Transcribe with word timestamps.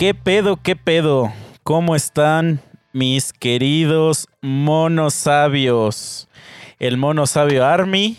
¿Qué 0.00 0.14
pedo, 0.14 0.56
qué 0.56 0.76
pedo? 0.76 1.30
¿Cómo 1.62 1.94
están 1.94 2.62
mis 2.94 3.34
queridos 3.34 4.28
monos 4.40 5.12
sabios? 5.12 6.26
El 6.78 6.96
mono 6.96 7.26
sabio 7.26 7.66
Army 7.66 8.16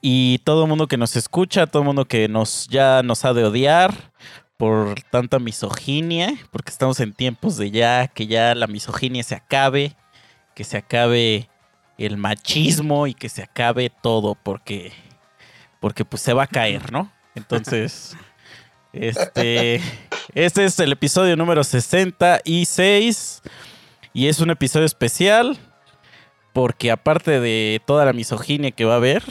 y 0.00 0.38
todo 0.44 0.62
el 0.62 0.68
mundo 0.68 0.86
que 0.86 0.96
nos 0.96 1.16
escucha, 1.16 1.66
todo 1.66 1.82
el 1.82 1.86
mundo 1.86 2.04
que 2.04 2.28
nos 2.28 2.68
ya 2.68 3.02
nos 3.02 3.24
ha 3.24 3.32
de 3.32 3.42
odiar 3.42 4.12
por 4.56 5.02
tanta 5.10 5.40
misoginia, 5.40 6.34
porque 6.52 6.70
estamos 6.70 7.00
en 7.00 7.12
tiempos 7.12 7.56
de 7.56 7.72
ya 7.72 8.06
que 8.06 8.28
ya 8.28 8.54
la 8.54 8.68
misoginia 8.68 9.24
se 9.24 9.34
acabe, 9.34 9.96
que 10.54 10.62
se 10.62 10.76
acabe 10.76 11.48
el 11.98 12.16
machismo 12.16 13.08
y 13.08 13.14
que 13.14 13.28
se 13.28 13.42
acabe 13.42 13.90
todo 13.90 14.36
porque 14.36 14.92
porque 15.80 16.04
pues 16.04 16.22
se 16.22 16.32
va 16.32 16.44
a 16.44 16.46
caer, 16.46 16.92
¿no? 16.92 17.10
Entonces, 17.34 18.16
este 18.92 19.80
este 20.34 20.64
es 20.64 20.78
el 20.78 20.92
episodio 20.92 21.36
número 21.36 21.64
66 21.64 23.42
y 24.12 24.28
es 24.28 24.38
un 24.40 24.50
episodio 24.50 24.86
especial 24.86 25.58
porque 26.52 26.90
aparte 26.90 27.40
de 27.40 27.80
toda 27.86 28.04
la 28.04 28.12
misoginia 28.12 28.70
que 28.72 28.84
va 28.84 28.94
a 28.94 28.96
haber, 28.96 29.22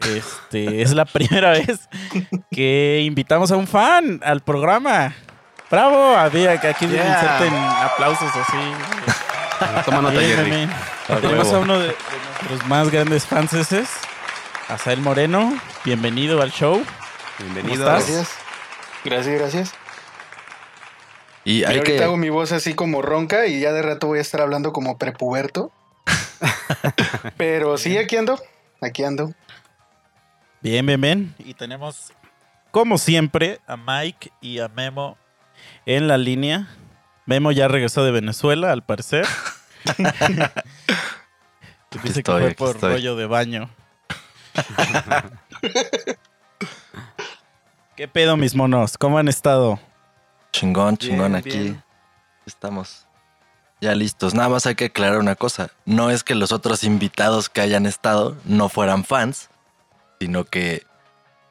este 0.00 0.82
es 0.82 0.92
la 0.94 1.04
primera 1.04 1.50
vez 1.50 1.88
que 2.52 3.02
invitamos 3.04 3.50
a 3.50 3.56
un 3.56 3.66
fan 3.66 4.20
al 4.24 4.40
programa. 4.42 5.14
Bravo, 5.70 6.16
había 6.16 6.60
que 6.60 6.68
aquí 6.68 6.86
Yeah. 6.86 7.06
inserten 7.06 7.54
aplausos 7.54 8.30
así. 8.34 9.82
Toma 9.84 10.00
nota, 10.02 10.20
Jerry. 10.20 10.68
Tenemos 11.20 11.52
a 11.52 11.58
uno 11.58 11.78
de, 11.78 11.88
de 11.88 11.94
nuestros 12.48 12.66
más 12.68 12.90
grandes 12.90 13.26
fanses, 13.26 13.88
Asael 14.68 15.00
Moreno. 15.00 15.56
Bienvenido 15.84 16.40
al 16.42 16.50
show. 16.50 16.82
Bienvenido. 17.38 17.84
¿Cómo 17.84 17.96
estás? 17.98 18.14
Gracias. 18.16 18.39
Gracias, 19.04 19.38
gracias. 19.38 19.72
Y 21.44 21.60
Y 21.60 21.64
hay 21.64 21.78
ahorita 21.78 21.96
que. 21.96 22.04
hago 22.04 22.16
mi 22.16 22.28
voz 22.28 22.52
así 22.52 22.74
como 22.74 23.00
ronca 23.02 23.46
y 23.46 23.60
ya 23.60 23.72
de 23.72 23.82
rato 23.82 24.06
voy 24.08 24.18
a 24.18 24.22
estar 24.22 24.40
hablando 24.40 24.72
como 24.72 24.98
prepuberto. 24.98 25.72
Pero 27.36 27.76
sí, 27.78 27.96
aquí 27.98 28.16
ando. 28.16 28.40
Aquí 28.80 29.04
ando. 29.04 29.32
Bien, 30.60 30.84
bien, 30.84 31.00
bien. 31.00 31.34
Y 31.38 31.54
tenemos, 31.54 32.12
como 32.70 32.98
siempre, 32.98 33.60
a 33.66 33.76
Mike 33.76 34.32
y 34.40 34.58
a 34.60 34.68
Memo 34.68 35.16
en 35.86 36.08
la 36.08 36.18
línea. 36.18 36.68
Memo 37.26 37.52
ya 37.52 37.68
regresó 37.68 38.04
de 38.04 38.10
Venezuela, 38.10 38.72
al 38.72 38.82
parecer. 38.84 39.26
Dice 42.02 42.20
estoy, 42.20 42.42
que 42.42 42.54
fue 42.54 42.54
por 42.54 42.76
estoy. 42.76 42.92
rollo 42.92 43.16
de 43.16 43.26
baño. 43.26 43.70
¿Qué 48.00 48.08
pedo, 48.08 48.38
mis 48.38 48.54
monos? 48.54 48.96
¿Cómo 48.96 49.18
han 49.18 49.28
estado? 49.28 49.78
Chingón, 50.54 50.96
chingón 50.96 51.32
Bien, 51.32 51.36
aquí. 51.36 51.50
bien. 51.50 51.84
Estamos 52.46 53.06
ya 53.78 53.94
listos. 53.94 54.32
Nada 54.32 54.48
más 54.48 54.64
hay 54.64 54.74
que 54.74 54.86
aclarar 54.86 55.18
una 55.18 55.36
cosa. 55.36 55.68
No 55.84 56.08
es 56.08 56.24
que 56.24 56.34
los 56.34 56.50
otros 56.50 56.82
invitados 56.82 57.50
que 57.50 57.60
hayan 57.60 57.84
estado 57.84 58.38
no 58.46 58.70
fueran 58.70 59.04
fans, 59.04 59.50
sino 60.18 60.44
que 60.44 60.86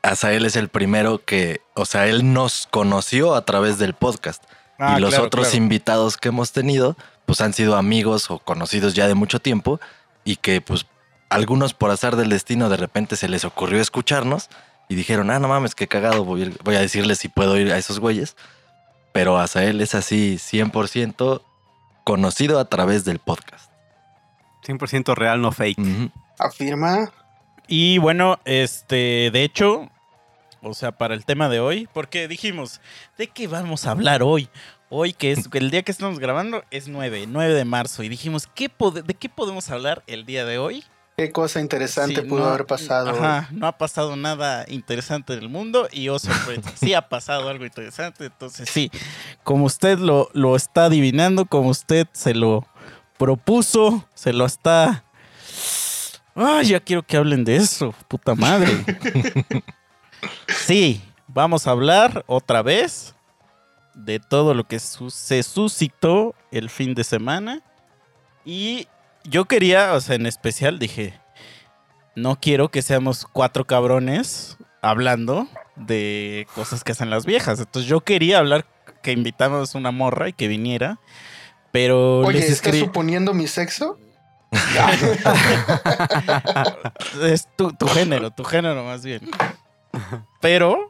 Asael 0.02 0.44
es 0.44 0.56
el 0.56 0.70
primero 0.70 1.24
que, 1.24 1.62
o 1.76 1.86
sea, 1.86 2.08
él 2.08 2.34
nos 2.34 2.68
conoció 2.72 3.36
a 3.36 3.46
través 3.46 3.78
del 3.78 3.94
podcast. 3.94 4.44
Ah, 4.80 4.96
y 4.98 5.02
los 5.02 5.12
claro, 5.12 5.26
otros 5.28 5.50
claro. 5.50 5.64
invitados 5.64 6.18
que 6.18 6.30
hemos 6.30 6.52
tenido, 6.52 6.98
pues 7.28 7.42
han 7.42 7.54
sido 7.54 7.76
amigos 7.76 8.32
o 8.32 8.40
conocidos 8.40 8.96
ya 8.96 9.08
de 9.08 9.14
mucho 9.14 9.40
tiempo 9.40 9.80
y 10.24 10.38
que 10.38 10.62
pues 10.62 10.88
algunos 11.30 11.76
por 11.76 11.92
azar 11.92 12.16
del 12.16 12.30
destino 12.30 12.70
de 12.70 12.78
repente 12.78 13.18
se 13.18 13.30
les 13.30 13.46
ocurrió 13.46 13.80
escucharnos 13.80 14.50
y 14.90 14.96
dijeron, 14.96 15.30
ah, 15.32 15.40
no 15.40 15.48
mames, 15.48 15.76
qué 15.76 15.88
cagado, 15.88 16.26
voy 16.26 16.42
a, 16.42 16.46
ir- 16.48 16.58
voy 16.64 16.76
a 16.76 16.82
decirles 16.82 17.20
si 17.20 17.30
puedo 17.30 17.58
ir 17.58 17.72
a 17.72 17.78
esos 17.78 18.00
güeyes. 18.00 18.36
Pero 19.14 19.38
Asael 19.38 19.80
es 19.82 19.96
así 19.96 20.36
100% 20.38 21.42
conocido 22.04 22.60
a 22.60 22.66
través 22.66 23.06
del 23.06 23.20
podcast. 23.20 23.72
100% 24.66 25.16
real, 25.16 25.42
no 25.42 25.52
fake. 25.52 25.80
Afirma. 26.38 27.12
Y 27.68 27.98
bueno, 28.00 28.40
este, 28.46 29.30
de 29.32 29.44
hecho, 29.44 29.90
o 30.62 30.74
sea, 30.74 30.92
para 30.92 31.14
el 31.14 31.24
tema 31.26 31.50
de 31.50 31.60
hoy, 31.60 31.88
porque 31.94 32.28
dijimos, 32.28 32.82
¿de 33.18 33.28
qué 33.28 33.48
vamos 33.48 33.86
a 33.86 33.92
hablar 33.92 34.24
hoy? 34.24 34.50
Hoy, 34.90 35.14
que 35.14 35.32
es 35.32 35.48
el 35.54 35.70
día 35.70 35.84
que 35.84 35.92
estamos 35.92 36.18
grabando, 36.18 36.64
es 36.72 36.88
9, 36.88 37.26
9 37.28 37.54
de 37.54 37.66
marzo. 37.66 38.02
Y 38.02 38.10
dijimos, 38.10 38.48
¿qué 38.56 38.72
¿de 39.06 39.14
qué 39.14 39.30
podemos 39.30 39.70
hablar 39.70 40.02
el 40.08 40.26
día 40.26 40.46
de 40.46 40.58
hoy? 40.58 40.84
Qué 41.20 41.32
cosa 41.32 41.60
interesante 41.60 42.22
Sí, 42.22 42.28
pudo 42.28 42.40
no- 42.42 42.46
haber 42.48 42.66
pasado. 42.66 43.10
Ajá, 43.12 43.48
no 43.52 43.68
ha 43.68 43.78
pasado 43.78 44.16
nada 44.16 44.66
interesante 44.70 45.34
en 45.34 45.40
el 45.40 45.50
mundo 45.50 45.88
y 45.92 46.10
oh 46.10 46.18
sorpresa, 46.20 46.72
sí 46.76 46.94
ha 46.94 47.08
pasado 47.10 47.50
algo 47.50 47.66
interesante, 47.66 48.26
entonces 48.26 48.70
sí, 48.70 48.90
como 49.44 49.66
usted 49.66 50.00
lo, 50.00 50.30
lo 50.34 50.56
está 50.56 50.86
adivinando, 50.86 51.46
como 51.46 51.70
usted 51.70 52.08
se 52.14 52.34
lo 52.34 52.66
propuso, 53.18 54.08
se 54.14 54.32
lo 54.34 54.46
está... 54.46 55.04
Ay, 56.36 56.68
ya 56.68 56.80
quiero 56.80 57.04
que 57.04 57.18
hablen 57.18 57.44
de 57.44 57.58
eso, 57.58 57.94
puta 58.08 58.34
madre. 58.36 58.72
Sí, 60.48 61.02
vamos 61.28 61.68
a 61.68 61.72
hablar 61.72 62.24
otra 62.28 62.62
vez 62.62 63.16
de 63.94 64.20
todo 64.20 64.54
lo 64.54 64.66
que 64.68 64.80
su- 64.80 65.10
se 65.10 65.44
suscitó 65.44 66.36
el 66.52 66.70
fin 66.70 66.94
de 66.94 67.04
semana 67.04 67.62
y 68.46 68.88
yo 69.24 69.46
quería, 69.46 69.94
o 69.94 70.02
sea, 70.02 70.16
en 70.16 70.26
especial 70.26 70.80
dije, 70.80 71.20
no 72.16 72.40
quiero 72.40 72.70
que 72.70 72.82
seamos 72.82 73.26
cuatro 73.32 73.66
cabrones 73.66 74.58
hablando 74.82 75.48
de 75.76 76.48
cosas 76.56 76.84
que 76.84 76.92
hacen 76.92 77.10
las 77.10 77.26
viejas. 77.26 77.60
Entonces 77.60 77.90
yo 77.90 78.02
quería 78.02 78.40
hablar 78.40 78.66
que 79.02 79.12
invitamos 79.12 79.76
una 79.76 79.92
morra 79.92 80.30
y 80.30 80.34
que 80.34 80.48
viniera, 80.48 81.00
pero 81.72 82.20
Oye, 82.20 82.40
les 82.40 82.50
¿estás 82.50 82.78
suponiendo 82.78 83.34
mi 83.34 83.48
sexo? 83.48 84.00
es 87.22 87.48
tu, 87.56 87.72
tu 87.74 87.88
género, 87.88 88.32
tu 88.32 88.44
género 88.44 88.84
más 88.84 89.06
bien. 89.06 89.30
Pero 90.42 90.90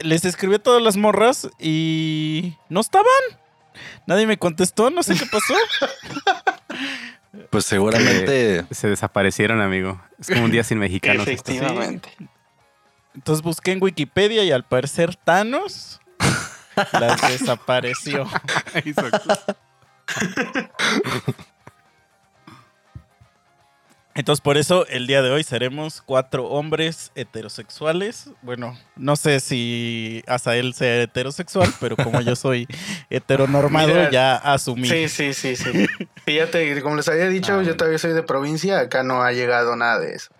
les 0.00 0.24
escribí 0.24 0.56
a 0.56 0.62
todas 0.62 0.82
las 0.82 0.96
morras 0.96 1.48
y 1.58 2.54
no 2.68 2.80
estaban. 2.80 3.06
Nadie 4.06 4.26
me 4.26 4.38
contestó, 4.38 4.90
no 4.90 5.02
sé 5.02 5.14
qué 5.14 5.26
pasó. 5.26 5.54
Pues 7.50 7.64
seguramente 7.64 8.64
Se 8.70 8.88
desaparecieron, 8.88 9.60
amigo. 9.60 10.00
Es 10.18 10.28
como 10.28 10.44
un 10.44 10.50
día 10.50 10.64
sin 10.64 10.78
mexicanos. 10.78 11.26
Efectivamente. 11.26 12.08
Entonces 13.14 13.42
busqué 13.42 13.72
en 13.72 13.82
Wikipedia 13.82 14.44
y 14.44 14.50
al 14.50 14.64
parecer 14.64 15.16
Thanos 15.16 16.00
las 16.92 17.20
desapareció. 17.28 18.26
Entonces 24.16 24.40
por 24.40 24.56
eso 24.56 24.86
el 24.86 25.08
día 25.08 25.22
de 25.22 25.30
hoy 25.30 25.42
seremos 25.42 26.00
cuatro 26.00 26.44
hombres 26.46 27.10
heterosexuales. 27.16 28.30
Bueno, 28.42 28.78
no 28.94 29.16
sé 29.16 29.40
si 29.40 30.22
Asael 30.28 30.72
sea 30.74 31.02
heterosexual, 31.02 31.72
pero 31.80 31.96
como 31.96 32.20
yo 32.20 32.36
soy 32.36 32.68
heteronormado, 33.10 33.88
Mira, 33.88 34.10
ya 34.10 34.36
asumí. 34.36 34.88
Sí, 34.88 35.08
sí, 35.08 35.34
sí, 35.34 35.56
sí. 35.56 35.86
Fíjate, 36.24 36.80
como 36.82 36.94
les 36.96 37.08
había 37.08 37.28
dicho, 37.28 37.58
Ah, 37.58 37.62
yo 37.64 37.76
todavía 37.76 37.98
soy 37.98 38.12
de 38.12 38.22
provincia, 38.22 38.78
acá 38.78 39.02
no 39.02 39.22
ha 39.22 39.32
llegado 39.32 39.74
nada 39.74 39.98
de 39.98 40.14
eso. 40.14 40.30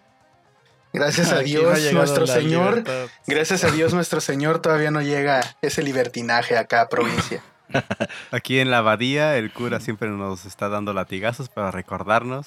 Gracias 0.92 1.32
a 1.32 1.40
Aquí 1.40 1.54
no 1.54 1.60
Dios, 1.60 1.78
llegado 1.80 1.98
nuestro 1.98 2.26
Señor, 2.28 2.76
libertad. 2.76 3.06
gracias 3.26 3.64
a 3.64 3.72
Dios, 3.72 3.92
nuestro 3.92 4.20
Señor 4.20 4.60
todavía 4.62 4.92
no 4.92 5.02
llega 5.02 5.40
ese 5.62 5.82
libertinaje 5.82 6.56
acá 6.56 6.82
a 6.82 6.88
provincia. 6.88 7.42
Aquí 8.30 8.60
en 8.60 8.70
la 8.70 8.78
abadía, 8.78 9.36
el 9.36 9.52
cura 9.52 9.80
siempre 9.80 10.08
nos 10.08 10.44
está 10.46 10.68
dando 10.68 10.92
latigazos 10.92 11.48
para 11.48 11.72
recordarnos 11.72 12.46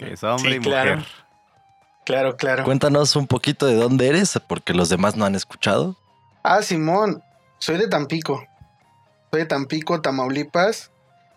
que 0.00 0.14
es 0.14 0.24
hombre 0.24 0.52
Sí, 0.52 0.56
y 0.56 0.60
claro. 0.60 0.96
mujer. 0.96 1.12
Claro, 2.06 2.36
claro. 2.36 2.64
cuéntanos 2.64 3.14
un 3.14 3.26
poquito 3.26 3.66
de 3.66 3.74
dónde 3.74 4.08
eres, 4.08 4.40
porque 4.48 4.72
los 4.72 4.88
demás 4.88 5.14
no 5.16 5.26
han 5.26 5.34
escuchado. 5.34 5.96
Ah, 6.42 6.62
Simón, 6.62 7.22
soy 7.58 7.76
de 7.76 7.86
Tampico. 7.86 8.42
Soy 9.30 9.40
de 9.42 9.46
Tampico, 9.46 10.00
Tamaulipas. 10.00 10.90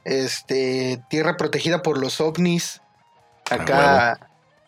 Este, 0.06 1.02
tierra 1.10 1.38
protegida 1.38 1.82
por 1.82 1.98
los 2.00 2.20
ovnis. 2.22 2.82
Acá 3.52 4.20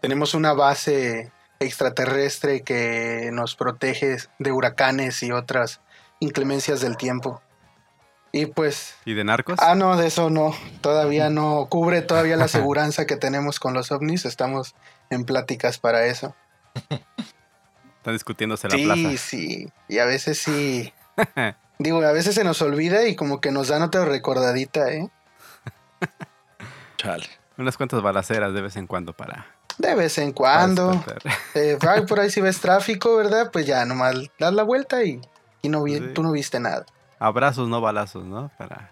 tenemos 0.01 0.33
una 0.33 0.53
base 0.53 1.31
extraterrestre 1.59 2.61
que 2.61 3.29
nos 3.31 3.55
protege 3.55 4.17
de 4.37 4.51
huracanes 4.51 5.23
y 5.23 5.31
otras 5.31 5.79
inclemencias 6.19 6.81
del 6.81 6.97
tiempo. 6.97 7.41
Y 8.37 8.47
pues, 8.47 8.95
¿Y 9.05 9.13
de 9.13 9.23
narcos? 9.23 9.57
ah, 9.61 9.75
no, 9.75 9.95
de 9.95 10.07
eso 10.07 10.29
no. 10.29 10.53
Todavía 10.81 11.29
no 11.29 11.67
cubre 11.69 12.01
todavía 12.01 12.35
la 12.35 12.45
aseguranza 12.51 13.05
que 13.05 13.15
tenemos 13.15 13.61
con 13.61 13.73
los 13.73 13.93
ovnis. 13.93 14.25
Estamos 14.25 14.75
en 15.09 15.23
pláticas 15.23 15.77
para 15.77 16.05
eso. 16.05 16.35
Están 17.97 18.13
discutiéndose 18.13 18.67
la 18.67 18.75
Sí, 18.75 18.83
plaza. 18.83 19.17
sí. 19.17 19.69
Y 19.87 19.99
a 19.99 20.05
veces 20.05 20.37
sí. 20.39 20.93
Digo, 21.79 22.01
a 22.03 22.11
veces 22.11 22.35
se 22.35 22.43
nos 22.43 22.61
olvida 22.61 23.07
y 23.07 23.15
como 23.15 23.39
que 23.39 23.51
nos 23.51 23.69
dan 23.69 23.81
otra 23.83 24.03
recordadita, 24.03 24.91
¿eh? 24.91 25.09
Chale. 26.97 27.27
Unas 27.57 27.77
cuantas 27.77 28.01
balaceras 28.01 28.53
de 28.53 28.61
vez 28.61 28.75
en 28.75 28.85
cuando 28.87 29.13
para... 29.13 29.45
De 29.77 29.95
vez 29.95 30.17
en 30.17 30.31
cuando. 30.33 31.03
Eh, 31.53 31.77
por 32.07 32.19
ahí 32.19 32.29
si 32.29 32.41
ves 32.41 32.59
tráfico, 32.59 33.15
¿verdad? 33.15 33.49
Pues 33.51 33.65
ya 33.65 33.85
nomás 33.85 34.15
das 34.39 34.53
la 34.53 34.63
vuelta 34.63 35.03
y, 35.03 35.21
y 35.61 35.69
no 35.69 35.83
vi- 35.83 35.97
Sí. 35.99 36.11
tú 36.13 36.21
no 36.23 36.31
viste 36.33 36.59
nada. 36.59 36.85
Abrazos, 37.19 37.67
no 37.69 37.81
balazos, 37.81 38.25
¿no? 38.25 38.51
Para 38.57 38.91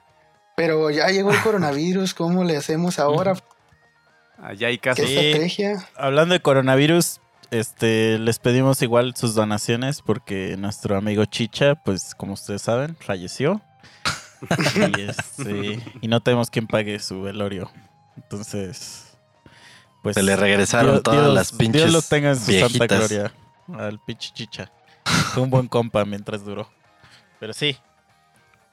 Pero 0.55 0.89
ya 0.89 1.07
llegó 1.07 1.31
el 1.31 1.41
coronavirus, 1.41 2.13
¿cómo 2.13 2.43
le 2.43 2.57
hacemos 2.57 2.99
ahora? 2.99 3.33
allá 4.41 4.67
hay 4.67 4.77
¿Qué 4.77 4.89
casos. 4.89 5.05
Sí. 5.07 5.17
estrategia? 5.17 5.85
Hablando 5.95 6.33
de 6.33 6.41
coronavirus, 6.41 7.19
este, 7.51 8.17
les 8.19 8.39
pedimos 8.39 8.81
igual 8.81 9.15
sus 9.15 9.35
donaciones 9.35 10.01
porque 10.01 10.55
nuestro 10.57 10.97
amigo 10.97 11.25
Chicha, 11.25 11.75
pues 11.75 12.15
como 12.15 12.33
ustedes 12.33 12.61
saben, 12.61 12.95
falleció. 12.99 13.61
y, 14.97 15.01
este, 15.09 15.79
y 16.01 16.07
no 16.07 16.21
tenemos 16.21 16.49
quien 16.49 16.67
pague 16.67 16.99
su 16.99 17.21
velorio. 17.21 17.71
Entonces, 18.17 19.15
pues... 20.01 20.15
Se 20.15 20.23
le 20.23 20.35
regresaron 20.35 20.91
Dios- 20.93 21.03
todas 21.03 21.21
Dios- 21.21 21.33
las 21.33 21.51
pinches 21.51 21.83
Dios 21.83 21.93
lo 21.93 22.01
tenga 22.01 22.29
en 22.31 22.39
su 22.39 22.51
santa 22.51 22.87
gloria 22.87 23.33
al 23.77 23.99
pinche 23.99 24.31
Chicha. 24.33 24.71
Fue 25.33 25.43
un 25.43 25.49
buen 25.49 25.67
compa 25.67 26.03
mientras 26.05 26.43
duró. 26.43 26.69
Pero 27.39 27.53
sí. 27.53 27.77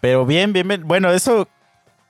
Pero 0.00 0.26
bien, 0.26 0.52
bien, 0.52 0.66
bien. 0.68 0.86
Bueno, 0.86 1.10
eso... 1.12 1.48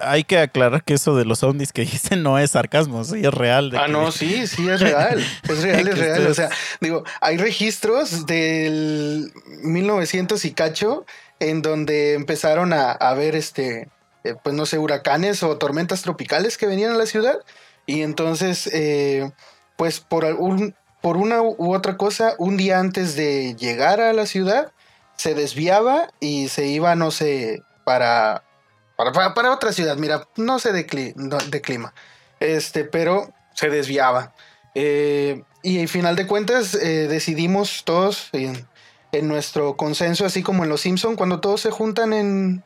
Hay 0.02 0.24
que 0.24 0.38
aclarar 0.38 0.82
que 0.82 0.94
eso 0.94 1.14
de 1.14 1.26
los 1.26 1.42
ovnis 1.42 1.72
que 1.74 1.82
dicen 1.84 2.22
no 2.22 2.38
es 2.38 2.52
sarcasmo, 2.52 3.04
sí 3.04 3.20
es 3.22 3.34
real. 3.34 3.68
de 3.68 3.76
Ah, 3.78 3.84
que- 3.84 3.92
no, 3.92 4.10
sí, 4.12 4.46
sí, 4.46 4.66
es 4.66 4.80
real. 4.80 5.22
Es 5.46 5.62
real, 5.62 5.88
es 5.88 5.98
real. 5.98 6.26
O 6.26 6.32
sea, 6.32 6.48
digo, 6.80 7.04
hay 7.20 7.36
registros 7.36 8.24
del 8.24 9.30
1900 9.62 10.42
y 10.46 10.52
cacho 10.52 11.04
en 11.38 11.60
donde 11.60 12.14
empezaron 12.14 12.72
a, 12.72 12.92
a 12.92 13.12
ver, 13.12 13.36
este, 13.36 13.88
eh, 14.24 14.34
pues 14.42 14.54
no 14.54 14.64
sé, 14.64 14.78
huracanes 14.78 15.42
o 15.42 15.58
tormentas 15.58 16.00
tropicales 16.00 16.56
que 16.56 16.66
venían 16.66 16.92
a 16.92 16.96
la 16.96 17.04
ciudad. 17.04 17.36
Y 17.84 18.00
entonces, 18.00 18.70
eh, 18.72 19.30
pues 19.76 20.00
por, 20.00 20.24
algún, 20.24 20.74
por 21.02 21.18
una 21.18 21.42
u 21.42 21.74
otra 21.74 21.98
cosa, 21.98 22.34
un 22.38 22.56
día 22.56 22.78
antes 22.78 23.16
de 23.16 23.54
llegar 23.54 24.00
a 24.00 24.14
la 24.14 24.24
ciudad, 24.24 24.72
se 25.16 25.34
desviaba 25.34 26.08
y 26.20 26.48
se 26.48 26.68
iba, 26.68 26.94
no 26.94 27.10
sé, 27.10 27.62
para, 27.90 29.12
para, 29.12 29.34
para, 29.34 29.52
otra 29.52 29.72
ciudad. 29.72 29.96
Mira, 29.96 30.28
no 30.36 30.60
sé 30.60 30.72
de, 30.72 30.86
cli- 30.86 31.12
no, 31.16 31.38
de 31.38 31.60
clima. 31.60 31.92
Este, 32.38 32.84
pero 32.84 33.32
se 33.52 33.68
desviaba. 33.68 34.32
Eh, 34.76 35.42
y 35.64 35.80
al 35.80 35.88
final 35.88 36.14
de 36.14 36.28
cuentas 36.28 36.74
eh, 36.76 37.08
decidimos 37.08 37.82
todos 37.84 38.28
en, 38.32 38.68
en 39.10 39.26
nuestro 39.26 39.76
consenso, 39.76 40.24
así 40.24 40.44
como 40.44 40.62
en 40.62 40.68
Los 40.70 40.82
Simpson, 40.82 41.16
cuando 41.16 41.40
todos 41.40 41.60
se 41.62 41.72
juntan 41.72 42.12
en, 42.12 42.62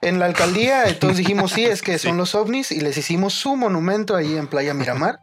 en 0.00 0.18
la 0.18 0.26
alcaldía, 0.26 0.84
todos 0.98 1.16
dijimos 1.18 1.52
sí, 1.52 1.64
es 1.64 1.82
que 1.82 1.98
son 2.00 2.16
los 2.16 2.34
ovnis 2.34 2.72
y 2.72 2.80
les 2.80 2.96
hicimos 2.96 3.32
su 3.34 3.54
monumento 3.54 4.16
ahí 4.16 4.36
en 4.36 4.48
Playa 4.48 4.74
Miramar. 4.74 5.20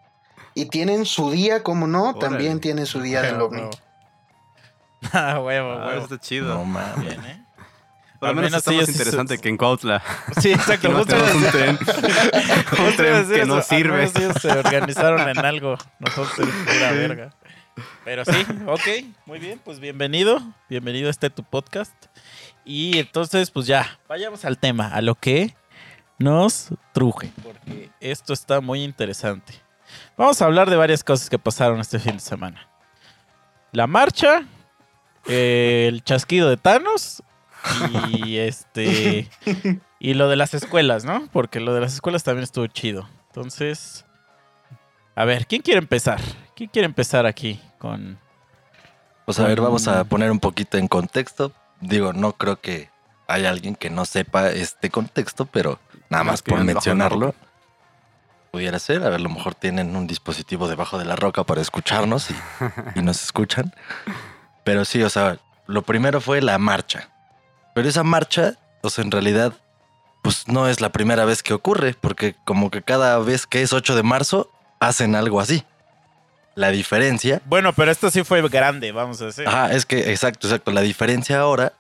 Y 0.56 0.66
tienen 0.68 1.06
su 1.06 1.30
día, 1.30 1.62
como 1.62 1.88
no, 1.88 2.04
Órale. 2.12 2.20
también 2.22 2.60
tienen 2.62 2.86
su 2.86 3.02
día 3.02 3.22
del 3.22 3.42
ovni. 3.42 3.62
huevo. 3.64 3.72
Ah, 5.14 5.40
huevo, 5.40 5.72
Ah, 5.74 5.88
huevo. 5.88 6.04
está 6.04 6.18
chido. 6.20 6.54
No 6.56 6.64
mames. 6.66 7.00
Bien, 7.06 7.26
¿eh? 7.26 7.46
Al 8.22 8.36
menos 8.36 8.52
menos 8.52 8.58
está 8.60 8.72
más 8.72 8.86
sí 8.86 8.92
interesante 8.92 9.36
se- 9.36 9.42
que 9.42 9.50
en 9.50 9.58
Cuautla. 9.58 10.02
Sí, 10.42 10.52
exacto. 10.52 10.90
No 10.92 11.06
tenemos 11.06 11.34
un 11.36 11.44
tren. 11.52 11.80
un 12.86 12.96
tren 12.96 13.30
que 13.30 13.46
no 13.46 13.62
sirve. 13.62 14.04
ellos 14.04 14.36
se 14.42 14.52
organizaron 14.52 15.28
en 15.30 15.38
algo. 15.40 15.78
Nosotros, 16.00 16.50
pura 16.66 16.92
verga. 16.92 17.34
Pero 18.04 18.26
sí, 18.26 18.46
ok, 18.68 19.06
muy 19.26 19.40
bien, 19.40 19.60
pues 19.64 19.80
bienvenido. 19.80 20.42
Bienvenido 20.70 21.08
a 21.08 21.12
este 21.12 21.30
tu 21.30 21.44
podcast. 21.44 21.94
Y 22.66 22.98
entonces, 23.00 23.52
pues 23.52 23.68
ya, 23.68 24.00
vayamos 24.10 24.44
al 24.44 24.58
tema, 24.58 24.88
a 24.90 25.02
lo 25.02 25.16
que 25.16 25.56
nos 26.18 26.70
truje, 26.94 27.32
porque 27.42 27.90
esto 28.02 28.34
está 28.34 28.60
muy 28.60 28.84
interesante. 28.84 29.54
Vamos 30.18 30.42
a 30.42 30.46
hablar 30.46 30.70
de 30.70 30.76
varias 30.76 31.04
cosas 31.06 31.30
que 31.30 31.40
pasaron 31.40 31.80
este 31.80 32.00
fin 32.00 32.14
de 32.14 32.20
semana. 32.20 32.68
La 33.72 33.88
marcha, 33.88 34.44
el 35.26 36.04
chasquido 36.04 36.50
de 36.50 36.58
Thanos 36.58 37.24
y 38.10 38.38
este 38.38 39.30
y 40.00 40.14
lo 40.14 40.30
de 40.30 40.36
las 40.36 40.54
escuelas, 40.54 41.06
¿no? 41.06 41.28
Porque 41.32 41.60
lo 41.60 41.74
de 41.74 41.82
las 41.82 41.94
escuelas 41.94 42.24
también 42.24 42.44
estuvo 42.44 42.68
chido. 42.68 43.08
Entonces, 43.28 44.06
a 45.16 45.26
ver, 45.26 45.46
¿quién 45.48 45.62
quiere 45.62 45.80
empezar? 45.80 46.22
¿Quién 46.56 46.70
quiere 46.70 46.86
empezar 46.86 47.26
aquí 47.26 47.62
con 47.78 48.18
Pues 49.26 49.40
a 49.40 49.48
ver, 49.48 49.62
vamos 49.62 49.88
a 49.88 50.04
poner 50.04 50.32
un 50.32 50.40
poquito 50.40 50.78
en 50.78 50.88
contexto. 50.88 51.52
Digo, 51.82 52.14
no 52.14 52.34
creo 52.34 52.60
que 52.60 52.90
haya 53.28 53.50
alguien 53.50 53.76
que 53.76 53.90
no 53.90 54.06
sepa 54.06 54.50
este 54.50 54.90
contexto, 54.90 55.46
pero 55.46 55.80
nada 56.10 56.24
Más 56.24 56.42
por 56.42 56.64
mencionarlo. 56.64 57.36
Pudiera 58.52 58.80
ser, 58.80 59.04
a 59.04 59.10
ver, 59.10 59.14
a 59.16 59.20
lo 59.20 59.30
mejor 59.30 59.54
tienen 59.54 59.96
un 59.96 60.08
dispositivo 60.08 60.68
debajo 60.68 60.98
de 60.98 61.06
la 61.06 61.16
roca 61.16 61.44
para 61.44 61.62
escucharnos 61.62 62.32
y, 62.32 62.36
y 62.96 63.04
nos 63.04 63.22
escuchan. 63.22 63.74
Pero 64.64 64.86
sí, 64.86 65.04
o 65.04 65.10
sea, 65.10 65.38
lo 65.68 65.84
primero 65.84 66.20
fue 66.20 66.42
la 66.42 66.58
marcha. 66.58 67.10
Pero 67.80 67.88
esa 67.88 68.04
marcha, 68.04 68.56
o 68.82 68.90
sea, 68.90 69.06
en 69.06 69.12
realidad, 69.12 69.54
pues 70.22 70.50
no 70.50 70.68
es 70.68 70.82
la 70.82 70.90
primera 70.92 71.24
vez 71.24 71.42
que 71.42 71.54
ocurre, 71.54 71.96
porque 72.02 72.36
como 72.44 72.70
que 72.72 72.82
cada 72.82 73.18
vez 73.20 73.48
que 73.48 73.62
es 73.62 73.72
8 73.72 73.96
de 73.96 74.04
marzo, 74.04 74.52
hacen 74.82 75.16
algo 75.16 75.40
así. 75.40 75.64
La 76.56 76.72
diferencia 76.72 77.42
Bueno, 77.46 77.72
pero 77.72 77.90
esto 77.90 78.12
sí 78.12 78.26
fue 78.26 78.46
grande, 78.50 78.92
vamos 78.92 79.22
a 79.22 79.28
decir. 79.28 79.48
Ajá, 79.48 79.72
es 79.72 79.86
que, 79.86 80.12
exacto, 80.12 80.48
exacto. 80.48 80.72
La 80.72 80.82
diferencia 80.82 81.40
ahora 81.40 81.72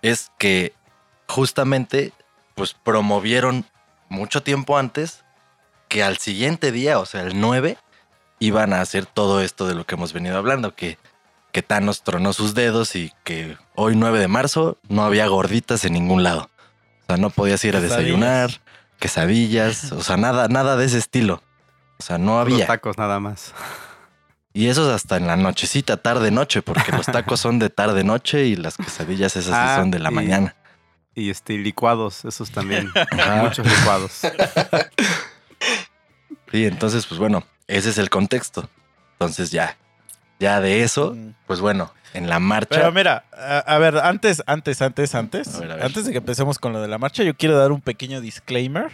es 0.00 0.32
que 0.38 0.72
justamente, 1.28 2.14
pues 2.54 2.72
promovieron 2.72 3.66
mucho 4.08 4.42
tiempo 4.42 4.78
antes 4.78 5.22
que 5.88 6.02
al 6.02 6.16
siguiente 6.16 6.72
día, 6.72 6.98
o 6.98 7.04
sea, 7.04 7.20
el 7.20 7.38
9, 7.38 7.76
iban 8.38 8.72
a 8.72 8.80
hacer 8.80 9.04
todo 9.04 9.42
esto 9.42 9.68
de 9.68 9.74
lo 9.74 9.84
que 9.84 9.96
hemos 9.96 10.14
venido 10.14 10.38
hablando, 10.38 10.74
que, 10.74 10.96
que 11.56 11.62
Thanos 11.62 12.02
tronó 12.02 12.34
sus 12.34 12.52
dedos 12.52 12.94
y 12.96 13.14
que 13.24 13.56
hoy 13.74 13.96
9 13.96 14.18
de 14.18 14.28
marzo 14.28 14.76
no 14.90 15.04
había 15.06 15.26
gorditas 15.26 15.86
en 15.86 15.94
ningún 15.94 16.22
lado. 16.22 16.50
O 17.04 17.06
sea, 17.06 17.16
no 17.16 17.30
podías 17.30 17.64
ir 17.64 17.74
a 17.76 17.80
desayunar, 17.80 18.60
quesadillas, 18.98 19.90
o 19.92 20.02
sea, 20.02 20.18
nada, 20.18 20.48
nada 20.48 20.76
de 20.76 20.84
ese 20.84 20.98
estilo. 20.98 21.42
O 21.98 22.02
sea, 22.02 22.18
no 22.18 22.32
Los 22.44 22.52
había. 22.52 22.66
tacos 22.66 22.98
nada 22.98 23.20
más. 23.20 23.54
Y 24.52 24.66
eso 24.66 24.86
es 24.86 24.94
hasta 24.94 25.16
en 25.16 25.26
la 25.28 25.36
nochecita, 25.38 25.96
tarde 25.96 26.30
noche, 26.30 26.60
porque 26.60 26.92
los 26.92 27.06
tacos 27.06 27.40
son 27.40 27.58
de 27.58 27.70
tarde 27.70 28.04
noche 28.04 28.44
y 28.44 28.54
las 28.56 28.76
quesadillas 28.76 29.34
esas 29.36 29.54
sí 29.54 29.58
Ah, 29.58 29.76
son 29.78 29.90
de 29.90 29.98
la 29.98 30.10
y- 30.10 30.14
mañana. 30.14 30.56
Y 31.14 31.30
este, 31.30 31.56
licuados, 31.56 32.26
esos 32.26 32.50
también. 32.50 32.90
Ajá. 33.12 33.36
Muchos 33.44 33.66
licuados. 33.66 34.20
Sí, 36.52 36.64
entonces, 36.66 37.06
pues 37.06 37.18
bueno, 37.18 37.44
ese 37.66 37.90
es 37.90 37.98
el 37.98 38.08
contexto. 38.10 38.68
Entonces 39.12 39.50
ya, 39.50 39.76
ya 40.38 40.60
de 40.60 40.82
eso, 40.82 41.16
pues 41.46 41.60
bueno, 41.60 41.92
en 42.14 42.28
la 42.28 42.38
marcha. 42.38 42.76
Pero 42.76 42.92
mira, 42.92 43.24
a, 43.32 43.58
a 43.58 43.78
ver, 43.78 43.98
antes, 43.98 44.42
antes, 44.46 44.82
antes, 44.82 45.14
antes, 45.14 45.54
A 45.54 45.60
ver, 45.60 45.70
a 45.72 45.74
ver. 45.76 45.84
antes 45.84 46.04
de 46.04 46.12
que 46.12 46.18
empecemos 46.18 46.58
con 46.58 46.72
lo 46.72 46.80
de 46.80 46.88
la 46.88 46.98
marcha, 46.98 47.22
yo 47.22 47.34
quiero 47.36 47.56
dar 47.58 47.72
un 47.72 47.80
pequeño 47.80 48.20
disclaimer. 48.20 48.90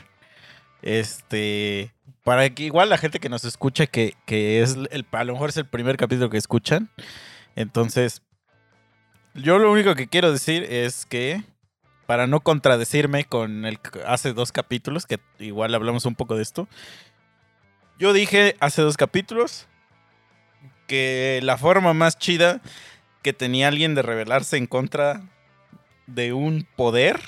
Este, 0.83 1.95
para 2.25 2.51
que 2.51 2.65
igual 2.65 2.89
la 2.91 2.99
gente 2.99 3.21
que 3.21 3.29
nos 3.29 3.45
escucha, 3.45 3.87
que, 3.87 4.15
que 4.27 4.63
es 4.63 4.77
el, 4.91 5.07
a 5.13 5.25
lo 5.25 5.33
mejor 5.35 5.51
es 5.51 5.57
el 5.57 5.67
primer 5.67 5.97
capítulo 5.97 6.31
que 6.31 6.39
escuchan. 6.39 6.91
Entonces, 7.55 8.23
yo 9.35 9.59
lo 9.59 9.71
único 9.71 9.95
que 9.95 10.09
quiero 10.09 10.33
decir 10.33 10.65
es 10.65 11.07
que, 11.07 11.43
para 12.07 12.27
no 12.27 12.41
contradecirme 12.41 13.25
con 13.25 13.65
el 13.65 13.79
hace 14.07 14.33
dos 14.33 14.53
capítulos, 14.53 15.07
que 15.07 15.21
igual 15.39 15.75
hablamos 15.75 16.05
un 16.05 16.15
poco 16.15 16.37
de 16.37 16.43
esto, 16.43 16.69
yo 17.99 18.13
dije 18.13 18.57
hace 18.59 18.83
dos 18.83 18.97
capítulos 18.97 19.69
que 20.87 21.41
la 21.43 21.57
forma 21.59 21.95
más 21.95 22.19
chida 22.19 22.61
que 23.23 23.33
tenía 23.33 23.69
alguien 23.69 23.95
de 23.95 24.03
rebelarse 24.03 24.57
en 24.57 24.67
contra 24.67 25.23
de 26.07 26.33
un 26.33 26.67
poder 26.77 27.21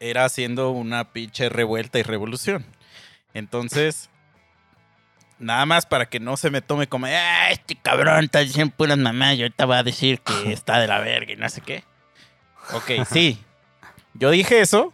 era 0.00 0.24
haciendo 0.24 0.70
una 0.70 1.12
pinche 1.12 1.48
revuelta 1.48 1.98
y 1.98 2.02
revolución. 2.02 2.64
Entonces, 3.32 4.10
nada 5.38 5.66
más 5.66 5.86
para 5.86 6.06
que 6.06 6.20
no 6.20 6.36
se 6.36 6.50
me 6.50 6.60
tome 6.60 6.86
como, 6.86 7.06
ah, 7.06 7.50
este 7.50 7.76
cabrón 7.76 8.24
está 8.24 8.40
diciendo 8.40 8.74
puras 8.76 8.98
mamás 8.98 9.36
y 9.36 9.42
ahorita 9.42 9.66
va 9.66 9.78
a 9.78 9.82
decir 9.82 10.20
que 10.20 10.52
está 10.52 10.78
de 10.78 10.86
la 10.86 11.00
verga 11.00 11.32
y 11.32 11.36
no 11.36 11.48
sé 11.48 11.60
qué. 11.60 11.84
Ok, 12.72 13.06
sí. 13.10 13.38
Yo 14.14 14.30
dije 14.30 14.60
eso, 14.60 14.92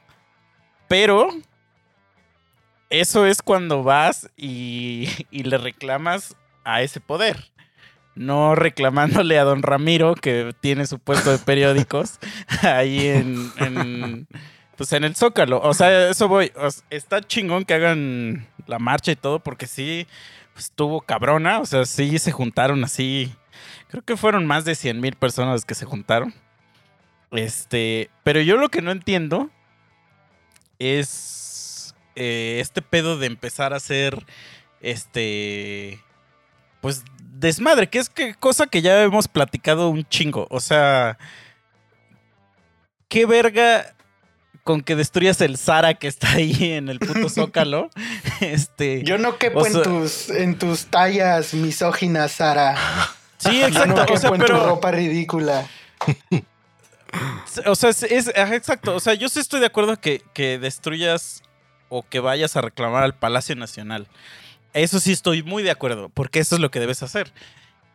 pero 0.89 1.29
eso 2.89 3.27
es 3.27 3.43
cuando 3.43 3.83
vas 3.83 4.31
y, 4.37 5.09
y 5.31 5.43
le 5.43 5.59
reclamas 5.59 6.37
a 6.65 6.83
ese 6.83 7.01
poder. 7.01 7.51
No 8.15 8.55
reclamándole 8.55 9.39
a 9.39 9.45
don 9.45 9.63
Ramiro, 9.63 10.15
que 10.15 10.55
tiene 10.61 10.87
su 10.87 10.99
puesto 10.99 11.31
de 11.31 11.39
periódicos 11.39 12.19
ahí 12.63 13.07
en, 13.07 14.27
pues 14.77 14.93
en 14.93 15.05
el 15.05 15.15
Zócalo. 15.15 15.61
O 15.63 15.75
sea, 15.75 16.11
eso 16.11 16.29
voy. 16.29 16.53
Está 16.91 17.23
chingón 17.23 17.65
que 17.65 17.75
hagan 17.75 18.47
la 18.67 18.79
marcha 18.79 19.13
y 19.13 19.17
todo, 19.17 19.41
porque 19.41 19.67
sí 19.67 20.07
pues, 20.53 20.67
estuvo 20.67 21.01
cabrona. 21.01 21.61
O 21.61 21.67
sea, 21.67 21.85
sí 21.87 22.19
se 22.19 22.33
juntaron 22.33 22.85
así. 22.85 23.33
Creo 23.89 24.03
que 24.03 24.17
fueron 24.17 24.47
más 24.47 24.65
de 24.65 24.75
100 24.75 25.01
mil 25.01 25.15
personas 25.15 25.65
que 25.65 25.75
se 25.75 25.87
juntaron. 25.87 26.35
Este, 27.31 28.11
pero 28.25 28.41
yo 28.41 28.57
lo 28.57 28.69
que 28.69 28.83
no 28.83 28.91
entiendo 28.91 29.51
es 30.79 31.95
eh, 32.17 32.59
este 32.61 32.83
pedo 32.83 33.19
de 33.19 33.27
empezar 33.27 33.73
a 33.73 33.77
hacer 33.77 34.27
este 34.81 36.03
pues 36.81 37.03
desmadre, 37.35 37.89
que 37.89 37.99
es 37.99 38.09
que 38.09 38.35
cosa 38.35 38.67
que 38.67 38.83
ya 38.83 39.03
hemos 39.03 39.29
platicado 39.29 39.89
un 39.89 40.05
chingo. 40.09 40.47
O 40.51 40.61
sea, 40.61 41.19
¿qué 43.09 43.27
verga 43.27 43.95
con 44.65 44.83
que 44.83 44.95
destruyas 44.95 45.41
el 45.41 45.57
Zara 45.57 45.95
que 45.95 46.07
está 46.07 46.33
ahí 46.33 46.73
en 46.75 46.89
el 46.89 46.99
puto 46.99 47.29
Zócalo? 47.31 47.91
este, 48.41 49.03
Yo 49.05 49.19
no 49.19 49.39
quepo 49.39 49.61
O 49.61 49.67
en, 49.67 49.73
sea- 49.73 49.83
tus, 49.83 50.31
en 50.31 50.59
tus 50.59 50.87
tallas 50.87 51.55
misóginas, 51.55 52.33
Sara. 52.33 52.77
sí, 53.39 53.59
Yo 53.61 53.61
no 53.61 53.67
exacto. 53.69 53.95
quepo 54.03 54.15
o 54.15 54.19
sea, 54.19 54.31
en 54.31 54.37
tu 54.37 54.43
pero, 54.47 54.67
ropa 54.67 54.91
ridícula. 54.91 55.67
o 57.67 57.75
sea, 57.75 57.91
es, 57.91 58.03
exacto. 58.03 58.95
O 58.95 59.01
sea, 59.01 59.15
yo 59.15 59.29
sí 59.29 59.41
estoy 59.41 59.61
de 59.61 59.67
acuerdo 59.67 59.97
que, 60.01 60.23
que 60.35 60.59
destruyas 60.59 61.43
o 61.89 62.07
que 62.09 62.21
vayas 62.21 62.57
a 62.57 62.61
reclamar 62.61 63.03
al 63.03 63.15
Palacio 63.15 63.57
Nacional. 63.57 64.07
Eso 64.73 65.01
sí 65.01 65.13
estoy 65.13 65.43
muy 65.43 65.63
de 65.63 65.71
acuerdo, 65.71 66.09
porque 66.11 66.39
eso 66.41 66.55
es 66.55 66.61
lo 66.61 66.71
que 66.71 66.81
debes 66.81 67.03
hacer. 67.03 67.33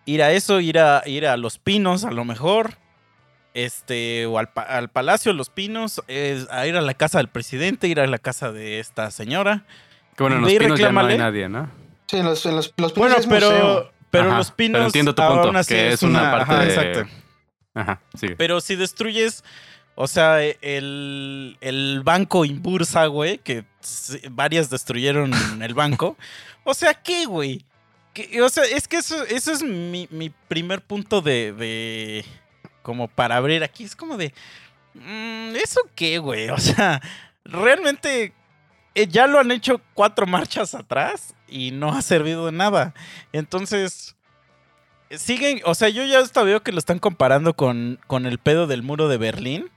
Ir 0.05 0.22
a 0.22 0.32
eso, 0.32 0.60
ir 0.60 0.77
a, 0.79 1.01
ir 1.05 1.25
a 1.25 1.38
Los 1.38 1.58
Pinos 1.58 2.03
a 2.03 2.12
lo 2.12 2.25
mejor, 2.25 2.74
este, 3.53 4.25
o 4.25 4.38
al, 4.38 4.50
al 4.55 4.89
Palacio 4.89 5.32
Los 5.34 5.50
Pinos, 5.50 6.01
es, 6.08 6.48
a 6.51 6.67
ir 6.67 6.75
a 6.77 6.82
la 6.82 6.94
casa 6.94 7.20
del 7.20 7.29
presidente, 7.29 7.88
ir 7.88 8.00
a 8.00 8.08
la 8.08 8.17
casa 8.17 8.51
de 8.51 8.79
esta 8.79 9.10
señora. 9.12 9.65
Que 10.17 10.24
bueno, 10.24 10.38
en 10.38 10.41
los 10.44 10.51
pinos 10.53 10.79
ya 10.79 10.91
no 10.91 11.00
hay 11.05 11.17
nadie, 11.17 11.50
¿no? 11.50 11.70
Sí, 12.08 12.17
en 12.17 12.25
los, 12.25 12.46
en 12.46 12.55
los, 12.55 12.74
los 12.77 12.94
pinos 12.94 12.96
Bueno, 12.98 13.15
es 13.17 13.25
museo. 13.27 13.50
pero, 13.50 13.91
pero 14.12 14.29
Ajá, 14.29 14.38
Los 14.38 14.51
pero 14.51 14.55
Pinos 14.58 14.86
entiendo 14.88 15.15
tu 15.15 15.22
aún 15.22 15.41
punto, 15.41 15.58
así 15.58 15.74
que 15.74 15.91
es 15.94 16.03
una 16.03 16.32
parte 16.32 16.53
ajá, 16.53 16.60
de- 16.63 16.67
exacto. 16.70 17.10
Ajá, 17.74 18.01
sí. 18.17 18.27
Pero 18.38 18.62
si 18.62 18.75
destruyes, 18.75 19.44
o 19.96 20.08
sea, 20.08 20.41
el, 20.44 21.58
el 21.62 22.01
banco 22.03 22.46
Imbursa, 22.46 23.05
güey, 23.08 23.39
que 23.39 23.65
varias 24.32 24.70
destruyeron 24.70 25.32
el 25.62 25.74
banco. 25.74 26.18
O 26.63 26.74
sea, 26.74 26.94
¿qué, 26.94 27.25
güey? 27.25 27.65
O 28.42 28.50
sea, 28.50 28.63
es 28.63 28.88
que 28.88 28.98
eso, 28.98 29.24
eso 29.25 29.51
es 29.51 29.62
mi, 29.62 30.08
mi 30.12 30.30
primer 30.30 30.82
punto 30.82 31.22
de, 31.22 31.54
de... 31.54 32.25
Como 32.82 33.08
para 33.08 33.38
abrir 33.38 33.63
aquí. 33.63 33.84
Es 33.84 33.96
como 33.96 34.18
de... 34.18 34.34
mm, 34.94 35.56
¿Eso 35.56 35.82
qué, 35.96 36.20
güey? 36.20 36.50
O 36.50 36.58
sea, 36.58 37.01
realmente 37.44 38.34
eh, 38.96 39.08
ya 39.08 39.27
lo 39.27 39.39
han 39.39 39.51
hecho 39.51 39.82
cuatro 39.94 40.25
marchas 40.25 40.74
atrás 40.74 41.36
y 41.48 41.72
no 41.72 41.94
ha 41.94 42.01
servido 42.01 42.46
de 42.46 42.54
nada. 42.54 42.94
Entonces, 43.34 44.15
siguen, 45.12 45.62
o 45.65 45.75
sea, 45.75 45.89
yo 45.89 46.04
ya 46.06 46.20
hasta 46.20 46.44
veo 46.44 46.63
que 46.63 46.72
lo 46.72 46.80
están 46.80 47.00
comparando 47.00 47.54
con, 47.56 48.00
con 48.08 48.25
el 48.25 48.39
pedo 48.39 48.68
del 48.68 48.84
muro 48.84 49.08
de 49.08 49.18
Berlín. 49.18 49.70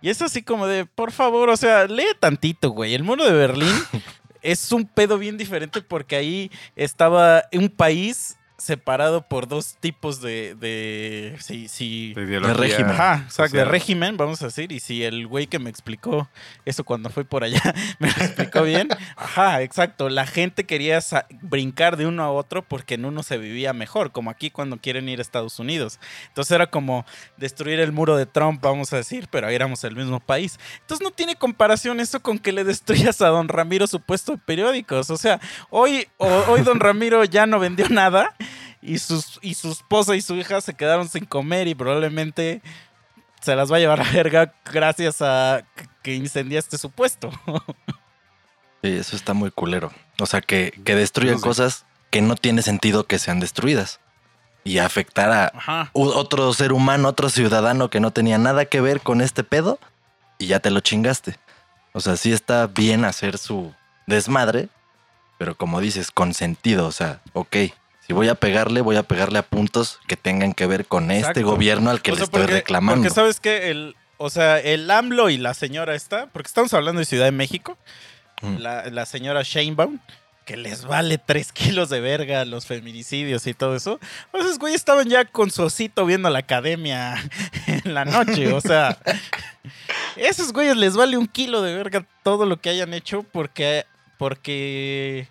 Y 0.00 0.10
es 0.10 0.22
así 0.22 0.42
como 0.42 0.66
de, 0.66 0.86
por 0.86 1.12
favor, 1.12 1.48
o 1.50 1.56
sea, 1.56 1.86
lee 1.86 2.04
tantito, 2.18 2.70
güey. 2.70 2.94
El 2.94 3.02
muro 3.02 3.24
de 3.24 3.32
Berlín 3.32 3.74
es 4.42 4.72
un 4.72 4.86
pedo 4.86 5.18
bien 5.18 5.36
diferente 5.36 5.82
porque 5.82 6.16
ahí 6.16 6.50
estaba 6.76 7.44
un 7.52 7.68
país 7.68 8.37
separado 8.58 9.22
por 9.22 9.46
dos 9.46 9.76
tipos 9.78 10.20
de... 10.20 10.56
de 10.56 11.36
sí, 11.38 11.68
sí, 11.68 12.12
De 12.48 12.54
régimen. 12.54 12.90
Ajá, 12.90 13.22
exacto, 13.24 13.56
de 13.56 13.64
régimen, 13.64 14.16
vamos 14.16 14.42
a 14.42 14.46
decir. 14.46 14.72
Y 14.72 14.80
si 14.80 15.04
el 15.04 15.28
güey 15.28 15.46
que 15.46 15.60
me 15.60 15.70
explicó 15.70 16.28
eso 16.64 16.82
cuando 16.82 17.08
fui 17.08 17.22
por 17.22 17.44
allá 17.44 17.62
me 18.00 18.08
lo 18.08 18.16
explicó 18.24 18.62
bien. 18.62 18.88
Ajá, 19.16 19.62
exacto. 19.62 20.08
La 20.08 20.26
gente 20.26 20.64
quería 20.64 20.98
brincar 21.40 21.96
de 21.96 22.06
uno 22.06 22.24
a 22.24 22.32
otro 22.32 22.62
porque 22.62 22.94
en 22.94 23.04
uno 23.04 23.22
se 23.22 23.38
vivía 23.38 23.72
mejor, 23.72 24.10
como 24.10 24.28
aquí 24.30 24.50
cuando 24.50 24.76
quieren 24.78 25.08
ir 25.08 25.20
a 25.20 25.22
Estados 25.22 25.58
Unidos. 25.60 26.00
Entonces 26.26 26.50
era 26.50 26.66
como 26.66 27.06
destruir 27.36 27.78
el 27.78 27.92
muro 27.92 28.16
de 28.16 28.26
Trump, 28.26 28.60
vamos 28.60 28.92
a 28.92 28.96
decir, 28.96 29.28
pero 29.30 29.46
ahí 29.46 29.54
éramos 29.54 29.84
el 29.84 29.94
mismo 29.94 30.18
país. 30.18 30.58
Entonces 30.80 31.04
no 31.04 31.12
tiene 31.12 31.36
comparación 31.36 32.00
eso 32.00 32.20
con 32.20 32.40
que 32.40 32.50
le 32.50 32.64
destruyas 32.64 33.22
a 33.22 33.28
don 33.28 33.46
Ramiro 33.46 33.86
su 33.86 34.00
puesto 34.00 34.32
de 34.32 34.38
periódicos. 34.38 35.10
O 35.10 35.16
sea, 35.16 35.40
hoy, 35.70 36.08
o- 36.16 36.44
hoy 36.48 36.62
don 36.62 36.80
Ramiro 36.80 37.22
ya 37.24 37.46
no 37.46 37.60
vendió 37.60 37.88
nada. 37.88 38.34
Y, 38.80 38.98
sus, 38.98 39.38
y 39.42 39.54
su 39.54 39.72
esposa 39.72 40.14
y 40.16 40.20
su 40.22 40.36
hija 40.36 40.60
se 40.60 40.74
quedaron 40.74 41.08
sin 41.08 41.24
comer 41.24 41.66
y 41.68 41.74
probablemente 41.74 42.62
se 43.40 43.54
las 43.56 43.70
va 43.72 43.76
a 43.76 43.80
llevar 43.80 44.00
a 44.00 44.10
verga 44.12 44.52
gracias 44.72 45.20
a 45.22 45.62
que- 46.02 46.14
incendiaste 46.14 46.78
su 46.78 46.90
puesto. 46.90 47.30
Sí, 48.82 48.90
eso 48.96 49.16
está 49.16 49.34
muy 49.34 49.50
culero. 49.50 49.90
O 50.20 50.26
sea, 50.26 50.40
que, 50.40 50.72
que 50.84 50.94
destruyan 50.94 51.34
No 51.34 51.40
sé. 51.40 51.44
cosas 51.48 51.84
que 52.10 52.22
no 52.22 52.36
tiene 52.36 52.62
sentido 52.62 53.06
que 53.08 53.18
sean 53.18 53.40
destruidas. 53.40 53.98
Y 54.62 54.78
afectar 54.78 55.32
a 55.32 55.46
Ajá. 55.52 55.90
otro 55.94 56.52
ser 56.54 56.72
humano, 56.72 57.08
otro 57.08 57.28
ciudadano 57.28 57.90
que 57.90 57.98
no 58.00 58.12
tenía 58.12 58.38
nada 58.38 58.66
que 58.66 58.80
ver 58.80 59.00
con 59.00 59.20
este 59.20 59.42
pedo 59.42 59.80
y 60.38 60.46
ya 60.46 60.60
te 60.60 60.70
lo 60.70 60.78
chingaste. 60.78 61.36
O 61.92 62.00
sea, 62.00 62.16
sí 62.16 62.32
está 62.32 62.68
bien 62.68 63.04
hacer 63.04 63.38
su 63.38 63.74
desmadre, 64.06 64.68
pero 65.38 65.56
como 65.56 65.80
dices, 65.80 66.12
con 66.12 66.32
sentido. 66.32 66.86
O 66.86 66.92
sea, 66.92 67.20
ok, 67.32 67.56
si 68.08 68.12
voy 68.14 68.28
a 68.28 68.34
pegarle, 68.34 68.80
voy 68.80 68.96
a 68.96 69.02
pegarle 69.04 69.38
a 69.38 69.42
puntos 69.42 70.00
que 70.08 70.16
tengan 70.16 70.54
que 70.54 70.66
ver 70.66 70.86
con 70.86 71.10
este 71.12 71.42
gobierno 71.42 71.90
al 71.90 72.00
que 72.02 72.10
O 72.10 72.14
le 72.14 72.18
sea, 72.18 72.24
estoy 72.24 72.40
porque- 72.40 72.54
reclamando. 72.54 73.02
Porque 73.02 73.14
sabes 73.14 73.38
que 73.38 73.70
el, 73.70 73.94
o 74.16 74.30
sea, 74.30 74.58
el 74.58 74.90
AMLO 74.90 75.28
y 75.30 75.36
la 75.36 75.52
señora 75.54 75.94
esta, 75.94 76.26
porque 76.28 76.48
estamos 76.48 76.72
hablando 76.74 76.98
de 77.00 77.04
Ciudad 77.04 77.26
de 77.26 77.32
México, 77.32 77.76
Mm. 78.40 78.56
la, 78.58 78.86
la 78.90 79.04
señora 79.04 79.42
Sheinbaum, 79.42 79.98
que 80.46 80.56
les 80.56 80.84
vale 80.86 81.18
tres 81.18 81.52
kilos 81.52 81.90
de 81.90 82.00
verga 82.00 82.44
los 82.46 82.64
feminicidios 82.66 83.46
y 83.46 83.52
todo 83.52 83.76
eso. 83.76 83.98
Pues 84.30 84.44
esos 84.46 84.58
güeyes 84.58 84.80
estaban 84.80 85.08
ya 85.10 85.24
con 85.26 85.50
su 85.50 85.62
osito 85.64 86.06
viendo 86.06 86.30
la 86.30 86.38
academia 86.38 87.16
en 87.66 87.92
la 87.94 88.04
noche. 88.06 88.52
O 88.52 88.60
sea, 88.62 88.96
esos 90.16 90.52
güeyes 90.54 90.76
les 90.76 90.96
vale 90.96 91.16
un 91.18 91.26
kilo 91.26 91.60
de 91.62 91.74
verga 91.74 92.06
todo 92.22 92.46
lo 92.46 92.58
que 92.60 92.70
hayan 92.70 92.94
hecho 92.94 93.24
porque, 93.24 93.84
porque, 94.16 95.28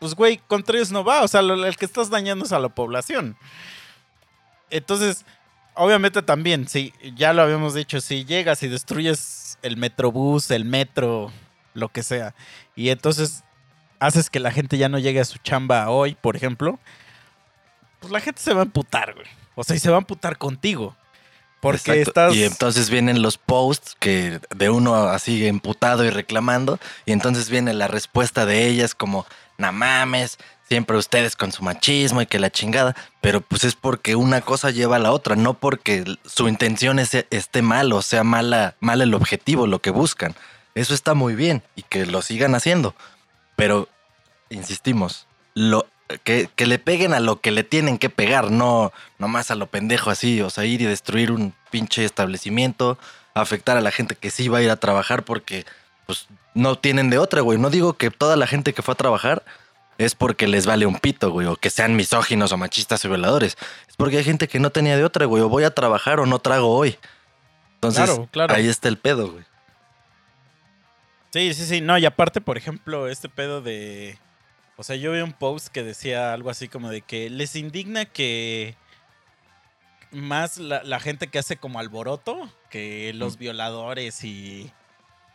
pues 0.00 0.14
güey, 0.16 0.38
contra 0.48 0.76
ellos 0.76 0.90
no 0.90 1.04
va. 1.04 1.22
O 1.22 1.28
sea, 1.28 1.42
lo- 1.42 1.64
el 1.64 1.76
que 1.76 1.84
estás 1.84 2.10
dañando 2.10 2.44
es 2.44 2.50
a 2.52 2.58
la 2.58 2.68
población. 2.70 3.36
Entonces, 4.70 5.24
obviamente 5.74 6.22
también, 6.22 6.68
sí, 6.68 6.92
ya 7.14 7.32
lo 7.32 7.42
habíamos 7.42 7.74
dicho, 7.74 8.00
si 8.00 8.24
llegas 8.24 8.62
y 8.62 8.68
destruyes 8.68 9.58
el 9.62 9.76
metrobús, 9.76 10.50
el 10.50 10.64
metro, 10.64 11.32
lo 11.74 11.88
que 11.88 12.02
sea, 12.02 12.34
y 12.76 12.88
entonces 12.90 13.42
haces 13.98 14.30
que 14.30 14.40
la 14.40 14.50
gente 14.52 14.78
ya 14.78 14.88
no 14.88 14.98
llegue 14.98 15.20
a 15.20 15.24
su 15.24 15.38
chamba 15.38 15.90
hoy, 15.90 16.14
por 16.14 16.36
ejemplo, 16.36 16.78
pues 18.00 18.12
la 18.12 18.20
gente 18.20 18.40
se 18.40 18.54
va 18.54 18.60
a 18.60 18.64
emputar, 18.64 19.14
güey. 19.14 19.26
O 19.56 19.64
sea, 19.64 19.76
y 19.76 19.78
se 19.78 19.90
va 19.90 19.96
a 19.96 20.00
emputar 20.00 20.38
contigo. 20.38 20.96
Porque 21.60 21.92
Exacto. 21.92 22.08
estás... 22.08 22.34
Y 22.34 22.44
entonces 22.44 22.88
vienen 22.88 23.20
los 23.20 23.36
posts 23.36 23.94
que 24.00 24.40
de 24.56 24.70
uno 24.70 24.94
así 24.94 25.46
emputado 25.46 26.02
y 26.06 26.08
reclamando. 26.08 26.78
Y 27.04 27.12
entonces 27.12 27.50
viene 27.50 27.74
la 27.74 27.86
respuesta 27.86 28.46
de 28.46 28.66
ellas 28.68 28.94
como, 28.94 29.26
no 29.60 29.72
mames, 29.72 30.38
siempre 30.68 30.96
ustedes 30.96 31.36
con 31.36 31.52
su 31.52 31.62
machismo 31.62 32.22
y 32.22 32.26
que 32.26 32.38
la 32.38 32.50
chingada. 32.50 32.96
Pero 33.20 33.40
pues 33.40 33.64
es 33.64 33.74
porque 33.74 34.16
una 34.16 34.40
cosa 34.40 34.70
lleva 34.70 34.96
a 34.96 35.00
la 35.00 35.12
otra, 35.12 35.36
no 35.36 35.54
porque 35.54 36.04
su 36.24 36.48
intención 36.48 36.98
es- 36.98 37.26
esté 37.30 37.62
mal 37.62 37.92
o 37.92 38.02
sea 38.02 38.24
mala, 38.24 38.74
mal 38.80 39.00
el 39.02 39.14
objetivo, 39.14 39.66
lo 39.66 39.80
que 39.80 39.90
buscan. 39.90 40.34
Eso 40.74 40.94
está 40.94 41.14
muy 41.14 41.34
bien 41.34 41.62
y 41.76 41.82
que 41.82 42.06
lo 42.06 42.22
sigan 42.22 42.54
haciendo. 42.54 42.94
Pero, 43.56 43.88
insistimos, 44.48 45.26
lo, 45.54 45.86
que, 46.24 46.48
que 46.56 46.66
le 46.66 46.78
peguen 46.78 47.14
a 47.14 47.20
lo 47.20 47.40
que 47.40 47.50
le 47.50 47.64
tienen 47.64 47.98
que 47.98 48.10
pegar, 48.10 48.50
no 48.50 48.92
nomás 49.18 49.50
a 49.50 49.54
lo 49.54 49.66
pendejo 49.66 50.10
así, 50.10 50.40
o 50.40 50.50
sea, 50.50 50.64
ir 50.64 50.80
y 50.80 50.86
destruir 50.86 51.30
un 51.32 51.54
pinche 51.70 52.04
establecimiento, 52.04 52.98
afectar 53.34 53.76
a 53.76 53.80
la 53.80 53.90
gente 53.90 54.14
que 54.16 54.30
sí 54.30 54.48
va 54.48 54.58
a 54.58 54.62
ir 54.62 54.70
a 54.70 54.76
trabajar 54.76 55.24
porque 55.24 55.66
pues 56.10 56.26
no 56.54 56.76
tienen 56.76 57.08
de 57.08 57.18
otra, 57.18 57.40
güey. 57.40 57.56
No 57.56 57.70
digo 57.70 57.92
que 57.92 58.10
toda 58.10 58.34
la 58.34 58.48
gente 58.48 58.72
que 58.72 58.82
fue 58.82 58.94
a 58.94 58.96
trabajar 58.96 59.44
es 59.96 60.16
porque 60.16 60.48
les 60.48 60.66
vale 60.66 60.84
un 60.86 60.98
pito, 60.98 61.30
güey, 61.30 61.46
o 61.46 61.54
que 61.54 61.70
sean 61.70 61.94
misóginos 61.94 62.50
o 62.50 62.56
machistas 62.56 63.04
o 63.04 63.08
violadores. 63.08 63.56
Es 63.88 63.94
porque 63.96 64.16
hay 64.18 64.24
gente 64.24 64.48
que 64.48 64.58
no 64.58 64.70
tenía 64.70 64.96
de 64.96 65.04
otra, 65.04 65.26
güey, 65.26 65.40
o 65.40 65.48
voy 65.48 65.62
a 65.62 65.72
trabajar 65.72 66.18
o 66.18 66.26
no 66.26 66.40
trago 66.40 66.74
hoy. 66.74 66.98
Entonces, 67.74 68.06
Claro, 68.06 68.28
claro. 68.32 68.54
ahí 68.54 68.66
está 68.66 68.88
el 68.88 68.98
pedo, 68.98 69.30
güey. 69.30 69.44
Sí, 71.32 71.54
sí, 71.54 71.64
sí. 71.64 71.80
No, 71.80 71.96
y 71.96 72.04
aparte, 72.06 72.40
por 72.40 72.56
ejemplo, 72.56 73.06
este 73.06 73.28
pedo 73.28 73.62
de. 73.62 74.18
O 74.76 74.82
sea, 74.82 74.96
yo 74.96 75.12
vi 75.12 75.20
un 75.20 75.32
post 75.32 75.68
que 75.68 75.84
decía 75.84 76.32
algo 76.32 76.50
así 76.50 76.66
como 76.66 76.90
de 76.90 77.02
que 77.02 77.30
les 77.30 77.54
indigna 77.54 78.04
que 78.04 78.74
más 80.10 80.56
la, 80.58 80.82
la 80.82 80.98
gente 80.98 81.28
que 81.28 81.38
hace 81.38 81.56
como 81.56 81.78
alboroto 81.78 82.50
que 82.68 83.12
los 83.14 83.36
violadores 83.36 84.24
y, 84.24 84.72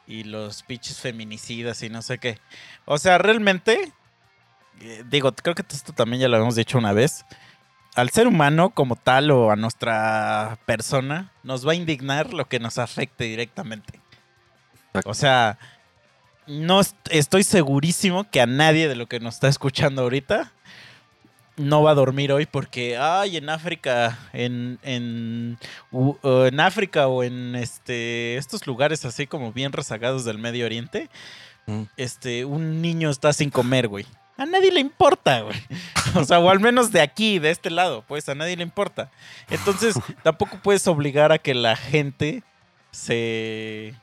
y 0.08 0.24
los 0.24 0.64
pinches 0.64 1.00
feminicidas 1.00 1.82
y 1.84 1.90
no 1.90 2.02
sé 2.02 2.18
qué. 2.20 2.40
O 2.86 2.98
sea, 2.98 3.18
realmente, 3.18 3.92
eh, 4.82 5.04
digo, 5.10 5.32
creo 5.34 5.56
que 5.56 5.64
esto 5.68 5.94
también 5.94 6.22
ya 6.22 6.28
lo 6.28 6.36
habíamos 6.36 6.56
dicho 6.56 6.78
una 6.78 6.94
vez. 6.94 7.26
Al 7.96 8.10
ser 8.10 8.28
humano 8.28 8.72
como 8.72 8.96
tal 8.98 9.32
o 9.32 9.52
a 9.52 9.56
nuestra 9.56 10.60
persona, 10.66 11.32
nos 11.44 11.66
va 11.68 11.72
a 11.72 11.76
indignar 11.76 12.34
lo 12.34 12.48
que 12.48 12.60
nos 12.60 12.78
afecte 12.78 13.24
directamente. 13.24 14.02
Exacto. 14.88 15.10
O 15.10 15.14
sea, 15.14 15.58
no 16.46 16.82
est- 16.82 16.96
estoy 17.10 17.44
segurísimo 17.44 18.30
que 18.30 18.42
a 18.42 18.46
nadie 18.46 18.88
de 18.90 18.96
lo 18.96 19.08
que 19.08 19.20
nos 19.20 19.36
está 19.36 19.48
escuchando 19.48 20.02
ahorita 20.04 20.52
no 21.58 21.84
va 21.84 21.92
a 21.92 21.96
dormir 21.96 22.32
hoy 22.32 22.46
porque, 22.46 22.98
ay, 22.98 23.38
en 23.38 23.50
África, 23.50 24.20
en, 24.34 24.80
en, 24.84 25.58
en 26.24 26.60
África 26.60 27.08
o 27.08 27.24
en 27.24 27.56
este, 27.56 28.38
estos 28.38 28.68
lugares 28.68 29.06
así 29.06 29.28
como 29.28 29.54
bien 29.54 29.72
rezagados 29.72 30.26
del 30.26 30.38
Medio 30.38 30.66
Oriente, 30.66 31.10
Mm. 31.68 31.84
este, 31.98 32.46
un 32.46 32.82
niño 32.82 33.10
está 33.10 33.34
sin 33.34 33.50
comer, 33.50 33.88
güey. 33.88 34.06
A 34.38 34.46
nadie 34.46 34.72
le 34.72 34.80
importa, 34.80 35.42
güey. 35.42 35.56
O 36.16 36.24
sea, 36.24 36.40
o 36.40 36.50
al 36.50 36.60
menos 36.62 36.92
de 36.92 37.02
aquí, 37.02 37.40
de 37.40 37.50
este 37.50 37.70
lado, 37.70 38.04
pues 38.08 38.30
a 38.30 38.36
nadie 38.36 38.56
le 38.56 38.64
importa. 38.64 39.12
Entonces, 39.50 39.96
tampoco 40.24 40.60
puedes 40.62 40.88
obligar 40.88 41.32
a 41.32 41.40
que 41.40 41.54
la 41.54 41.76
gente 41.76 42.44
se... 42.92 43.94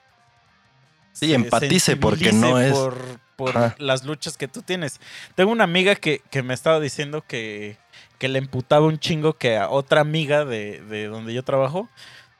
Sí, 1.12 1.28
se 1.28 1.34
empatice 1.34 1.96
porque 1.96 2.32
no 2.32 2.60
es... 2.60 2.72
Por, 2.72 3.20
por 3.44 3.80
las 3.80 4.04
luchas 4.04 4.36
que 4.36 4.46
tú 4.46 4.62
tienes. 4.62 5.00
Tengo 5.34 5.50
una 5.50 5.64
amiga 5.64 5.94
que, 5.96 6.22
que 6.30 6.42
me 6.42 6.54
estaba 6.54 6.78
diciendo 6.78 7.22
que, 7.26 7.76
que 8.18 8.28
le 8.28 8.38
emputaba 8.38 8.86
un 8.86 8.98
chingo 8.98 9.32
que 9.34 9.56
a 9.56 9.68
otra 9.68 10.00
amiga 10.00 10.44
de, 10.44 10.80
de 10.82 11.06
donde 11.06 11.34
yo 11.34 11.42
trabajo, 11.42 11.88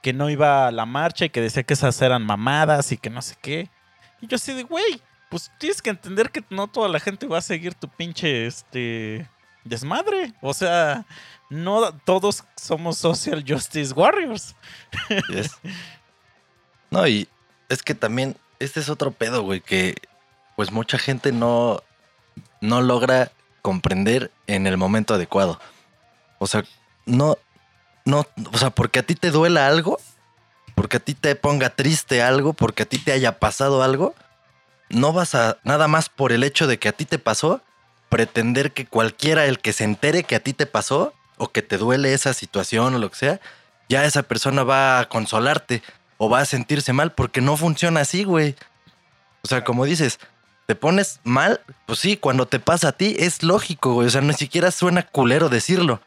que 0.01 0.13
no 0.13 0.31
iba 0.31 0.69
a 0.69 0.71
la 0.71 0.87
marcha 0.87 1.25
y 1.25 1.31
que 1.31 1.41
decía 1.41 1.65
que 1.65 1.75
esas 1.75 2.01
eran 2.03 2.25
mamadas 2.25 2.93
y 2.93 2.99
que 2.99 3.11
no 3.11 3.21
sé 3.21 3.35
qué. 3.41 3.69
Y 4.21 4.29
yo 4.29 4.37
así 4.37 4.53
de, 4.53 4.63
güey, 4.63 5.03
pues 5.29 5.51
tienes 5.59 5.83
que 5.83 5.91
entender 5.91 6.31
que 6.31 6.45
no 6.51 6.69
toda 6.69 6.89
la 6.89 7.01
gente 7.01 7.27
va 7.27 7.39
a 7.39 7.43
seguir 7.43 7.75
tu 7.75 7.89
pinche, 7.89 8.47
este, 8.47 9.29
desmadre. 9.65 10.35
O 10.41 10.55
sea, 10.55 11.05
no 11.51 11.93
todos 11.99 12.45
somos 12.57 12.99
social 12.99 13.45
justice 13.47 13.93
warriors. 13.93 14.55
Yes. 15.29 15.59
No, 16.91 17.07
y 17.09 17.27
es 17.69 17.83
que 17.83 17.95
también, 17.95 18.37
este 18.59 18.81
es 18.81 18.89
otro 18.89 19.11
pedo, 19.11 19.43
güey, 19.43 19.61
que 19.61 19.95
pues 20.63 20.71
mucha 20.71 20.97
gente 20.97 21.33
no, 21.33 21.83
no 22.61 22.83
logra 22.83 23.33
comprender 23.63 24.31
en 24.47 24.69
el 24.69 24.77
momento 24.77 25.13
adecuado. 25.13 25.59
O 26.39 26.47
sea, 26.47 26.63
no, 27.05 27.37
no, 28.05 28.29
o 28.53 28.59
sea, 28.59 28.71
porque 28.71 29.01
a 29.01 29.03
ti 29.03 29.17
te 29.17 29.33
duela 29.33 29.67
algo, 29.67 29.99
porque 30.77 30.99
a 30.99 31.01
ti 31.01 31.15
te 31.15 31.35
ponga 31.35 31.71
triste 31.71 32.23
algo, 32.23 32.53
porque 32.53 32.85
a 32.85 32.87
ti 32.87 32.99
te 32.99 33.11
haya 33.11 33.41
pasado 33.41 33.83
algo, 33.83 34.15
no 34.89 35.13
vas 35.13 35.35
a, 35.35 35.59
nada 35.65 35.89
más 35.89 36.09
por 36.09 36.31
el 36.31 36.45
hecho 36.45 36.69
de 36.69 36.79
que 36.79 36.89
a 36.89 36.93
ti 36.93 37.07
te 37.07 37.19
pasó, 37.19 37.61
pretender 38.09 38.71
que 38.71 38.87
cualquiera, 38.87 39.47
el 39.47 39.59
que 39.59 39.73
se 39.73 39.83
entere 39.83 40.23
que 40.23 40.37
a 40.37 40.45
ti 40.45 40.53
te 40.53 40.67
pasó, 40.67 41.13
o 41.39 41.51
que 41.51 41.63
te 41.63 41.77
duele 41.77 42.15
esa 42.15 42.35
situación 42.35 42.95
o 42.95 42.99
lo 43.01 43.11
que 43.11 43.17
sea, 43.17 43.41
ya 43.89 44.05
esa 44.05 44.23
persona 44.23 44.63
va 44.63 45.01
a 45.01 45.09
consolarte 45.09 45.83
o 46.19 46.31
va 46.31 46.39
a 46.39 46.45
sentirse 46.45 46.93
mal 46.93 47.11
porque 47.11 47.41
no 47.41 47.57
funciona 47.57 48.03
así, 48.03 48.23
güey. 48.23 48.55
O 49.43 49.49
sea, 49.49 49.65
como 49.65 49.85
dices, 49.85 50.21
te 50.73 50.77
pones 50.77 51.21
mal, 51.23 51.61
pues 51.85 51.99
sí, 51.99 52.17
cuando 52.17 52.47
te 52.47 52.59
pasa 52.59 52.89
a 52.89 52.93
ti 52.93 53.15
es 53.19 53.43
lógico, 53.43 53.93
güey. 53.93 54.07
O 54.07 54.11
sea, 54.11 54.23
ni 54.23 54.33
siquiera 54.33 54.71
suena 54.71 55.03
culero 55.03 55.51
decirlo. 55.51 56.01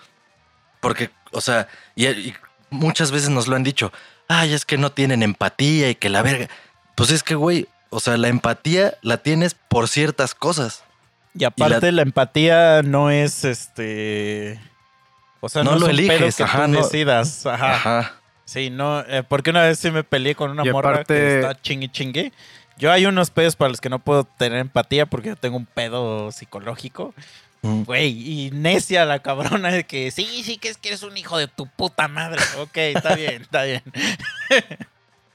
Porque, 0.80 1.12
o 1.32 1.40
sea, 1.40 1.68
y, 1.94 2.08
y 2.08 2.34
muchas 2.72 3.12
veces 3.12 3.30
nos 3.30 3.48
lo 3.48 3.56
han 3.56 3.64
dicho, 3.64 3.94
ay, 4.28 4.54
es 4.54 4.66
que 4.66 4.80
no 4.80 4.92
tienen 4.92 5.22
empatía 5.22 5.92
y 5.92 5.94
que 5.96 6.10
la 6.10 6.24
verga. 6.24 6.50
Pues 6.96 7.12
es 7.12 7.22
que, 7.22 7.36
güey, 7.36 7.68
o 7.92 8.00
sea, 8.00 8.18
la 8.18 8.28
empatía 8.28 8.96
la 9.04 9.18
tienes 9.18 9.54
por 9.54 9.88
ciertas 9.88 10.34
cosas. 10.34 10.84
Y 11.38 11.44
aparte 11.44 11.92
la... 11.92 12.02
empatía 12.02 12.82
no 12.82 13.12
es 13.12 13.44
este... 13.46 14.60
O 15.42 15.50
sea, 15.50 15.64
no, 15.64 15.72
No 15.72 15.76
es 15.78 15.82
lo 15.84 15.88
eliges, 15.90 16.38
que 16.38 16.44
ajá, 16.44 16.66
tú 16.66 16.72
no. 16.72 16.82
decidas. 16.82 17.46
Ajá. 17.46 17.76
Ajá. 17.76 18.14
Sí, 18.46 18.72
no, 18.72 19.02
eh, 19.02 19.22
porque 19.22 19.52
una 19.52 19.62
vez 19.62 19.78
sí 19.78 19.92
me 19.92 20.04
peleé 20.04 20.34
con 20.34 20.50
una 20.50 20.66
Y 20.66 20.72
morra 20.72 20.92
aparte- 20.96 21.14
que 21.14 21.36
está 21.42 21.62
chingue 21.62 21.92
chingue. 21.92 22.34
Yo 22.78 22.92
hay 22.92 23.06
unos 23.06 23.30
pedos 23.30 23.56
para 23.56 23.70
los 23.70 23.80
que 23.80 23.90
no 23.90 24.00
puedo 24.00 24.26
tener 24.26 24.60
empatía 24.60 25.06
porque 25.06 25.30
yo 25.30 25.36
tengo 25.36 25.58
un 25.58 25.66
pedo 25.66 26.32
psicológico. 26.32 27.14
Mm. 27.62 27.84
Güey, 27.84 28.10
y 28.30 28.52
necia 28.52 29.06
la 29.06 29.20
cabrona 29.20 29.72
de 29.72 29.86
que 29.86 30.12
sí, 30.12 30.44
sí, 30.44 30.58
que 30.58 30.70
es 30.70 30.78
que 30.78 30.90
eres 30.90 31.04
un 31.04 31.18
hijo 31.18 31.38
de 31.38 31.48
tu 31.48 31.68
puta 31.68 32.08
madre. 32.08 32.42
Ok, 32.60 32.78
está 32.78 33.16
bien, 33.16 33.42
está 33.42 33.64
bien. 33.64 33.82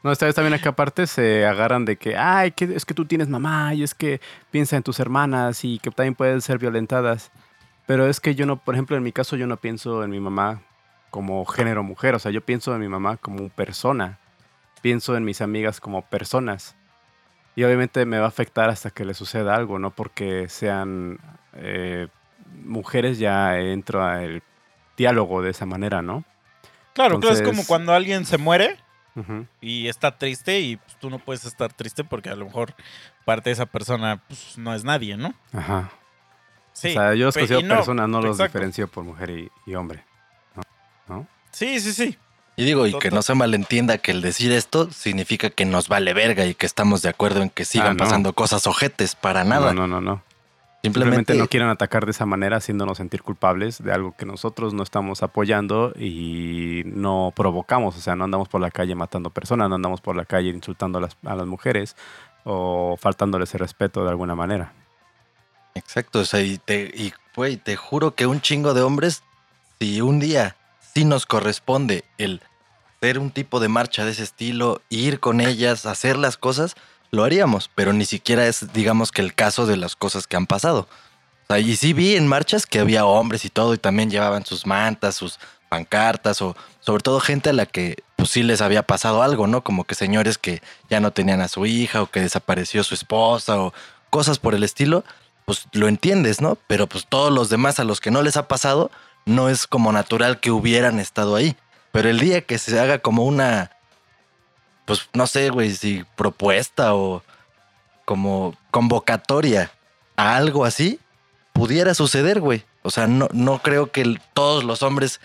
No, 0.03 0.11
esta 0.11 0.25
vez 0.25 0.35
también 0.35 0.55
acá 0.55 0.71
aparte 0.71 1.07
se 1.07 1.45
agarran 1.45 1.85
de 1.85 1.97
que, 1.97 2.17
ay, 2.17 2.53
que 2.53 2.65
es 2.65 2.87
que 2.87 2.95
tú 2.95 3.05
tienes 3.05 3.29
mamá 3.29 3.75
y 3.75 3.83
es 3.83 3.95
que 3.95 4.21
piensa 4.51 4.77
en 4.77 4.83
tus 4.83 4.99
hermanas 4.99 5.63
y 5.63 5.79
que 5.79 5.91
también 5.91 6.15
pueden 6.15 6.41
ser 6.41 6.59
violentadas. 6.59 7.31
Pero 7.87 8.09
es 8.09 8.19
que 8.19 8.35
yo 8.35 8.47
no, 8.47 8.57
por 8.57 8.75
ejemplo, 8.75 8.97
en 8.97 9.03
mi 9.03 9.13
caso 9.13 9.37
yo 9.37 9.47
no 9.47 9.59
pienso 9.59 10.03
en 10.03 10.11
mi 10.11 10.19
mamá 10.19 10.63
como 11.11 11.45
género 11.45 11.83
mujer, 11.83 12.15
o 12.15 12.19
sea, 12.19 12.31
yo 12.31 12.41
pienso 12.41 12.75
en 12.75 12.81
mi 12.81 12.89
mamá 12.89 13.19
como 13.19 13.51
persona, 13.51 14.19
pienso 14.81 15.17
en 15.17 15.25
mis 15.25 15.43
amigas 15.43 15.81
como 15.81 16.03
personas. 16.03 16.77
Y 17.57 17.65
obviamente 17.65 18.05
me 18.07 18.19
va 18.19 18.27
a 18.27 18.29
afectar 18.29 18.71
hasta 18.71 18.91
que 18.91 19.05
le 19.05 19.15
suceda 19.15 19.55
algo, 19.55 19.79
no 19.79 19.91
porque 19.91 20.49
sean 20.49 21.19
eh, 21.55 22.09
mujeres 22.65 23.19
ya 23.19 23.59
entro 23.59 24.05
al 24.05 24.43
diálogo 24.97 25.43
de 25.43 25.51
esa 25.51 25.67
manera, 25.67 26.03
¿no? 26.03 26.25
Claro, 26.95 27.21
claro, 27.21 27.35
es 27.35 27.41
como 27.41 27.51
Entonces- 27.51 27.67
cuando 27.67 27.93
alguien 27.95 28.25
se 28.25 28.39
muere 28.39 28.77
y 29.61 29.89
está 29.89 30.17
triste 30.17 30.61
y 30.61 30.77
pues, 30.77 30.97
tú 30.99 31.11
no 31.11 31.19
puedes 31.19 31.45
estar 31.45 31.73
triste 31.73 32.05
porque 32.05 32.31
a 32.31 32.37
lo 32.37 32.47
mejor 32.47 32.75
parte 33.27 33.51
de 33.51 33.55
esa 33.55 33.67
persona 33.67 34.23
pues, 34.27 34.57
no 34.57 34.75
es 34.75 34.83
nadie, 34.85 35.17
¿no? 35.17 35.35
Ajá. 35.53 35.91
Sí. 36.73 36.91
o 36.91 36.93
sea, 36.93 37.15
yo 37.15 37.27
los 37.27 37.37
considero 37.37 37.67
no, 37.67 37.75
personas, 37.75 38.09
no 38.09 38.23
los 38.23 38.39
diferencio 38.39 38.89
por 38.89 39.05
mujer 39.05 39.31
y, 39.31 39.51
y 39.67 39.75
hombre. 39.75 40.05
Sí, 41.53 41.81
sí, 41.81 41.93
sí. 41.93 42.17
Y 42.61 42.65
digo, 42.67 42.87
y 42.87 42.93
que 42.99 43.11
no 43.11 43.23
se 43.23 43.35
malentienda 43.35 43.97
que 43.97 44.11
el 44.11 44.21
decir 44.21 44.53
esto 44.53 44.91
significa 44.91 45.49
que 45.49 45.65
nos 45.65 45.89
vale 45.89 46.13
verga 46.13 46.45
y 46.45 46.55
que 46.55 46.67
estamos 46.67 47.01
de 47.01 47.09
acuerdo 47.09 47.41
en 47.43 47.49
que 47.49 47.65
sigan 47.65 47.87
Ah, 47.89 47.95
no. 47.95 47.97
pasando 47.97 48.33
cosas 48.35 48.67
ojetes, 48.67 49.15
para 49.17 49.45
nada. 49.45 49.73
No, 49.73 49.87
no, 49.87 50.01
no, 50.01 50.01
no. 50.03 50.23
Simplemente, 50.83 50.83
Simplemente 50.83 51.35
no 51.37 51.49
quieren 51.49 51.69
atacar 51.71 52.05
de 52.05 52.11
esa 52.11 52.27
manera, 52.27 52.59
haciéndonos 52.59 52.99
sentir 52.99 53.23
culpables 53.23 53.83
de 53.83 53.93
algo 53.93 54.15
que 54.15 54.27
nosotros 54.27 54.75
no 54.75 54.83
estamos 54.83 55.23
apoyando 55.23 55.95
y 55.99 56.83
no 56.85 57.33
provocamos. 57.35 57.97
O 57.97 58.01
sea, 58.03 58.15
no 58.15 58.25
andamos 58.25 58.49
por 58.49 58.61
la 58.61 58.71
calle 58.71 58.95
matando 58.95 59.31
personas, 59.31 59.71
no 59.71 59.77
andamos 59.77 60.03
por 60.03 60.15
la 60.15 60.27
calle 60.27 60.51
insultando 60.51 60.99
a 60.99 61.01
las, 61.03 61.17
a 61.25 61.35
las 61.37 61.47
mujeres 61.47 61.97
o 62.45 62.97
faltándoles 63.01 63.55
el 63.55 63.61
respeto 63.61 64.05
de 64.05 64.11
alguna 64.11 64.35
manera. 64.35 64.75
Exacto, 65.75 66.19
o 66.21 66.25
sea, 66.27 66.43
y 66.43 66.59
te, 66.59 66.91
y 66.95 67.13
güey, 67.35 67.57
te 67.57 67.77
juro 67.77 68.15
que 68.15 68.27
un 68.27 68.43
chingo 68.43 68.75
de 68.75 68.83
hombres, 68.83 69.23
si 69.79 70.01
un 70.03 70.19
día 70.21 70.57
sí 70.95 71.05
nos 71.05 71.25
corresponde 71.27 72.05
el 72.19 72.43
ser 73.01 73.19
un 73.19 73.31
tipo 73.31 73.61
de 73.61 73.69
marcha 73.69 74.05
de 74.05 74.11
ese 74.11 74.23
estilo, 74.23 74.83
ir 74.91 75.21
con 75.21 75.41
ellas, 75.41 75.87
hacer 75.87 76.19
las 76.19 76.37
cosas, 76.37 76.75
lo 77.11 77.25
haríamos, 77.25 77.71
pero 77.75 77.93
ni 77.93 78.05
siquiera 78.05 78.47
es, 78.47 78.73
digamos 78.73 79.11
que 79.11 79.23
el 79.23 79.35
caso 79.35 79.67
de 79.67 79.77
las 79.77 79.97
cosas 79.97 80.27
que 80.27 80.37
han 80.37 80.47
pasado. 80.47 80.87
Y 81.59 81.77
sí 81.77 81.93
vi 81.95 82.15
en 82.15 82.29
marchas 82.29 82.67
que 82.67 82.79
había 82.79 83.07
hombres 83.07 83.45
y 83.45 83.51
todo, 83.51 83.75
y 83.75 83.79
también 83.79 84.11
llevaban 84.11 84.45
sus 84.45 84.67
mantas, 84.67 85.17
sus 85.17 85.41
pancartas, 85.69 86.43
o 86.43 86.55
sobre 86.81 87.03
todo 87.03 87.21
gente 87.21 87.51
a 87.51 87.53
la 87.53 87.67
que 87.67 87.97
pues 88.17 88.31
sí 88.31 88.43
les 88.43 88.61
había 88.61 88.83
pasado 88.83 89.23
algo, 89.23 89.47
¿no? 89.47 89.65
Como 89.65 89.85
que 89.85 89.95
señores 89.95 90.37
que 90.37 90.63
ya 90.91 91.01
no 91.01 91.11
tenían 91.11 91.41
a 91.41 91.49
su 91.49 91.67
hija, 91.67 92.03
o 92.03 92.11
que 92.11 92.21
desapareció 92.21 92.85
su 92.85 92.95
esposa, 92.95 93.61
o 93.61 93.73
cosas 94.11 94.39
por 94.39 94.55
el 94.55 94.63
estilo, 94.63 95.05
pues 95.47 95.65
lo 95.73 95.89
entiendes, 95.89 96.41
¿no? 96.41 96.57
Pero 96.67 96.87
pues 96.87 97.07
todos 97.09 97.33
los 97.33 97.49
demás 97.49 97.81
a 97.81 97.85
los 97.85 98.01
que 98.01 98.11
no 98.11 98.23
les 98.23 98.37
ha 98.37 98.47
pasado, 98.47 98.91
no 99.25 99.49
es 99.49 99.67
como 99.67 99.91
natural 99.91 100.39
que 100.39 100.51
hubieran 100.51 101.01
estado 101.01 101.35
ahí. 101.35 101.57
Pero 101.93 102.09
el 102.09 102.19
día 102.19 102.43
que 102.43 102.59
se 102.59 102.79
haga 102.79 102.99
como 102.99 103.25
una, 103.25 103.71
pues 104.85 105.09
no 105.13 105.27
sé, 105.27 105.51
güey, 105.51 105.71
si 105.73 106.05
propuesta 106.17 106.95
o 106.95 107.23
como 108.05 108.57
convocatoria 108.71 109.71
a 110.17 110.37
algo 110.37 110.65
así, 110.65 111.01
pudiera 111.53 111.95
suceder, 111.95 112.41
güey. 112.41 112.65
O 112.83 112.91
sea, 112.91 113.07
no, 113.07 113.29
no 113.33 113.61
creo 113.61 113.91
que 113.91 114.19
todos 114.33 114.65
los 114.65 114.83
hombres 114.83 115.21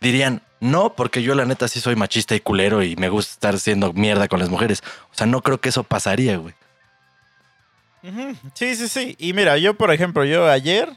dirían, 0.00 0.42
no, 0.60 0.94
porque 0.94 1.22
yo 1.22 1.34
la 1.34 1.44
neta 1.44 1.68
sí 1.68 1.80
soy 1.80 1.96
machista 1.96 2.34
y 2.34 2.40
culero 2.40 2.82
y 2.82 2.96
me 2.96 3.08
gusta 3.08 3.32
estar 3.32 3.54
haciendo 3.54 3.92
mierda 3.92 4.28
con 4.28 4.38
las 4.40 4.48
mujeres. 4.48 4.82
O 5.10 5.14
sea, 5.14 5.26
no 5.26 5.42
creo 5.42 5.60
que 5.60 5.70
eso 5.70 5.82
pasaría, 5.82 6.36
güey. 6.36 6.54
Sí, 8.54 8.76
sí, 8.76 8.88
sí. 8.88 9.16
Y 9.18 9.32
mira, 9.32 9.56
yo, 9.56 9.74
por 9.74 9.90
ejemplo, 9.90 10.24
yo 10.24 10.46
ayer 10.48 10.90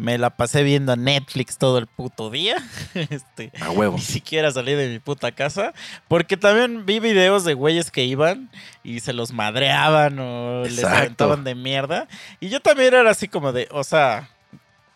me 0.00 0.16
la 0.16 0.30
pasé 0.30 0.62
viendo 0.62 0.96
Netflix 0.96 1.58
todo 1.58 1.76
el 1.78 1.86
puto 1.86 2.30
día. 2.30 2.56
Este, 2.94 3.52
A 3.60 3.70
huevo. 3.70 3.96
ni 3.96 4.02
siquiera 4.02 4.50
salí 4.50 4.72
de 4.74 4.88
mi 4.88 4.98
puta 4.98 5.30
casa. 5.32 5.72
Porque 6.08 6.36
también 6.36 6.86
vi 6.86 7.00
videos 7.00 7.44
de 7.44 7.52
güeyes 7.54 7.90
que 7.90 8.04
iban 8.04 8.50
y 8.82 9.00
se 9.00 9.12
los 9.12 9.32
madreaban 9.32 10.18
o 10.18 10.62
les 10.64 10.82
aventaban 10.84 11.44
de 11.44 11.54
mierda. 11.54 12.08
Y 12.40 12.48
yo 12.48 12.60
también 12.60 12.94
era 12.94 13.10
así 13.10 13.28
como 13.28 13.52
de, 13.52 13.68
o 13.70 13.84
sea, 13.84 14.30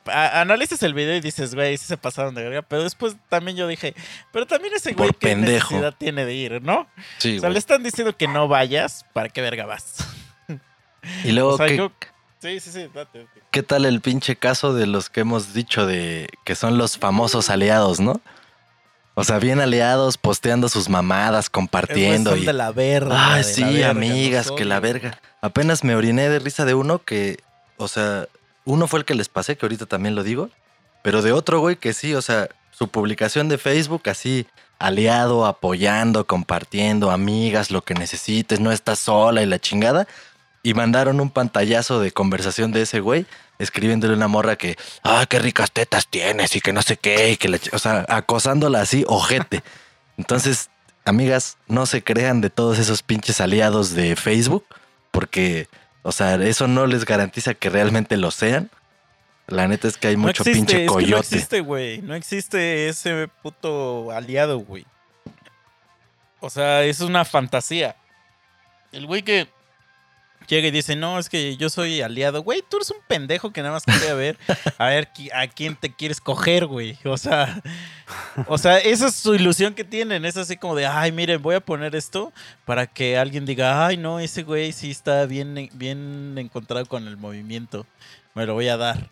a- 0.06 0.40
analizas 0.40 0.82
el 0.82 0.94
video 0.94 1.16
y 1.16 1.20
dices, 1.20 1.54
güey, 1.54 1.76
sí 1.76 1.84
se 1.86 1.96
pasaron 1.98 2.34
de 2.34 2.42
verga. 2.42 2.62
Pero 2.62 2.82
después 2.82 3.14
también 3.28 3.56
yo 3.58 3.66
dije, 3.68 3.94
pero 4.32 4.46
también 4.46 4.72
ese 4.74 4.92
güey 4.94 5.10
Por 5.10 5.18
qué 5.18 5.28
pendejo. 5.28 5.74
necesidad 5.74 5.94
tiene 5.98 6.24
de 6.24 6.34
ir, 6.34 6.62
¿no? 6.62 6.88
Sí, 7.18 7.36
o 7.36 7.40
sea, 7.40 7.48
güey. 7.48 7.52
le 7.52 7.58
están 7.58 7.82
diciendo 7.82 8.16
que 8.16 8.26
no 8.26 8.48
vayas, 8.48 9.04
¿para 9.12 9.28
qué 9.28 9.42
verga 9.42 9.66
vas? 9.66 9.96
Y 11.24 11.32
luego, 11.32 11.50
o 11.54 11.56
sea, 11.58 11.66
¿qué, 11.66 11.76
yo- 11.76 11.92
Sí, 12.44 12.60
sí, 12.60 12.72
sí, 12.72 12.90
date, 12.92 13.20
date. 13.20 13.42
qué 13.50 13.62
tal 13.62 13.86
el 13.86 14.02
pinche 14.02 14.36
caso 14.36 14.74
de 14.74 14.86
los 14.86 15.08
que 15.08 15.20
hemos 15.20 15.54
dicho 15.54 15.86
de 15.86 16.28
que 16.44 16.54
son 16.54 16.76
los 16.76 16.98
famosos 16.98 17.48
aliados, 17.48 18.00
no? 18.00 18.20
O 19.14 19.24
sea, 19.24 19.38
bien 19.38 19.60
aliados, 19.60 20.18
posteando 20.18 20.68
sus 20.68 20.90
mamadas, 20.90 21.48
compartiendo. 21.48 22.32
Son 22.32 22.40
Y, 22.40 22.44
de 22.44 22.52
la 22.52 22.70
verga. 22.70 23.32
Ay, 23.32 23.44
sí, 23.44 23.64
verga, 23.64 23.88
amigas, 23.88 24.48
los 24.48 24.56
que 24.58 24.66
la 24.66 24.78
verga. 24.78 25.18
Apenas 25.40 25.84
me 25.84 25.96
oriné 25.96 26.28
de 26.28 26.38
risa 26.38 26.66
de 26.66 26.74
uno 26.74 26.98
que, 26.98 27.38
o 27.78 27.88
sea, 27.88 28.28
uno 28.66 28.88
fue 28.88 28.98
el 28.98 29.04
que 29.06 29.14
les 29.14 29.30
pasé, 29.30 29.56
que 29.56 29.64
ahorita 29.64 29.86
también 29.86 30.14
lo 30.14 30.22
digo, 30.22 30.50
pero 31.02 31.22
de 31.22 31.32
otro 31.32 31.60
güey 31.60 31.76
que 31.76 31.94
sí, 31.94 32.14
o 32.14 32.20
sea, 32.20 32.50
su 32.72 32.88
publicación 32.88 33.48
de 33.48 33.56
Facebook 33.56 34.02
así, 34.10 34.46
aliado, 34.78 35.46
apoyando, 35.46 36.26
compartiendo, 36.26 37.10
amigas, 37.10 37.70
lo 37.70 37.82
que 37.82 37.94
necesites, 37.94 38.60
no 38.60 38.70
estás 38.70 38.98
sola 38.98 39.42
y 39.42 39.46
la 39.46 39.58
chingada. 39.58 40.06
Y 40.64 40.74
mandaron 40.74 41.20
un 41.20 41.28
pantallazo 41.30 42.00
de 42.00 42.10
conversación 42.10 42.72
de 42.72 42.82
ese 42.82 43.00
güey, 43.00 43.26
escribiéndole 43.58 44.14
una 44.14 44.28
morra 44.28 44.56
que, 44.56 44.76
ah, 45.02 45.26
qué 45.28 45.38
ricas 45.38 45.70
tetas 45.70 46.08
tienes 46.08 46.56
y 46.56 46.60
que 46.62 46.72
no 46.72 46.80
sé 46.80 46.96
qué, 46.96 47.32
y 47.32 47.36
que 47.36 47.48
la 47.48 47.60
o 47.72 47.78
sea, 47.78 48.06
acosándola 48.08 48.80
así, 48.80 49.04
ojete. 49.06 49.62
Entonces, 50.16 50.70
amigas, 51.04 51.58
no 51.68 51.84
se 51.84 52.02
crean 52.02 52.40
de 52.40 52.48
todos 52.48 52.78
esos 52.78 53.02
pinches 53.02 53.42
aliados 53.42 53.94
de 53.94 54.16
Facebook, 54.16 54.64
porque, 55.10 55.68
o 56.02 56.12
sea, 56.12 56.36
eso 56.36 56.66
no 56.66 56.86
les 56.86 57.04
garantiza 57.04 57.52
que 57.52 57.68
realmente 57.68 58.16
lo 58.16 58.30
sean. 58.30 58.70
La 59.46 59.68
neta 59.68 59.86
es 59.86 59.98
que 59.98 60.08
hay 60.08 60.16
mucho 60.16 60.42
existe, 60.42 60.52
pinche 60.52 60.76
es 60.76 60.80
que 60.80 60.86
coyote. 60.86 61.10
no 61.10 61.18
existe, 61.18 61.60
güey. 61.60 62.00
No 62.00 62.14
existe 62.14 62.88
ese 62.88 63.28
puto 63.42 64.10
aliado, 64.10 64.58
güey. 64.58 64.86
O 66.40 66.48
sea, 66.48 66.84
es 66.84 67.00
una 67.00 67.26
fantasía. 67.26 67.96
El 68.92 69.06
güey 69.06 69.22
que 69.22 69.48
llega 70.46 70.68
y 70.68 70.70
dice, 70.70 70.96
no, 70.96 71.18
es 71.18 71.28
que 71.28 71.56
yo 71.56 71.68
soy 71.70 72.00
aliado. 72.00 72.42
Güey, 72.42 72.62
tú 72.68 72.76
eres 72.76 72.90
un 72.90 72.98
pendejo 73.06 73.52
que 73.52 73.62
nada 73.62 73.74
más 73.74 73.84
quiere 73.84 74.14
ver 74.14 74.38
a 74.78 74.86
ver 74.86 75.08
a 75.34 75.46
quién 75.46 75.76
te 75.76 75.94
quieres 75.94 76.20
coger, 76.20 76.66
güey. 76.66 76.98
O 77.04 77.16
sea, 77.16 77.62
o 78.46 78.58
sea, 78.58 78.78
esa 78.78 79.08
es 79.08 79.14
su 79.14 79.34
ilusión 79.34 79.74
que 79.74 79.84
tienen. 79.84 80.24
Es 80.24 80.36
así 80.36 80.56
como 80.56 80.74
de, 80.74 80.86
ay, 80.86 81.12
miren, 81.12 81.42
voy 81.42 81.54
a 81.54 81.60
poner 81.60 81.94
esto 81.94 82.32
para 82.64 82.86
que 82.86 83.18
alguien 83.18 83.46
diga, 83.46 83.86
ay, 83.86 83.96
no, 83.96 84.20
ese 84.20 84.42
güey 84.42 84.72
sí 84.72 84.90
está 84.90 85.26
bien, 85.26 85.70
bien 85.74 86.34
encontrado 86.38 86.86
con 86.86 87.06
el 87.06 87.16
movimiento. 87.16 87.86
Me 88.34 88.46
lo 88.46 88.54
voy 88.54 88.68
a 88.68 88.76
dar. 88.76 89.10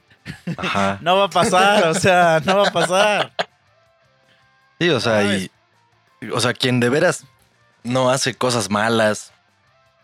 Ajá. 0.56 0.98
No 1.02 1.16
va 1.16 1.24
a 1.24 1.30
pasar, 1.30 1.88
o 1.88 1.94
sea, 1.94 2.40
no 2.44 2.58
va 2.58 2.68
a 2.68 2.72
pasar. 2.72 3.32
Sí, 4.78 4.88
o 4.90 5.00
sea, 5.00 5.36
y, 5.36 5.50
o 6.32 6.40
sea, 6.40 6.52
quien 6.52 6.80
de 6.80 6.88
veras 6.88 7.24
no 7.82 8.10
hace 8.10 8.34
cosas 8.34 8.70
malas 8.70 9.31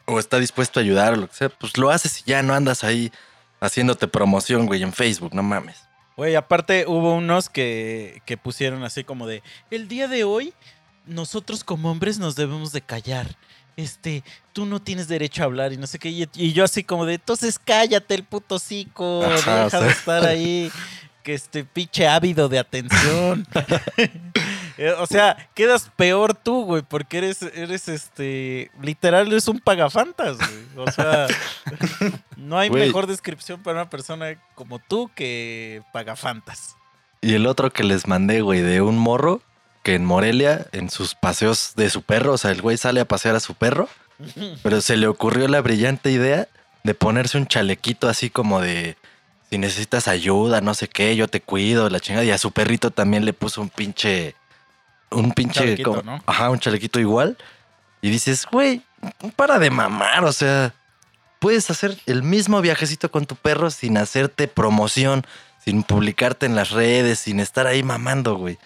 o 0.09 0.18
está 0.18 0.38
dispuesto 0.38 0.81
a 0.81 0.83
ayudar 0.83 1.12
o 1.12 1.16
lo 1.16 1.29
que 1.29 1.37
sea, 1.37 1.49
pues 1.51 1.77
lo 1.77 1.90
haces 1.90 2.21
y 2.21 2.31
ya 2.31 2.42
no 2.42 2.55
andas 2.55 2.83
ahí 2.83 3.12
haciéndote 3.61 4.09
promoción, 4.09 4.66
güey, 4.66 4.83
en 4.83 4.92
Facebook, 4.92 5.35
no 5.35 5.42
mames. 5.42 5.83
Güey, 6.16 6.35
aparte 6.35 6.87
hubo 6.88 7.14
unos 7.14 7.51
que, 7.51 8.23
que 8.25 8.37
pusieron 8.37 8.83
así 8.85 9.05
como 9.05 9.27
de, 9.27 9.42
el 9.71 9.87
día 9.87 10.09
de 10.09 10.25
hoy 10.25 10.55
nosotros 11.07 11.62
como 11.62 11.90
hombres 11.90 12.18
nos 12.18 12.37
debemos 12.37 12.73
de 12.73 12.81
callar. 12.81 13.37
Este, 13.77 14.25
tú 14.53 14.66
no 14.66 14.81
tienes 14.81 15.09
derecho 15.09 15.42
a 15.42 15.44
hablar 15.44 15.73
y 15.73 15.77
no 15.77 15.87
sé 15.87 15.99
qué. 15.99 16.09
Y, 16.09 16.29
y 16.35 16.53
yo 16.53 16.64
así 16.64 16.83
como 16.83 17.05
de, 17.05 17.14
entonces 17.14 17.59
cállate 17.62 18.14
el 18.14 18.25
puto 18.25 18.57
Ajá, 18.57 19.64
deja 19.64 19.79
o 19.79 19.83
de 19.83 19.90
estar 19.90 20.27
ahí, 20.27 20.73
que 21.23 21.35
este 21.35 21.64
pinche 21.64 22.09
ávido 22.09 22.49
de 22.49 22.59
atención. 22.59 23.47
Eh, 24.79 24.93
o 24.93 25.07
sea, 25.07 25.49
quedas 25.55 25.91
peor 25.97 26.35
tú, 26.35 26.64
güey, 26.64 26.83
porque 26.83 27.19
eres, 27.19 27.43
eres 27.43 27.88
este, 27.88 28.71
literal, 28.81 29.27
eres 29.27 29.49
un 29.49 29.59
pagafantas, 29.59 30.38
güey. 30.38 30.87
O 30.88 30.91
sea, 30.91 31.27
no 32.37 32.59
hay 32.59 32.69
Güey. 32.69 32.87
mejor 32.87 33.09
descripción 33.09 33.61
para 33.62 33.81
una 33.83 33.91
persona 33.91 34.41
como 34.55 34.79
tú 34.79 35.11
que 35.14 35.83
pagafantas. 35.93 36.77
Y 37.21 37.35
el 37.35 37.47
otro 37.47 37.73
que 37.73 37.83
les 37.83 38.07
mandé, 38.07 38.41
güey, 38.41 38.61
de 38.61 38.81
un 38.81 38.97
morro 38.99 39.43
que 39.83 39.97
en 39.97 40.05
Morelia, 40.05 40.67
en 40.73 40.91
sus 40.91 41.17
paseos 41.17 41.73
de 41.75 41.91
su 41.91 42.03
perro, 42.03 42.35
o 42.35 42.38
sea, 42.38 42.53
el 42.53 42.62
güey 42.62 42.77
sale 42.77 43.01
a 43.01 43.05
pasear 43.09 43.35
a 43.35 43.41
su 43.41 43.55
perro, 43.55 43.88
pero 44.62 44.81
se 44.81 44.97
le 44.97 45.09
ocurrió 45.09 45.49
la 45.49 45.61
brillante 45.61 46.12
idea 46.12 46.47
de 46.85 46.95
ponerse 46.95 47.37
un 47.37 47.47
chalequito 47.49 48.09
así 48.09 48.31
como 48.31 48.61
de 48.61 48.97
si 49.51 49.59
necesitas 49.59 50.07
ayuda, 50.09 50.61
no 50.61 50.75
sé 50.75 50.88
qué, 50.88 51.17
yo 51.17 51.27
te 51.27 51.41
cuido, 51.41 51.88
la 51.91 52.01
chingada. 52.01 52.25
Y 52.25 52.31
a 52.31 52.38
su 52.38 52.53
perrito 52.53 52.91
también 52.93 53.25
le 53.25 53.33
puso 53.33 53.61
un 53.61 53.71
pinche. 53.71 54.35
Un 55.11 55.33
pinche. 55.33 55.61
chalequito, 55.61 55.90
como- 55.90 56.03
¿no? 56.03 56.23
Ajá, 56.27 56.51
un 56.51 56.59
chalequito 56.59 57.01
igual. 57.01 57.37
Y 58.01 58.11
dices, 58.11 58.47
güey, 58.51 58.83
para 59.37 59.59
de 59.59 59.71
mamar, 59.71 60.25
o 60.25 60.33
sea, 60.33 60.75
puedes 61.38 61.68
hacer 61.71 61.97
el 62.07 62.23
mismo 62.23 62.61
viajecito 62.61 63.11
con 63.11 63.27
tu 63.27 63.35
perro 63.37 63.71
sin 63.71 63.97
hacerte 63.99 64.49
promoción, 64.49 65.25
sin 65.64 65.83
publicarte 65.83 66.47
en 66.47 66.55
las 66.55 66.71
redes, 66.71 67.18
sin 67.18 67.40
estar 67.40 67.66
ahí 67.66 67.83
mamando, 67.83 68.37
güey. 68.37 68.59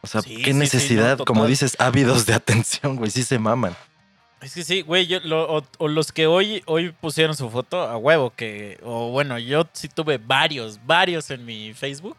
O 0.00 0.06
sea, 0.06 0.20
Sí, 0.22 0.36
qué 0.36 0.52
sí, 0.52 0.58
necesidad, 0.58 1.18
no, 1.18 1.24
como 1.24 1.46
dices, 1.46 1.76
ávidos 1.78 2.26
de 2.26 2.34
atención, 2.34 2.96
güey, 2.96 3.10
sí 3.10 3.22
se 3.22 3.38
maman. 3.38 3.74
Es 4.42 4.52
que 4.52 4.62
sí, 4.64 4.82
güey, 4.82 5.06
yo, 5.06 5.20
lo- 5.20 5.50
o, 5.58 5.62
o 5.78 5.88
los 5.88 6.12
que 6.12 6.26
hoy, 6.26 6.62
hoy 6.66 6.92
pusieron 6.92 7.34
su 7.34 7.48
foto 7.48 7.80
a 7.80 7.96
huevo, 7.96 8.30
que, 8.36 8.78
o 8.82 9.10
bueno, 9.10 9.38
yo 9.38 9.66
sí 9.72 9.88
tuve 9.88 10.18
varios, 10.18 10.78
varios 10.84 11.30
en 11.30 11.46
mi 11.46 11.72
Facebook 11.72 12.18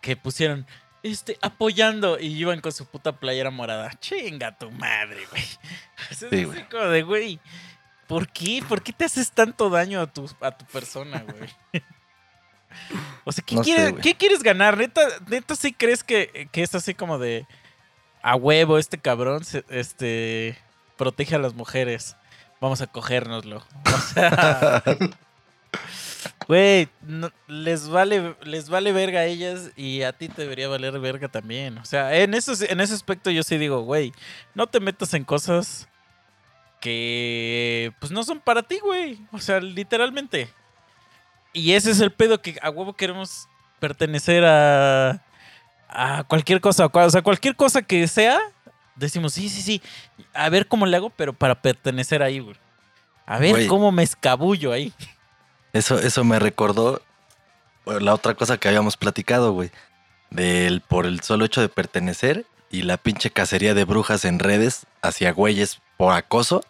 que 0.00 0.16
pusieron, 0.16 0.64
este, 1.02 1.36
apoyando 1.42 2.18
y 2.18 2.26
iban 2.28 2.60
con 2.60 2.72
su 2.72 2.86
puta 2.86 3.12
playera 3.12 3.50
morada. 3.50 3.90
Chinga 4.00 4.56
tu 4.56 4.70
madre, 4.70 5.26
güey. 5.30 5.42
Es 6.10 6.18
Sí, 6.18 6.26
así 6.26 6.44
güey. 6.44 6.68
como 6.68 6.84
de, 6.84 7.02
güey, 7.02 7.40
¿por 8.06 8.28
qué? 8.28 8.62
¿Por 8.68 8.82
qué 8.82 8.92
te 8.92 9.04
haces 9.04 9.30
tanto 9.32 9.70
daño 9.70 10.00
a 10.00 10.06
tu, 10.06 10.28
a 10.40 10.50
tu 10.52 10.64
persona, 10.66 11.24
güey? 11.26 11.50
O 13.24 13.32
sea, 13.32 13.44
¿qué, 13.46 13.54
No 13.54 13.62
quieres. 13.62 13.92
¿qué 14.02 14.14
quieres 14.14 14.42
ganar? 14.42 14.78
¿Neta, 14.78 15.02
neta 15.28 15.54
sí 15.56 15.74
crees 15.74 16.02
que, 16.02 16.48
que 16.52 16.62
es 16.62 16.74
así 16.74 16.94
como 16.94 17.18
de 17.18 17.46
a 18.22 18.34
huevo 18.34 18.78
este 18.78 18.96
cabrón 18.98 19.44
se- 19.44 19.64
este 19.68 20.56
protege 20.96 21.34
a 21.34 21.38
las 21.38 21.52
mujeres? 21.52 22.16
Vamos 22.62 22.80
a 22.80 22.86
cogérnoslo. 22.86 23.58
O 23.84 23.98
sea, 24.14 24.82
güey, 26.46 26.88
no- 27.02 27.30
les 27.46 27.88
vale 27.88 28.36
les 28.42 28.68
vale 28.68 28.92
verga 28.92 29.20
a 29.20 29.24
ellas 29.26 29.70
y 29.76 30.02
a 30.02 30.12
ti 30.12 30.28
te 30.28 30.42
debería 30.42 30.68
valer 30.68 30.98
verga 31.00 31.28
también. 31.28 31.78
O 31.78 31.84
sea, 31.84 32.14
en 32.16 32.34
eso, 32.34 32.52
en 32.68 32.80
ese 32.80 32.94
aspecto 32.94 33.30
yo 33.30 33.42
sí 33.42 33.58
digo, 33.58 33.80
güey, 33.82 34.12
no 34.54 34.66
te 34.66 34.80
metas 34.80 35.14
en 35.14 35.24
cosas 35.24 35.88
que 36.80 37.92
pues 38.00 38.10
no 38.12 38.24
son 38.24 38.40
para 38.40 38.62
ti, 38.62 38.78
güey. 38.80 39.18
O 39.32 39.38
sea, 39.38 39.60
literalmente. 39.60 40.48
Y 41.52 41.72
ese 41.72 41.90
es 41.90 42.00
el 42.00 42.12
pedo 42.12 42.40
que 42.42 42.58
a 42.62 42.70
huevo 42.70 42.94
queremos 42.94 43.48
pertenecer 43.78 44.44
a, 44.44 45.22
a 45.88 46.24
cualquier 46.24 46.60
cosa. 46.60 46.86
O 46.92 47.10
sea, 47.10 47.22
cualquier 47.22 47.54
cosa 47.56 47.82
que 47.82 48.06
sea, 48.08 48.38
decimos, 48.96 49.34
sí, 49.34 49.48
sí, 49.48 49.62
sí. 49.62 49.82
A 50.32 50.48
ver 50.48 50.66
cómo 50.66 50.86
le 50.86 50.96
hago, 50.96 51.10
pero 51.10 51.32
para 51.32 51.60
pertenecer 51.60 52.22
ahí, 52.22 52.40
güey. 52.40 52.56
A 53.26 53.38
ver 53.38 53.52
Güey. 53.52 53.66
cómo 53.68 53.92
me 53.92 54.02
escabullo 54.02 54.72
ahí. 54.72 54.92
Eso, 55.72 55.98
eso 55.98 56.24
me 56.24 56.38
recordó 56.38 57.02
eh, 57.86 57.98
la 58.00 58.14
otra 58.14 58.34
cosa 58.34 58.58
que 58.58 58.68
habíamos 58.68 58.96
platicado, 58.96 59.52
güey. 59.52 59.70
Del 60.30 60.80
por 60.80 61.06
el 61.06 61.20
solo 61.22 61.44
hecho 61.44 61.60
de 61.60 61.68
pertenecer 61.68 62.46
y 62.70 62.82
la 62.82 62.96
pinche 62.96 63.30
cacería 63.30 63.74
de 63.74 63.84
brujas 63.84 64.24
en 64.24 64.38
redes 64.38 64.86
hacia 65.02 65.32
güeyes 65.32 65.80
por 65.98 66.14
acoso, 66.14 66.64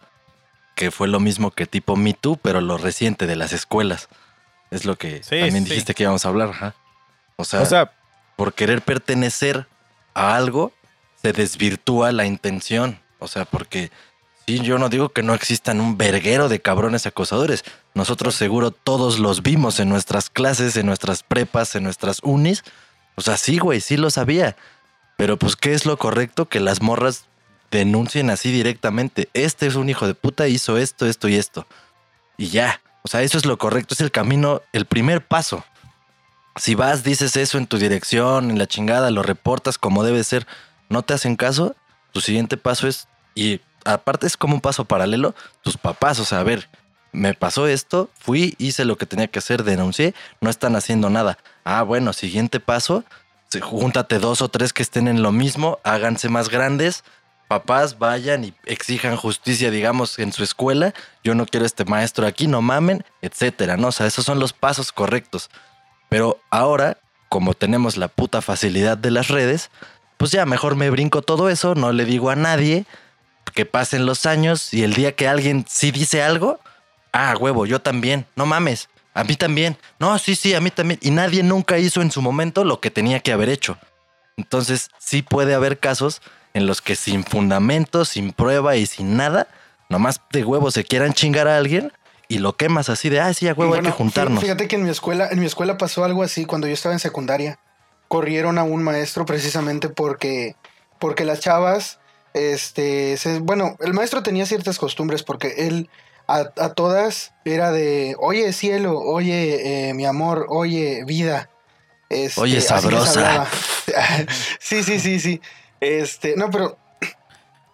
que 0.75 0.91
fue 0.91 1.07
lo 1.07 1.19
mismo 1.19 1.51
que 1.51 1.65
tipo 1.65 1.95
Me 1.95 2.13
Too, 2.13 2.37
pero 2.37 2.59
lo 2.61 2.77
reciente 2.77 3.25
de 3.25 3.35
las 3.37 3.53
escuelas. 3.53 4.09
Es 4.69 4.85
lo 4.85 4.97
que 4.97 5.23
Sí, 5.23 5.39
también 5.39 5.63
sí. 5.63 5.69
dijiste 5.69 5.93
que 5.93 6.03
íbamos 6.03 6.25
a 6.25 6.29
hablar. 6.29 6.73
O 7.37 7.45
sea, 7.45 7.61
O 7.61 7.65
sea, 7.65 7.91
por 8.35 8.53
querer 8.53 8.81
pertenecer 8.81 9.67
a 10.13 10.35
algo, 10.35 10.73
se 11.21 11.31
desvirtúa 11.31 12.11
la 12.11 12.25
intención. 12.25 12.99
O 13.19 13.27
sea, 13.27 13.45
porque 13.45 13.91
sí, 14.45 14.59
yo 14.59 14.77
no 14.77 14.89
digo 14.89 15.09
que 15.09 15.23
no 15.23 15.33
existan 15.33 15.81
un 15.81 15.97
verguero 15.97 16.49
de 16.49 16.61
cabrones 16.61 17.05
acosadores. 17.05 17.63
Nosotros 17.93 18.35
seguro 18.35 18.71
todos 18.71 19.19
los 19.19 19.43
vimos 19.43 19.79
en 19.79 19.89
nuestras 19.89 20.29
clases, 20.29 20.75
en 20.77 20.85
nuestras 20.85 21.23
prepas, 21.23 21.75
en 21.75 21.83
nuestras 21.83 22.19
unis. 22.23 22.63
O 23.15 23.21
sea, 23.21 23.37
sí, 23.37 23.59
güey, 23.59 23.81
sí 23.81 23.97
lo 23.97 24.09
sabía. 24.09 24.55
Pero 25.17 25.37
pues, 25.37 25.55
¿qué 25.55 25.73
es 25.73 25.85
lo 25.85 25.97
correcto? 25.97 26.47
Que 26.49 26.59
las 26.59 26.81
morras 26.81 27.25
denuncien 27.71 28.29
así 28.29 28.51
directamente. 28.51 29.29
Este 29.33 29.67
es 29.67 29.75
un 29.75 29.89
hijo 29.89 30.07
de 30.07 30.13
puta, 30.13 30.47
hizo 30.47 30.77
esto, 30.77 31.05
esto 31.05 31.27
y 31.27 31.35
esto. 31.35 31.67
Y 32.37 32.47
ya. 32.47 32.81
O 33.03 33.09
sea, 33.09 33.21
eso 33.21 33.37
es 33.37 33.45
lo 33.45 33.57
correcto, 33.57 33.93
es 33.93 34.01
el 34.01 34.11
camino, 34.11 34.61
el 34.71 34.85
primer 34.85 35.25
paso. 35.25 35.65
Si 36.55 36.73
vas, 36.75 37.03
dices 37.03 37.35
eso 37.35 37.57
en 37.57 37.67
tu 37.67 37.77
dirección, 37.77 38.49
en 38.49 38.57
la 38.57 38.67
chingada, 38.67 39.11
lo 39.11 39.23
reportas 39.23 39.77
como 39.77 40.03
debe 40.03 40.23
ser, 40.23 40.47
no 40.87 41.01
te 41.01 41.13
hacen 41.13 41.35
caso, 41.35 41.75
tu 42.13 42.21
siguiente 42.21 42.55
paso 42.57 42.87
es, 42.87 43.07
y 43.35 43.59
aparte 43.85 44.27
es 44.27 44.37
como 44.37 44.55
un 44.55 44.61
paso 44.61 44.85
paralelo, 44.85 45.35
tus 45.61 45.77
papás, 45.77 46.19
o 46.19 46.25
sea, 46.25 46.39
a 46.39 46.43
ver, 46.43 46.69
me 47.11 47.33
pasó 47.33 47.67
esto, 47.67 48.09
fui, 48.19 48.55
hice 48.57 48.85
lo 48.85 48.97
que 48.97 49.05
tenía 49.05 49.27
que 49.27 49.39
hacer, 49.39 49.63
denuncié, 49.63 50.13
no 50.41 50.49
están 50.49 50.75
haciendo 50.75 51.09
nada. 51.09 51.37
Ah, 51.63 51.83
bueno, 51.83 52.11
siguiente 52.11 52.59
paso, 52.59 53.03
júntate 53.61 54.19
dos 54.19 54.41
o 54.41 54.49
tres 54.49 54.73
que 54.73 54.83
estén 54.83 55.07
en 55.07 55.21
lo 55.21 55.31
mismo, 55.31 55.79
háganse 55.83 56.29
más 56.29 56.49
grandes, 56.49 57.03
papás 57.47 57.99
vayan 57.99 58.45
y 58.45 58.53
exijan 58.65 59.15
justicia, 59.15 59.69
digamos, 59.69 60.17
en 60.17 60.33
su 60.33 60.43
escuela, 60.43 60.93
yo 61.23 61.35
no 61.35 61.45
quiero 61.45 61.65
este 61.65 61.85
maestro 61.85 62.25
aquí, 62.25 62.47
no 62.47 62.61
mamen, 62.61 63.05
etcétera, 63.21 63.77
¿no? 63.77 63.89
O 63.89 63.91
sea, 63.91 64.07
esos 64.07 64.25
son 64.25 64.39
los 64.39 64.53
pasos 64.53 64.91
correctos. 64.91 65.51
Pero 66.09 66.39
ahora, 66.49 66.97
como 67.29 67.53
tenemos 67.53 67.95
la 67.97 68.07
puta 68.07 68.41
facilidad 68.41 68.97
de 68.97 69.11
las 69.11 69.27
redes, 69.27 69.69
pues 70.17 70.31
ya 70.31 70.45
mejor 70.45 70.75
me 70.75 70.89
brinco 70.89 71.21
todo 71.21 71.49
eso, 71.49 71.75
no 71.75 71.91
le 71.91 72.05
digo 72.05 72.29
a 72.29 72.35
nadie, 72.35 72.85
que 73.53 73.65
pasen 73.65 74.05
los 74.05 74.25
años 74.25 74.73
y 74.73 74.83
el 74.83 74.93
día 74.93 75.15
que 75.15 75.27
alguien 75.27 75.65
sí 75.67 75.91
dice 75.91 76.23
algo, 76.23 76.59
ah, 77.11 77.35
huevo, 77.39 77.65
yo 77.65 77.81
también, 77.81 78.25
no 78.35 78.45
mames, 78.45 78.89
a 79.13 79.23
mí 79.23 79.35
también, 79.35 79.77
no, 79.99 80.17
sí, 80.17 80.35
sí, 80.35 80.53
a 80.55 80.61
mí 80.61 80.71
también, 80.71 80.99
y 81.03 81.11
nadie 81.11 81.43
nunca 81.43 81.77
hizo 81.77 82.01
en 82.01 82.11
su 82.11 82.21
momento 82.21 82.63
lo 82.63 82.79
que 82.79 82.89
tenía 82.89 83.19
que 83.19 83.31
haber 83.31 83.49
hecho. 83.49 83.77
Entonces, 84.37 84.89
sí 84.97 85.21
puede 85.21 85.53
haber 85.53 85.79
casos 85.79 86.21
en 86.55 86.65
los 86.65 86.81
que 86.81 86.95
sin 86.95 87.23
fundamento, 87.23 88.05
sin 88.05 88.31
prueba 88.31 88.75
y 88.75 88.85
sin 88.87 89.15
nada, 89.17 89.47
nomás 89.89 90.21
de 90.31 90.43
huevo 90.43 90.71
se 90.71 90.83
quieran 90.83 91.13
chingar 91.13 91.47
a 91.47 91.57
alguien 91.57 91.91
y 92.27 92.39
lo 92.39 92.55
quemas 92.57 92.89
así 92.89 93.09
de, 93.09 93.19
ah, 93.19 93.31
sí, 93.33 93.47
a 93.47 93.53
huevo 93.53 93.75
hay 93.75 93.81
que 93.81 93.91
juntarnos. 93.91 94.39
fí- 94.39 94.47
Fíjate 94.47 94.67
que 94.67 94.75
en 94.77 94.83
mi 94.85 94.89
escuela, 94.89 95.27
en 95.29 95.39
mi 95.39 95.45
escuela 95.45 95.77
pasó 95.77 96.03
algo 96.03 96.23
así 96.23 96.45
cuando 96.45 96.65
yo 96.67 96.73
estaba 96.73 96.93
en 96.93 96.99
secundaria. 96.99 97.59
Corrieron 98.07 98.57
a 98.57 98.63
un 98.63 98.81
maestro 98.83 99.25
precisamente 99.25 99.89
porque, 99.89 100.55
porque 100.99 101.25
las 101.25 101.39
chavas 101.39 101.99
este, 102.33 103.17
se- 103.17 103.39
bueno, 103.39 103.75
el 103.79 103.93
maestro 103.93 104.23
tenía 104.23 104.45
ciertas 104.45 104.77
costumbres 104.79 105.23
porque 105.23 105.67
él 105.67 105.89
a, 106.27 106.51
a 106.57 106.73
todas 106.73 107.33
era 107.45 107.71
de, 107.71 108.15
oye 108.19 108.53
cielo, 108.53 108.99
oye 108.99 109.89
eh, 109.89 109.93
mi 109.93 110.05
amor, 110.05 110.45
oye 110.49 111.03
vida. 111.05 111.49
Este, 112.09 112.39
Oye, 112.41 112.61
sabrosa. 112.61 113.47
sí, 114.59 114.83
sí, 114.83 114.99
sí, 114.99 115.19
sí. 115.19 115.41
Este, 115.79 116.35
no, 116.37 116.49
pero 116.51 116.77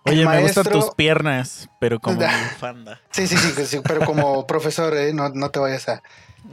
el 0.05 0.13
Oye, 0.13 0.19
me 0.21 0.25
maestro- 0.25 0.63
gustan 0.63 0.81
tus 0.81 0.95
piernas, 0.95 1.69
pero 1.79 1.99
como 1.99 2.19
Da. 2.21 2.31
bufanda. 2.53 3.01
Sí, 3.11 3.27
sí, 3.27 3.35
sí, 3.37 3.51
sí, 3.65 3.79
pero 3.85 4.05
como 4.05 4.47
profesor, 4.47 4.95
eh, 4.95 5.13
no, 5.13 5.29
no 5.29 5.51
te 5.51 5.59
vayas 5.59 5.89
a, 5.89 6.01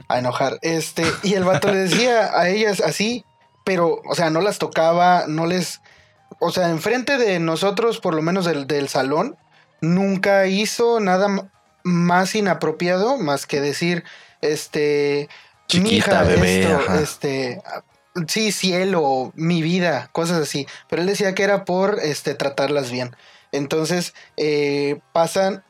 a 0.09 0.19
enojar. 0.19 0.59
Este, 0.61 1.03
y 1.23 1.33
el 1.35 1.45
vato 1.45 1.71
le 1.71 1.77
decía 1.79 2.37
a 2.37 2.49
ellas 2.49 2.81
así, 2.81 3.23
pero, 3.63 4.01
o 4.05 4.15
sea, 4.15 4.29
no 4.29 4.41
las 4.41 4.59
tocaba, 4.59 5.25
no 5.27 5.45
les. 5.45 5.81
O 6.39 6.51
sea, 6.51 6.69
enfrente 6.69 7.17
de 7.17 7.39
nosotros, 7.39 7.99
por 7.99 8.13
lo 8.13 8.21
menos 8.21 8.45
del, 8.45 8.67
del 8.67 8.89
salón, 8.89 9.37
nunca 9.81 10.47
hizo 10.47 10.99
nada 10.99 11.49
más 11.83 12.35
inapropiado 12.35 13.17
más 13.17 13.45
que 13.45 13.61
decir, 13.61 14.03
este. 14.41 15.29
Chiquita, 15.67 16.21
"Mija, 16.21 16.23
bebé, 16.23 16.61
esto, 16.61 16.75
ajá. 16.75 17.01
este. 17.01 17.61
Sí, 18.27 18.51
cielo, 18.51 19.31
mi 19.35 19.61
vida, 19.61 20.09
cosas 20.11 20.41
así. 20.41 20.65
Pero 20.89 21.01
él 21.01 21.07
decía 21.07 21.35
que 21.35 21.43
era 21.43 21.65
por 21.65 21.99
este, 22.01 22.33
tratarlas 22.33 22.89
bien. 22.89 23.15
Entonces, 23.51 24.13
eh, 24.37 24.99
pasan 25.13 25.63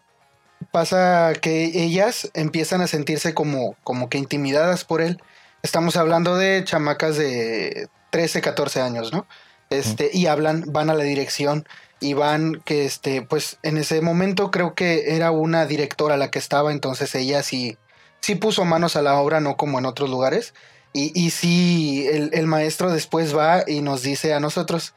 pasa 0.72 1.34
que 1.42 1.66
ellas 1.84 2.30
empiezan 2.34 2.82
a 2.82 2.88
sentirse 2.88 3.34
como, 3.34 3.76
como 3.84 4.10
que 4.10 4.18
intimidadas 4.18 4.84
por 4.84 5.02
él. 5.02 5.22
Estamos 5.64 5.98
hablando 5.98 6.36
de 6.36 6.64
chamacas 6.64 7.18
de 7.18 7.90
13, 8.12 8.42
14 8.42 8.82
años, 8.82 9.12
¿no? 9.12 9.28
Este, 9.70 10.10
y 10.14 10.28
hablan, 10.28 10.64
van 10.68 10.90
a 10.90 10.94
la 10.94 11.04
dirección 11.04 11.68
y 12.00 12.14
van 12.14 12.62
que 12.64 12.86
este, 12.86 13.22
pues 13.22 13.58
en 13.64 13.78
ese 13.78 14.02
momento 14.02 14.52
creo 14.52 14.76
que 14.76 15.16
era 15.16 15.32
una 15.32 15.66
directora 15.66 16.16
la 16.16 16.32
que 16.32 16.40
estaba, 16.40 16.72
entonces 16.72 17.14
ella 17.16 17.44
sí, 17.44 17.78
sí 18.22 18.36
puso 18.36 18.66
manos 18.66 18.96
a 18.96 19.02
la 19.02 19.16
obra, 19.20 19.40
no 19.40 19.58
como 19.58 19.80
en 19.80 19.86
otros 19.86 20.10
lugares. 20.10 20.54
Y, 20.94 21.12
y 21.20 21.32
sí, 21.32 22.08
el, 22.12 22.30
el 22.34 22.48
maestro 22.48 22.92
después 22.92 23.36
va 23.36 23.64
y 23.68 23.82
nos 23.82 24.04
dice 24.04 24.34
a 24.34 24.40
nosotros, 24.40 24.94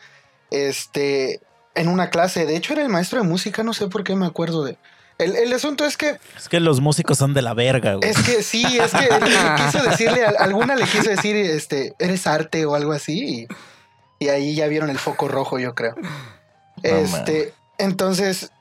este, 0.51 1.41
en 1.75 1.89
una 1.89 2.11
clase, 2.11 2.47
de 2.47 2.57
hecho 2.57 2.73
era 2.73 2.83
el 2.83 2.89
maestro 2.89 3.21
de 3.21 3.29
música, 3.29 3.63
no 3.63 3.75
sé 3.75 3.89
por 3.89 4.05
qué 4.05 4.15
me 4.15 4.27
acuerdo 4.27 4.65
de... 4.65 4.79
El, 5.19 5.37
el 5.37 5.53
asunto 5.53 5.85
es 5.85 5.99
que 5.99 6.17
Es 6.39 6.49
que 6.49 6.61
los 6.61 6.81
músicos 6.81 7.19
son 7.19 7.35
de 7.35 7.43
la 7.43 7.53
verga, 7.53 7.95
güey. 7.95 8.09
es 8.09 8.19
que 8.23 8.43
sí, 8.43 8.65
es 8.79 8.93
que 8.93 9.09
quiso 9.57 9.83
decirle, 9.85 10.25
alguna 10.25 10.77
le 10.77 10.87
quiso 10.87 11.11
decir, 11.11 11.37
este, 11.37 11.95
eres 11.99 12.27
arte 12.27 12.65
o 12.65 12.75
algo 12.75 12.93
así, 12.93 13.41
y, 13.41 13.49
y 14.21 14.29
ahí 14.29 14.55
ya 14.55 14.69
vieron 14.69 14.91
el 14.91 14.99
foco 14.99 15.27
rojo, 15.27 15.59
yo 15.59 15.75
creo. 15.75 15.97
Este, 16.85 17.53
entonces, 17.79 18.53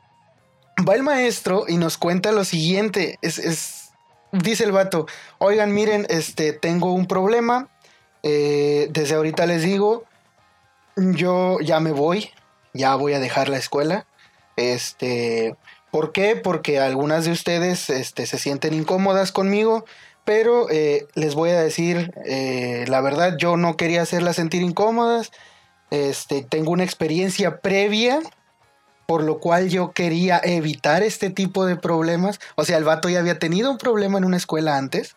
va 0.87 0.95
el 0.95 1.03
maestro 1.03 1.65
y 1.67 1.77
nos 1.77 1.97
cuenta 1.97 2.31
lo 2.31 2.43
siguiente, 2.45 3.19
es, 3.21 3.37
es- 3.37 3.89
dice 4.31 4.63
el 4.63 4.71
vato, 4.71 5.05
oigan, 5.37 5.73
miren, 5.73 6.07
este, 6.09 6.53
tengo 6.53 6.93
un 6.93 7.05
problema, 7.05 7.67
eh, 8.23 8.87
desde 8.91 9.15
ahorita 9.15 9.45
les 9.45 9.61
digo, 9.63 10.05
yo 10.95 11.59
ya 11.61 11.79
me 11.79 11.91
voy, 11.91 12.31
ya 12.73 12.95
voy 12.95 13.13
a 13.13 13.19
dejar 13.19 13.49
la 13.49 13.57
escuela, 13.57 14.05
este, 14.55 15.55
¿por 15.91 16.11
qué? 16.11 16.35
Porque 16.35 16.79
algunas 16.79 17.25
de 17.25 17.31
ustedes, 17.31 17.89
este, 17.89 18.25
se 18.25 18.37
sienten 18.37 18.73
incómodas 18.73 19.31
conmigo, 19.31 19.85
pero 20.25 20.69
eh, 20.69 21.07
les 21.15 21.33
voy 21.33 21.49
a 21.51 21.59
decir 21.61 22.11
eh, 22.25 22.85
la 22.87 23.01
verdad, 23.01 23.35
yo 23.37 23.57
no 23.57 23.77
quería 23.77 24.01
hacerlas 24.03 24.35
sentir 24.35 24.61
incómodas, 24.61 25.31
este, 25.91 26.41
tengo 26.43 26.71
una 26.71 26.83
experiencia 26.83 27.59
previa, 27.61 28.19
por 29.07 29.23
lo 29.23 29.39
cual 29.39 29.69
yo 29.69 29.91
quería 29.91 30.39
evitar 30.43 31.01
este 31.03 31.29
tipo 31.29 31.65
de 31.65 31.75
problemas. 31.75 32.39
O 32.55 32.65
sea, 32.65 32.77
el 32.77 32.83
vato 32.83 33.09
ya 33.09 33.19
había 33.19 33.39
tenido 33.39 33.71
un 33.71 33.77
problema 33.77 34.17
en 34.17 34.25
una 34.25 34.37
escuela 34.37 34.77
antes. 34.77 35.15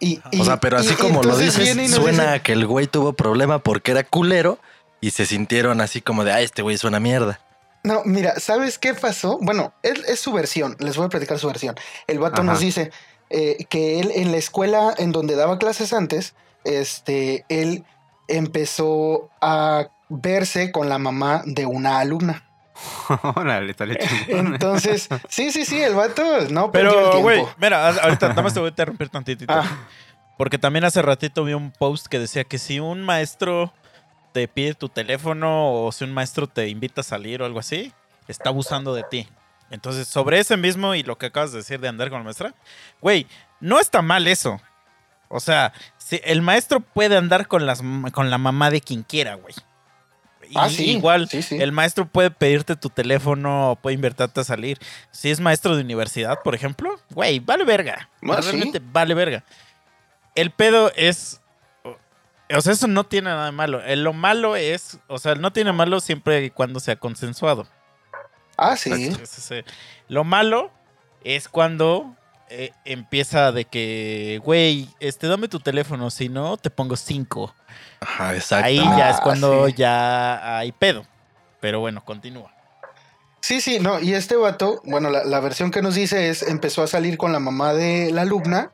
Y, 0.00 0.20
O 0.38 0.44
sea, 0.44 0.58
pero 0.58 0.76
así 0.76 0.90
y- 0.90 0.92
y 0.92 0.96
como 0.96 1.22
lo 1.22 1.36
dices, 1.36 1.74
y 1.76 1.88
suena 1.88 2.22
dice- 2.24 2.34
a 2.34 2.42
que 2.42 2.52
el 2.52 2.66
güey 2.66 2.86
tuvo 2.86 3.14
problema 3.14 3.58
porque 3.60 3.90
era 3.92 4.04
culero 4.04 4.58
y 5.00 5.10
se 5.10 5.26
sintieron 5.26 5.80
así 5.80 6.00
como 6.02 6.24
de, 6.24 6.32
ah, 6.32 6.40
este 6.40 6.62
güey 6.62 6.74
es 6.76 6.84
una 6.84 7.00
mierda. 7.00 7.40
No, 7.82 8.02
mira, 8.04 8.38
¿sabes 8.38 8.78
qué 8.78 8.92
pasó? 8.94 9.38
Bueno, 9.40 9.72
es, 9.82 10.00
es 10.08 10.20
su 10.20 10.32
versión, 10.32 10.76
les 10.78 10.96
voy 10.96 11.06
a 11.06 11.08
platicar 11.08 11.38
su 11.38 11.46
versión. 11.46 11.76
El 12.06 12.18
vato 12.18 12.42
Ajá. 12.42 12.52
nos 12.52 12.60
dice 12.60 12.90
eh, 13.30 13.64
que 13.68 14.00
él 14.00 14.10
en 14.14 14.30
la 14.32 14.38
escuela 14.38 14.94
en 14.98 15.12
donde 15.12 15.34
daba 15.36 15.58
clases 15.58 15.92
antes, 15.92 16.34
este, 16.64 17.44
él 17.48 17.84
empezó 18.28 19.30
a 19.40 19.88
verse 20.08 20.70
con 20.72 20.88
la 20.88 20.98
mamá 20.98 21.42
de 21.44 21.66
una 21.66 21.98
alumna. 21.98 22.44
Órale, 23.34 23.70
está 23.70 23.86
chingón. 23.86 24.54
Entonces, 24.54 25.08
sí, 25.28 25.50
sí, 25.50 25.64
sí, 25.64 25.82
el 25.82 25.94
vato 25.94 26.22
no 26.50 26.70
Pero, 26.70 27.20
güey, 27.20 27.44
mira, 27.58 27.88
ahorita 27.88 28.28
nada 28.28 28.42
más 28.42 28.54
te 28.54 28.60
voy 28.60 28.68
a 28.68 28.70
interrumpir 28.70 29.08
tantitito. 29.08 29.52
Ah. 29.52 29.66
Porque 30.36 30.58
también 30.58 30.84
hace 30.84 31.02
ratito 31.02 31.44
vi 31.44 31.54
un 31.54 31.72
post 31.72 32.06
que 32.06 32.20
decía 32.20 32.44
que 32.44 32.58
si 32.58 32.78
un 32.78 33.02
maestro 33.02 33.72
te 34.32 34.46
pide 34.46 34.74
tu 34.74 34.88
teléfono 34.88 35.72
o 35.72 35.90
si 35.90 36.04
un 36.04 36.12
maestro 36.12 36.46
te 36.46 36.68
invita 36.68 37.00
a 37.00 37.04
salir 37.04 37.42
o 37.42 37.46
algo 37.46 37.58
así, 37.58 37.92
está 38.28 38.50
abusando 38.50 38.94
de 38.94 39.02
ti. 39.02 39.28
Entonces, 39.70 40.06
sobre 40.06 40.38
ese 40.38 40.56
mismo 40.56 40.94
y 40.94 41.02
lo 41.02 41.18
que 41.18 41.26
acabas 41.26 41.52
de 41.52 41.58
decir 41.58 41.80
de 41.80 41.88
andar 41.88 42.08
con 42.08 42.20
la 42.20 42.24
maestra, 42.24 42.54
güey, 43.00 43.26
no 43.60 43.80
está 43.80 44.00
mal 44.00 44.26
eso. 44.28 44.60
O 45.28 45.40
sea, 45.40 45.72
si 45.98 46.20
el 46.24 46.42
maestro 46.42 46.80
puede 46.80 47.16
andar 47.16 47.46
con, 47.48 47.66
las, 47.66 47.82
con 48.12 48.30
la 48.30 48.38
mamá 48.38 48.70
de 48.70 48.80
quien 48.80 49.02
quiera, 49.02 49.34
güey. 49.34 49.54
Ah, 50.54 50.70
sí, 50.70 50.92
Igual, 50.92 51.28
sí, 51.28 51.42
sí. 51.42 51.56
el 51.60 51.72
maestro 51.72 52.06
puede 52.06 52.30
pedirte 52.30 52.74
tu 52.74 52.88
teléfono 52.88 53.72
o 53.72 53.76
puede 53.76 53.94
invitarte 53.94 54.40
a 54.40 54.44
salir. 54.44 54.78
Si 55.10 55.30
es 55.30 55.40
maestro 55.40 55.76
de 55.76 55.82
universidad, 55.82 56.38
por 56.42 56.54
ejemplo, 56.54 56.98
güey, 57.10 57.38
vale 57.38 57.64
verga. 57.64 58.08
Ah. 58.22 58.40
Realmente 58.42 58.80
vale 58.82 59.12
verga. 59.14 59.44
El 60.34 60.50
pedo 60.50 60.90
es. 60.96 61.40
O 62.50 62.60
sea, 62.62 62.72
eso 62.72 62.86
no 62.86 63.04
tiene 63.04 63.28
nada 63.28 63.46
de 63.46 63.52
malo. 63.52 63.84
Eh, 63.84 63.96
Lo 63.96 64.14
malo 64.14 64.56
es. 64.56 64.98
O 65.06 65.18
sea, 65.18 65.34
no 65.34 65.52
tiene 65.52 65.72
malo 65.72 66.00
siempre 66.00 66.44
y 66.44 66.50
cuando 66.50 66.80
sea 66.80 66.96
consensuado. 66.96 67.66
Ah, 68.56 68.76
sí. 68.76 69.14
Lo 70.08 70.24
malo 70.24 70.70
es 71.24 71.48
cuando 71.48 72.16
eh, 72.50 72.72
empieza 72.84 73.52
de 73.52 73.64
que, 73.64 74.40
güey, 74.44 74.88
este, 75.00 75.26
dame 75.26 75.48
tu 75.48 75.60
teléfono, 75.60 76.10
si 76.10 76.28
no, 76.28 76.56
te 76.56 76.70
pongo 76.70 76.96
cinco. 76.96 77.54
Ajá, 78.00 78.30
Ahí 78.30 78.36
exactamente. 78.38 78.96
ya 78.98 79.10
es 79.10 79.16
Ah, 79.16 79.20
cuando 79.22 79.66
sí. 79.66 79.74
ya 79.76 80.58
hay 80.58 80.72
pedo. 80.72 81.04
Pero 81.60 81.80
bueno, 81.80 82.04
continúa. 82.04 82.52
Sí, 83.40 83.60
sí, 83.60 83.78
no, 83.80 84.00
y 84.00 84.14
este 84.14 84.36
vato, 84.36 84.80
bueno, 84.84 85.10
la, 85.10 85.24
la 85.24 85.40
versión 85.40 85.70
que 85.70 85.82
nos 85.82 85.94
dice 85.94 86.28
es, 86.28 86.42
empezó 86.42 86.82
a 86.82 86.86
salir 86.86 87.16
con 87.18 87.32
la 87.32 87.38
mamá 87.40 87.72
de 87.72 88.10
la 88.12 88.22
alumna 88.22 88.72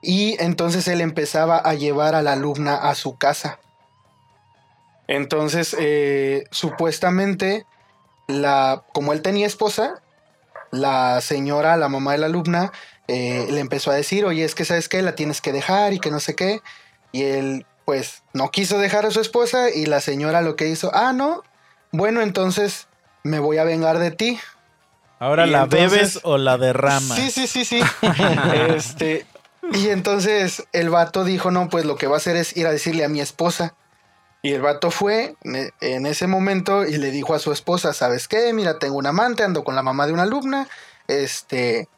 y 0.00 0.36
entonces 0.42 0.86
él 0.88 1.00
empezaba 1.00 1.58
a 1.58 1.74
llevar 1.74 2.14
a 2.14 2.22
la 2.22 2.32
alumna 2.32 2.76
a 2.76 2.94
su 2.94 3.16
casa. 3.16 3.58
Entonces, 5.08 5.76
eh, 5.78 6.44
supuestamente, 6.50 7.66
la, 8.26 8.82
como 8.92 9.12
él 9.12 9.22
tenía 9.22 9.46
esposa, 9.46 10.02
la 10.72 11.20
señora, 11.20 11.76
la 11.76 11.88
mamá 11.88 12.12
de 12.12 12.18
la 12.18 12.26
alumna, 12.26 12.72
eh, 13.08 13.46
le 13.50 13.60
empezó 13.60 13.90
a 13.90 13.94
decir, 13.94 14.24
oye, 14.24 14.44
es 14.44 14.54
que 14.54 14.64
sabes 14.64 14.88
qué, 14.88 15.02
la 15.02 15.14
tienes 15.14 15.40
que 15.40 15.52
dejar 15.52 15.92
y 15.92 16.00
que 16.00 16.10
no 16.10 16.20
sé 16.20 16.34
qué. 16.34 16.60
Y 17.12 17.22
él, 17.22 17.66
pues, 17.84 18.22
no 18.32 18.50
quiso 18.50 18.78
dejar 18.78 19.06
a 19.06 19.10
su 19.10 19.20
esposa 19.20 19.70
y 19.70 19.86
la 19.86 20.00
señora 20.00 20.42
lo 20.42 20.56
que 20.56 20.68
hizo, 20.68 20.90
ah, 20.94 21.12
no, 21.12 21.42
bueno, 21.92 22.20
entonces 22.20 22.88
me 23.22 23.38
voy 23.38 23.58
a 23.58 23.64
vengar 23.64 23.98
de 23.98 24.10
ti. 24.10 24.38
Ahora, 25.18 25.46
Y 25.46 25.50
¿la 25.50 25.62
entonces- 25.64 25.90
bebes 25.90 26.20
o 26.24 26.36
la 26.36 26.58
derramas? 26.58 27.16
Sí, 27.18 27.30
sí, 27.30 27.46
sí, 27.46 27.64
sí. 27.64 27.80
este, 28.76 29.26
y 29.72 29.88
entonces 29.88 30.64
el 30.72 30.90
vato 30.90 31.24
dijo, 31.24 31.50
no, 31.50 31.68
pues 31.68 31.84
lo 31.84 31.96
que 31.96 32.06
va 32.06 32.14
a 32.14 32.18
hacer 32.18 32.36
es 32.36 32.56
ir 32.56 32.66
a 32.66 32.70
decirle 32.72 33.04
a 33.04 33.08
mi 33.08 33.20
esposa. 33.20 33.74
Y 34.42 34.52
el 34.52 34.62
vato 34.62 34.90
fue 34.92 35.34
en 35.80 36.06
ese 36.06 36.26
momento 36.28 36.84
y 36.84 36.98
le 36.98 37.10
dijo 37.10 37.34
a 37.34 37.40
su 37.40 37.50
esposa, 37.50 37.92
¿sabes 37.94 38.28
qué? 38.28 38.52
Mira, 38.52 38.78
tengo 38.78 38.96
un 38.96 39.06
amante, 39.06 39.42
ando 39.42 39.64
con 39.64 39.74
la 39.74 39.82
mamá 39.82 40.06
de 40.06 40.12
una 40.12 40.22
alumna. 40.22 40.68
Este, 41.08 41.88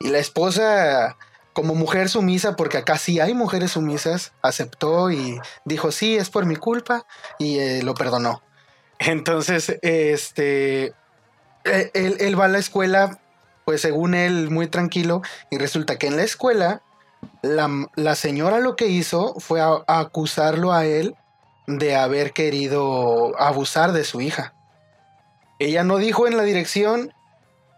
y 0.00 0.10
la 0.10 0.18
esposa, 0.18 1.16
como 1.52 1.74
mujer 1.74 2.08
sumisa, 2.08 2.56
porque 2.56 2.78
acá 2.78 2.98
sí 2.98 3.20
hay 3.20 3.32
mujeres 3.32 3.72
sumisas, 3.72 4.32
aceptó 4.42 5.10
y 5.10 5.40
dijo, 5.64 5.92
sí, 5.92 6.16
es 6.16 6.30
por 6.30 6.46
mi 6.46 6.56
culpa, 6.56 7.06
y 7.38 7.58
eh, 7.58 7.82
lo 7.82 7.94
perdonó. 7.94 8.42
Entonces, 8.98 9.78
este, 9.82 10.94
eh, 11.64 11.90
él, 11.94 12.38
va 12.38 12.46
a 12.46 12.48
la 12.48 12.58
escuela, 12.58 13.20
pues 13.64 13.80
según 13.80 14.14
él, 14.14 14.50
muy 14.50 14.66
tranquilo, 14.66 15.22
y 15.50 15.58
resulta 15.58 15.96
que 15.96 16.08
en 16.08 16.16
la 16.16 16.24
escuela, 16.24 16.82
la, 17.42 17.88
la 17.94 18.14
señora 18.14 18.60
lo 18.60 18.76
que 18.76 18.88
hizo 18.88 19.34
fue 19.38 19.60
acusarlo 19.86 20.72
a 20.72 20.84
él 20.84 21.16
de 21.66 21.96
haber 21.96 22.32
querido 22.32 23.40
abusar 23.40 23.92
de 23.92 24.04
su 24.04 24.20
hija. 24.20 24.54
Ella 25.58 25.84
no 25.84 25.98
dijo 25.98 26.26
en 26.26 26.36
la 26.36 26.42
dirección 26.42 27.14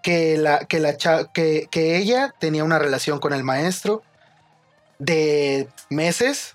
que, 0.07 0.37
la, 0.37 0.61
que, 0.61 0.79
la 0.79 0.97
que, 1.33 1.67
que 1.69 1.97
ella 1.97 2.33
tenía 2.39 2.63
una 2.63 2.79
relación 2.79 3.19
con 3.19 3.33
el 3.33 3.43
maestro 3.43 4.05
de 5.01 5.69
meses. 5.91 6.55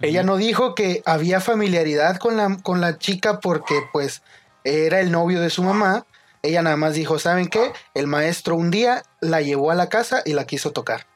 Ella 0.00 0.22
no 0.22 0.38
dijo 0.38 0.74
que 0.74 1.02
había 1.04 1.42
familiaridad 1.42 2.16
con 2.16 2.38
la, 2.38 2.56
con 2.62 2.80
la 2.80 2.96
chica 2.96 3.40
porque 3.40 3.82
pues 3.92 4.22
era 4.64 5.00
el 5.00 5.10
novio 5.10 5.42
de 5.42 5.50
su 5.50 5.62
mamá. 5.62 6.06
Ella 6.40 6.62
nada 6.62 6.76
más 6.76 6.94
dijo, 6.94 7.18
¿saben 7.18 7.48
qué? 7.48 7.74
El 7.92 8.06
maestro 8.06 8.56
un 8.56 8.70
día 8.70 9.02
la 9.20 9.42
llevó 9.42 9.70
a 9.70 9.74
la 9.74 9.90
casa 9.90 10.22
y 10.24 10.32
la 10.32 10.46
quiso 10.46 10.72
tocar. 10.72 11.06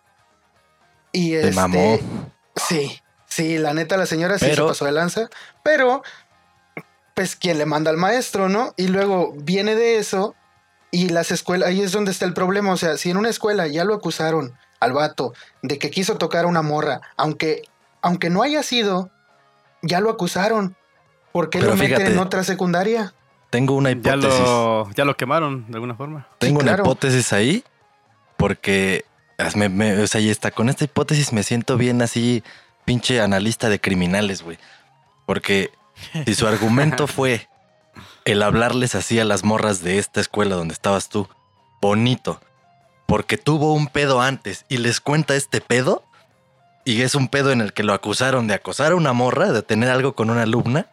Y 1.11 1.31
Te 1.31 1.41
este, 1.41 1.53
mamó. 1.55 1.99
Sí, 2.55 3.01
sí, 3.27 3.57
la 3.57 3.73
neta 3.73 3.97
la 3.97 4.05
señora 4.05 4.39
sí 4.39 4.55
se 4.55 4.63
pasó 4.63 4.85
de 4.85 4.93
lanza, 4.93 5.31
pero 5.63 6.03
pues 7.15 7.35
quien 7.35 7.57
le 7.57 7.65
manda 7.65 7.91
al 7.91 7.97
maestro, 7.97 8.51
¿no? 8.51 8.75
Y 8.77 8.89
luego 8.89 9.33
viene 9.39 9.75
de 9.75 9.97
eso 9.97 10.35
y 10.93 11.09
las 11.09 11.33
escuelas, 11.33 11.69
ahí 11.69 11.81
es 11.83 11.91
donde 11.91 12.13
está 12.13 12.25
el 12.27 12.35
problema, 12.35 12.71
o 12.73 12.77
sea, 12.77 12.97
si 12.99 13.11
en 13.11 13.17
una 13.17 13.29
escuela 13.31 13.67
ya 13.67 13.85
lo 13.85 13.95
acusaron 13.95 14.53
al 14.79 14.93
vato 14.93 15.33
de 15.63 15.79
que 15.79 15.91
quiso 15.91 16.17
tocar 16.19 16.45
a 16.45 16.49
una 16.49 16.63
morra, 16.63 17.01
aunque 17.17 17.63
aunque 18.03 18.31
no 18.31 18.43
haya 18.43 18.63
sido, 18.63 19.11
ya 19.83 19.99
lo 20.01 20.11
acusaron. 20.11 20.77
¿Por 21.33 21.51
qué 21.51 21.59
Pero 21.61 21.71
lo 21.73 21.77
meten 21.79 22.07
en 22.09 22.19
otra 22.19 22.45
secundaria? 22.45 23.15
Tengo 23.51 23.75
una 23.75 23.91
Ya 23.91 23.97
hipótesis. 24.17 24.41
lo, 24.41 24.91
ya 24.93 25.05
lo 25.05 25.17
quemaron 25.17 25.67
de 25.69 25.75
alguna 25.75 25.95
forma. 25.95 26.29
Tengo 26.39 26.61
Sí, 26.61 26.67
una 26.69 26.77
hipótesis 26.79 27.33
ahí 27.33 27.65
porque, 28.37 29.05
as- 29.39 29.57
me- 29.57 29.69
me- 29.69 29.99
o 30.01 30.07
sea, 30.07 30.21
y 30.21 30.31
está, 30.31 30.51
con 30.51 30.69
esta 30.69 30.85
hipótesis 30.85 31.33
me 31.33 31.43
siento 31.43 31.77
bien 31.77 32.03
así, 32.03 32.43
pinche 32.85 33.21
analista 33.21 33.69
de 33.69 33.81
criminales, 33.81 34.43
güey. 34.43 34.59
Porque 35.27 35.71
si 36.27 36.35
su 36.35 36.47
argumento 36.47 37.07
fue 37.07 37.49
el 38.25 38.43
hablarles 38.43 38.95
así 38.95 39.19
a 39.19 39.25
las 39.25 39.45
morras 39.45 39.83
de 39.83 39.99
esta 39.99 40.21
escuela 40.21 40.57
donde 40.57 40.75
estabas 40.75 41.09
tú, 41.09 41.29
bonito, 41.81 42.41
porque 43.07 43.37
tuvo 43.39 43.75
un 43.75 43.89
pedo 43.89 44.21
antes 44.21 44.65
y 44.69 44.79
les 44.79 45.01
cuenta 45.01 45.35
este 45.35 45.61
pedo, 45.61 46.05
y 46.85 47.03
es 47.03 47.15
un 47.15 47.29
pedo 47.29 47.53
en 47.53 47.61
el 47.61 47.73
que 47.73 47.85
lo 47.85 47.93
acusaron 47.93 48.47
de 48.47 48.55
acosar 48.55 48.93
a 48.93 48.97
una 48.97 49.13
morra, 49.13 49.53
de 49.53 49.63
tener 49.63 49.91
algo 49.91 50.15
con 50.15 50.31
una 50.31 50.43
alumna, 50.43 50.87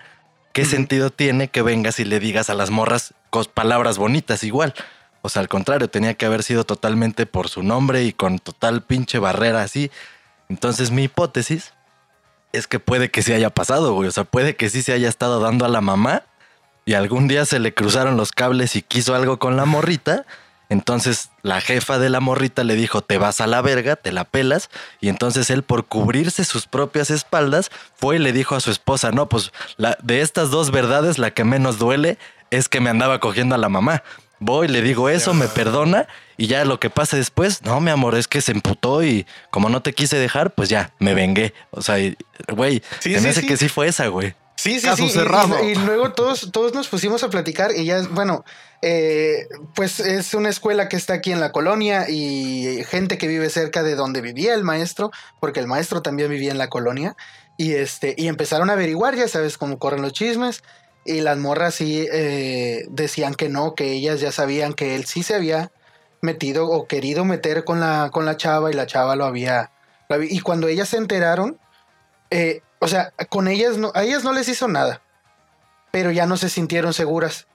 ¿qué 0.53 0.65
sentido 0.65 1.09
tiene 1.09 1.47
que 1.47 1.61
vengas 1.61 1.99
y 1.99 2.05
le 2.05 2.19
digas 2.19 2.49
a 2.49 2.55
las 2.55 2.69
morras 2.69 3.13
cos- 3.31 3.49
palabras 3.49 3.97
bonitas 3.97 4.43
igual? 4.43 4.73
O 5.21 5.29
sea, 5.29 5.41
al 5.41 5.49
contrario, 5.49 5.89
tenía 5.89 6.13
que 6.13 6.25
haber 6.25 6.43
sido 6.43 6.63
totalmente 6.63 7.25
por 7.25 7.49
su 7.49 7.63
nombre 7.63 8.03
y 8.03 8.13
con 8.13 8.39
total 8.39 8.83
pinche 8.83 9.19
barrera 9.19 9.61
así. 9.63 9.91
Entonces 10.47 10.91
mi 10.91 11.03
hipótesis 11.03 11.73
es 12.53 12.67
que 12.67 12.79
puede 12.79 13.11
que 13.11 13.21
sí 13.21 13.33
haya 13.33 13.49
pasado, 13.49 13.93
güey. 13.93 14.07
O 14.07 14.11
sea, 14.11 14.23
puede 14.23 14.55
que 14.55 14.69
sí 14.69 14.81
se 14.81 14.93
haya 14.93 15.09
estado 15.09 15.39
dando 15.41 15.65
a 15.65 15.69
la 15.69 15.81
mamá 15.81 16.23
y 16.89 16.95
algún 16.95 17.27
día 17.27 17.45
se 17.45 17.59
le 17.59 17.71
cruzaron 17.71 18.17
los 18.17 18.31
cables 18.31 18.75
y 18.75 18.81
quiso 18.81 19.13
algo 19.13 19.37
con 19.37 19.55
la 19.55 19.65
morrita. 19.65 20.25
Entonces 20.69 21.29
la 21.43 21.61
jefa 21.61 21.99
de 21.99 22.09
la 22.09 22.19
morrita 22.19 22.63
le 22.63 22.73
dijo, 22.73 23.03
te 23.03 23.19
vas 23.19 23.41
a 23.41 23.45
la 23.45 23.61
verga, 23.61 23.95
te 23.95 24.11
la 24.11 24.23
pelas. 24.23 24.71
Y 24.99 25.09
entonces 25.09 25.51
él, 25.51 25.61
por 25.61 25.85
cubrirse 25.85 26.43
sus 26.45 26.65
propias 26.65 27.11
espaldas, 27.11 27.69
fue 27.93 28.15
y 28.15 28.17
le 28.19 28.33
dijo 28.33 28.55
a 28.55 28.59
su 28.59 28.71
esposa, 28.71 29.11
no, 29.11 29.29
pues 29.29 29.51
la, 29.77 29.99
de 30.01 30.21
estas 30.21 30.49
dos 30.49 30.71
verdades, 30.71 31.19
la 31.19 31.29
que 31.29 31.43
menos 31.43 31.77
duele 31.77 32.17
es 32.49 32.69
que 32.69 32.79
me 32.81 32.89
andaba 32.89 33.19
cogiendo 33.19 33.53
a 33.53 33.59
la 33.59 33.69
mamá. 33.69 34.01
Voy, 34.39 34.67
le 34.67 34.81
digo 34.81 35.09
eso, 35.09 35.35
me 35.35 35.47
perdona 35.47 36.07
y 36.37 36.47
ya 36.47 36.65
lo 36.65 36.79
que 36.79 36.89
pase 36.89 37.17
después, 37.17 37.61
no, 37.61 37.79
mi 37.81 37.91
amor, 37.91 38.15
es 38.15 38.27
que 38.27 38.41
se 38.41 38.51
emputó 38.51 39.03
y 39.03 39.27
como 39.51 39.69
no 39.69 39.83
te 39.83 39.93
quise 39.93 40.17
dejar, 40.17 40.55
pues 40.55 40.69
ya, 40.69 40.91
me 40.97 41.13
vengué. 41.13 41.53
O 41.69 41.83
sea, 41.83 41.97
güey, 42.51 42.81
Sí, 42.99 43.13
se 43.13 43.19
sí, 43.19 43.23
me 43.23 43.29
hace 43.29 43.41
sí. 43.41 43.47
que 43.47 43.57
sí 43.57 43.69
fue 43.69 43.87
esa, 43.89 44.07
güey. 44.07 44.33
Sí, 44.61 44.79
sí, 44.81 44.87
Caso 44.87 44.97
sí. 45.03 45.05
y- 45.05 45.09
cerrado. 45.11 45.63
Y, 45.63 45.67
y 45.71 45.75
luego 45.75 46.11
todos, 46.11 46.49
todos 46.51 46.73
nos 46.73 46.87
pusimos 46.89 47.23
a 47.23 47.29
platicar 47.29 47.71
y 47.73 47.85
ya, 47.85 48.01
bueno, 48.11 48.43
eh, 48.81 49.47
pues 49.73 49.99
es 50.01 50.33
una 50.33 50.49
escuela 50.49 50.89
que 50.89 50.97
está 50.97 51.13
aquí 51.13 51.31
en 51.31 51.39
la 51.39 51.51
colonia 51.53 52.09
y 52.09 52.83
gente 52.85 53.17
que 53.17 53.27
vive 53.27 53.49
cerca 53.49 53.83
de 53.83 53.95
donde 53.95 54.19
vivía 54.21 54.53
el 54.53 54.63
maestro, 54.65 55.11
porque 55.39 55.61
el 55.61 55.67
maestro 55.67 56.01
también 56.01 56.29
vivía 56.29 56.51
en 56.51 56.57
la 56.57 56.67
colonia. 56.67 57.15
Y 57.55 57.73
este, 57.73 58.15
y 58.17 58.27
empezaron 58.27 58.69
a 58.69 58.73
averiguar, 58.73 59.15
ya 59.15 59.27
sabes 59.29 59.57
cómo 59.57 59.79
corren 59.79 60.01
los 60.01 60.11
chismes. 60.13 60.61
Y 61.05 61.21
las 61.21 61.37
morras 61.37 61.75
sí 61.75 62.05
eh, 62.11 62.85
decían 62.89 63.35
que 63.35 63.47
no, 63.49 63.75
que 63.75 63.93
ellas 63.93 64.19
ya 64.19 64.31
sabían 64.33 64.73
que 64.73 64.95
él 64.95 65.05
sí 65.05 65.23
se 65.23 65.35
había 65.35 65.71
metido 66.21 66.67
o 66.67 66.85
querido 66.85 67.23
meter 67.23 67.63
con 67.63 67.79
la, 67.79 68.09
con 68.11 68.25
la 68.25 68.35
chava 68.35 68.69
y 68.69 68.73
la 68.73 68.85
chava 68.87 69.15
lo 69.15 69.23
había. 69.25 69.71
lo 70.09 70.15
había- 70.17 70.31
y 70.33 70.41
cuando 70.41 70.67
ellas 70.67 70.89
se 70.89 70.97
enteraron, 70.97 71.57
eh, 72.31 72.61
o 72.79 72.87
sea, 72.87 73.11
con 73.29 73.47
ellas 73.47 73.77
no, 73.77 73.91
a 73.95 74.03
ellas 74.03 74.23
no 74.23 74.33
les 74.33 74.47
hizo 74.47 74.67
nada, 74.67 75.01
pero 75.91 76.11
ya 76.11 76.25
no 76.25 76.37
se 76.37 76.49
sintieron 76.49 76.93
seguras. 76.93 77.47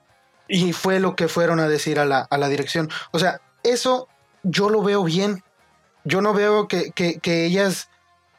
Y 0.47 0.73
fue 0.73 0.99
lo 0.99 1.15
que 1.15 1.27
fueron 1.27 1.59
a 1.59 1.67
decir 1.67 1.99
a 1.99 2.05
la, 2.05 2.19
a 2.29 2.37
la 2.37 2.47
dirección. 2.49 2.89
O 3.11 3.17
sea, 3.19 3.41
eso 3.63 4.07
yo 4.43 4.69
lo 4.69 4.83
veo 4.83 5.03
bien. 5.03 5.43
Yo 6.03 6.21
no 6.21 6.33
veo 6.33 6.67
que, 6.67 6.91
que- 6.91 7.19
que 7.19 7.45
ellas, 7.45 7.89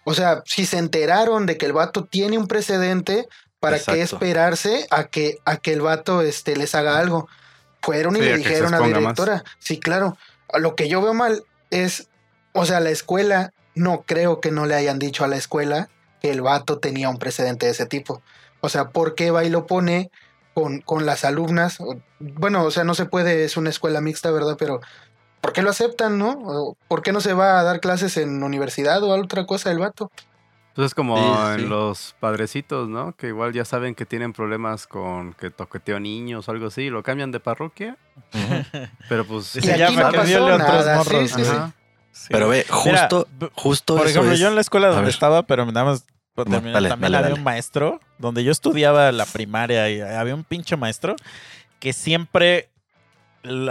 o 0.04 0.14
sea, 0.14 0.42
si 0.44 0.66
se 0.66 0.78
enteraron 0.78 1.46
de 1.46 1.58
que 1.58 1.66
el 1.66 1.72
vato 1.72 2.04
tiene 2.04 2.38
un 2.38 2.46
precedente, 2.46 3.26
¿para 3.58 3.76
qué 3.78 4.00
Exacto. 4.02 4.16
esperarse 4.16 4.86
a 4.90 5.04
que, 5.04 5.38
a 5.44 5.56
que 5.56 5.72
el 5.72 5.80
vato 5.80 6.20
este, 6.22 6.54
les 6.56 6.76
haga 6.76 6.98
algo? 6.98 7.28
Fueron 7.82 8.14
y 8.16 8.20
Sí, 8.20 8.24
le 8.24 8.36
dijeron 8.38 8.72
a 8.74 8.78
la 8.78 8.86
más. 8.88 8.98
directora. 8.98 9.44
Sí, 9.58 9.80
claro. 9.80 10.16
Lo 10.54 10.76
que 10.76 10.88
yo 10.88 11.02
veo 11.02 11.14
mal 11.14 11.42
es, 11.70 12.08
o 12.52 12.66
sea, 12.66 12.78
la 12.78 12.90
escuela, 12.90 13.52
no 13.74 14.02
creo 14.02 14.40
que 14.40 14.52
no 14.52 14.66
le 14.66 14.76
hayan 14.76 15.00
dicho 15.00 15.24
a 15.24 15.28
la 15.28 15.36
escuela 15.36 15.88
que 16.26 16.32
el 16.32 16.42
vato 16.42 16.78
tenía 16.78 17.08
un 17.08 17.18
precedente 17.18 17.66
de 17.66 17.72
ese 17.72 17.86
tipo. 17.86 18.20
O 18.60 18.68
sea, 18.68 18.88
¿por 18.90 19.14
qué 19.14 19.30
va 19.30 19.44
y 19.44 19.50
lo 19.50 19.66
pone 19.66 20.10
con, 20.54 20.80
con 20.80 21.06
las 21.06 21.24
alumnas? 21.24 21.78
Bueno, 22.18 22.64
o 22.64 22.70
sea, 22.70 22.82
no 22.84 22.94
se 22.94 23.06
puede, 23.06 23.44
es 23.44 23.56
una 23.56 23.70
escuela 23.70 24.00
mixta, 24.00 24.30
¿verdad? 24.32 24.56
Pero 24.58 24.80
¿por 25.40 25.52
qué 25.52 25.62
lo 25.62 25.70
aceptan, 25.70 26.18
no? 26.18 26.76
¿Por 26.88 27.02
qué 27.02 27.12
no 27.12 27.20
se 27.20 27.32
va 27.32 27.60
a 27.60 27.62
dar 27.62 27.80
clases 27.80 28.16
en 28.16 28.42
universidad 28.42 29.02
o 29.04 29.10
otra 29.10 29.46
cosa 29.46 29.70
el 29.70 29.78
vato? 29.78 30.10
Pues 30.74 30.86
es 30.86 30.94
como 30.94 31.16
Sí, 31.16 31.52
en 31.54 31.60
sí. 31.60 31.66
los 31.66 32.14
padrecitos, 32.20 32.88
¿no? 32.88 33.12
Que 33.16 33.28
igual 33.28 33.52
ya 33.52 33.64
saben 33.64 33.94
que 33.94 34.04
tienen 34.04 34.32
problemas 34.32 34.86
con 34.86 35.32
que 35.34 35.50
toqueteo 35.50 36.00
niños 36.00 36.48
o 36.48 36.50
algo 36.50 36.66
así, 36.66 36.82
y 36.82 36.90
lo 36.90 37.02
cambian 37.02 37.30
de 37.30 37.40
parroquia, 37.40 37.96
pero 39.08 39.24
pues... 39.24 39.56
Y 39.56 39.60
se 39.62 39.70
aquí 39.72 39.80
llama 39.80 40.02
no 40.02 40.10
que 40.10 40.16
pasó 40.18 40.28
viole 40.28 40.52
a 40.52 40.54
otros 40.56 40.68
nada, 40.86 41.04
sí, 41.04 41.10
morros. 41.14 41.30
sí, 41.30 41.44
sí. 41.44 41.50
Ajá. 41.50 41.72
Sí. 42.12 42.28
Pero 42.30 42.48
ve, 42.48 42.64
justo, 42.68 43.28
justo 43.54 43.96
Por 43.96 44.06
eso 44.06 44.10
ejemplo, 44.18 44.32
es- 44.32 44.40
yo 44.40 44.48
en 44.48 44.54
la 44.54 44.60
escuela 44.62 44.88
donde 44.88 45.10
estaba, 45.10 45.42
pero 45.42 45.66
nada 45.66 45.84
más 45.84 46.04
dale, 46.72 46.88
también 46.88 47.12
dale, 47.12 47.34
un 47.34 47.42
maestro, 47.44 48.00
donde 48.18 48.44
yo 48.44 48.52
estudiaba 48.52 49.10
la 49.12 49.24
primaria 49.26 49.90
y 49.90 50.00
había 50.00 50.34
un 50.34 50.44
pinche 50.44 50.76
maestro 50.76 51.16
que 51.80 51.92
siempre 51.92 52.68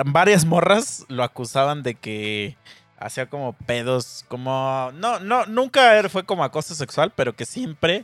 varias 0.06 0.46
morras 0.46 1.06
lo 1.10 1.24
acusaban 1.24 1.84
de 1.84 1.96
que 1.96 2.58
hacía 2.98 3.28
como 3.30 3.54
pedos, 3.54 4.26
como 4.28 4.92
no, 4.96 5.20
no, 5.20 5.46
nunca 5.46 5.96
era- 5.98 6.10
fue 6.10 6.24
como 6.26 6.44
acoso 6.44 6.74
sexual, 6.76 7.12
pero 7.16 7.36
que 7.36 7.46
siempre 7.46 8.04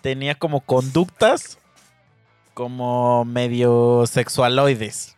tenía 0.00 0.36
como 0.36 0.60
conductas 0.60 1.58
como 2.54 3.24
medio 3.24 4.04
sexualoides. 4.06 5.16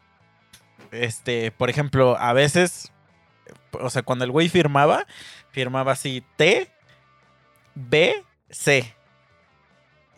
Este, 0.90 1.53
por 1.53 1.70
ejemplo, 1.70 2.16
a 2.18 2.33
veces, 2.33 2.90
o 3.72 3.90
sea, 3.90 4.03
cuando 4.03 4.24
el 4.24 4.31
güey 4.31 4.48
firmaba, 4.48 5.07
firmaba 5.50 5.92
así 5.92 6.25
T, 6.37 6.71
B, 7.75 8.25
C. 8.51 8.94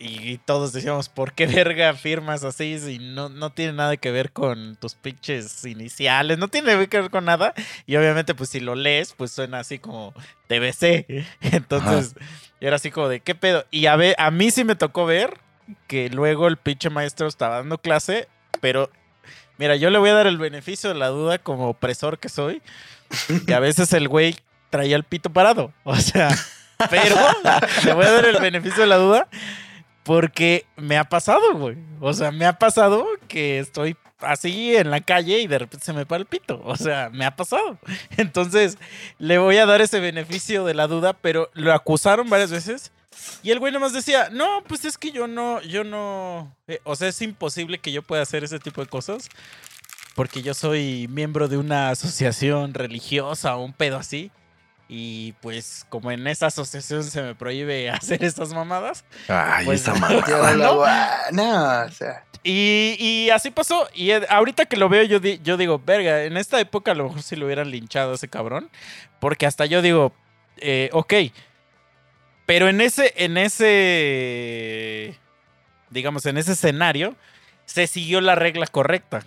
Y 0.04 0.38
todos 0.38 0.72
decíamos, 0.72 1.08
¿por 1.08 1.32
qué 1.32 1.46
verga 1.46 1.94
firmas 1.94 2.42
así 2.42 2.76
si 2.80 2.98
no, 2.98 3.28
no 3.28 3.50
tiene 3.50 3.72
nada 3.74 3.96
que 3.96 4.10
ver 4.10 4.32
con 4.32 4.74
tus 4.76 4.94
pinches 4.96 5.64
iniciales? 5.64 6.38
No 6.38 6.48
tiene 6.48 6.88
que 6.88 7.00
ver 7.00 7.10
con 7.10 7.24
nada. 7.24 7.54
Y 7.86 7.94
obviamente, 7.94 8.34
pues 8.34 8.50
si 8.50 8.58
lo 8.58 8.74
lees, 8.74 9.12
pues 9.12 9.30
suena 9.30 9.60
así 9.60 9.78
como 9.78 10.12
TBC. 10.48 11.06
Entonces, 11.52 12.16
era 12.60 12.76
así 12.76 12.90
como 12.90 13.08
de, 13.08 13.20
¿qué 13.20 13.36
pedo? 13.36 13.64
Y 13.70 13.86
a, 13.86 13.94
ve- 13.94 14.16
a 14.18 14.32
mí 14.32 14.50
sí 14.50 14.64
me 14.64 14.74
tocó 14.74 15.06
ver 15.06 15.38
que 15.86 16.10
luego 16.10 16.48
el 16.48 16.56
pinche 16.56 16.90
maestro 16.90 17.28
estaba 17.28 17.56
dando 17.58 17.78
clase, 17.78 18.26
pero 18.60 18.90
mira, 19.56 19.76
yo 19.76 19.88
le 19.90 19.98
voy 19.98 20.10
a 20.10 20.14
dar 20.14 20.26
el 20.26 20.38
beneficio 20.38 20.88
de 20.92 20.96
la 20.98 21.08
duda 21.08 21.38
como 21.38 21.68
opresor 21.68 22.18
que 22.18 22.28
soy, 22.28 22.60
que 23.46 23.54
a 23.54 23.60
veces 23.60 23.92
el 23.92 24.08
güey 24.08 24.34
traía 24.70 24.96
el 24.96 25.04
pito 25.04 25.30
parado. 25.32 25.72
O 25.84 25.94
sea, 25.96 26.28
pero 26.90 27.16
le 27.84 27.92
voy 27.94 28.04
a 28.04 28.12
dar 28.12 28.24
el 28.26 28.38
beneficio 28.38 28.82
de 28.82 28.86
la 28.86 28.96
duda 28.96 29.28
porque 30.02 30.66
me 30.76 30.96
ha 30.96 31.04
pasado, 31.04 31.54
güey. 31.54 31.76
O 32.00 32.12
sea, 32.12 32.32
me 32.32 32.46
ha 32.46 32.58
pasado 32.58 33.06
que 33.28 33.58
estoy 33.58 33.96
así 34.20 34.76
en 34.76 34.90
la 34.90 35.00
calle 35.00 35.40
y 35.40 35.46
de 35.46 35.58
repente 35.58 35.84
se 35.84 35.92
me 35.92 36.06
para 36.06 36.20
el 36.20 36.26
pito. 36.26 36.60
O 36.64 36.76
sea, 36.76 37.10
me 37.10 37.24
ha 37.24 37.36
pasado. 37.36 37.78
Entonces, 38.16 38.78
le 39.18 39.38
voy 39.38 39.56
a 39.58 39.66
dar 39.66 39.80
ese 39.80 40.00
beneficio 40.00 40.64
de 40.64 40.74
la 40.74 40.86
duda, 40.86 41.12
pero 41.12 41.50
lo 41.54 41.72
acusaron 41.72 42.28
varias 42.28 42.50
veces. 42.50 42.92
Y 43.42 43.50
el 43.50 43.58
güey 43.58 43.72
nomás 43.72 43.92
decía, 43.92 44.28
no, 44.30 44.64
pues 44.66 44.84
es 44.84 44.96
que 44.96 45.12
yo 45.12 45.26
no, 45.26 45.60
yo 45.62 45.84
no, 45.84 46.56
eh, 46.66 46.80
o 46.84 46.96
sea, 46.96 47.08
es 47.08 47.20
imposible 47.20 47.78
que 47.78 47.92
yo 47.92 48.02
pueda 48.02 48.22
hacer 48.22 48.42
ese 48.42 48.58
tipo 48.58 48.80
de 48.80 48.88
cosas 48.88 49.28
porque 50.14 50.42
yo 50.42 50.54
soy 50.54 51.08
miembro 51.08 51.48
de 51.48 51.56
una 51.56 51.90
asociación 51.90 52.74
religiosa 52.74 53.56
o 53.56 53.64
un 53.64 53.72
pedo 53.72 53.96
así. 53.96 54.30
Y 54.94 55.32
pues 55.40 55.86
como 55.88 56.10
en 56.12 56.26
esa 56.26 56.48
asociación 56.48 57.02
se 57.02 57.22
me 57.22 57.34
prohíbe 57.34 57.88
hacer 57.90 58.22
estas 58.22 58.52
mamadas. 58.52 59.06
Ay, 59.26 59.64
Pues, 59.64 59.80
esa 59.80 59.94
la 59.98 60.52
¿No? 60.56 60.84
No, 61.32 61.84
o 61.86 61.90
sea. 61.90 62.24
Y, 62.42 62.96
y 62.98 63.30
así 63.30 63.50
pasó. 63.50 63.88
Y 63.94 64.10
eh, 64.10 64.26
ahorita 64.28 64.66
que 64.66 64.76
lo 64.76 64.90
veo, 64.90 65.02
yo, 65.04 65.18
di- 65.18 65.40
yo 65.42 65.56
digo, 65.56 65.78
verga, 65.82 66.24
en 66.24 66.36
esta 66.36 66.60
época 66.60 66.90
a 66.90 66.94
lo 66.94 67.04
mejor 67.04 67.22
si 67.22 67.36
lo 67.36 67.46
hubieran 67.46 67.70
linchado 67.70 68.12
a 68.12 68.16
ese 68.16 68.28
cabrón. 68.28 68.68
Porque 69.18 69.46
hasta 69.46 69.64
yo 69.64 69.80
digo, 69.80 70.12
eh, 70.58 70.90
ok. 70.92 71.14
Pero 72.44 72.68
en 72.68 72.82
ese, 72.82 73.14
en 73.16 73.38
ese, 73.38 75.18
digamos, 75.90 76.26
en 76.26 76.36
ese 76.36 76.52
escenario, 76.52 77.16
se 77.64 77.86
siguió 77.86 78.20
la 78.20 78.34
regla 78.34 78.66
correcta. 78.66 79.24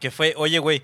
Que 0.00 0.10
fue, 0.10 0.32
oye, 0.38 0.58
güey, 0.60 0.82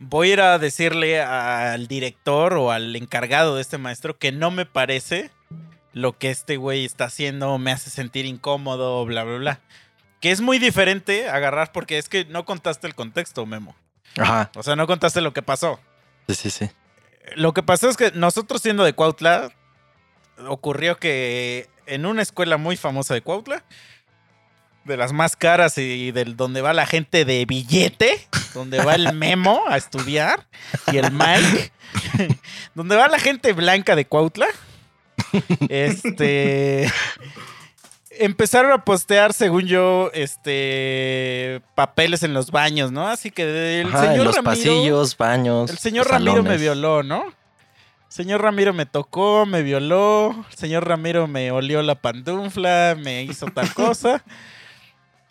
voy 0.00 0.30
a 0.30 0.32
ir 0.32 0.40
a 0.40 0.58
decirle 0.58 1.20
al 1.20 1.86
director 1.86 2.54
o 2.54 2.72
al 2.72 2.96
encargado 2.96 3.54
de 3.54 3.62
este 3.62 3.78
maestro 3.78 4.18
que 4.18 4.32
no 4.32 4.50
me 4.50 4.66
parece 4.66 5.30
lo 5.92 6.18
que 6.18 6.30
este 6.30 6.56
güey 6.56 6.84
está 6.84 7.04
haciendo, 7.04 7.58
me 7.58 7.70
hace 7.70 7.90
sentir 7.90 8.24
incómodo, 8.24 9.04
bla, 9.04 9.24
bla, 9.24 9.38
bla. 9.38 9.60
Que 10.20 10.30
es 10.30 10.40
muy 10.40 10.58
diferente 10.58 11.28
agarrar 11.28 11.72
porque 11.72 11.98
es 11.98 12.08
que 12.08 12.24
no 12.24 12.44
contaste 12.44 12.86
el 12.86 12.94
contexto, 12.94 13.46
Memo. 13.46 13.76
Ajá. 14.18 14.50
O 14.56 14.62
sea, 14.62 14.76
no 14.76 14.86
contaste 14.86 15.20
lo 15.20 15.32
que 15.32 15.42
pasó. 15.42 15.78
Sí, 16.28 16.34
sí, 16.34 16.50
sí. 16.50 16.70
Lo 17.36 17.52
que 17.52 17.62
pasó 17.62 17.88
es 17.88 17.96
que 17.96 18.12
nosotros 18.12 18.62
siendo 18.62 18.84
de 18.84 18.92
Cuautla, 18.92 19.52
ocurrió 20.48 20.98
que 20.98 21.68
en 21.86 22.06
una 22.06 22.22
escuela 22.22 22.56
muy 22.56 22.76
famosa 22.76 23.14
de 23.14 23.22
Cuautla, 23.22 23.64
de 24.84 24.96
las 24.96 25.12
más 25.12 25.36
caras 25.36 25.76
y 25.78 26.10
del 26.12 26.36
donde 26.36 26.62
va 26.62 26.72
la 26.72 26.86
gente 26.86 27.24
de 27.24 27.44
billete, 27.46 28.26
donde 28.54 28.82
va 28.82 28.94
el 28.94 29.12
Memo 29.14 29.62
a 29.68 29.76
estudiar 29.76 30.46
y 30.92 30.96
el 30.96 31.12
Mike, 31.12 31.72
donde 32.74 32.96
va 32.96 33.08
la 33.08 33.18
gente 33.18 33.52
blanca 33.52 33.94
de 33.96 34.06
Cuautla, 34.06 34.48
este 35.68 36.90
empezaron 38.18 38.72
a 38.72 38.84
postear, 38.84 39.32
según 39.32 39.66
yo, 39.66 40.10
este 40.12 41.62
papeles 41.74 42.22
en 42.22 42.34
los 42.34 42.50
baños, 42.50 42.92
¿no? 42.92 43.08
Así 43.08 43.30
que 43.30 43.80
el 43.80 43.88
Ajá, 43.88 44.00
señor 44.00 44.18
en 44.18 44.24
los 44.24 44.36
Ramiro, 44.36 44.50
pasillos, 44.50 45.16
baños. 45.16 45.70
el 45.70 45.78
señor 45.78 46.08
Ramiro 46.08 46.42
me 46.42 46.56
violó, 46.58 47.02
¿no? 47.02 47.24
El 47.26 48.14
señor 48.14 48.42
Ramiro 48.42 48.74
me 48.74 48.86
tocó, 48.86 49.46
me 49.46 49.62
violó. 49.62 50.44
El 50.50 50.56
señor 50.56 50.86
Ramiro 50.86 51.28
me 51.28 51.50
olió 51.52 51.80
la 51.82 51.94
pantufla, 51.94 52.96
me 53.00 53.22
hizo 53.22 53.46
tal 53.46 53.72
cosa. 53.72 54.24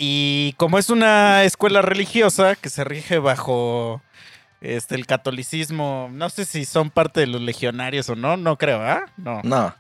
Y 0.01 0.53
como 0.53 0.79
es 0.79 0.89
una 0.89 1.43
escuela 1.43 1.81
religiosa 1.81 2.55
que 2.55 2.69
se 2.69 2.85
rige 2.85 3.19
bajo 3.19 4.01
este, 4.61 4.95
el 4.95 5.05
catolicismo, 5.05 6.09
no 6.13 6.29
sé 6.29 6.45
si 6.45 6.63
son 6.63 6.89
parte 6.89 7.19
de 7.19 7.27
los 7.27 7.41
legionarios 7.41 8.09
o 8.09 8.15
no, 8.15 8.37
no 8.37 8.57
creo, 8.57 8.81
¿ah? 8.81 9.07
No. 9.17 9.41
No. 9.43 9.75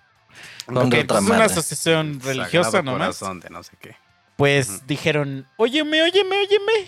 Pues 0.65 0.93
es 0.93 1.21
una 1.21 1.45
asociación 1.45 2.19
religiosa 2.19 2.71
Sagrado 2.71 2.97
nomás. 2.97 3.17
Corazón 3.17 3.39
de 3.39 3.49
no 3.49 3.63
sé 3.63 3.77
qué. 3.79 3.95
Pues 4.35 4.69
Ujú. 4.69 4.81
dijeron, 4.87 5.47
óyeme, 5.55 6.01
óyeme, 6.01 6.35
óyeme. 6.37 6.87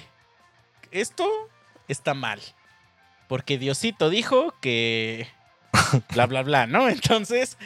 Esto 0.91 1.25
está 1.87 2.13
mal. 2.13 2.41
Porque 3.29 3.57
Diosito 3.57 4.09
dijo 4.09 4.53
que... 4.61 5.27
Bla, 6.13 6.25
bla, 6.25 6.43
bla, 6.43 6.67
¿no? 6.67 6.89
Entonces 6.89 7.57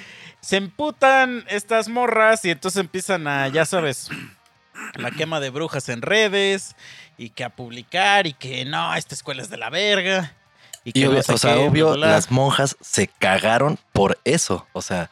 se 0.41 0.57
emputan 0.57 1.43
estas 1.49 1.89
morras 1.89 2.45
y 2.45 2.51
entonces 2.51 2.79
empiezan 2.79 3.27
a, 3.27 3.47
ya 3.47 3.65
sabes, 3.65 4.11
la 4.95 5.11
quema 5.11 5.39
de 5.39 5.49
brujas 5.49 5.89
en 5.89 6.01
redes 6.01 6.75
y 7.17 7.29
que 7.29 7.43
a 7.43 7.49
publicar 7.49 8.27
y 8.27 8.33
que 8.33 8.65
no, 8.65 8.93
esta 8.95 9.15
escuela 9.15 9.41
es 9.41 9.49
de 9.49 9.57
la 9.57 9.69
verga. 9.69 10.33
Y 10.83 10.91
que 10.91 10.99
Y 10.99 11.03
no 11.03 11.11
obvio, 11.11 11.23
sé 11.23 11.33
o 11.33 11.37
sea, 11.37 11.53
qué, 11.55 11.59
obvio, 11.59 11.85
bla, 11.87 11.95
bla, 11.95 12.05
bla. 12.07 12.15
las 12.15 12.31
monjas 12.31 12.77
se 12.81 13.07
cagaron 13.07 13.79
por 13.93 14.19
eso. 14.23 14.67
O 14.73 14.81
sea, 14.81 15.09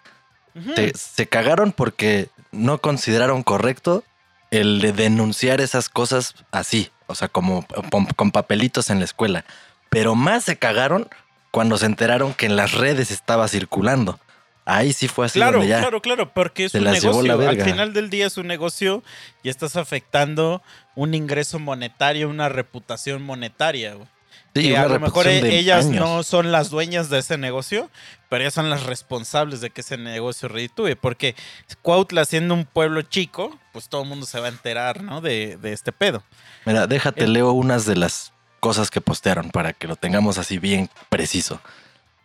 se 0.93 1.27
cagaron 1.27 1.71
porque 1.71 2.29
no 2.51 2.77
consideraron 2.77 3.43
correcto 3.43 4.03
el 4.51 4.81
de 4.81 4.93
denunciar 4.93 5.61
esas 5.61 5.89
cosas 5.89 6.35
así. 6.51 6.91
O 7.07 7.15
sea, 7.15 7.27
como 7.27 7.65
con, 7.89 8.05
con 8.05 8.31
papelitos 8.31 8.89
en 8.89 8.99
la 8.99 9.05
escuela. 9.05 9.45
Pero 9.89 10.15
más 10.15 10.43
se 10.43 10.57
cagaron 10.57 11.07
cuando 11.51 11.77
se 11.77 11.85
enteraron 11.85 12.33
que 12.33 12.45
en 12.45 12.55
las 12.55 12.73
redes 12.73 13.11
estaba 13.11 13.47
circulando. 13.47 14.19
Ahí 14.65 14.93
sí 14.93 15.07
fue 15.09 15.25
así 15.25 15.39
Claro, 15.39 15.57
donde 15.57 15.67
ya. 15.67 15.79
claro, 15.79 16.01
claro, 16.01 16.33
porque 16.33 16.65
es 16.65 16.73
un 16.73 16.83
negocio. 16.85 17.49
Al 17.49 17.61
final 17.61 17.93
del 17.93 18.09
día 18.09 18.27
es 18.27 18.37
un 18.37 18.47
negocio 18.47 19.03
y 19.43 19.49
estás 19.49 19.75
afectando 19.75 20.61
un 20.95 21.13
ingreso 21.13 21.59
monetario, 21.59 22.29
una 22.29 22.47
reputación 22.49 23.21
monetaria. 23.23 23.95
güey. 23.95 24.07
Sí, 24.55 24.69
que 24.69 24.77
a 24.77 24.87
lo 24.87 24.99
mejor 24.99 25.27
ellas 25.27 25.87
años. 25.87 25.99
no 25.99 26.21
son 26.23 26.51
las 26.51 26.69
dueñas 26.69 27.09
de 27.09 27.17
ese 27.19 27.37
negocio, 27.39 27.89
pero 28.29 28.43
ellas 28.43 28.53
son 28.53 28.69
las 28.69 28.83
responsables 28.83 29.61
de 29.61 29.71
que 29.71 29.81
ese 29.81 29.97
negocio 29.97 30.47
reditúe. 30.47 30.95
Porque 30.95 31.35
Cuautla, 31.81 32.23
siendo 32.23 32.53
un 32.53 32.65
pueblo 32.65 33.01
chico, 33.01 33.57
pues 33.71 33.89
todo 33.89 34.03
el 34.03 34.09
mundo 34.09 34.27
se 34.27 34.39
va 34.39 34.45
a 34.45 34.49
enterar, 34.49 35.01
¿no? 35.01 35.21
De, 35.21 35.57
de 35.57 35.73
este 35.73 35.91
pedo. 35.91 36.23
Mira, 36.65 36.85
déjate, 36.87 37.23
El- 37.23 37.33
leo 37.33 37.51
unas 37.51 37.85
de 37.85 37.95
las 37.95 38.31
cosas 38.59 38.91
que 38.91 39.01
postearon 39.01 39.49
para 39.49 39.73
que 39.73 39.87
lo 39.87 39.95
tengamos 39.95 40.37
así 40.37 40.57
bien 40.59 40.89
preciso. 41.09 41.59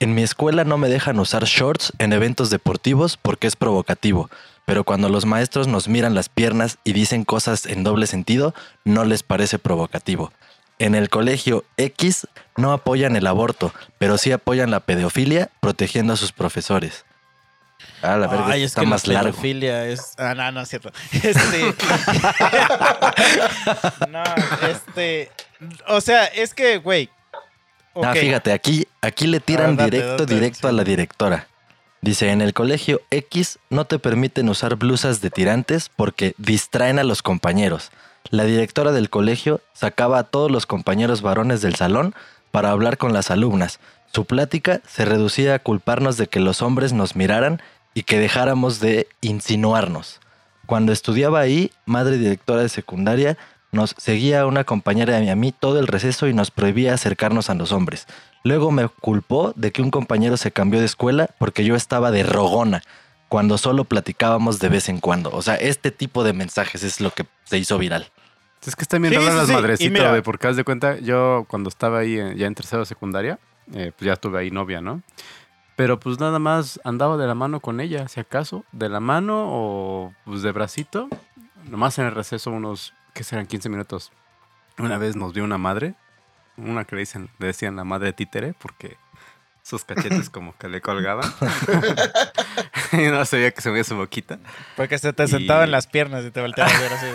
En 0.01 0.15
mi 0.15 0.23
escuela 0.23 0.65
no 0.65 0.79
me 0.79 0.89
dejan 0.89 1.19
usar 1.19 1.45
shorts 1.45 1.93
en 1.99 2.13
eventos 2.13 2.51
deportivos 2.51 3.17
porque 3.17 3.49
es 3.49 3.57
provocativo, 3.57 4.31
pero 4.65 4.85
cuando 4.85 5.09
los 5.09 5.27
maestros 5.27 5.67
nos 5.67 5.89
miran 5.89 6.15
las 6.15 6.29
piernas 6.29 6.79
y 6.85 6.93
dicen 6.93 7.25
cosas 7.25 7.67
en 7.67 7.83
doble 7.83 8.07
sentido, 8.07 8.55
no 8.85 9.05
les 9.05 9.25
parece 9.25 9.59
provocativo. 9.59 10.33
En 10.79 10.95
el 10.95 11.09
colegio 11.09 11.65
X 11.77 12.29
no 12.57 12.73
apoyan 12.73 13.17
el 13.17 13.27
aborto, 13.27 13.75
pero 13.99 14.19
sí 14.19 14.31
apoyan 14.31 14.71
la 14.71 14.79
pedofilia 14.81 15.51
protegiendo 15.59 16.13
a 16.13 16.17
sus 16.17 16.31
profesores. 16.31 17.05
Ah, 18.01 18.17
la 18.17 18.29
verga, 18.29 18.47
Ay, 18.51 18.63
es 18.63 18.71
está 18.71 18.83
que 18.83 18.87
más 18.87 19.09
la 19.09 19.15
largo. 19.15 19.31
pedofilia 19.33 19.87
es. 19.87 20.15
Ah, 20.19 20.35
no, 20.35 20.53
no 20.53 20.61
es 20.61 20.69
cierto. 20.69 20.93
Este. 21.13 21.65
no, 24.09 24.23
este. 24.69 25.33
O 25.89 26.01
sea, 26.01 26.27
es 26.27 26.55
que, 26.55 26.79
güey. 26.79 27.11
Ah, 28.05 28.15
fíjate, 28.15 28.53
aquí, 28.53 28.87
aquí 29.01 29.27
le 29.27 29.41
tiran 29.41 29.73
Ah, 29.73 29.85
date, 29.85 29.91
directo, 29.91 30.23
date, 30.25 30.35
directo 30.35 30.69
a 30.69 30.73
la 30.73 30.85
directora. 30.85 31.49
Dice, 32.01 32.31
en 32.31 32.41
el 32.41 32.55
colegio 32.55 33.01
X 33.11 33.59
no 33.71 33.85
te 33.85 33.99
permiten 33.99 34.49
usar 34.49 34.77
blusas 34.77 35.21
de 35.21 35.31
tirantes 35.31 35.91
porque 35.95 36.35
distraen 36.39 36.99
a 36.99 37.05
los 37.05 37.23
compañeros. 37.23 37.91
La 38.31 38.45
directora 38.45 38.93
del 38.93 39.11
colegio 39.11 39.61
sacaba 39.73 40.19
a 40.19 40.25
todos 40.25 40.51
los 40.51 40.67
compañeros 40.67 41.23
varones 41.23 41.61
del 41.61 41.75
salón 41.75 42.15
para 42.51 42.71
hablar 42.71 42.99
con 42.99 43.13
las 43.13 43.31
alumnas. 43.31 43.81
Su 44.13 44.27
plática 44.27 44.81
se 44.87 45.05
reducía 45.05 45.55
a 45.55 45.59
culparnos 45.59 46.17
de 46.17 46.29
que 46.29 46.41
los 46.41 46.63
hombres 46.63 46.93
nos 46.93 47.17
miraran 47.17 47.61
y 47.95 48.05
que 48.05 48.19
dejáramos 48.19 48.81
de 48.81 49.09
insinuarnos. 49.21 50.21
Cuando 50.67 50.93
estudiaba 50.93 51.41
ahí, 51.41 51.73
madre 51.85 52.19
directora 52.19 52.63
de 52.63 52.69
secundaria, 52.69 53.39
nos 53.73 53.95
seguía 53.99 54.47
una 54.47 54.64
compañera 54.64 55.19
de 55.21 55.31
a 55.31 55.37
mí 55.37 55.53
todo 55.53 55.79
el 55.79 55.87
receso 55.87 56.27
y 56.27 56.35
nos 56.35 56.51
prohibía 56.51 56.95
acercarnos 56.95 57.51
a 57.51 57.55
los 57.55 57.73
hombres. 57.73 58.07
Luego 58.45 58.71
me 58.71 58.89
culpó 58.89 59.53
de 59.57 59.73
que 59.73 59.83
un 59.83 59.91
compañero 59.91 60.37
se 60.37 60.53
cambió 60.53 60.81
de 60.81 60.87
escuela 60.87 61.29
porque 61.39 61.64
yo 61.64 61.75
estaba 61.77 62.11
de 62.11 62.23
rogona, 62.23 62.83
cuando 63.29 63.59
solo 63.59 63.85
platicábamos 63.85 64.59
de 64.59 64.69
vez 64.71 64.89
en 64.89 65.01
cuando. 65.01 65.31
O 65.33 65.43
sea, 65.43 65.57
este 65.57 65.91
tipo 65.91 66.25
de 66.25 66.33
mensajes 66.33 66.83
es 66.83 67.01
lo 67.01 67.11
que 67.11 67.27
se 67.45 67.59
hizo 67.59 67.77
viral. 67.79 68.11
Es 68.66 68.75
que 68.75 68.83
están 68.83 69.03
bien 69.03 69.12
Sí, 69.14 69.19
raras 69.21 69.33
sí, 69.33 69.39
las 69.39 69.47
sí. 69.49 69.53
Madrecitas, 69.53 70.09
güey, 70.11 70.23
porque 70.23 70.47
haz 70.47 70.57
de 70.57 70.64
cuenta, 70.64 70.99
yo 70.99 71.45
cuando 71.49 71.69
estaba 71.69 71.99
ahí 71.99 72.19
en- 72.19 72.37
ya 72.37 72.47
en 72.47 72.55
tercero 72.55 72.81
de 72.81 72.87
secundaria, 72.87 73.39
eh, 73.75 73.93
pues 73.97 74.07
ya 74.07 74.16
tuve 74.16 74.39
ahí 74.41 74.51
novia, 74.51 74.81
¿no? 74.81 75.03
Pero 75.77 76.01
pues 76.01 76.19
nada 76.19 76.39
más 76.41 76.81
andaba 76.85 77.16
de 77.16 77.27
la 77.27 77.35
mano 77.35 77.61
con 77.61 77.81
ella, 77.81 78.09
si 78.09 78.19
acaso, 78.19 78.64
de 78.73 78.89
la 78.89 78.99
mano 78.99 79.45
o 79.47 80.12
pues 80.25 80.43
de 80.43 80.51
bracito, 80.51 81.09
nomás 81.71 81.99
en 81.99 82.07
el 82.07 82.12
receso 82.12 82.51
unos, 82.51 82.95
¿qué 83.19 83.25
serán? 83.25 83.47
15 83.49 83.69
minutos. 83.69 84.12
Una 84.79 84.97
vez 84.97 85.16
nos 85.16 85.33
vio 85.33 85.43
una 85.43 85.59
madre, 85.59 85.95
una 86.57 86.85
que 86.85 86.95
le, 86.95 87.01
dicen, 87.01 87.29
le 87.41 87.49
decían 87.49 87.75
la 87.75 87.83
madre 87.83 88.12
títere, 88.12 88.55
porque 88.57 88.97
sus 89.64 89.85
cachetes 89.85 90.31
como 90.35 90.57
que 90.57 90.69
le 90.69 90.81
colgaban. 90.81 91.29
y 92.93 92.99
no 93.09 93.25
sabía 93.25 93.51
que 93.51 93.61
se 93.61 93.71
veía 93.71 93.83
su 93.83 93.97
boquita. 93.97 94.39
Porque 94.77 94.99
se 95.01 95.12
te 95.12 95.25
Y- 95.25 95.29
sentaba 95.29 95.64
en 95.64 95.73
las 95.73 95.89
piernas 95.89 96.25
y 96.25 96.31
te 96.31 96.41
volteaba 96.41 96.71
a 96.71 96.79
ver 96.81 96.93
así. 96.93 97.07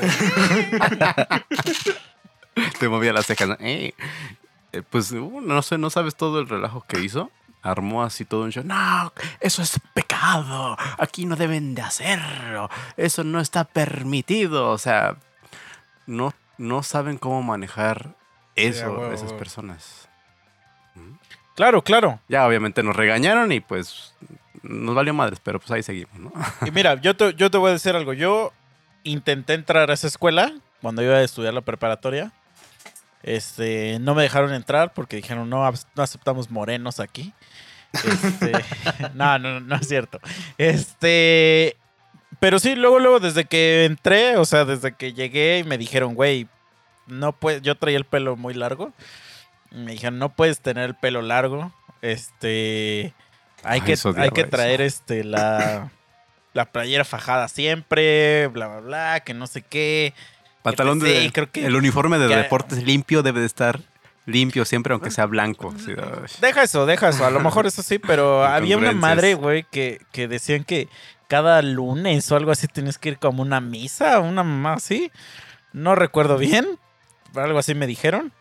Te 2.80 2.90
movía 2.90 3.14
las 3.14 3.26
cejas. 3.26 3.48
¿no? 3.48 3.56
Eh, 3.62 3.94
eh, 4.74 4.82
pues 4.90 5.12
uh, 5.12 5.42
no 5.42 5.62
sé, 5.62 5.78
no 5.78 5.90
sabes 5.90 6.16
todo 6.16 6.40
el 6.42 6.50
relajo 6.50 6.84
que 6.88 7.00
hizo. 7.00 7.32
Armó 7.62 8.04
así 8.04 8.26
todo 8.26 8.44
un 8.44 8.52
show. 8.52 8.64
No, 8.66 9.14
eso 9.40 9.62
es 9.62 9.80
pecado. 9.94 10.78
Aquí 11.00 11.26
no 11.26 11.38
deben 11.38 11.74
de 11.76 11.82
hacerlo. 11.82 12.70
Eso 12.98 13.24
no 13.24 13.40
está 13.40 13.64
permitido. 13.64 14.70
O 14.70 14.78
sea, 14.78 15.16
no, 16.06 16.34
no 16.58 16.84
saben 16.84 17.18
cómo 17.18 17.42
manejar 17.42 18.16
eso 18.56 19.12
esas 19.12 19.34
personas. 19.34 20.10
Mm. 20.96 21.14
Claro, 21.56 21.84
claro. 21.84 22.20
Ya 22.28 22.48
obviamente 22.48 22.84
nos 22.84 22.96
regañaron 22.96 23.52
y 23.52 23.60
pues 23.60 24.16
nos 24.62 24.96
valió 24.96 25.14
madres, 25.14 25.40
pero 25.44 25.60
pues 25.60 25.72
ahí 25.72 25.84
seguimos, 25.84 26.18
¿no? 26.18 26.32
Y 26.66 26.72
mira, 26.72 26.96
yo 26.96 27.16
te, 27.16 27.34
yo 27.36 27.52
te 27.52 27.58
voy 27.58 27.70
a 27.70 27.74
decir 27.74 27.96
algo. 27.96 28.14
Yo 28.14 28.52
intenté 29.04 29.54
entrar 29.54 29.90
a 29.90 29.94
esa 29.94 30.08
escuela 30.08 30.54
cuando 30.82 31.04
iba 31.04 31.16
a 31.16 31.24
estudiar 31.24 31.54
la 31.54 31.62
preparatoria. 31.62 32.32
Este, 33.22 34.00
no 34.00 34.16
me 34.16 34.24
dejaron 34.24 34.54
entrar 34.54 34.94
porque 34.94 35.16
dijeron 35.16 35.50
no, 35.50 35.70
no 35.96 36.04
aceptamos 36.04 36.52
morenos 36.52 37.00
aquí. 37.00 37.34
Este, 37.94 38.52
no, 39.14 39.40
no, 39.40 39.60
no 39.60 39.76
es 39.76 39.88
cierto. 39.88 40.20
Este, 40.58 41.78
pero 42.44 42.60
sí, 42.60 42.76
luego, 42.76 43.00
luego, 43.00 43.22
desde 43.22 43.46
que 43.46 43.86
entré, 43.86 44.36
o 44.36 44.44
sea, 44.44 44.66
desde 44.66 44.92
que 44.94 45.14
llegué 45.14 45.60
y 45.60 45.64
me 45.64 45.78
dijeron, 45.78 46.14
güey, 46.14 46.50
no 47.08 47.32
puedes, 47.32 47.62
yo 47.62 47.76
traía 47.76 47.96
el 47.98 48.04
pelo 48.04 48.36
muy 48.36 48.54
largo. 48.54 48.92
Me 49.72 49.94
dijeron, 49.94 50.20
no 50.20 50.28
puedes 50.28 50.60
tener 50.60 50.84
el 50.90 50.96
pelo 50.96 51.22
largo. 51.22 51.72
Este, 52.02 53.14
hay 53.64 53.80
Ay, 53.80 53.82
que, 53.82 53.92
hay 54.18 54.30
que 54.32 54.42
eso. 54.42 54.50
traer 54.50 54.82
este, 54.82 55.24
la, 55.24 55.90
la 56.52 56.66
playera 56.66 57.06
fajada 57.06 57.48
siempre, 57.48 58.48
bla, 58.48 58.68
bla, 58.68 58.80
bla, 58.82 59.20
que 59.22 59.34
no 59.34 59.48
sé 59.48 59.62
qué. 59.62 60.14
Pantalón 60.64 61.00
Sí, 61.00 61.08
de. 61.08 61.32
creo 61.32 61.50
que- 61.50 61.66
el 61.66 61.76
uniforme 61.78 62.18
de 62.20 62.28
que- 62.28 62.36
deportes 62.36 62.84
limpio 62.84 63.24
debe 63.24 63.40
de 63.40 63.46
estar 63.46 63.80
limpio 64.26 64.66
siempre, 64.66 64.92
aunque 64.94 65.12
sea 65.12 65.28
blanco. 65.28 65.74
Sí. 65.78 65.94
Deja 66.42 66.64
eso, 66.64 66.86
deja 66.86 67.08
eso. 67.08 67.26
A 67.26 67.30
lo 67.32 67.40
mejor 67.40 67.68
eso 67.68 67.82
sí, 67.84 68.00
pero 68.00 68.44
había 68.46 68.78
una 68.78 68.92
madre, 68.92 69.34
güey, 69.36 69.64
que, 69.72 70.02
que 70.12 70.28
decían 70.28 70.64
que 70.66 70.88
cada 71.28 71.62
lunes 71.62 72.32
o 72.32 72.36
algo 72.36 72.52
así 72.52 72.68
tienes 72.68 72.98
que 72.98 73.10
ir 73.10 73.20
como 73.20 73.42
una 73.42 73.62
misa, 73.62 74.20
una 74.20 74.44
mamá 74.44 74.74
así. 74.74 75.12
No 75.72 75.96
recuerdo 75.96 76.38
bien. 76.38 76.80
Algo 77.36 77.60
así 77.60 77.74
me 77.74 77.88
dijeron. 77.88 78.32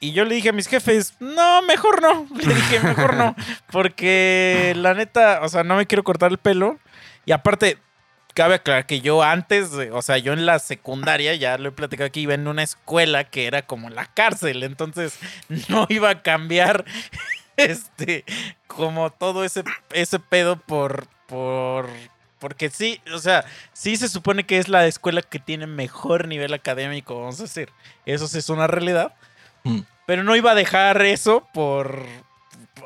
Y 0.00 0.12
yo 0.12 0.24
le 0.24 0.34
dije 0.34 0.50
a 0.50 0.52
mis 0.52 0.68
jefes, 0.68 1.14
no, 1.20 1.62
mejor 1.62 2.02
no. 2.02 2.26
Le 2.34 2.54
dije, 2.54 2.80
mejor 2.80 3.14
no. 3.14 3.34
Porque 3.70 4.74
la 4.76 4.94
neta, 4.94 5.40
o 5.42 5.48
sea, 5.48 5.64
no 5.64 5.76
me 5.76 5.86
quiero 5.86 6.04
cortar 6.04 6.30
el 6.30 6.38
pelo. 6.38 6.78
Y 7.24 7.32
aparte, 7.32 7.78
cabe 8.34 8.54
aclarar 8.56 8.86
que 8.86 9.00
yo 9.00 9.22
antes, 9.22 9.70
o 9.72 10.02
sea, 10.02 10.18
yo 10.18 10.34
en 10.34 10.44
la 10.44 10.58
secundaria, 10.58 11.34
ya 11.34 11.56
lo 11.56 11.70
he 11.70 11.72
platicado 11.72 12.06
aquí, 12.06 12.20
iba 12.20 12.34
en 12.34 12.46
una 12.46 12.62
escuela 12.62 13.24
que 13.24 13.46
era 13.46 13.62
como 13.62 13.88
la 13.88 14.06
cárcel. 14.06 14.62
Entonces, 14.62 15.18
no 15.68 15.86
iba 15.88 16.10
a 16.10 16.22
cambiar 16.22 16.84
este 17.56 18.24
como 18.66 19.10
todo 19.10 19.44
ese 19.44 19.64
ese 19.92 20.18
pedo 20.18 20.56
por 20.56 21.06
por 21.26 21.88
porque 22.38 22.68
sí, 22.68 23.00
o 23.12 23.18
sea, 23.18 23.44
sí 23.72 23.96
se 23.96 24.08
supone 24.08 24.44
que 24.44 24.58
es 24.58 24.68
la 24.68 24.86
escuela 24.86 25.22
que 25.22 25.38
tiene 25.38 25.66
mejor 25.66 26.28
nivel 26.28 26.52
académico, 26.52 27.18
vamos 27.18 27.40
a 27.40 27.44
decir. 27.44 27.70
Eso 28.04 28.28
sí 28.28 28.38
es 28.38 28.48
una 28.50 28.66
realidad. 28.66 29.14
Mm. 29.64 29.80
Pero 30.06 30.22
no 30.22 30.36
iba 30.36 30.52
a 30.52 30.54
dejar 30.54 31.02
eso 31.02 31.48
por 31.52 32.06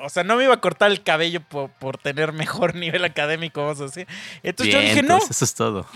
o 0.03 0.09
sea, 0.09 0.25
no 0.25 0.37
me 0.37 0.45
iba 0.45 0.55
a 0.55 0.61
cortar 0.61 0.91
el 0.91 1.03
cabello 1.03 1.41
por, 1.41 1.71
por 1.71 1.99
tener 1.99 2.33
mejor 2.33 2.75
nivel 2.77 3.05
académico, 3.05 3.61
vamos 3.61 3.81
a 3.81 3.85
decir. 3.85 4.07
Entonces 4.43 4.75
yo 4.75 4.81
dije, 4.81 5.03
no, 5.03 5.17
Vientos, 5.17 5.31
Eso 5.31 5.45
es 5.45 5.55
todo. 5.55 5.87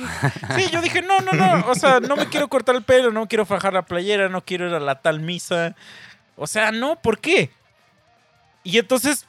Sí, 0.56 0.68
yo 0.70 0.80
dije, 0.82 1.02
no, 1.02 1.20
no, 1.20 1.32
no. 1.32 1.66
O 1.68 1.74
sea, 1.74 2.00
no 2.00 2.16
me 2.16 2.26
quiero 2.28 2.48
cortar 2.48 2.74
el 2.74 2.82
pelo, 2.82 3.12
no 3.12 3.26
quiero 3.28 3.46
fajar 3.46 3.72
la 3.72 3.82
playera, 3.82 4.28
no 4.28 4.44
quiero 4.44 4.68
ir 4.68 4.74
a 4.74 4.80
la 4.80 5.00
tal 5.00 5.20
misa. 5.20 5.74
O 6.36 6.46
sea, 6.46 6.72
no, 6.72 7.00
¿por 7.00 7.18
qué? 7.18 7.50
Y 8.62 8.78
entonces 8.78 9.26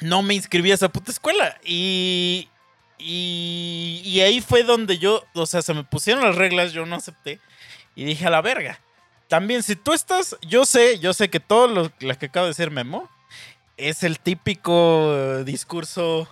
no 0.00 0.22
me 0.22 0.34
inscribí 0.34 0.70
a 0.70 0.74
esa 0.74 0.88
puta 0.88 1.10
escuela. 1.10 1.58
Y, 1.64 2.48
y, 2.98 4.02
y 4.04 4.20
ahí 4.20 4.40
fue 4.40 4.62
donde 4.62 4.98
yo, 4.98 5.24
o 5.34 5.46
sea, 5.46 5.62
se 5.62 5.74
me 5.74 5.84
pusieron 5.84 6.24
las 6.24 6.36
reglas, 6.36 6.72
yo 6.72 6.86
no 6.86 6.96
acepté. 6.96 7.40
Y 7.94 8.04
dije, 8.04 8.26
a 8.26 8.30
la 8.30 8.42
verga. 8.42 8.80
También, 9.28 9.62
si 9.62 9.76
tú 9.76 9.92
estás, 9.92 10.36
yo 10.42 10.66
sé, 10.66 10.98
yo 10.98 11.14
sé 11.14 11.30
que 11.30 11.40
todo 11.40 11.66
lo, 11.66 11.92
lo 12.00 12.18
que 12.18 12.26
acabo 12.26 12.46
de 12.46 12.50
decir 12.50 12.70
Memo 12.70 13.08
es 13.76 14.02
el 14.02 14.20
típico 14.20 15.42
discurso 15.44 16.28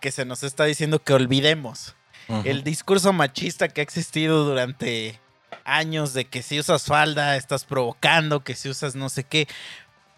que 0.00 0.10
se 0.10 0.24
nos 0.24 0.42
está 0.42 0.64
diciendo 0.64 0.98
que 1.02 1.12
olvidemos 1.14 1.94
el 2.44 2.64
discurso 2.64 3.12
machista 3.12 3.68
que 3.68 3.80
ha 3.80 3.84
existido 3.84 4.44
durante 4.44 5.20
años 5.64 6.14
de 6.14 6.24
que 6.24 6.42
si 6.42 6.58
usas 6.58 6.84
falda 6.84 7.36
estás 7.36 7.64
provocando, 7.64 8.42
que 8.42 8.54
si 8.54 8.68
usas 8.68 8.94
no 8.94 9.08
sé 9.08 9.24
qué. 9.24 9.48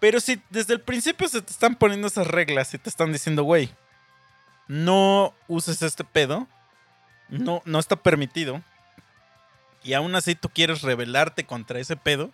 Pero 0.04 0.20
si 0.20 0.38
desde 0.50 0.74
el 0.74 0.82
principio 0.82 1.26
se 1.28 1.40
te 1.40 1.50
están 1.50 1.76
poniendo 1.76 2.08
esas 2.08 2.26
reglas 2.26 2.74
y 2.74 2.76
te 2.76 2.90
están 2.90 3.10
diciendo, 3.10 3.42
güey, 3.42 3.70
no 4.68 5.32
uses 5.48 5.80
este 5.80 6.04
pedo, 6.04 6.46
no, 7.30 7.62
no 7.64 7.78
está 7.78 7.96
permitido, 7.96 8.60
y 9.82 9.94
aún 9.94 10.14
así 10.14 10.34
tú 10.34 10.50
quieres 10.50 10.82
rebelarte 10.82 11.46
contra 11.46 11.80
ese 11.80 11.96
pedo, 11.96 12.30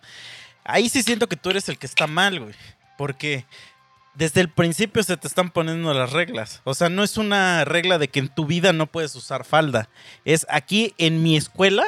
ahí 0.65 0.89
sí 0.89 1.01
siento 1.01 1.29
que 1.29 1.37
tú 1.37 1.49
eres 1.49 1.69
el 1.69 1.77
que 1.77 1.85
está 1.85 2.07
mal, 2.07 2.41
güey. 2.41 2.55
Porque 2.97 3.45
desde 4.15 4.41
el 4.41 4.49
principio 4.49 5.01
se 5.01 5.15
te 5.15 5.29
están 5.29 5.49
poniendo 5.49 5.93
las 5.93 6.11
reglas. 6.11 6.59
O 6.65 6.73
sea, 6.73 6.89
no 6.89 7.05
es 7.05 7.15
una 7.15 7.63
regla 7.63 7.97
de 7.99 8.09
que 8.09 8.19
en 8.19 8.27
tu 8.27 8.45
vida 8.45 8.73
no 8.73 8.87
puedes 8.87 9.15
usar 9.15 9.45
falda. 9.45 9.87
Es 10.25 10.45
aquí 10.49 10.93
en 10.97 11.23
mi 11.23 11.37
escuela, 11.37 11.85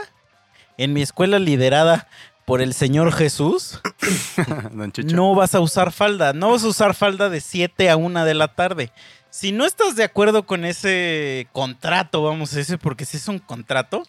en 0.77 0.93
mi 0.93 1.01
escuela 1.01 1.39
liderada 1.39 2.07
por 2.45 2.61
el 2.61 2.73
Señor 2.73 3.13
Jesús, 3.13 3.79
Don 4.71 4.91
no 5.05 5.35
vas 5.35 5.55
a 5.55 5.59
usar 5.59 5.91
falda. 5.91 6.33
No 6.33 6.51
vas 6.51 6.63
a 6.63 6.67
usar 6.67 6.93
falda 6.93 7.29
de 7.29 7.41
7 7.41 7.89
a 7.89 7.95
1 7.95 8.25
de 8.25 8.33
la 8.33 8.49
tarde. 8.49 8.91
Si 9.29 9.51
no 9.51 9.65
estás 9.65 9.95
de 9.95 10.03
acuerdo 10.03 10.45
con 10.45 10.65
ese 10.65 11.47
contrato, 11.53 12.21
vamos 12.21 12.53
a 12.53 12.57
decir, 12.57 12.77
porque 12.77 13.05
si 13.05 13.17
es 13.17 13.27
un 13.27 13.39
contrato, 13.39 14.03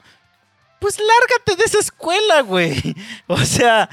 pues 0.80 0.99
lárgate 0.99 1.57
de 1.57 1.64
esa 1.64 1.78
escuela, 1.78 2.43
güey. 2.43 2.95
O 3.26 3.39
sea, 3.39 3.89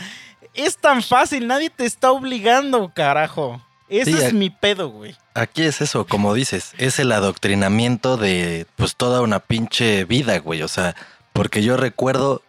es 0.53 0.77
tan 0.77 1.01
fácil, 1.01 1.47
nadie 1.47 1.69
te 1.69 1.85
está 1.85 2.11
obligando, 2.11 2.91
carajo. 2.93 3.61
Ese 3.87 4.11
Sí, 4.11 4.17
es 4.21 4.33
mi 4.33 4.49
pedo, 4.49 4.89
güey. 4.89 5.15
Aquí 5.33 5.63
es 5.63 5.81
eso, 5.81 6.05
como 6.05 6.33
dices, 6.33 6.73
es 6.77 6.99
el 6.99 7.11
adoctrinamiento 7.11 8.17
de 8.17 8.65
pues 8.75 8.95
toda 8.95 9.21
una 9.21 9.39
pinche 9.39 10.05
vida, 10.05 10.39
güey. 10.39 10.61
O 10.63 10.67
sea, 10.67 10.95
porque 11.33 11.61
yo 11.63 11.77
recuerdo 11.77 12.41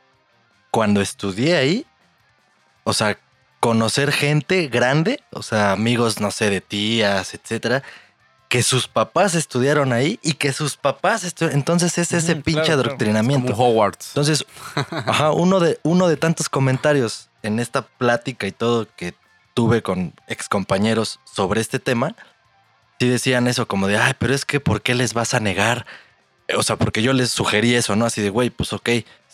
cuando 0.73 1.01
estudié 1.01 1.57
ahí, 1.57 1.87
o 2.83 2.93
sea, 2.95 3.18
conocer 3.61 4.11
gente 4.11 4.66
grande, 4.66 5.23
o 5.31 5.43
sea, 5.45 5.70
amigos, 5.70 6.18
no 6.20 6.33
sé, 6.33 6.51
de 6.51 6.61
tías, 6.61 7.35
etcétera, 7.35 7.85
que 8.49 8.62
sus 8.62 8.89
papás 8.89 9.35
estudiaron 9.37 9.93
ahí 9.93 10.18
y 10.23 10.33
que 10.35 10.53
sus 10.53 10.77
papás 10.77 11.23
estudiaron. 11.25 11.59
Entonces 11.61 11.97
es 11.99 12.12
ese 12.12 12.33
Ujú, 12.33 12.43
pinche 12.43 12.62
claro, 12.64 12.83
adoctrinamiento. 12.83 13.53
Como 13.53 13.68
Hogwarts. 13.68 14.09
Entonces, 14.09 14.45
ajá, 14.91 15.31
uno 15.31 15.61
de, 15.61 15.79
uno 15.85 16.09
de 16.09 16.16
tantos 16.16 16.49
comentarios 16.49 17.29
en 17.43 17.61
esta 17.61 17.83
plática 17.83 18.47
y 18.47 18.53
todo 18.53 18.89
que 18.97 19.14
tuve 19.55 19.83
con 19.83 20.14
excompañeros 20.27 21.20
sobre 21.25 21.61
este 21.61 21.79
tema, 21.79 22.16
sí 22.99 23.09
decían 23.09 23.47
eso 23.49 23.68
como 23.68 23.87
de, 23.89 23.99
ay, 23.99 24.14
pero 24.18 24.35
es 24.35 24.45
que 24.45 24.59
¿por 24.61 24.83
qué 24.83 24.95
les 24.95 25.14
vas 25.14 25.35
a 25.35 25.41
negar? 25.41 25.87
O 26.57 26.62
sea, 26.62 26.77
porque 26.77 27.03
yo 27.03 27.12
les 27.12 27.31
sugerí 27.31 27.75
eso, 27.75 27.97
¿no? 27.97 28.07
Así 28.07 28.20
de, 28.23 28.31
güey, 28.31 28.51
pues 28.51 28.73
ok, 28.73 28.89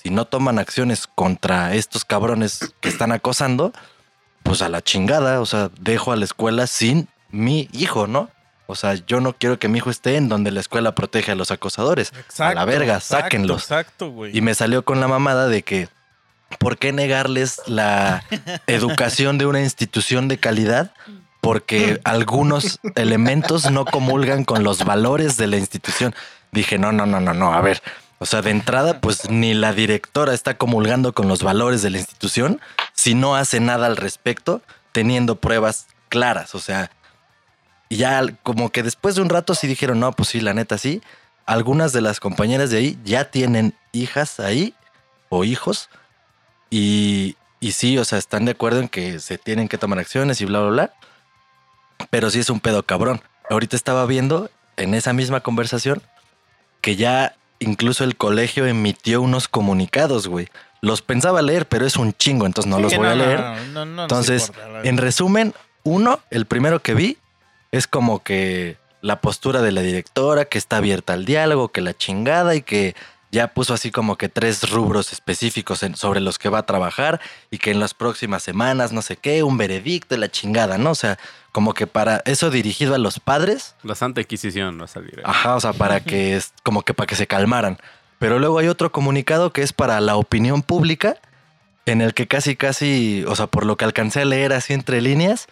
si 0.08 0.14
no 0.14 0.24
toman 0.24 0.58
acciones 0.58 1.06
contra 1.06 1.74
estos 1.74 2.06
cabrones 2.06 2.72
que 2.80 2.88
están 2.88 3.12
acosando, 3.12 3.74
pues 4.42 4.62
a 4.62 4.70
la 4.70 4.80
chingada, 4.80 5.42
o 5.42 5.44
sea, 5.44 5.70
dejo 5.78 6.12
a 6.12 6.16
la 6.16 6.24
escuela 6.24 6.66
sin 6.66 7.08
mi 7.28 7.68
hijo, 7.72 8.06
¿no? 8.06 8.30
O 8.66 8.74
sea, 8.74 8.94
yo 8.94 9.20
no 9.20 9.34
quiero 9.34 9.58
que 9.58 9.68
mi 9.68 9.76
hijo 9.76 9.90
esté 9.90 10.16
en 10.16 10.30
donde 10.30 10.50
la 10.50 10.60
escuela 10.60 10.94
protege 10.94 11.32
a 11.32 11.34
los 11.34 11.50
acosadores. 11.50 12.14
a 12.38 12.54
la 12.54 12.64
verga, 12.64 13.00
sáquenlos. 13.00 13.64
Exacto, 13.64 14.08
güey. 14.10 14.34
Y 14.34 14.40
me 14.40 14.54
salió 14.54 14.82
con 14.82 14.98
la 14.98 15.08
mamada 15.08 15.46
de 15.46 15.62
que, 15.62 15.90
¿por 16.58 16.78
qué 16.78 16.94
negarles 16.94 17.60
la 17.66 18.24
educación 18.66 19.36
de 19.36 19.44
una 19.44 19.60
institución 19.60 20.26
de 20.26 20.38
calidad? 20.38 20.90
Porque 21.42 22.00
algunos 22.04 22.80
elementos 22.94 23.70
no 23.70 23.84
comulgan 23.84 24.44
con 24.44 24.64
los 24.64 24.86
valores 24.86 25.36
de 25.36 25.48
la 25.48 25.58
institución. 25.58 26.14
Dije, 26.50 26.78
no, 26.78 26.92
no, 26.92 27.04
no, 27.04 27.20
no, 27.20 27.34
no, 27.34 27.52
a 27.52 27.60
ver. 27.60 27.82
O 28.18 28.26
sea, 28.26 28.42
de 28.42 28.50
entrada, 28.50 29.00
pues 29.00 29.30
ni 29.30 29.54
la 29.54 29.72
directora 29.72 30.34
está 30.34 30.56
comulgando 30.56 31.12
con 31.12 31.28
los 31.28 31.42
valores 31.42 31.82
de 31.82 31.90
la 31.90 31.98
institución 31.98 32.60
si 32.92 33.14
no 33.14 33.36
hace 33.36 33.60
nada 33.60 33.86
al 33.86 33.96
respecto, 33.96 34.60
teniendo 34.90 35.36
pruebas 35.36 35.86
claras. 36.08 36.56
O 36.56 36.58
sea, 36.58 36.90
ya 37.90 38.22
como 38.42 38.70
que 38.70 38.82
después 38.82 39.14
de 39.14 39.22
un 39.22 39.28
rato 39.28 39.54
sí 39.54 39.68
dijeron, 39.68 40.00
no, 40.00 40.12
pues 40.12 40.30
sí, 40.30 40.40
la 40.40 40.52
neta 40.52 40.78
sí. 40.78 41.00
Algunas 41.46 41.92
de 41.92 42.00
las 42.00 42.18
compañeras 42.18 42.70
de 42.70 42.78
ahí 42.78 42.98
ya 43.04 43.30
tienen 43.30 43.74
hijas 43.92 44.40
ahí 44.40 44.74
o 45.28 45.44
hijos. 45.44 45.88
Y, 46.70 47.36
y 47.60 47.72
sí, 47.72 47.98
o 47.98 48.04
sea, 48.04 48.18
están 48.18 48.44
de 48.44 48.52
acuerdo 48.52 48.80
en 48.80 48.88
que 48.88 49.20
se 49.20 49.38
tienen 49.38 49.68
que 49.68 49.78
tomar 49.78 50.00
acciones 50.00 50.40
y 50.40 50.44
bla, 50.44 50.60
bla, 50.60 50.70
bla. 50.70 50.94
Pero 52.10 52.30
sí 52.30 52.40
es 52.40 52.50
un 52.50 52.58
pedo 52.58 52.82
cabrón. 52.82 53.22
Ahorita 53.48 53.76
estaba 53.76 54.04
viendo 54.06 54.50
en 54.76 54.94
esa 54.94 55.12
misma 55.12 55.40
conversación 55.40 56.02
que 56.80 56.96
ya 56.96 57.36
incluso 57.60 58.04
el 58.04 58.16
colegio 58.16 58.66
emitió 58.66 59.20
unos 59.22 59.48
comunicados, 59.48 60.26
güey. 60.28 60.48
Los 60.80 61.02
pensaba 61.02 61.42
leer, 61.42 61.66
pero 61.66 61.86
es 61.86 61.96
un 61.96 62.12
chingo, 62.12 62.46
entonces 62.46 62.70
no 62.70 62.78
los 62.78 62.94
voy 62.94 63.06
a 63.06 63.14
leer. 63.14 63.40
no, 63.72 63.84
no, 63.84 64.02
Entonces, 64.02 64.48
importa, 64.48 64.80
En 64.88 64.96
resumen, 64.98 65.54
uno, 65.82 66.20
el 66.30 66.46
primero 66.46 66.80
que 66.80 66.94
vi, 66.94 67.18
es 67.72 67.86
como 67.86 68.22
que 68.22 68.76
la 69.00 69.20
postura 69.20 69.60
de 69.62 69.72
la 69.72 69.80
directora, 69.82 70.44
que 70.44 70.58
está 70.58 70.76
abierta 70.78 71.12
al 71.14 71.24
diálogo, 71.24 71.68
que 71.68 71.80
la 71.80 71.96
chingada 71.96 72.54
y 72.54 72.62
que 72.62 72.94
ya 73.30 73.48
puso 73.48 73.74
así 73.74 73.90
como 73.90 74.16
que 74.16 74.28
tres 74.28 74.70
rubros 74.70 75.12
específicos 75.12 75.82
en- 75.82 75.96
sobre 75.96 76.20
los 76.20 76.38
que 76.38 76.48
va 76.48 76.60
a 76.60 76.66
trabajar 76.66 77.20
y 77.50 77.58
que 77.58 77.70
en 77.70 77.78
las 77.80 77.92
próximas 77.92 78.42
semanas, 78.42 78.90
no 78.92 79.02
sé 79.02 79.16
qué, 79.16 79.42
un 79.42 79.58
veredicto 79.58 80.14
y 80.14 80.18
la 80.18 80.30
chingada, 80.30 80.78
¿no? 80.78 80.92
O 80.92 80.94
sea, 80.94 81.18
como 81.58 81.74
que 81.74 81.88
para 81.88 82.22
eso 82.24 82.50
dirigido 82.50 82.94
a 82.94 82.98
los 82.98 83.18
padres, 83.18 83.74
La 83.82 83.96
Santa 83.96 84.20
Inquisición 84.20 84.80
a 84.80 84.86
salir. 84.86 85.20
Ajá, 85.24 85.56
o 85.56 85.60
sea, 85.60 85.72
para 85.72 85.98
que 85.98 86.36
es 86.36 86.52
como 86.62 86.82
que 86.82 86.94
para 86.94 87.08
que 87.08 87.16
se 87.16 87.26
calmaran. 87.26 87.78
Pero 88.20 88.38
luego 88.38 88.60
hay 88.60 88.68
otro 88.68 88.92
comunicado 88.92 89.52
que 89.52 89.62
es 89.62 89.72
para 89.72 90.00
la 90.00 90.14
opinión 90.14 90.62
pública, 90.62 91.16
en 91.84 92.00
el 92.00 92.14
que 92.14 92.28
casi, 92.28 92.54
casi, 92.54 93.24
o 93.26 93.34
sea, 93.34 93.48
por 93.48 93.66
lo 93.66 93.76
que 93.76 93.84
alcancé 93.84 94.20
a 94.20 94.24
leer 94.24 94.52
así 94.52 94.72
entre 94.72 95.00
líneas, 95.00 95.48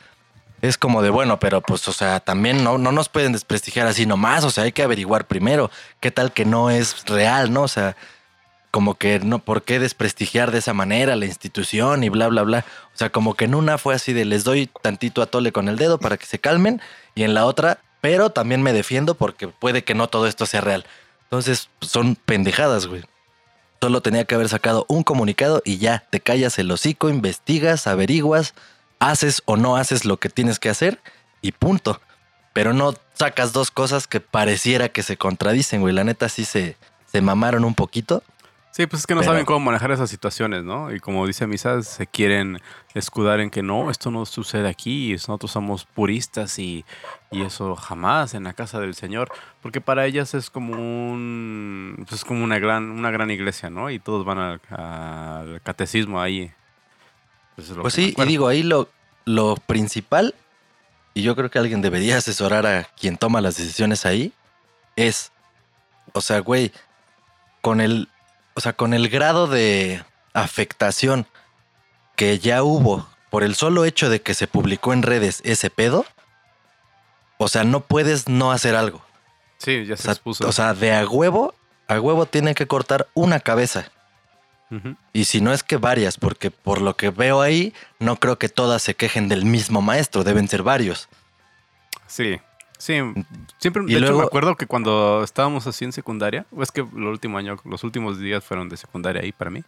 es 0.63 0.79
como 0.79 1.03
de 1.03 1.11
bueno, 1.11 1.41
pero 1.41 1.61
pues, 1.61 1.89
o 1.89 1.93
sea, 1.93 2.21
también 2.21 2.63
no, 2.63 2.79
no 2.79 2.93
nos 2.93 3.09
pueden 3.09 3.33
desprestigiar 3.33 3.89
así 3.89 4.07
nomás, 4.07 4.45
o 4.45 4.51
sea, 4.53 4.63
hay 4.63 4.71
que 4.71 4.85
averiguar 4.85 5.27
primero 5.27 5.73
qué 5.99 6.13
tal 6.13 6.33
que 6.33 6.45
no 6.45 6.71
es 6.71 7.05
real, 7.07 7.53
¿no? 7.53 7.63
O 7.63 7.69
sea, 7.69 7.97
como 8.71 8.95
que 8.95 9.19
no, 9.21 9.39
¿por 9.39 9.63
qué 9.63 9.79
desprestigiar 9.79 10.51
de 10.51 10.59
esa 10.59 10.75
manera 10.75 11.17
la 11.17 11.27
institución 11.27 12.05
y 12.05 12.09
bla, 12.09 12.29
bla, 12.29 12.43
bla? 12.43 12.65
O 12.95 12.99
sea, 12.99 13.11
como 13.11 13.35
que 13.35 13.47
en 13.47 13.55
una 13.55 13.79
fue 13.79 13.95
así 13.95 14.13
de 14.13 14.25
les 14.25 14.45
doy 14.45 14.71
tantito 14.83 15.23
a 15.23 15.27
tole 15.27 15.53
con 15.53 15.69
el 15.69 15.77
dedo 15.77 15.99
para 15.99 16.17
que 16.17 16.27
se 16.27 16.39
calmen 16.39 16.81
y 17.15 17.23
en 17.23 17.35
la 17.35 17.47
otra, 17.47 17.79
pero 18.01 18.31
también 18.31 18.63
me 18.63 18.73
defiendo 18.73 19.15
porque 19.15 19.49
puede 19.49 19.85
que 19.85 19.95
no 19.95 20.09
todo 20.09 20.27
esto 20.27 20.47
sea 20.47 20.61
real. 20.61 20.85
Entonces, 21.25 21.69
son 21.81 22.15
pendejadas, 22.15 22.87
güey. 22.87 23.03
Solo 23.81 24.01
tenía 24.01 24.25
que 24.25 24.35
haber 24.35 24.49
sacado 24.49 24.87
un 24.89 25.03
comunicado 25.03 25.61
y 25.65 25.79
ya, 25.79 26.05
te 26.11 26.21
callas 26.21 26.59
el 26.59 26.71
hocico, 26.71 27.09
investigas, 27.09 27.87
averiguas, 27.87 28.55
haces 28.99 29.43
o 29.45 29.57
no 29.57 29.77
haces 29.77 30.05
lo 30.05 30.19
que 30.19 30.29
tienes 30.29 30.59
que 30.59 30.69
hacer 30.71 31.01
y 31.43 31.53
punto. 31.53 32.01
Pero 32.53 32.73
no 32.73 32.95
sacas 33.15 33.53
dos 33.53 33.71
cosas 33.71 34.07
que 34.07 34.21
pareciera 34.21 34.89
que 34.89 35.03
se 35.03 35.17
contradicen, 35.17 35.81
güey. 35.81 35.95
La 35.95 36.05
neta 36.05 36.29
sí 36.29 36.45
se, 36.45 36.77
se 37.11 37.21
mamaron 37.21 37.65
un 37.65 37.75
poquito. 37.75 38.23
Sí, 38.77 38.87
pues 38.87 39.01
es 39.01 39.07
que 39.07 39.15
no 39.15 39.21
Pero- 39.23 39.33
saben 39.33 39.47
cómo 39.47 39.61
manejar 39.61 39.91
esas 39.91 40.11
situaciones, 40.11 40.63
¿no? 40.63 40.93
Y 40.95 41.01
como 41.01 41.27
dice 41.27 41.47
Misa, 41.47 41.83
se 41.83 42.07
quieren 42.07 42.61
escudar 42.93 43.41
en 43.41 43.49
que 43.49 43.63
no, 43.63 43.91
esto 43.91 44.11
no 44.11 44.27
sucede 44.27 44.69
aquí, 44.69 45.13
nosotros 45.13 45.51
somos 45.51 45.87
puristas 45.87 46.59
y, 46.59 46.85
y 47.31 47.41
eso 47.41 47.75
jamás 47.75 48.35
en 48.35 48.45
la 48.45 48.53
casa 48.53 48.79
del 48.79 48.95
Señor, 48.95 49.33
porque 49.63 49.81
para 49.81 50.05
ellas 50.05 50.35
es 50.35 50.51
como 50.51 50.75
un, 50.75 51.95
pues 52.07 52.21
es 52.21 52.25
como 52.27 52.45
una 52.45 52.59
gran, 52.59 52.91
una 52.91 53.11
gran 53.11 53.31
iglesia, 53.31 53.71
¿no? 53.71 53.89
Y 53.89 53.99
todos 53.99 54.27
van 54.27 54.39
al, 54.39 54.61
al 54.69 55.63
catecismo 55.63 56.21
ahí. 56.21 56.53
Pues, 57.55 57.73
Pues 57.81 57.95
sí, 57.95 58.15
y 58.15 58.25
digo, 58.27 58.47
ahí 58.47 58.63
lo, 58.63 58.91
lo 59.25 59.57
principal, 59.57 60.35
y 61.15 61.23
yo 61.23 61.35
creo 61.35 61.51
que 61.51 61.59
alguien 61.59 61.81
debería 61.81 62.19
asesorar 62.19 62.67
a 62.67 62.85
quien 62.85 63.17
toma 63.17 63.41
las 63.41 63.57
decisiones 63.57 64.05
ahí, 64.05 64.35
es, 64.97 65.33
o 66.13 66.21
sea, 66.21 66.41
güey, 66.41 66.73
con 67.63 67.81
el, 67.81 68.11
o 68.57 68.61
sea, 68.61 68.73
con 68.73 68.95
el 68.95 69.09
grado 69.09 69.47
de 69.47 70.03
afectación 70.33 71.27
que 72.17 72.39
ya 72.39 72.63
hubo 72.63 73.07
por 73.31 73.45
el 73.45 73.55
solo 73.55 73.85
hecho 73.85 74.09
de 74.11 74.23
que 74.23 74.35
se 74.35 74.47
publicó 74.47 74.93
en 74.93 75.03
redes 75.03 75.43
ese 75.45 75.71
pedo, 75.71 76.07
o 77.39 77.49
sea, 77.49 77.65
no 77.65 77.81
puedes 77.83 78.29
no 78.29 78.51
hacer 78.53 78.75
algo. 78.75 79.05
Sí, 79.59 79.85
ya 79.85 79.95
O 79.95 79.97
se 79.97 80.03
sea, 80.05 80.13
expuso. 80.13 80.49
o 80.49 80.53
sea, 80.53 80.75
de 80.75 80.95
a 80.95 81.07
huevo, 81.07 81.55
a 81.89 82.01
huevo 82.01 82.27
tienen 82.27 82.55
que 82.55 82.67
cortar 82.67 83.07
una 83.15 83.41
cabeza. 83.41 83.91
Y 85.13 85.27
si 85.27 85.41
no 85.41 85.53
es 85.53 85.63
que 85.63 85.77
varias, 85.77 86.17
porque 86.19 86.51
por 86.51 86.81
lo 86.83 86.97
que 86.97 87.11
veo 87.11 87.41
ahí, 87.41 87.73
no 88.01 88.17
creo 88.17 88.37
que 88.37 88.49
todas 88.49 88.83
se 88.83 88.97
quejen 88.97 89.29
del 89.29 89.45
mismo 89.45 89.81
maestro, 89.81 90.25
deben 90.25 90.49
ser 90.49 90.65
varios. 90.65 91.09
Sí, 92.09 92.41
sí. 92.79 92.95
Siempre, 93.59 93.83
Y 93.87 93.95
de 93.95 94.01
hecho, 94.01 94.19
me 94.19 94.25
acuerdo 94.25 94.57
que 94.57 94.67
cuando 94.67 95.23
estábamos 95.23 95.67
así 95.67 95.85
en 95.85 95.93
secundaria, 95.93 96.47
o 96.51 96.63
es 96.63 96.71
que 96.71 96.81
el 96.81 97.05
último 97.05 97.39
año, 97.39 97.59
los 97.65 97.85
últimos 97.85 98.19
días 98.19 98.45
fueron 98.45 98.69
de 98.69 98.77
secundaria 98.77 99.23
ahí 99.23 99.33
para 99.33 99.51
mí. 99.51 99.63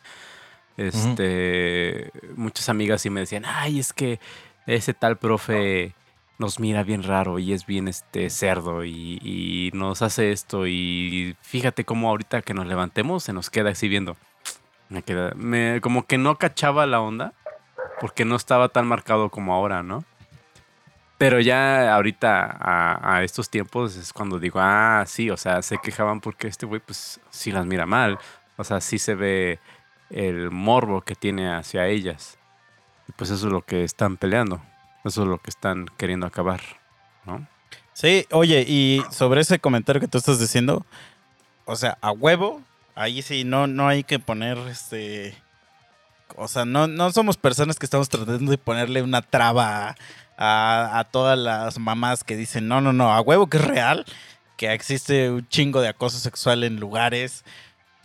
Este, 0.76 2.12
muchas 2.36 2.68
amigas 2.68 3.02
sí 3.02 3.10
me 3.10 3.20
decían, 3.20 3.44
ay, 3.44 3.80
es 3.80 3.92
que 3.92 4.20
ese 4.66 4.94
tal 4.94 5.16
profe 5.16 5.92
nos 6.38 6.60
mira 6.60 6.84
bien 6.84 7.02
raro 7.02 7.40
y 7.40 7.52
es 7.52 7.66
bien 7.66 7.88
este 7.88 8.30
cerdo 8.30 8.84
y, 8.84 9.18
y 9.22 9.70
nos 9.74 10.02
hace 10.02 10.30
esto 10.30 10.68
y 10.68 11.36
fíjate 11.42 11.84
cómo 11.84 12.08
ahorita 12.08 12.42
que 12.42 12.54
nos 12.54 12.66
levantemos 12.66 13.24
se 13.24 13.32
nos 13.32 13.50
queda 13.50 13.70
así 13.70 13.88
viendo. 13.88 14.16
Me 14.88 15.02
queda, 15.02 15.32
me, 15.34 15.80
como 15.80 16.06
que 16.06 16.16
no 16.16 16.36
cachaba 16.36 16.86
la 16.86 17.00
onda 17.00 17.32
porque 18.00 18.24
no 18.24 18.36
estaba 18.36 18.68
tan 18.68 18.86
marcado 18.86 19.28
como 19.30 19.52
ahora, 19.52 19.82
¿no? 19.82 20.04
Pero 21.18 21.40
ya 21.40 21.92
ahorita 21.94 22.58
a, 22.60 23.24
estos 23.24 23.50
tiempos 23.50 23.96
es 23.96 24.12
cuando 24.12 24.38
digo, 24.38 24.60
ah, 24.62 25.04
sí, 25.06 25.30
o 25.30 25.36
sea, 25.36 25.62
se 25.62 25.78
quejaban 25.78 26.20
porque 26.20 26.46
este 26.46 26.64
güey 26.64 26.80
pues 26.80 27.20
sí 27.30 27.50
las 27.50 27.66
mira 27.66 27.86
mal. 27.86 28.18
O 28.56 28.62
sea, 28.62 28.80
sí 28.80 29.00
se 29.00 29.16
ve 29.16 29.58
el 30.10 30.50
morbo 30.50 31.02
que 31.02 31.16
tiene 31.16 31.52
hacia 31.52 31.88
ellas. 31.88 32.38
Y 33.08 33.12
pues 33.12 33.30
eso 33.30 33.48
es 33.48 33.52
lo 33.52 33.62
que 33.62 33.82
están 33.82 34.16
peleando. 34.16 34.62
Eso 35.04 35.22
es 35.22 35.28
lo 35.28 35.38
que 35.38 35.50
están 35.50 35.86
queriendo 35.96 36.26
acabar, 36.26 36.60
¿no? 37.24 37.46
Sí, 37.94 38.26
oye, 38.30 38.64
y 38.68 39.02
sobre 39.10 39.40
ese 39.40 39.58
comentario 39.58 40.00
que 40.00 40.06
tú 40.06 40.18
estás 40.18 40.38
diciendo, 40.38 40.86
o 41.64 41.74
sea, 41.74 41.98
a 42.00 42.12
huevo, 42.12 42.62
ahí 42.94 43.22
sí 43.22 43.42
no, 43.42 43.66
no 43.66 43.88
hay 43.88 44.04
que 44.04 44.20
poner 44.20 44.56
este. 44.68 45.36
O 46.36 46.46
sea, 46.46 46.64
no, 46.64 46.86
no 46.86 47.10
somos 47.10 47.36
personas 47.36 47.76
que 47.76 47.86
estamos 47.86 48.08
tratando 48.08 48.50
de 48.50 48.58
ponerle 48.58 49.02
una 49.02 49.22
traba 49.22 49.96
a, 50.38 50.98
a 51.00 51.04
todas 51.04 51.38
las 51.38 51.78
mamás 51.78 52.24
que 52.24 52.36
dicen, 52.36 52.68
no, 52.68 52.80
no, 52.80 52.92
no, 52.92 53.12
a 53.12 53.20
huevo 53.20 53.48
que 53.48 53.58
es 53.58 53.64
real, 53.64 54.06
que 54.56 54.72
existe 54.72 55.30
un 55.30 55.46
chingo 55.48 55.80
de 55.80 55.88
acoso 55.88 56.18
sexual 56.18 56.64
en 56.64 56.80
lugares, 56.80 57.44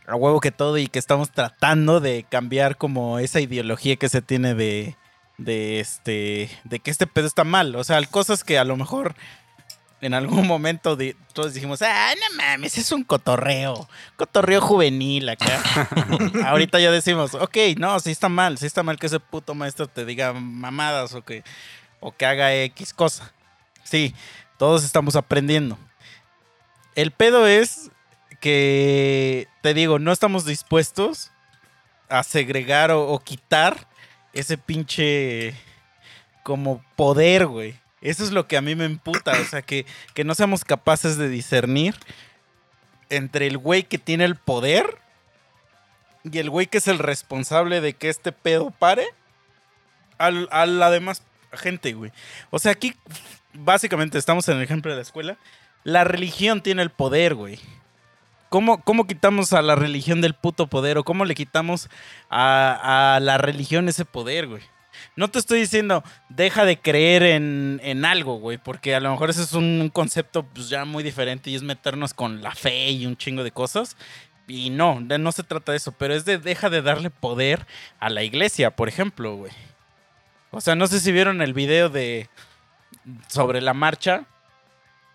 a 0.07 0.15
huevo 0.15 0.41
que 0.41 0.51
todo 0.51 0.77
y 0.77 0.87
que 0.87 0.99
estamos 0.99 1.31
tratando 1.31 1.99
de 1.99 2.25
cambiar 2.27 2.75
como 2.77 3.19
esa 3.19 3.39
ideología 3.39 3.95
que 3.95 4.09
se 4.09 4.21
tiene 4.21 4.55
de, 4.55 4.97
de 5.37 5.79
este, 5.79 6.49
de 6.63 6.79
que 6.79 6.91
este 6.91 7.07
pedo 7.07 7.27
está 7.27 7.43
mal. 7.43 7.75
O 7.75 7.83
sea, 7.83 8.03
cosas 8.05 8.43
que 8.43 8.57
a 8.57 8.63
lo 8.63 8.75
mejor 8.75 9.15
en 10.01 10.13
algún 10.13 10.45
momento 10.45 10.97
todos 11.33 11.53
dijimos, 11.53 11.81
ah, 11.81 12.13
no 12.15 12.37
mames, 12.37 12.77
es 12.77 12.91
un 12.91 13.03
cotorreo, 13.03 13.87
cotorreo 14.17 14.59
juvenil 14.59 15.29
acá. 15.29 15.63
Ahorita 16.45 16.79
ya 16.79 16.91
decimos, 16.91 17.35
ok, 17.35 17.57
no, 17.77 17.97
sí 17.99 18.11
está 18.11 18.27
mal, 18.27 18.57
sí 18.57 18.65
está 18.65 18.83
mal 18.83 18.99
que 18.99 19.07
ese 19.07 19.21
puto 19.21 19.55
maestro 19.55 19.87
te 19.87 20.03
diga 20.03 20.33
mamadas 20.33 21.13
o 21.13 21.23
que, 21.23 21.43
o 22.03 22.11
que 22.15 22.25
haga 22.25 22.53
X 22.53 22.93
cosa. 22.93 23.33
Sí, 23.83 24.13
todos 24.57 24.83
estamos 24.83 25.15
aprendiendo. 25.15 25.77
El 26.95 27.11
pedo 27.11 27.47
es 27.47 27.89
que, 28.39 29.47
te 29.61 29.73
digo, 29.73 29.99
no 29.99 30.11
estamos 30.11 30.45
dispuestos 30.45 31.31
a 32.09 32.23
segregar 32.23 32.91
o, 32.91 33.17
quitar 33.19 33.87
ese 34.33 34.57
pinche 34.57 35.55
como 36.43 36.83
poder, 36.95 37.47
güey. 37.47 37.79
Eso 38.01 38.23
es 38.23 38.31
lo 38.31 38.47
que 38.47 38.57
a 38.57 38.61
mí 38.61 38.75
me 38.75 38.83
emputa, 38.85 39.31
o 39.31 39.45
sea, 39.45 39.61
que, 39.61 39.85
que 40.13 40.25
no 40.25 40.35
seamos 40.35 40.65
capaces 40.65 41.17
de 41.17 41.29
discernir 41.29 41.95
entre 43.09 43.47
el 43.47 43.57
güey 43.57 43.83
que 43.83 43.97
tiene 43.97 44.25
el 44.25 44.35
poder 44.35 44.97
y 46.23 46.37
el 46.37 46.49
güey 46.49 46.67
que 46.67 46.79
es 46.79 46.87
el 46.87 46.99
responsable 46.99 47.79
de 47.79 47.93
que 47.93 48.09
este 48.09 48.31
pedo 48.33 48.71
pare 48.71 49.07
al- 50.17 50.49
a 50.51 50.65
la 50.65 50.89
demás 50.91 51.23
gente, 51.57 51.93
güey. 51.93 52.11
O 52.49 52.59
sea, 52.59 52.71
aquí 52.71 52.95
básicamente 53.53 54.17
estamos 54.17 54.47
en 54.49 54.57
el 54.57 54.63
ejemplo 54.63 54.91
de 54.91 54.97
la 54.97 55.03
escuela. 55.03 55.37
La 55.83 56.03
religión 56.03 56.61
tiene 56.61 56.81
el 56.81 56.89
poder, 56.89 57.35
güey. 57.35 57.59
¿Cómo, 58.49 58.83
¿Cómo 58.83 59.07
quitamos 59.07 59.51
a 59.53 59.63
la 59.63 59.75
religión 59.75 60.21
del 60.21 60.35
puto 60.35 60.67
poder? 60.67 60.99
¿O 60.99 61.03
cómo 61.03 61.25
le 61.25 61.33
quitamos 61.33 61.89
a, 62.29 63.19
la 63.19 63.39
religión 63.39 63.89
ese 63.89 64.05
poder, 64.05 64.47
güey? 64.47 64.61
No 65.15 65.27
te 65.29 65.39
estoy 65.39 65.59
diciendo, 65.59 66.03
deja 66.29 66.63
de 66.63 66.79
creer 66.79 67.23
en, 67.23 67.81
en 67.83 68.05
algo, 68.05 68.35
güey, 68.35 68.59
porque 68.59 68.93
a 68.93 68.99
lo 68.99 69.09
mejor 69.09 69.31
ese 69.31 69.41
es 69.41 69.53
un 69.53 69.89
concepto 69.91 70.43
pues, 70.43 70.69
ya 70.69 70.85
muy 70.85 71.03
diferente 71.03 71.49
y 71.49 71.55
es 71.55 71.63
meternos 71.63 72.13
con 72.13 72.43
la 72.43 72.53
fe 72.53 72.91
y 72.91 73.07
un 73.07 73.17
chingo 73.17 73.43
de 73.43 73.49
cosas. 73.49 73.97
Y 74.47 74.69
no, 74.69 74.99
no 74.99 75.31
se 75.31 75.43
trata 75.43 75.71
de 75.71 75.77
eso, 75.77 75.91
pero 75.93 76.13
es 76.13 76.25
de 76.25 76.37
deja 76.37 76.69
de 76.69 76.81
darle 76.81 77.09
poder 77.09 77.65
a 77.99 78.09
la 78.09 78.23
iglesia, 78.23 78.75
por 78.75 78.87
ejemplo, 78.87 79.35
güey. 79.35 79.51
O 80.53 80.61
sea, 80.61 80.75
no 80.75 80.85
sé 80.85 80.99
si 80.99 81.11
vieron 81.11 81.41
el 81.41 81.53
video 81.53 81.89
de 81.89 82.29
sobre 83.27 83.59
la 83.59 83.73
marcha 83.73 84.25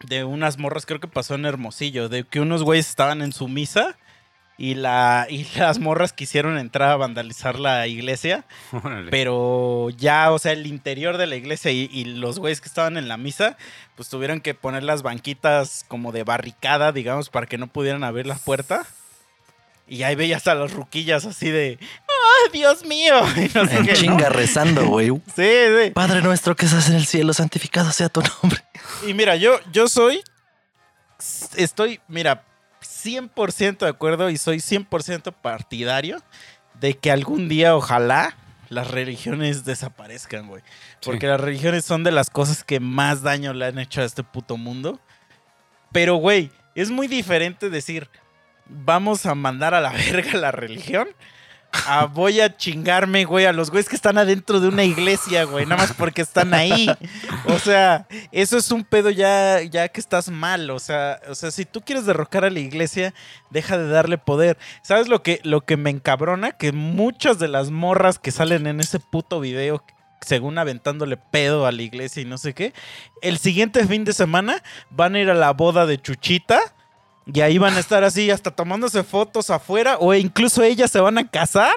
de 0.00 0.24
unas 0.24 0.58
morras, 0.58 0.84
creo 0.84 0.98
que 0.98 1.06
pasó 1.06 1.36
en 1.36 1.46
Hermosillo, 1.46 2.08
de 2.08 2.24
que 2.24 2.40
unos 2.40 2.64
güeyes 2.64 2.88
estaban 2.88 3.22
en 3.22 3.32
su 3.32 3.46
misa 3.46 3.96
y, 4.56 4.74
la, 4.74 5.28
y 5.30 5.44
las 5.56 5.78
morras 5.78 6.12
quisieron 6.12 6.58
entrar 6.58 6.90
a 6.90 6.96
vandalizar 6.96 7.60
la 7.60 7.86
iglesia. 7.86 8.44
Órale. 8.72 9.12
Pero 9.12 9.90
ya, 9.90 10.32
o 10.32 10.40
sea, 10.40 10.52
el 10.52 10.66
interior 10.66 11.18
de 11.18 11.28
la 11.28 11.36
iglesia 11.36 11.70
y, 11.70 11.88
y 11.92 12.04
los 12.04 12.40
güeyes 12.40 12.60
que 12.60 12.68
estaban 12.68 12.96
en 12.96 13.06
la 13.06 13.16
misa, 13.16 13.56
pues 13.94 14.08
tuvieron 14.08 14.40
que 14.40 14.54
poner 14.54 14.82
las 14.82 15.02
banquitas 15.02 15.84
como 15.86 16.10
de 16.10 16.24
barricada, 16.24 16.90
digamos, 16.90 17.30
para 17.30 17.46
que 17.46 17.58
no 17.58 17.68
pudieran 17.68 18.02
abrir 18.02 18.26
la 18.26 18.36
puerta. 18.36 18.86
Y 19.88 20.02
ahí 20.02 20.14
veías 20.14 20.46
a 20.46 20.54
las 20.54 20.72
ruquillas 20.72 21.24
así 21.24 21.50
de, 21.50 21.78
¡ay, 21.80 22.50
Dios 22.52 22.84
mío! 22.84 23.14
Y 23.36 23.50
no 23.54 23.66
sé 23.66 23.76
En 23.76 23.86
qué, 23.86 23.92
¿no? 23.92 23.98
chinga 23.98 24.28
rezando, 24.28 24.86
güey. 24.86 25.08
Sí, 25.34 25.48
sí. 25.84 25.90
Padre 25.92 26.20
nuestro 26.22 26.54
que 26.54 26.66
estás 26.66 26.88
en 26.88 26.96
el 26.96 27.06
cielo, 27.06 27.32
santificado 27.32 27.90
sea 27.92 28.08
tu 28.08 28.20
nombre. 28.20 28.62
Y 29.06 29.14
mira, 29.14 29.36
yo, 29.36 29.60
yo 29.72 29.88
soy, 29.88 30.22
estoy, 31.56 32.00
mira, 32.08 32.44
100% 32.82 33.78
de 33.78 33.88
acuerdo 33.88 34.28
y 34.30 34.36
soy 34.36 34.58
100% 34.58 35.32
partidario 35.32 36.20
de 36.80 36.94
que 36.94 37.10
algún 37.10 37.48
día, 37.48 37.76
ojalá, 37.76 38.36
las 38.68 38.90
religiones 38.90 39.64
desaparezcan, 39.64 40.48
güey. 40.48 40.62
Porque 41.02 41.26
las 41.26 41.40
religiones 41.40 41.84
son 41.84 42.04
de 42.04 42.10
las 42.10 42.28
cosas 42.30 42.64
que 42.64 42.80
más 42.80 43.22
daño 43.22 43.52
le 43.52 43.66
han 43.66 43.78
hecho 43.78 44.00
a 44.00 44.04
este 44.04 44.22
puto 44.22 44.56
mundo. 44.56 45.00
Pero, 45.92 46.16
güey, 46.16 46.50
es 46.74 46.90
muy 46.90 47.08
diferente 47.08 47.70
decir, 47.70 48.08
vamos 48.68 49.26
a 49.26 49.34
mandar 49.34 49.74
a 49.74 49.80
la 49.80 49.92
verga 50.12 50.38
la 50.38 50.52
religión. 50.52 51.08
voy 52.14 52.40
a 52.40 52.56
chingarme, 52.56 53.24
güey, 53.24 53.44
a 53.44 53.52
los 53.52 53.70
güeyes 53.70 53.88
que 53.88 53.96
están 53.96 54.18
adentro 54.18 54.60
de 54.60 54.68
una 54.68 54.84
iglesia, 54.84 55.44
güey, 55.44 55.66
nada 55.66 55.82
más 55.82 55.92
porque 55.92 56.22
están 56.22 56.54
ahí. 56.54 56.88
O 57.46 57.58
sea, 57.58 58.06
eso 58.32 58.56
es 58.56 58.70
un 58.70 58.84
pedo 58.84 59.10
ya, 59.10 59.62
ya 59.62 59.88
que 59.88 60.00
estás 60.00 60.30
mal. 60.30 60.70
O 60.70 60.78
sea, 60.78 61.20
o 61.28 61.34
sea, 61.34 61.50
si 61.50 61.64
tú 61.64 61.82
quieres 61.82 62.06
derrocar 62.06 62.44
a 62.44 62.50
la 62.50 62.60
iglesia, 62.60 63.14
deja 63.50 63.76
de 63.76 63.88
darle 63.88 64.18
poder. 64.18 64.56
¿Sabes 64.82 65.08
lo 65.08 65.22
que, 65.22 65.40
lo 65.44 65.60
que 65.62 65.76
me 65.76 65.90
encabrona? 65.90 66.52
Que 66.52 66.72
muchas 66.72 67.38
de 67.38 67.48
las 67.48 67.70
morras 67.70 68.18
que 68.18 68.30
salen 68.30 68.66
en 68.66 68.80
ese 68.80 68.98
puto 68.98 69.40
video, 69.40 69.84
según 70.20 70.58
aventándole 70.58 71.16
pedo 71.16 71.66
a 71.66 71.72
la 71.72 71.82
iglesia 71.82 72.22
y 72.22 72.24
no 72.24 72.38
sé 72.38 72.54
qué, 72.54 72.72
el 73.22 73.38
siguiente 73.38 73.86
fin 73.86 74.04
de 74.04 74.12
semana 74.12 74.62
van 74.90 75.14
a 75.14 75.20
ir 75.20 75.30
a 75.30 75.34
la 75.34 75.52
boda 75.52 75.86
de 75.86 76.00
Chuchita 76.00 76.60
Y 77.32 77.40
ahí 77.42 77.58
van 77.58 77.74
a 77.74 77.80
estar 77.80 78.04
así, 78.04 78.30
hasta 78.30 78.50
tomándose 78.50 79.02
fotos 79.04 79.50
afuera, 79.50 79.98
o 80.00 80.14
incluso 80.14 80.62
ellas 80.62 80.90
se 80.90 80.98
van 81.00 81.18
a 81.18 81.28
casar 81.28 81.74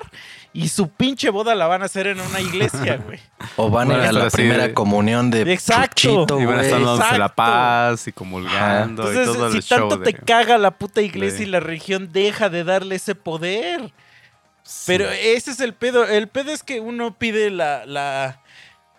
y 0.53 0.69
su 0.69 0.87
pinche 0.89 1.29
boda 1.29 1.55
la 1.55 1.67
van 1.67 1.81
a 1.81 1.85
hacer 1.85 2.07
en 2.07 2.21
una 2.21 2.39
iglesia, 2.39 2.97
güey. 3.05 3.19
O 3.57 3.69
van 3.69 3.91
a 3.91 3.95
ir 3.95 3.99
a 4.01 4.11
la 4.13 4.29
primera 4.29 4.67
de- 4.67 4.73
comunión 4.73 5.29
de 5.29 5.41
Exacto. 5.51 5.95
Chuchito, 5.95 6.39
Y 6.39 6.45
van 6.45 6.59
a 6.59 6.61
estar 6.61 6.79
dándose 6.81 7.17
la 7.17 7.35
paz 7.35 8.07
y 8.07 8.13
comulgando 8.13 9.03
y 9.11 9.13
todo 9.15 9.23
Entonces, 9.23 9.55
el 9.55 9.61
si 9.63 9.67
show 9.69 9.79
tanto 9.89 9.97
de- 9.97 10.13
te 10.13 10.13
caga 10.19 10.57
la 10.57 10.71
puta 10.71 11.01
iglesia 11.01 11.39
de- 11.39 11.43
y 11.43 11.47
la 11.47 11.59
religión, 11.59 12.09
deja 12.13 12.49
de 12.49 12.63
darle 12.63 12.95
ese 12.95 13.15
poder. 13.15 13.91
Sí. 14.63 14.83
Pero 14.87 15.09
ese 15.09 15.51
es 15.51 15.59
el 15.59 15.73
pedo. 15.73 16.05
El 16.05 16.29
pedo 16.29 16.51
es 16.51 16.63
que 16.63 16.79
uno 16.79 17.13
pide 17.17 17.49
la, 17.49 17.85
la, 17.85 18.39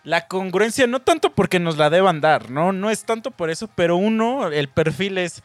la 0.04 0.26
congruencia, 0.26 0.86
no 0.86 1.00
tanto 1.00 1.32
porque 1.34 1.58
nos 1.60 1.78
la 1.78 1.88
deban 1.88 2.20
dar, 2.20 2.50
¿no? 2.50 2.72
No 2.72 2.90
es 2.90 3.04
tanto 3.04 3.30
por 3.30 3.48
eso, 3.48 3.70
pero 3.74 3.96
uno, 3.96 4.48
el 4.48 4.68
perfil 4.68 5.16
es, 5.18 5.42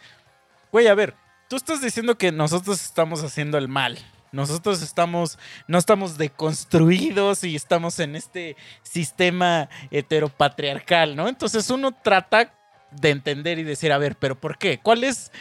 güey, 0.71 0.87
a 0.87 0.95
ver, 0.95 1.13
tú 1.49 1.55
estás 1.55 1.81
diciendo 1.81 2.17
que 2.17 2.31
nosotros 2.31 2.81
estamos 2.83 3.23
haciendo 3.23 3.57
el 3.57 3.67
mal. 3.67 3.97
Nosotros 4.31 4.81
estamos, 4.81 5.39
no 5.67 5.77
estamos 5.77 6.17
deconstruidos 6.17 7.43
y 7.43 7.55
estamos 7.55 7.99
en 7.99 8.15
este 8.15 8.57
sistema 8.83 9.69
heteropatriarcal, 9.89 11.15
¿no? 11.15 11.27
Entonces 11.29 11.69
uno 11.69 11.91
trata 11.93 12.53
de 12.91 13.09
entender 13.09 13.57
y 13.59 13.63
decir, 13.63 13.91
a 13.93 13.97
ver, 13.97 14.15
pero 14.17 14.35
¿por 14.39 14.57
qué? 14.57 14.79
¿Cuál 14.79 15.03
es 15.05 15.31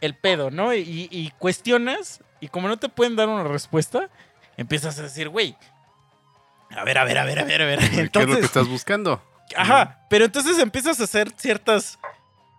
el 0.00 0.14
pedo, 0.14 0.50
no? 0.50 0.72
Y, 0.72 1.08
y 1.10 1.32
cuestionas, 1.38 2.22
y 2.40 2.48
como 2.48 2.68
no 2.68 2.76
te 2.76 2.88
pueden 2.88 3.16
dar 3.16 3.28
una 3.28 3.42
respuesta, 3.44 4.08
empiezas 4.56 4.98
a 5.00 5.02
decir, 5.02 5.28
güey, 5.28 5.56
a 6.70 6.84
ver, 6.84 6.98
a 6.98 7.04
ver, 7.04 7.18
a 7.18 7.24
ver, 7.24 7.38
a 7.40 7.44
ver, 7.44 7.62
a 7.62 7.66
ver. 7.66 7.78
¿Qué 7.80 7.84
es 7.86 7.90
lo 7.90 7.96
que 7.96 8.00
Entonces, 8.02 8.44
estás 8.44 8.68
buscando? 8.68 9.22
ajá, 9.56 10.00
pero 10.10 10.26
entonces 10.26 10.58
empiezas 10.58 11.00
a 11.00 11.04
hacer 11.04 11.32
ciertas 11.36 11.98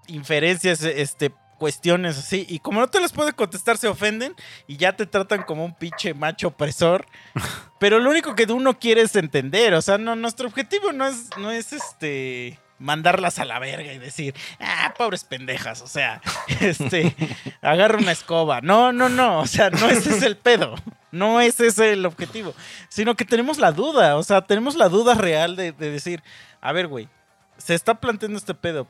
inferencias, 0.08 0.82
este, 0.84 1.32
cuestiones 1.60 2.18
así, 2.18 2.48
y 2.50 2.58
como 2.58 2.80
no 2.80 2.88
te 2.88 3.00
las 3.00 3.14
puede 3.14 3.34
contestar, 3.34 3.78
se 3.78 3.88
ofenden 3.88 4.34
y 4.66 4.78
ya 4.78 4.94
te 4.96 5.06
tratan 5.06 5.44
como 5.44 5.64
un 5.64 5.76
pinche 5.76 6.16
macho 6.16 6.48
opresor. 6.48 7.06
Pero 7.80 8.00
lo 8.00 8.10
único 8.10 8.34
que 8.34 8.46
uno 8.46 8.80
quiere 8.80 9.02
es 9.02 9.16
entender, 9.16 9.76
o 9.76 9.82
sea, 9.84 10.00
no, 10.00 10.16
nuestro 10.16 10.48
objetivo 10.48 10.92
no 10.92 11.06
es, 11.06 11.30
no 11.38 11.52
es 11.52 11.72
este 11.74 12.60
mandarlas 12.80 13.40
a 13.40 13.46
la 13.46 13.60
verga 13.60 13.92
y 13.94 14.00
decir, 14.00 14.34
ah, 14.60 14.94
pobres 14.98 15.26
pendejas, 15.26 15.82
o 15.82 15.88
sea, 15.88 16.22
este, 16.62 17.16
agarra 17.62 17.98
una 17.98 18.14
escoba. 18.14 18.62
No, 18.62 18.92
no, 18.92 19.10
no, 19.10 19.42
o 19.42 19.48
sea, 19.48 19.70
no 19.70 19.90
ese 19.90 20.12
es 20.12 20.24
el 20.24 20.38
pedo, 20.38 20.76
no 21.12 21.42
ese 21.42 21.68
es 21.68 21.78
el 21.78 22.06
objetivo, 22.06 22.56
sino 22.88 23.16
que 23.16 23.26
tenemos 23.26 23.60
la 23.60 23.74
duda, 23.74 24.16
o 24.16 24.24
sea, 24.24 24.42
tenemos 24.42 24.76
la 24.76 24.90
duda 24.90 25.14
real 25.14 25.56
de, 25.56 25.74
de 25.74 25.92
decir, 25.92 26.24
a 26.62 26.72
ver, 26.72 26.88
güey, 26.88 27.10
se 27.58 27.76
está 27.76 27.96
planteando 27.96 28.38
este 28.38 28.54
pedo. 28.54 28.88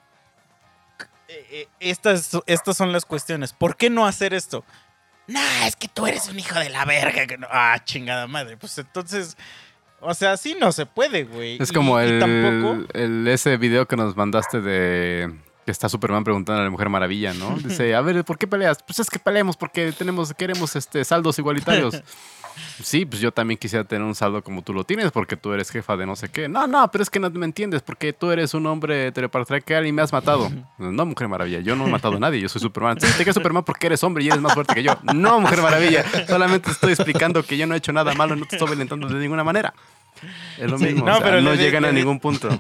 Eh, 1.30 1.46
eh, 1.52 1.68
Estas, 1.80 2.32
estas 2.48 2.76
son 2.76 2.92
las 2.92 3.06
cuestiones. 3.06 3.54
¿Por 3.54 3.78
qué 3.78 3.90
no 3.90 4.06
hacer 4.06 4.34
esto? 4.34 4.66
Nah, 5.28 5.68
es 5.68 5.76
que 5.76 5.88
tú 5.88 6.08
eres 6.08 6.28
un 6.28 6.40
hijo 6.40 6.58
de 6.60 6.70
la 6.70 6.86
verga. 6.86 7.28
Que 7.28 7.38
no. 7.38 7.48
Ah, 7.52 7.78
chingada 7.86 8.26
madre. 8.28 8.58
Pues 8.58 8.76
entonces, 8.80 9.38
o 10.02 10.14
sea, 10.16 10.32
así 10.32 10.56
no 10.60 10.72
se 10.72 10.86
puede, 10.88 11.26
güey. 11.26 11.58
Es 11.62 11.72
como 11.72 12.02
y 12.02 12.06
el, 12.06 12.20
tampoco. 12.20 12.88
el- 12.94 13.28
ese 13.28 13.58
video 13.58 13.88
que 13.88 13.96
nos 13.96 14.16
mandaste 14.18 14.60
de 14.60 15.32
que 15.70 15.72
está 15.72 15.88
Superman 15.88 16.24
preguntando 16.24 16.62
a 16.62 16.64
la 16.64 16.72
Mujer 16.72 16.90
Maravilla, 16.90 17.32
¿no? 17.36 17.56
Dice, 17.64 17.94
a 17.94 18.02
ver, 18.02 18.26
¿por 18.26 18.40
qué 18.40 18.48
peleas? 18.48 18.82
Pues 18.82 18.98
es 18.98 19.08
que 19.08 19.20
peleemos 19.20 19.56
porque 19.56 19.92
tenemos, 19.92 20.34
queremos 20.34 20.76
este 20.76 21.06
saldos 21.06 21.38
igualitarios. 21.38 22.02
Sí, 22.84 23.06
pues 23.06 23.22
yo 23.22 23.32
también 23.32 23.58
quisiera 23.58 23.86
tener 23.86 24.06
un 24.06 24.16
saldo 24.16 24.44
como 24.44 24.62
tú 24.64 24.74
lo 24.74 24.84
tienes 24.84 25.12
porque 25.12 25.38
tú 25.38 25.54
eres 25.54 25.70
jefa 25.70 25.96
de 25.96 26.06
no 26.06 26.18
sé 26.18 26.28
qué. 26.28 26.50
No, 26.50 26.68
no, 26.68 26.92
pero 26.92 27.02
es 27.04 27.10
que 27.10 27.18
no 27.18 27.30
me 27.30 27.46
entiendes 27.46 27.82
porque 27.82 28.12
tú 28.12 28.32
eres 28.32 28.54
un 28.54 28.66
hombre 28.66 29.08
heteropatriarcal 29.08 29.88
y 29.88 29.94
me 29.94 30.02
has 30.02 30.12
matado. 30.12 30.52
No, 30.78 31.06
Mujer 31.06 31.30
Maravilla, 31.30 31.62
yo 31.62 31.78
no 31.78 31.88
he 31.88 31.90
matado 31.90 32.18
a 32.18 32.20
nadie, 32.20 32.42
yo 32.42 32.50
soy 32.50 32.60
Superman. 32.60 33.00
Sí, 33.00 33.08
te 33.18 33.24
quedas 33.24 33.36
Superman 33.36 33.64
porque 33.64 33.88
eres 33.88 34.04
hombre 34.04 34.26
y 34.26 34.28
eres 34.28 34.42
más 34.42 34.54
fuerte 34.54 34.74
que 34.74 34.84
yo. 34.84 34.92
No, 35.14 35.40
Mujer 35.40 35.62
Maravilla, 35.62 36.04
solamente 36.28 36.72
estoy 36.72 36.92
explicando 36.92 37.44
que 37.44 37.56
yo 37.56 37.66
no 37.66 37.76
he 37.76 37.78
hecho 37.78 37.94
nada 37.94 38.14
malo, 38.14 38.36
no 38.36 38.46
te 38.46 38.58
estoy 38.58 38.68
violentando 38.68 39.08
de 39.08 39.20
ninguna 39.20 39.46
manera. 39.46 39.74
Es 40.58 40.70
lo 40.70 40.78
Sí, 40.78 40.86
mismo, 40.86 41.06
no, 41.06 41.14
o 41.14 41.16
sea, 41.18 41.24
pero 41.26 41.42
no 41.42 41.52
le- 41.52 41.58
llegan 41.58 41.86
a 41.86 41.92
ningún 41.92 42.20
punto. 42.20 42.50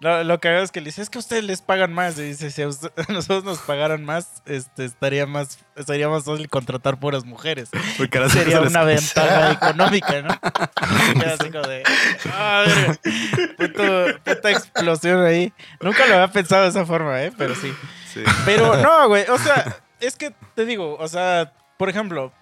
Lo, 0.00 0.22
lo 0.22 0.38
que 0.38 0.48
hago 0.48 0.62
es 0.62 0.70
que 0.70 0.80
le 0.80 0.86
dice, 0.86 1.02
es 1.02 1.10
que 1.10 1.18
a 1.18 1.20
ustedes 1.20 1.42
les 1.42 1.60
pagan 1.60 1.92
más. 1.92 2.16
Y 2.18 2.22
dice, 2.22 2.50
si 2.52 2.62
a, 2.62 2.68
usted- 2.68 2.92
a 3.08 3.12
nosotros 3.12 3.42
nos 3.44 3.58
pagaran 3.58 4.04
más, 4.04 4.42
este, 4.46 4.84
estaría 4.84 5.26
más, 5.26 5.58
estaría 5.76 6.08
más 6.08 6.24
fácil 6.24 6.48
contratar 6.48 7.00
puras 7.00 7.24
mujeres. 7.24 7.68
Porque 7.96 8.18
ahora 8.18 8.30
Sería 8.30 8.60
les- 8.60 8.70
una 8.70 8.84
ventaja 8.84 9.52
económica, 9.70 10.22
¿no? 10.22 10.38
Así 11.26 11.50
como 11.50 11.66
de, 11.66 11.82
"Ah, 12.32 12.64
verga". 12.66 12.98
Puto- 13.56 14.20
puta 14.24 14.50
explosión 14.50 15.24
ahí. 15.24 15.52
Nunca 15.80 16.06
lo 16.06 16.14
había 16.14 16.28
pensado 16.30 16.62
de 16.62 16.68
esa 16.70 16.86
forma, 16.86 17.20
¿eh? 17.22 17.32
Pero 17.36 17.54
sí. 17.56 17.74
Sí. 18.14 18.22
Pero 18.44 18.76
no, 18.76 19.08
güey, 19.08 19.24
o 19.28 19.38
sea, 19.38 19.76
es 20.00 20.14
que 20.16 20.32
te 20.54 20.64
digo, 20.64 20.96
o 20.98 21.08
sea, 21.08 21.52
por 21.76 21.88
ejemplo, 21.88 22.32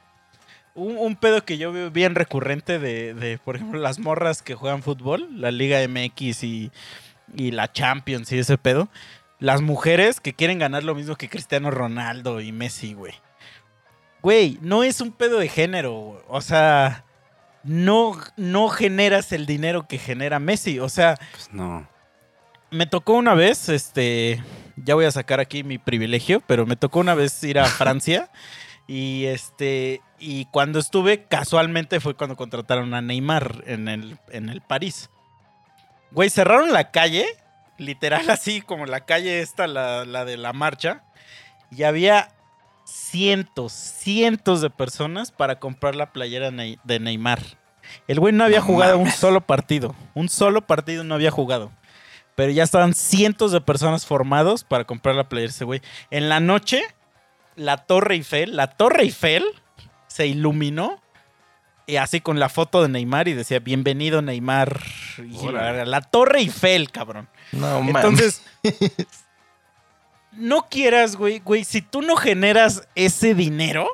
un, 0.77 0.97
un 0.99 1.17
pedo 1.17 1.45
que 1.45 1.59
yo 1.59 1.73
veo 1.73 1.91
bien 1.91 2.15
recurrente 2.15 2.79
de, 2.79 3.15
de, 3.15 3.39
por 3.39 3.57
ejemplo, 3.57 3.81
las 3.81 3.99
morras 3.99 4.43
que 4.43 4.55
juegan 4.55 4.83
fútbol, 4.83 5.29
la 5.41 5.51
Liga 5.51 5.79
MX 5.89 6.45
y, 6.45 6.71
y 7.35 7.51
la 7.51 7.73
Champions 7.73 8.31
y 8.33 8.39
ese 8.39 8.57
pedo, 8.59 8.89
las 9.41 9.61
mujeres 9.63 10.21
que 10.21 10.33
quieren 10.35 10.59
ganar 10.59 10.85
lo 10.85 10.95
mismo 10.95 11.17
que 11.17 11.29
Cristiano 11.29 11.71
Ronaldo 11.71 12.41
y 12.41 12.53
Messi, 12.53 12.95
güey. 12.95 13.15
Güey, 14.23 14.59
no 14.61 14.83
es 14.83 15.01
un 15.01 15.13
pedo 15.13 15.39
de 15.39 15.49
género, 15.49 15.93
güey. 15.93 16.21
o 16.29 16.41
sea, 16.41 17.05
no, 17.63 18.17
no 18.37 18.69
generas 18.69 19.33
el 19.33 19.47
dinero 19.47 19.87
que 19.89 19.99
genera 19.99 20.39
Messi, 20.39 20.79
o 20.79 20.89
sea, 20.89 21.17
Pues 21.33 21.53
no. 21.53 21.89
me 22.71 22.87
tocó 22.87 23.15
una 23.15 23.35
vez, 23.35 23.69
este, 23.69 24.43
ya 24.77 24.95
voy 24.95 25.05
a 25.05 25.11
sacar 25.11 25.41
aquí 25.41 25.65
mi 25.65 25.79
privilegio, 25.79 26.41
pero 26.47 26.65
me 26.67 26.77
tocó 26.77 27.01
una 27.01 27.15
vez 27.15 27.43
ir 27.45 27.59
a 27.59 27.67
Francia 27.67 28.31
y 28.87 29.27
este, 29.27 30.01
y 30.19 30.47
cuando 30.47 30.79
estuve, 30.79 31.25
casualmente 31.25 32.01
fue 32.01 32.15
cuando 32.15 32.37
contrataron 32.37 32.95
a 32.95 33.03
Neymar 33.03 33.65
en 33.67 33.89
el, 33.89 34.19
en 34.31 34.49
el 34.49 34.61
París. 34.61 35.11
Güey, 36.13 36.31
cerraron 36.31 36.73
la 36.73 36.91
calle, 36.91 37.27
literal 37.79 38.31
así 38.31 38.61
como 38.61 38.87
la 38.87 39.01
calle 39.01 39.41
esta, 39.41 39.67
la, 39.67 40.05
la 40.05 40.25
de 40.25 40.37
la 40.37 40.53
marcha, 40.53 41.03
y 41.71 41.83
había 41.83 42.31
cientos, 42.85 43.73
cientos 43.73 44.61
de 44.61 44.71
personas 44.71 45.33
para 45.33 45.59
comprar 45.59 45.97
la 45.97 46.13
playera 46.13 46.51
de 46.51 47.01
Neymar. 47.01 47.41
El 48.09 48.21
güey 48.21 48.33
no 48.33 48.45
había 48.45 48.61
No 48.61 48.67
jugado 48.67 48.99
un 48.99 49.11
solo 49.11 49.41
partido, 49.41 49.95
un 50.15 50.29
solo 50.29 50.67
partido 50.67 51.05
no 51.05 51.15
había 51.15 51.31
jugado. 51.31 51.73
Pero 52.35 52.53
ya 52.53 52.63
estaban 52.63 52.95
cientos 52.95 53.51
de 53.51 53.61
personas 53.61 54.05
formados 54.05 54.63
para 54.63 54.85
comprar 54.85 55.15
la 55.15 55.29
playera 55.29 55.49
de 55.49 55.55
ese 55.55 55.65
güey. 55.65 55.81
En 56.11 56.29
la 56.29 56.39
noche, 56.39 56.83
la 57.57 57.79
Torre 57.79 58.15
Eiffel, 58.15 58.55
la 58.57 58.69
Torre 58.69 59.03
Eiffel 59.03 59.45
se 60.07 60.27
iluminó 60.27 61.01
y 61.87 61.97
así 61.97 62.21
con 62.21 62.39
la 62.41 62.49
foto 62.49 62.83
de 62.83 62.89
Neymar 62.89 63.29
y 63.29 63.33
decía, 63.35 63.59
bienvenido 63.61 64.21
Neymar. 64.23 64.81
Y 65.19 65.53
la, 65.53 65.85
la 65.85 66.01
Torre 66.01 66.41
Eiffel, 66.41 66.91
cabrón. 66.91 67.29
No. 67.53 67.79
Entonces, 67.81 68.43
no 70.33 70.67
quieras, 70.69 71.17
güey, 71.17 71.39
güey, 71.41 71.65
si 71.65 71.83
tú 71.83 72.03
no 72.03 72.17
generas 72.17 72.87
ese 72.95 73.35
dinero, 73.35 73.89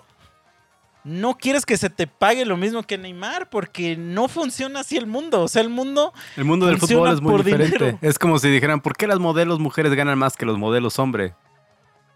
no 1.05 1.37
quieres 1.37 1.67
que 1.67 1.77
se 1.77 1.91
te 1.91 2.07
pague 2.07 2.45
lo 2.45 2.57
mismo 2.57 2.83
que 2.83 2.97
Neymar, 2.97 3.51
porque 3.51 3.97
no 3.97 4.29
funciona 4.29 4.81
así 4.81 4.97
el 4.97 5.07
mundo. 5.07 5.43
O 5.43 5.49
sea, 5.49 5.63
el 5.63 5.69
mundo 5.69 6.13
El 6.37 6.45
mundo 6.45 6.67
del 6.67 6.79
Funciona 6.79 7.03
fútbol 7.03 7.15
es 7.15 7.21
muy 7.21 7.31
por 7.33 7.45
diferente. 7.45 7.79
dinero. 7.79 7.99
Es 8.01 8.19
como 8.19 8.39
si 8.39 8.49
dijeran, 8.49 8.81
¿por 8.81 8.97
qué 8.97 9.07
las 9.07 9.19
modelos 9.19 9.59
mujeres 9.59 9.93
ganan 9.95 10.19
más 10.19 10.37
que 10.37 10.47
los 10.47 10.59
modelos 10.59 10.99
hombre? 10.99 11.35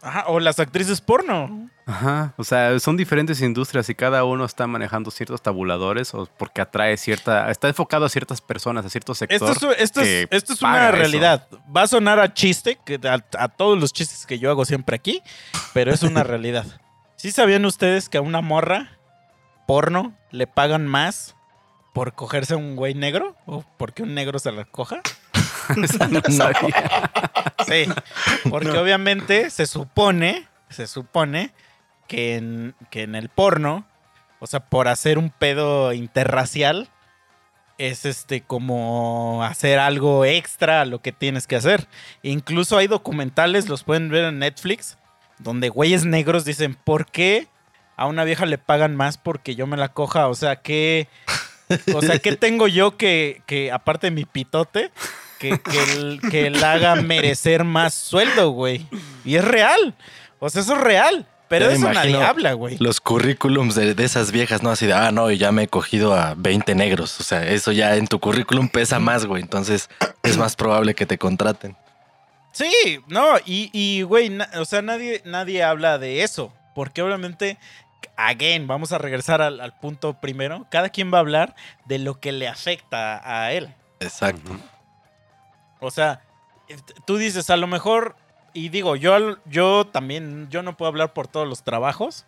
Ajá, 0.02 0.24
o 0.28 0.38
las 0.40 0.60
actrices 0.60 1.00
porno. 1.00 1.68
Ajá. 1.86 2.34
O 2.36 2.44
sea, 2.44 2.78
son 2.80 2.96
diferentes 2.96 3.40
industrias 3.40 3.88
y 3.88 3.94
cada 3.94 4.24
uno 4.24 4.44
está 4.44 4.66
manejando 4.66 5.10
ciertos 5.10 5.40
tabuladores 5.42 6.12
o 6.14 6.26
porque 6.38 6.60
atrae 6.60 6.96
cierta. 6.96 7.50
Está 7.50 7.68
enfocado 7.68 8.04
a 8.04 8.08
ciertas 8.08 8.40
personas, 8.40 8.84
a 8.84 8.90
cierto 8.90 9.14
sector. 9.14 9.50
Esto 9.50 9.70
es, 9.72 9.80
esto 9.80 10.00
es- 10.02 10.28
esto 10.30 10.52
es 10.52 10.62
una 10.62 10.88
eso. 10.88 10.96
realidad. 10.96 11.48
Va 11.74 11.82
a 11.82 11.86
sonar 11.86 12.20
a 12.20 12.32
chiste, 12.34 12.78
a, 13.04 13.20
a 13.42 13.48
todos 13.48 13.78
los 13.78 13.92
chistes 13.92 14.26
que 14.26 14.38
yo 14.38 14.50
hago 14.50 14.64
siempre 14.64 14.96
aquí, 14.96 15.22
pero 15.72 15.92
es 15.92 16.02
una 16.02 16.22
realidad. 16.24 16.66
¿Sí 17.16 17.32
sabían 17.32 17.64
ustedes 17.64 18.08
que 18.08 18.18
a 18.18 18.20
una 18.20 18.40
morra 18.42 18.98
porno 19.66 20.14
le 20.30 20.46
pagan 20.46 20.86
más 20.86 21.34
por 21.94 22.14
cogerse 22.14 22.54
a 22.54 22.56
un 22.58 22.76
güey 22.76 22.94
negro? 22.94 23.36
¿O 23.46 23.64
porque 23.78 24.02
un 24.02 24.14
negro 24.14 24.38
se 24.38 24.52
la 24.52 24.64
coja? 24.66 25.00
Esa 25.82 26.08
no 26.08 26.20
sabía. 26.30 27.10
Sí, 27.66 27.86
porque 28.48 28.70
obviamente 28.70 29.50
se 29.50 29.66
supone, 29.66 30.46
se 30.68 30.86
supone 30.86 31.52
que 32.06 32.36
en, 32.36 32.74
que 32.90 33.02
en 33.02 33.14
el 33.14 33.28
porno, 33.28 33.86
o 34.38 34.46
sea, 34.46 34.60
por 34.60 34.88
hacer 34.88 35.18
un 35.18 35.30
pedo 35.30 35.92
interracial, 35.92 36.88
es 37.78 38.04
este 38.06 38.40
como 38.42 39.42
hacer 39.44 39.78
algo 39.78 40.24
extra 40.24 40.82
a 40.82 40.86
lo 40.86 41.02
que 41.02 41.12
tienes 41.12 41.46
que 41.46 41.56
hacer. 41.56 41.86
Incluso 42.22 42.78
hay 42.78 42.86
documentales, 42.86 43.68
los 43.68 43.84
pueden 43.84 44.08
ver 44.08 44.24
en 44.24 44.38
Netflix, 44.38 44.98
donde 45.38 45.68
güeyes 45.68 46.04
negros 46.04 46.44
dicen, 46.44 46.74
¿por 46.74 47.06
qué 47.06 47.48
a 47.96 48.06
una 48.06 48.24
vieja 48.24 48.46
le 48.46 48.58
pagan 48.58 48.96
más 48.96 49.18
porque 49.18 49.54
yo 49.54 49.66
me 49.66 49.76
la 49.76 49.92
coja? 49.92 50.28
O 50.28 50.34
sea, 50.34 50.56
¿qué, 50.56 51.08
o 51.94 52.00
sea, 52.00 52.18
¿qué 52.18 52.36
tengo 52.36 52.68
yo 52.68 52.96
que, 52.96 53.42
que 53.46 53.72
aparte 53.72 54.08
de 54.08 54.12
mi 54.12 54.24
pitote, 54.24 54.90
que, 55.38 55.58
que, 55.60 55.92
el- 55.94 56.20
que 56.30 56.50
la 56.50 56.72
haga 56.72 56.94
merecer 56.96 57.64
más 57.64 57.94
sueldo, 57.94 58.50
güey? 58.50 58.86
Y 59.24 59.36
es 59.36 59.44
real. 59.44 59.94
O 60.38 60.48
sea, 60.50 60.62
eso 60.62 60.74
es 60.74 60.80
real. 60.80 61.26
Pero 61.48 61.68
de 61.68 61.74
eso 61.74 61.92
nadie 61.92 62.20
habla, 62.20 62.54
güey. 62.54 62.76
Los 62.78 63.00
currículums 63.00 63.76
de, 63.76 63.94
de 63.94 64.04
esas 64.04 64.32
viejas, 64.32 64.64
¿no? 64.64 64.70
Así 64.70 64.86
de, 64.86 64.94
ah, 64.94 65.12
no, 65.12 65.30
y 65.30 65.38
ya 65.38 65.52
me 65.52 65.62
he 65.64 65.68
cogido 65.68 66.12
a 66.12 66.34
20 66.36 66.74
negros. 66.74 67.20
O 67.20 67.22
sea, 67.22 67.46
eso 67.48 67.70
ya 67.70 67.94
en 67.94 68.08
tu 68.08 68.18
currículum 68.18 68.68
pesa 68.68 68.98
más, 68.98 69.26
güey. 69.26 69.42
Entonces 69.42 69.88
es 70.24 70.36
más 70.36 70.56
probable 70.56 70.94
que 70.96 71.06
te 71.06 71.18
contraten. 71.18 71.76
Sí, 72.50 72.98
no, 73.06 73.36
y, 73.44 73.70
y 73.72 74.02
güey, 74.02 74.30
na- 74.30 74.48
o 74.58 74.64
sea, 74.64 74.82
nadie, 74.82 75.22
nadie 75.24 75.62
habla 75.62 75.98
de 75.98 76.24
eso. 76.24 76.52
Porque 76.74 77.00
obviamente, 77.02 77.58
again, 78.16 78.66
vamos 78.66 78.90
a 78.90 78.98
regresar 78.98 79.40
al, 79.40 79.60
al 79.60 79.72
punto 79.78 80.14
primero. 80.14 80.66
Cada 80.68 80.88
quien 80.88 81.12
va 81.14 81.18
a 81.18 81.20
hablar 81.20 81.54
de 81.84 81.98
lo 82.00 82.18
que 82.18 82.32
le 82.32 82.48
afecta 82.48 83.20
a 83.24 83.52
él. 83.52 83.72
Exacto. 84.00 84.56
O 85.80 85.90
sea, 85.90 86.22
eh, 86.68 86.76
tú 87.06 87.16
dices, 87.16 87.50
a 87.50 87.56
lo 87.56 87.66
mejor, 87.66 88.16
y 88.52 88.68
digo, 88.70 88.96
yo, 88.96 89.36
yo 89.46 89.86
también, 89.86 90.48
yo 90.50 90.62
no 90.62 90.76
puedo 90.76 90.88
hablar 90.88 91.12
por 91.12 91.28
todos 91.28 91.46
los 91.46 91.62
trabajos. 91.62 92.26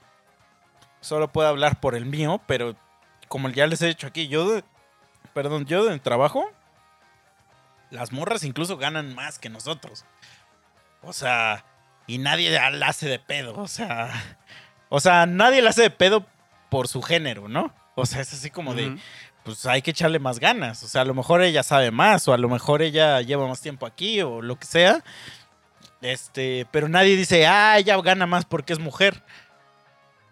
Solo 1.00 1.28
puedo 1.28 1.48
hablar 1.48 1.80
por 1.80 1.94
el 1.94 2.06
mío, 2.06 2.40
pero 2.46 2.74
como 3.28 3.48
ya 3.50 3.66
les 3.66 3.80
he 3.82 3.86
dicho 3.86 4.06
aquí, 4.06 4.28
yo, 4.28 4.48
de- 4.48 4.64
perdón, 5.32 5.64
yo 5.66 5.84
de 5.84 5.98
trabajo, 5.98 6.50
las 7.90 8.12
morras 8.12 8.44
incluso 8.44 8.76
ganan 8.76 9.14
más 9.14 9.38
que 9.38 9.48
nosotros. 9.48 10.04
O 11.02 11.12
sea, 11.12 11.64
y 12.06 12.18
nadie 12.18 12.50
la 12.50 12.88
hace 12.88 13.08
de 13.08 13.18
pedo, 13.18 13.54
o 13.58 13.68
sea, 13.68 14.10
o 14.88 15.00
sea, 15.00 15.26
nadie 15.26 15.62
la 15.62 15.70
hace 15.70 15.82
de 15.82 15.90
pedo 15.90 16.26
por 16.68 16.88
su 16.88 17.00
género, 17.02 17.48
¿no? 17.48 17.72
O 17.94 18.06
sea, 18.06 18.20
es 18.20 18.32
así 18.32 18.50
como 18.50 18.74
de. 18.74 18.98
Pues 19.48 19.64
hay 19.66 19.80
que 19.82 19.92
echarle 19.92 20.18
más 20.18 20.38
ganas. 20.38 20.82
O 20.82 20.88
sea, 20.88 21.00
a 21.00 21.04
lo 21.06 21.14
mejor 21.14 21.42
ella 21.42 21.62
sabe 21.62 21.90
más, 21.90 22.28
o 22.28 22.32
a 22.34 22.38
lo 22.38 22.48
mejor 22.48 22.82
ella 22.82 23.20
lleva 23.22 23.46
más 23.48 23.60
tiempo 23.62 23.86
aquí, 23.86 24.20
o 24.20 24.42
lo 24.42 24.58
que 24.58 24.66
sea. 24.66 25.02
Este, 26.02 26.66
pero 26.70 26.88
nadie 26.88 27.16
dice, 27.16 27.46
ah, 27.46 27.78
ella 27.78 28.00
gana 28.02 28.26
más 28.26 28.44
porque 28.44 28.72
es 28.74 28.78
mujer. 28.78 29.22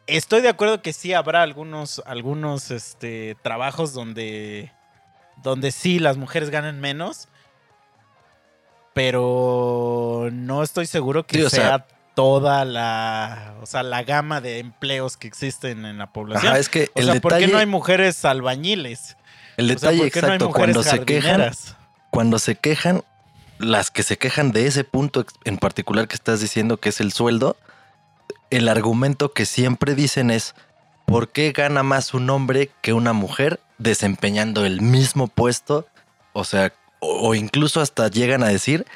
Estoy 0.06 0.42
de 0.42 0.48
acuerdo 0.50 0.82
que 0.82 0.92
sí 0.92 1.14
habrá 1.14 1.42
algunos, 1.42 2.02
algunos 2.06 2.70
este, 2.70 3.36
trabajos 3.42 3.92
donde, 3.94 4.70
donde 5.42 5.72
sí 5.72 5.98
las 5.98 6.16
mujeres 6.18 6.50
ganan 6.50 6.78
menos. 6.78 7.28
Pero 8.94 10.28
no 10.32 10.62
estoy 10.62 10.86
seguro 10.86 11.26
que 11.26 11.38
Sí, 11.38 11.42
o 11.44 11.50
sea, 11.50 11.60
sea- 11.60 11.86
toda 12.16 12.64
la, 12.64 13.56
o 13.60 13.66
sea, 13.66 13.82
la 13.82 14.02
gama 14.02 14.40
de 14.40 14.58
empleos 14.58 15.18
que 15.18 15.28
existen 15.28 15.84
en 15.84 15.98
la 15.98 16.06
población. 16.14 16.50
Ajá, 16.52 16.58
es 16.58 16.70
que 16.70 16.90
O 16.94 17.00
el 17.00 17.04
sea, 17.04 17.20
¿por 17.20 17.32
detalle, 17.32 17.46
qué 17.46 17.52
no 17.52 17.58
hay 17.58 17.66
mujeres 17.66 18.24
albañiles? 18.24 19.18
el 19.58 19.66
O 19.66 19.78
sea, 19.78 19.90
detalle 19.90 20.10
¿por 20.10 20.22
no 20.22 20.26
exacto, 20.26 20.50
cuando 20.50 20.82
se 20.82 21.04
quejan, 21.04 21.52
cuando 22.08 22.38
se 22.38 22.56
quejan, 22.56 23.04
las 23.58 23.90
que 23.90 24.02
se 24.02 24.16
quejan 24.16 24.50
de 24.50 24.66
ese 24.66 24.82
punto 24.82 25.26
en 25.44 25.58
particular 25.58 26.08
que 26.08 26.14
estás 26.14 26.40
diciendo 26.40 26.78
que 26.78 26.88
es 26.88 27.02
el 27.02 27.12
sueldo, 27.12 27.58
el 28.48 28.68
argumento 28.68 29.34
que 29.34 29.44
siempre 29.44 29.94
dicen 29.94 30.30
es 30.30 30.54
¿por 31.04 31.28
qué 31.28 31.52
gana 31.52 31.82
más 31.82 32.14
un 32.14 32.30
hombre 32.30 32.70
que 32.80 32.94
una 32.94 33.12
mujer 33.12 33.60
desempeñando 33.76 34.64
el 34.64 34.80
mismo 34.80 35.28
puesto? 35.28 35.86
O 36.32 36.44
sea, 36.44 36.72
o, 37.00 37.28
o 37.28 37.34
incluso 37.34 37.82
hasta 37.82 38.08
llegan 38.08 38.42
a 38.42 38.48
decir 38.48 38.86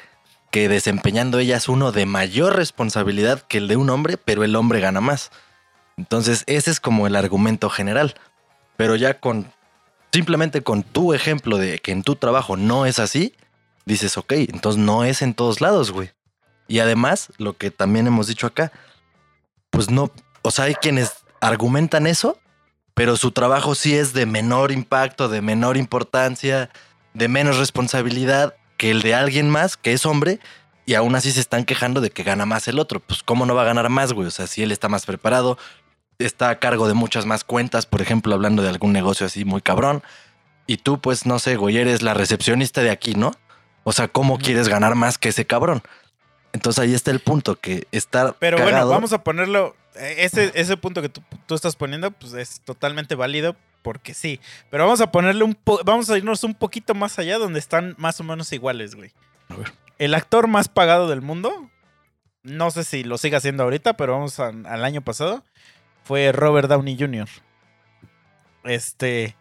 que 0.51 0.69
desempeñando 0.69 1.39
ellas 1.39 1.69
uno 1.69 1.91
de 1.91 2.05
mayor 2.05 2.55
responsabilidad 2.55 3.41
que 3.41 3.57
el 3.57 3.67
de 3.67 3.77
un 3.77 3.89
hombre, 3.89 4.17
pero 4.17 4.43
el 4.43 4.55
hombre 4.55 4.81
gana 4.81 5.01
más. 5.01 5.31
Entonces, 5.97 6.43
ese 6.47 6.71
es 6.71 6.79
como 6.79 7.07
el 7.07 7.15
argumento 7.15 7.69
general. 7.69 8.15
Pero 8.77 8.95
ya 8.95 9.19
con 9.19 9.51
simplemente 10.11 10.61
con 10.61 10.83
tu 10.83 11.13
ejemplo 11.13 11.57
de 11.57 11.79
que 11.79 11.91
en 11.91 12.03
tu 12.03 12.15
trabajo 12.15 12.57
no 12.57 12.85
es 12.85 12.99
así, 12.99 13.33
dices, 13.85 14.17
ok, 14.17 14.33
entonces 14.33 14.81
no 14.81 15.03
es 15.03 15.21
en 15.21 15.33
todos 15.33 15.61
lados, 15.61 15.91
güey. 15.91 16.11
Y 16.67 16.79
además, 16.79 17.29
lo 17.37 17.57
que 17.57 17.71
también 17.71 18.07
hemos 18.07 18.27
dicho 18.27 18.47
acá, 18.47 18.71
pues 19.69 19.89
no, 19.89 20.11
o 20.41 20.51
sea, 20.51 20.65
hay 20.65 20.75
quienes 20.75 21.13
argumentan 21.39 22.07
eso, 22.07 22.39
pero 22.93 23.15
su 23.15 23.31
trabajo 23.31 23.73
sí 23.73 23.95
es 23.95 24.13
de 24.13 24.25
menor 24.25 24.71
impacto, 24.71 25.29
de 25.29 25.41
menor 25.41 25.77
importancia, 25.77 26.69
de 27.13 27.27
menos 27.27 27.57
responsabilidad 27.57 28.55
que 28.81 28.89
el 28.89 29.03
de 29.03 29.13
alguien 29.13 29.47
más 29.47 29.77
que 29.77 29.93
es 29.93 30.07
hombre. 30.07 30.39
Y 30.87 30.95
aún 30.95 31.13
así 31.13 31.31
se 31.31 31.39
están 31.39 31.65
quejando 31.65 32.01
de 32.01 32.09
que 32.09 32.23
gana 32.23 32.47
más 32.47 32.67
el 32.67 32.79
otro. 32.79 32.99
Pues, 32.99 33.21
¿cómo 33.21 33.45
no 33.45 33.53
va 33.53 33.61
a 33.61 33.65
ganar 33.65 33.87
más, 33.89 34.11
güey? 34.11 34.27
O 34.27 34.31
sea, 34.31 34.47
si 34.47 34.63
él 34.63 34.71
está 34.71 34.89
más 34.89 35.05
preparado, 35.05 35.59
está 36.17 36.49
a 36.49 36.57
cargo 36.57 36.87
de 36.87 36.95
muchas 36.95 37.27
más 37.27 37.43
cuentas, 37.43 37.85
por 37.85 38.01
ejemplo, 38.01 38.33
hablando 38.33 38.63
de 38.63 38.69
algún 38.69 38.91
negocio 38.91 39.27
así 39.27 39.45
muy 39.45 39.61
cabrón. 39.61 40.01
Y 40.65 40.77
tú, 40.77 40.99
pues, 40.99 41.27
no 41.27 41.37
sé, 41.37 41.57
güey, 41.57 41.77
eres 41.77 42.01
la 42.01 42.15
recepcionista 42.15 42.81
de 42.81 42.89
aquí, 42.89 43.13
¿no? 43.13 43.33
O 43.83 43.91
sea, 43.91 44.07
¿cómo 44.07 44.39
quieres 44.39 44.67
ganar 44.67 44.95
más 44.95 45.19
que 45.19 45.29
ese 45.29 45.45
cabrón? 45.45 45.83
Entonces 46.51 46.79
ahí 46.83 46.95
está 46.95 47.11
el 47.11 47.19
punto, 47.19 47.57
que 47.57 47.87
estar 47.91 48.35
Pero 48.39 48.57
bueno, 48.57 48.87
vamos 48.87 49.13
a 49.13 49.23
ponerlo. 49.23 49.75
eh, 49.93 50.15
Ese, 50.17 50.51
ese 50.55 50.75
punto 50.75 51.03
que 51.03 51.09
tú, 51.09 51.21
tú 51.45 51.53
estás 51.53 51.75
poniendo, 51.75 52.09
pues 52.09 52.33
es 52.33 52.61
totalmente 52.61 53.13
válido 53.13 53.55
porque 53.81 54.13
sí. 54.13 54.39
Pero 54.69 54.83
vamos 54.85 55.01
a 55.01 55.11
ponerle 55.11 55.43
un 55.43 55.55
po- 55.55 55.81
vamos 55.83 56.09
a 56.09 56.17
irnos 56.17 56.43
un 56.43 56.53
poquito 56.55 56.93
más 56.93 57.17
allá 57.19 57.37
donde 57.37 57.59
están 57.59 57.95
más 57.97 58.19
o 58.19 58.23
menos 58.23 58.51
iguales, 58.53 58.95
güey. 58.95 59.11
A 59.49 59.55
ver. 59.55 59.71
El 59.97 60.13
actor 60.13 60.47
más 60.47 60.67
pagado 60.69 61.07
del 61.09 61.21
mundo, 61.21 61.69
no 62.43 62.71
sé 62.71 62.83
si 62.83 63.03
lo 63.03 63.17
sigue 63.17 63.35
haciendo 63.35 63.63
ahorita, 63.63 63.93
pero 63.97 64.13
vamos 64.13 64.39
a- 64.39 64.47
al 64.47 64.83
año 64.85 65.01
pasado, 65.01 65.43
fue 66.03 66.31
Robert 66.31 66.67
Downey 66.69 66.97
Jr. 66.99 67.27
Este. 68.63 69.35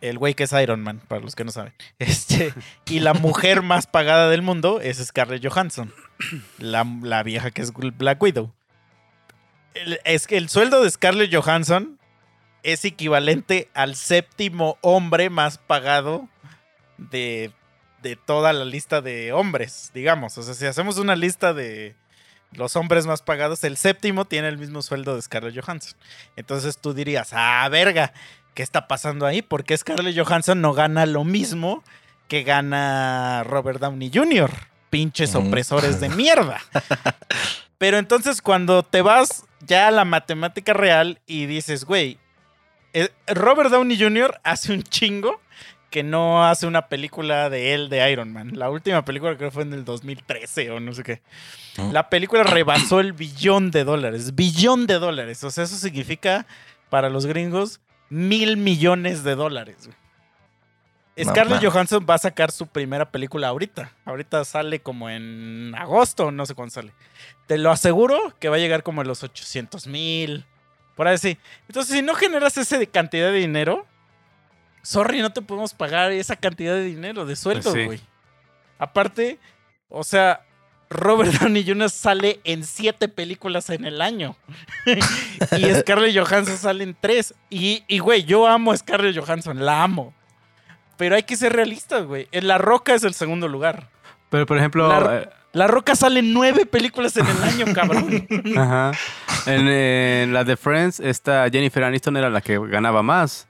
El 0.00 0.18
güey 0.18 0.34
que 0.34 0.42
es 0.44 0.52
Iron 0.52 0.82
Man, 0.82 1.00
para 1.06 1.20
los 1.20 1.36
que 1.36 1.44
no 1.44 1.52
saben. 1.52 1.72
Este. 1.98 2.52
Y 2.86 3.00
la 3.00 3.14
mujer 3.14 3.62
más 3.62 3.86
pagada 3.86 4.28
del 4.30 4.42
mundo 4.42 4.80
es 4.80 4.98
Scarlett 4.98 5.46
Johansson. 5.46 5.92
La, 6.58 6.84
la 7.02 7.22
vieja 7.22 7.50
que 7.50 7.62
es 7.62 7.72
Black 7.72 8.20
Widow. 8.22 8.52
El- 9.74 10.00
es 10.04 10.26
que 10.26 10.36
el 10.36 10.48
sueldo 10.48 10.82
de 10.82 10.90
Scarlett 10.90 11.34
Johansson 11.34 11.98
es 12.62 12.84
equivalente 12.84 13.68
al 13.74 13.96
séptimo 13.96 14.78
hombre 14.80 15.30
más 15.30 15.58
pagado 15.58 16.28
de, 16.96 17.50
de 18.02 18.16
toda 18.16 18.52
la 18.52 18.64
lista 18.64 19.00
de 19.00 19.32
hombres, 19.32 19.90
digamos. 19.94 20.38
O 20.38 20.42
sea, 20.42 20.54
si 20.54 20.66
hacemos 20.66 20.98
una 20.98 21.16
lista 21.16 21.52
de 21.54 21.94
los 22.52 22.76
hombres 22.76 23.06
más 23.06 23.22
pagados, 23.22 23.64
el 23.64 23.76
séptimo 23.76 24.24
tiene 24.26 24.48
el 24.48 24.58
mismo 24.58 24.82
sueldo 24.82 25.16
de 25.16 25.22
Scarlett 25.22 25.58
Johansson. 25.58 25.96
Entonces 26.36 26.78
tú 26.78 26.92
dirías, 26.94 27.30
ah, 27.32 27.68
verga, 27.70 28.12
¿qué 28.54 28.62
está 28.62 28.86
pasando 28.88 29.26
ahí? 29.26 29.42
¿Por 29.42 29.64
qué 29.64 29.76
Scarlett 29.76 30.16
Johansson 30.18 30.60
no 30.60 30.72
gana 30.74 31.06
lo 31.06 31.24
mismo 31.24 31.82
que 32.28 32.42
gana 32.44 33.42
Robert 33.44 33.80
Downey 33.80 34.10
Jr.? 34.12 34.50
Pinches 34.90 35.34
Ujú. 35.34 35.48
opresores 35.48 36.00
de 36.00 36.08
mierda. 36.10 36.60
Pero 37.78 37.98
entonces 37.98 38.42
cuando 38.42 38.82
te 38.82 39.00
vas 39.02 39.44
ya 39.66 39.88
a 39.88 39.90
la 39.90 40.04
matemática 40.04 40.72
real 40.74 41.18
y 41.26 41.46
dices, 41.46 41.84
güey, 41.84 42.18
Robert 43.26 43.70
Downey 43.70 43.98
Jr. 43.98 44.40
hace 44.42 44.72
un 44.72 44.82
chingo 44.82 45.40
que 45.92 46.02
no 46.02 46.44
hace 46.44 46.66
una 46.66 46.88
película 46.88 47.50
de 47.50 47.74
él 47.74 47.88
de 47.88 48.10
Iron 48.10 48.32
Man. 48.32 48.52
La 48.54 48.70
última 48.70 49.04
película 49.04 49.36
creo 49.36 49.50
fue 49.50 49.62
en 49.62 49.74
el 49.74 49.84
2013 49.84 50.70
o 50.70 50.80
no 50.80 50.92
sé 50.94 51.02
qué. 51.02 51.22
Mm. 51.76 51.92
La 51.92 52.08
película 52.08 52.42
rebasó 52.42 52.98
el 52.98 53.12
billón 53.12 53.70
de 53.70 53.84
dólares. 53.84 54.34
Billón 54.34 54.86
de 54.86 54.98
dólares. 54.98 55.44
O 55.44 55.50
sea, 55.50 55.64
eso 55.64 55.76
significa 55.76 56.46
para 56.88 57.10
los 57.10 57.26
gringos 57.26 57.80
mil 58.08 58.56
millones 58.56 59.22
de 59.22 59.34
dólares. 59.34 59.88
No 61.16 61.30
Scarlett. 61.30 61.62
Johansson 61.62 62.06
va 62.08 62.14
a 62.14 62.18
sacar 62.18 62.50
su 62.50 62.66
primera 62.66 63.10
película 63.10 63.48
ahorita. 63.48 63.92
Ahorita 64.06 64.44
sale 64.44 64.80
como 64.80 65.10
en 65.10 65.74
agosto, 65.76 66.30
no 66.30 66.46
sé 66.46 66.54
cuándo 66.54 66.72
sale. 66.72 66.92
Te 67.46 67.58
lo 67.58 67.70
aseguro 67.70 68.18
que 68.38 68.48
va 68.48 68.56
a 68.56 68.58
llegar 68.58 68.82
como 68.82 69.02
a 69.02 69.04
los 69.04 69.22
800 69.22 69.86
mil. 69.88 70.46
Por 70.96 71.08
ahí 71.08 71.18
sí. 71.18 71.38
Entonces, 71.68 71.94
si 71.94 72.02
no 72.02 72.14
generas 72.14 72.56
esa 72.58 72.78
de 72.78 72.86
cantidad 72.86 73.28
de 73.32 73.38
dinero, 73.38 73.86
sorry, 74.82 75.20
no 75.22 75.32
te 75.32 75.42
podemos 75.42 75.74
pagar 75.74 76.12
esa 76.12 76.36
cantidad 76.36 76.74
de 76.74 76.84
dinero 76.84 77.24
de 77.26 77.36
sueldo, 77.36 77.70
Pues 77.70 77.74
sí. 77.74 77.84
güey. 77.86 78.00
Aparte, 78.78 79.38
o 79.88 80.04
sea, 80.04 80.44
Robert 80.90 81.32
Downey 81.40 81.64
Jr. 81.66 81.88
sale 81.90 82.40
en 82.44 82.64
siete 82.64 83.08
películas 83.08 83.70
en 83.70 83.84
el 83.84 84.00
año. 84.02 84.36
y 84.86 85.74
Scarlett 85.74 86.16
Johansson 86.16 86.56
sale 86.58 86.84
en 86.84 86.96
tres. 87.00 87.34
Y, 87.48 87.84
y, 87.88 87.98
güey, 88.00 88.24
yo 88.24 88.46
amo 88.46 88.72
a 88.72 88.76
Scarlett 88.76 89.16
Johansson, 89.18 89.64
la 89.64 89.82
amo. 89.82 90.14
Pero 90.98 91.16
hay 91.16 91.22
que 91.22 91.36
ser 91.36 91.52
realistas, 91.54 92.04
güey. 92.04 92.28
En 92.32 92.46
La 92.46 92.58
Roca 92.58 92.94
es 92.94 93.02
el 93.04 93.14
segundo 93.14 93.48
lugar. 93.48 93.88
Pero, 94.30 94.46
por 94.46 94.58
ejemplo, 94.58 94.86
La- 94.88 95.22
eh, 95.22 95.28
La 95.52 95.66
Roca 95.66 95.94
sale 95.94 96.20
en 96.20 96.32
nueve 96.32 96.64
películas 96.66 97.16
en 97.16 97.26
el 97.26 97.42
año, 97.42 97.66
cabrón. 97.74 98.26
ajá. 98.56 98.92
En, 99.46 99.68
eh, 99.68 100.22
en 100.24 100.32
la 100.32 100.44
de 100.44 100.56
Friends, 100.56 101.00
esta 101.00 101.48
Jennifer 101.50 101.84
Aniston 101.84 102.16
era 102.16 102.30
la 102.30 102.40
que 102.40 102.58
ganaba 102.58 103.02
más. 103.02 103.48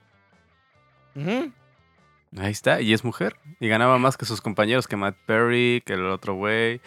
Ahí 1.14 2.50
está, 2.50 2.80
y 2.80 2.92
es 2.92 3.04
mujer. 3.04 3.36
Y 3.60 3.68
ganaba 3.68 3.98
más 3.98 4.16
que 4.16 4.24
sus 4.24 4.40
compañeros, 4.40 4.88
que 4.88 4.96
Matt 4.96 5.16
Perry, 5.26 5.82
que 5.84 5.94
el 5.94 6.06
otro 6.06 6.34
güey. 6.34 6.80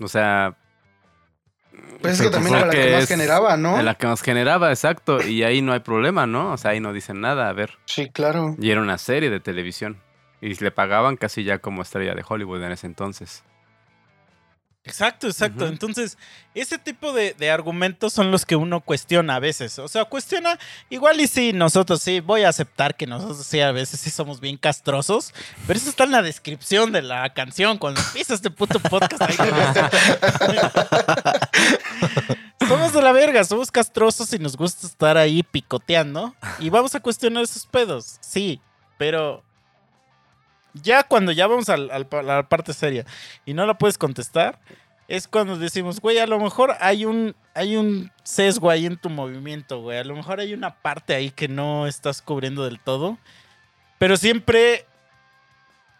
O 0.00 0.08
sea. 0.08 0.56
Pues 2.00 2.14
es 2.14 2.22
que 2.22 2.30
también 2.30 2.54
era 2.54 2.66
la 2.66 2.72
supone 2.72 2.86
que 2.88 2.94
más 2.94 3.08
generaba, 3.08 3.56
¿no? 3.56 3.82
La 3.82 3.94
que 3.94 4.06
más 4.06 4.22
generaba, 4.22 4.70
exacto. 4.70 5.26
Y 5.26 5.42
ahí 5.42 5.60
no 5.60 5.72
hay 5.72 5.80
problema, 5.80 6.26
¿no? 6.26 6.52
O 6.52 6.56
sea, 6.56 6.70
ahí 6.70 6.80
no 6.80 6.92
dicen 6.92 7.20
nada, 7.20 7.48
a 7.48 7.52
ver. 7.52 7.78
Sí, 7.86 8.08
claro. 8.10 8.54
Y 8.58 8.70
era 8.70 8.80
una 8.80 8.98
serie 8.98 9.30
de 9.30 9.40
televisión. 9.40 10.00
Y 10.40 10.54
le 10.54 10.70
pagaban 10.70 11.16
casi 11.16 11.44
ya 11.44 11.58
como 11.58 11.82
estrella 11.82 12.14
de 12.14 12.24
Hollywood 12.26 12.62
en 12.62 12.72
ese 12.72 12.86
entonces. 12.86 13.42
Exacto, 14.86 15.26
exacto. 15.26 15.66
Entonces, 15.66 16.16
ese 16.54 16.78
tipo 16.78 17.12
de, 17.12 17.34
de 17.34 17.50
argumentos 17.50 18.12
son 18.12 18.30
los 18.30 18.46
que 18.46 18.54
uno 18.54 18.80
cuestiona 18.80 19.34
a 19.34 19.40
veces. 19.40 19.80
O 19.80 19.88
sea, 19.88 20.04
cuestiona, 20.04 20.60
igual 20.88 21.20
y 21.20 21.26
sí, 21.26 21.52
nosotros 21.52 22.00
sí, 22.00 22.20
voy 22.20 22.44
a 22.44 22.50
aceptar 22.50 22.96
que 22.96 23.06
nosotros 23.06 23.44
sí, 23.44 23.60
a 23.60 23.72
veces 23.72 23.98
sí 23.98 24.10
somos 24.10 24.40
bien 24.40 24.56
castrosos, 24.56 25.34
pero 25.66 25.76
eso 25.76 25.90
está 25.90 26.04
en 26.04 26.12
la 26.12 26.22
descripción 26.22 26.92
de 26.92 27.02
la 27.02 27.34
canción, 27.34 27.78
cuando 27.78 28.00
empieza 28.00 28.34
este 28.34 28.50
puto 28.50 28.78
podcast. 28.78 29.22
ahí. 29.22 29.36
somos 32.68 32.92
de 32.92 33.02
la 33.02 33.10
verga, 33.12 33.42
somos 33.44 33.72
castrosos 33.72 34.32
y 34.32 34.38
nos 34.38 34.56
gusta 34.56 34.86
estar 34.86 35.16
ahí 35.16 35.42
picoteando 35.42 36.32
y 36.60 36.70
vamos 36.70 36.94
a 36.94 37.00
cuestionar 37.00 37.42
esos 37.42 37.66
pedos, 37.66 38.18
sí, 38.20 38.60
pero 38.98 39.42
ya 40.82 41.02
cuando 41.02 41.32
ya 41.32 41.46
vamos 41.46 41.68
a 41.68 41.76
la 41.76 42.48
parte 42.48 42.72
seria 42.72 43.04
y 43.44 43.54
no 43.54 43.66
la 43.66 43.78
puedes 43.78 43.98
contestar, 43.98 44.58
es 45.08 45.28
cuando 45.28 45.56
decimos, 45.56 46.00
güey, 46.00 46.18
a 46.18 46.26
lo 46.26 46.40
mejor 46.40 46.74
hay 46.80 47.04
un, 47.04 47.36
hay 47.54 47.76
un 47.76 48.10
sesgo 48.24 48.70
ahí 48.70 48.86
en 48.86 48.96
tu 48.96 49.08
movimiento, 49.08 49.80
güey. 49.80 49.98
A 49.98 50.04
lo 50.04 50.16
mejor 50.16 50.40
hay 50.40 50.52
una 50.52 50.74
parte 50.74 51.14
ahí 51.14 51.30
que 51.30 51.48
no 51.48 51.86
estás 51.86 52.22
cubriendo 52.22 52.64
del 52.64 52.80
todo. 52.80 53.18
Pero 53.98 54.16
siempre, 54.16 54.84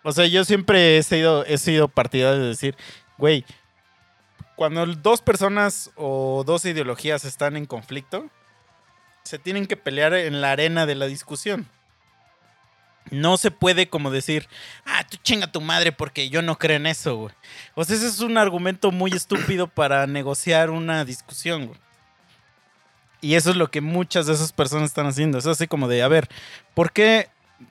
o 0.02 0.12
sea, 0.12 0.26
yo 0.26 0.44
siempre 0.44 0.98
he 0.98 1.02
sido, 1.02 1.44
he 1.44 1.58
sido 1.58 1.88
partidario 1.88 2.42
de 2.42 2.48
decir, 2.48 2.76
güey, 3.16 3.44
cuando 4.56 4.86
dos 4.86 5.22
personas 5.22 5.92
o 5.94 6.42
dos 6.44 6.64
ideologías 6.64 7.24
están 7.24 7.56
en 7.56 7.66
conflicto, 7.66 8.28
se 9.22 9.38
tienen 9.38 9.66
que 9.66 9.76
pelear 9.76 10.14
en 10.14 10.40
la 10.40 10.52
arena 10.52 10.84
de 10.86 10.94
la 10.94 11.06
discusión. 11.06 11.68
No 13.10 13.36
se 13.36 13.50
puede 13.50 13.88
como 13.88 14.10
decir, 14.10 14.48
ah, 14.84 15.04
tú 15.08 15.16
chinga 15.22 15.52
tu 15.52 15.60
madre 15.60 15.92
porque 15.92 16.28
yo 16.28 16.42
no 16.42 16.58
creo 16.58 16.76
en 16.76 16.86
eso, 16.86 17.16
güey. 17.16 17.34
O 17.74 17.84
sea, 17.84 17.96
ese 17.96 18.08
es 18.08 18.20
un 18.20 18.36
argumento 18.36 18.90
muy 18.90 19.12
estúpido 19.12 19.68
para 19.68 20.06
negociar 20.06 20.70
una 20.70 21.04
discusión, 21.04 21.66
güey. 21.66 21.78
Y 23.20 23.34
eso 23.34 23.50
es 23.50 23.56
lo 23.56 23.70
que 23.70 23.80
muchas 23.80 24.26
de 24.26 24.34
esas 24.34 24.52
personas 24.52 24.90
están 24.90 25.06
haciendo. 25.06 25.38
Es 25.38 25.46
así 25.46 25.66
como 25.66 25.88
de, 25.88 26.02
a 26.02 26.08
ver, 26.08 26.28
¿por 26.74 26.92
qué, 26.92 27.28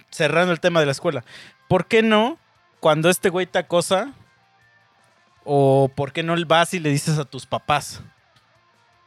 cerrando 0.10 0.52
el 0.52 0.60
tema 0.60 0.80
de 0.80 0.86
la 0.86 0.92
escuela, 0.92 1.24
¿por 1.68 1.88
qué 1.88 2.02
no 2.02 2.38
cuando 2.80 3.10
este 3.10 3.30
güey 3.30 3.46
te 3.46 3.60
acosa? 3.60 4.14
¿O 5.44 5.92
por 5.94 6.12
qué 6.12 6.24
no 6.24 6.36
vas 6.48 6.74
y 6.74 6.80
le 6.80 6.90
dices 6.90 7.20
a 7.20 7.26
tus 7.26 7.46
papás? 7.46 8.02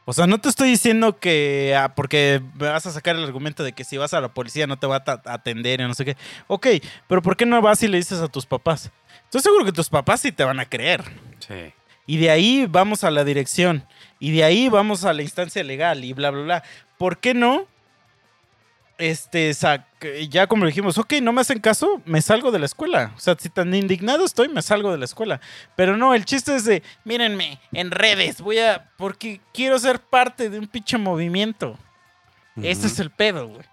O 0.09 0.13
sea, 0.13 0.25
no 0.25 0.39
te 0.39 0.49
estoy 0.49 0.69
diciendo 0.69 1.19
que, 1.19 1.75
ah, 1.77 1.93
porque 1.93 2.41
me 2.55 2.67
vas 2.67 2.83
a 2.87 2.91
sacar 2.91 3.15
el 3.15 3.23
argumento 3.23 3.63
de 3.63 3.73
que 3.73 3.83
si 3.83 3.95
vas 3.95 4.11
a 4.15 4.19
la 4.19 4.33
policía 4.33 4.65
no 4.65 4.79
te 4.79 4.87
va 4.87 5.03
a 5.05 5.21
atender 5.31 5.81
y 5.81 5.83
no 5.83 5.93
sé 5.93 6.03
qué. 6.03 6.17
Ok, 6.47 6.65
pero 7.07 7.21
¿por 7.21 7.37
qué 7.37 7.45
no 7.45 7.61
vas 7.61 7.83
y 7.83 7.87
le 7.87 7.97
dices 7.97 8.19
a 8.19 8.27
tus 8.27 8.47
papás? 8.47 8.89
Estoy 9.25 9.41
seguro 9.41 9.65
que 9.65 9.71
tus 9.71 9.87
papás 9.87 10.21
sí 10.21 10.31
te 10.31 10.43
van 10.43 10.59
a 10.59 10.65
creer. 10.65 11.03
Sí. 11.37 11.75
Y 12.07 12.17
de 12.17 12.31
ahí 12.31 12.65
vamos 12.67 13.03
a 13.03 13.11
la 13.11 13.23
dirección. 13.23 13.85
Y 14.17 14.31
de 14.31 14.43
ahí 14.43 14.67
vamos 14.67 15.05
a 15.05 15.13
la 15.13 15.21
instancia 15.21 15.63
legal 15.63 16.03
y 16.03 16.13
bla, 16.13 16.31
bla, 16.31 16.41
bla. 16.41 16.63
¿Por 16.97 17.19
qué 17.19 17.35
no? 17.35 17.67
Este, 18.99 19.53
ya 20.29 20.45
como 20.47 20.65
dijimos, 20.65 20.97
ok, 20.97 21.13
no 21.21 21.31
me 21.31 21.39
hacen 21.39 21.59
caso, 21.59 22.01
me 22.03 22.21
salgo 22.21 22.51
de 22.51 22.59
la 22.59 22.65
escuela. 22.65 23.13
O 23.15 23.19
sea, 23.19 23.35
si 23.39 23.49
tan 23.49 23.73
indignado 23.73 24.25
estoy, 24.25 24.49
me 24.49 24.61
salgo 24.61 24.91
de 24.91 24.97
la 24.97 25.05
escuela. 25.05 25.39
Pero 25.77 25.95
no, 25.95 26.13
el 26.13 26.25
chiste 26.25 26.53
es 26.53 26.65
de, 26.65 26.83
mírenme, 27.05 27.61
en 27.71 27.91
redes, 27.91 28.41
voy 28.41 28.59
a, 28.59 28.91
porque 28.97 29.39
quiero 29.53 29.79
ser 29.79 30.01
parte 30.01 30.49
de 30.49 30.59
un 30.59 30.67
pinche 30.67 30.97
movimiento. 30.97 31.79
Ese 32.61 32.87
es 32.87 32.99
el 32.99 33.09
pedo, 33.09 33.47
güey. 33.47 33.65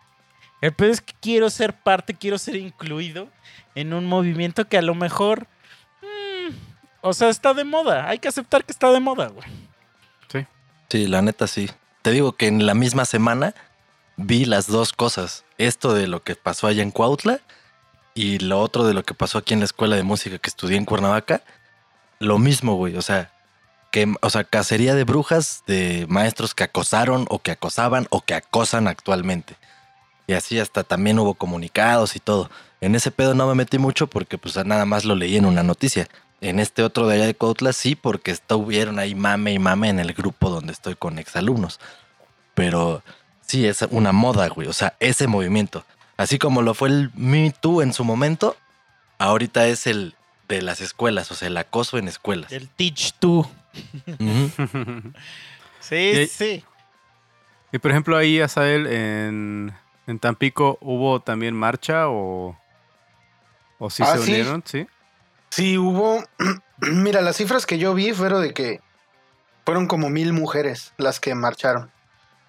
El 0.60 0.72
pedo 0.72 0.92
es 0.92 1.00
que 1.00 1.12
quiero 1.20 1.50
ser 1.50 1.72
parte, 1.72 2.14
quiero 2.14 2.38
ser 2.38 2.54
incluido 2.54 3.28
en 3.74 3.92
un 3.92 4.06
movimiento 4.06 4.68
que 4.68 4.78
a 4.78 4.82
lo 4.82 4.94
mejor. 4.94 5.48
mm, 6.02 6.54
o 7.00 7.12
sea, 7.12 7.30
está 7.30 7.52
de 7.52 7.64
moda. 7.64 8.08
Hay 8.08 8.20
que 8.20 8.28
aceptar 8.28 8.64
que 8.64 8.70
está 8.70 8.92
de 8.92 9.00
moda, 9.00 9.26
güey. 9.26 9.46
Sí, 10.88 11.08
la 11.08 11.20
neta 11.20 11.48
sí. 11.48 11.68
Te 12.02 12.12
digo 12.12 12.36
que 12.36 12.46
en 12.46 12.64
la 12.64 12.74
misma 12.74 13.04
semana 13.04 13.54
vi 14.16 14.44
las 14.44 14.66
dos 14.66 14.92
cosas. 14.92 15.44
Esto 15.58 15.94
de 15.94 16.06
lo 16.06 16.22
que 16.22 16.34
pasó 16.34 16.66
allá 16.66 16.82
en 16.82 16.90
Cuautla 16.90 17.40
y 18.14 18.38
lo 18.38 18.60
otro 18.60 18.84
de 18.84 18.94
lo 18.94 19.04
que 19.04 19.14
pasó 19.14 19.38
aquí 19.38 19.54
en 19.54 19.60
la 19.60 19.66
escuela 19.66 19.96
de 19.96 20.02
música 20.02 20.38
que 20.38 20.48
estudié 20.48 20.76
en 20.76 20.84
Cuernavaca. 20.84 21.42
Lo 22.18 22.38
mismo, 22.38 22.76
güey. 22.76 22.96
O 22.96 23.02
sea, 23.02 23.30
que, 23.90 24.12
o 24.20 24.30
sea, 24.30 24.44
cacería 24.44 24.94
de 24.94 25.04
brujas 25.04 25.62
de 25.66 26.06
maestros 26.08 26.54
que 26.54 26.64
acosaron 26.64 27.26
o 27.28 27.40
que 27.40 27.50
acosaban 27.50 28.06
o 28.10 28.22
que 28.22 28.34
acosan 28.34 28.88
actualmente. 28.88 29.56
Y 30.26 30.32
así 30.32 30.58
hasta 30.58 30.82
también 30.82 31.18
hubo 31.18 31.34
comunicados 31.34 32.16
y 32.16 32.20
todo. 32.20 32.50
En 32.80 32.94
ese 32.94 33.10
pedo 33.10 33.34
no 33.34 33.46
me 33.46 33.54
metí 33.54 33.78
mucho 33.78 34.06
porque 34.06 34.38
pues 34.38 34.56
nada 34.64 34.84
más 34.84 35.04
lo 35.04 35.14
leí 35.14 35.36
en 35.36 35.46
una 35.46 35.62
noticia. 35.62 36.08
En 36.40 36.58
este 36.58 36.82
otro 36.82 37.06
de 37.06 37.14
allá 37.14 37.26
de 37.26 37.34
Cuautla 37.34 37.72
sí, 37.72 37.94
porque 37.94 38.30
estuvieron 38.30 38.98
ahí 38.98 39.14
mame 39.14 39.52
y 39.52 39.58
mame 39.58 39.88
en 39.88 40.00
el 40.00 40.12
grupo 40.12 40.50
donde 40.50 40.72
estoy 40.72 40.94
con 40.94 41.18
exalumnos. 41.18 41.80
Pero 42.54 43.02
sí, 43.46 43.66
es 43.66 43.82
una 43.90 44.12
moda, 44.12 44.48
güey. 44.48 44.68
O 44.68 44.72
sea, 44.72 44.94
ese 45.00 45.26
movimiento. 45.26 45.84
Así 46.16 46.38
como 46.38 46.62
lo 46.62 46.74
fue 46.74 46.88
el 46.88 47.10
Me 47.14 47.50
Too 47.60 47.82
en 47.82 47.92
su 47.92 48.04
momento, 48.04 48.56
ahorita 49.18 49.66
es 49.66 49.86
el 49.86 50.14
de 50.48 50.62
las 50.62 50.80
escuelas, 50.80 51.30
o 51.30 51.34
sea, 51.34 51.48
el 51.48 51.56
acoso 51.56 51.98
en 51.98 52.08
escuelas. 52.08 52.52
El 52.52 52.68
teach 52.68 53.12
tú. 53.18 53.46
Ujú. 54.06 55.12
Sí, 55.80 55.96
Y- 55.96 56.26
sí. 56.26 56.64
y 57.72 57.78
por 57.78 57.90
ejemplo, 57.90 58.16
ahí, 58.16 58.40
Asael, 58.40 58.86
en, 58.86 59.72
en 60.06 60.18
Tampico, 60.18 60.78
¿hubo 60.80 61.20
también 61.20 61.54
marcha 61.54 62.08
o, 62.08 62.56
o 63.78 63.90
sí 63.90 64.02
Ah, 64.06 64.16
se 64.16 64.24
sí. 64.24 64.30
unieron? 64.32 64.62
Sí. 64.66 64.86
Sí, 65.50 65.78
hubo. 65.78 66.24
Mira, 66.78 67.20
las 67.20 67.36
cifras 67.36 67.66
que 67.66 67.78
yo 67.78 67.94
vi 67.94 68.12
fueron 68.12 68.42
de 68.42 68.52
que 68.54 68.80
fueron 69.64 69.86
como 69.86 70.08
mil 70.10 70.32
mujeres 70.32 70.92
las 70.96 71.20
que 71.20 71.34
marcharon. 71.34 71.90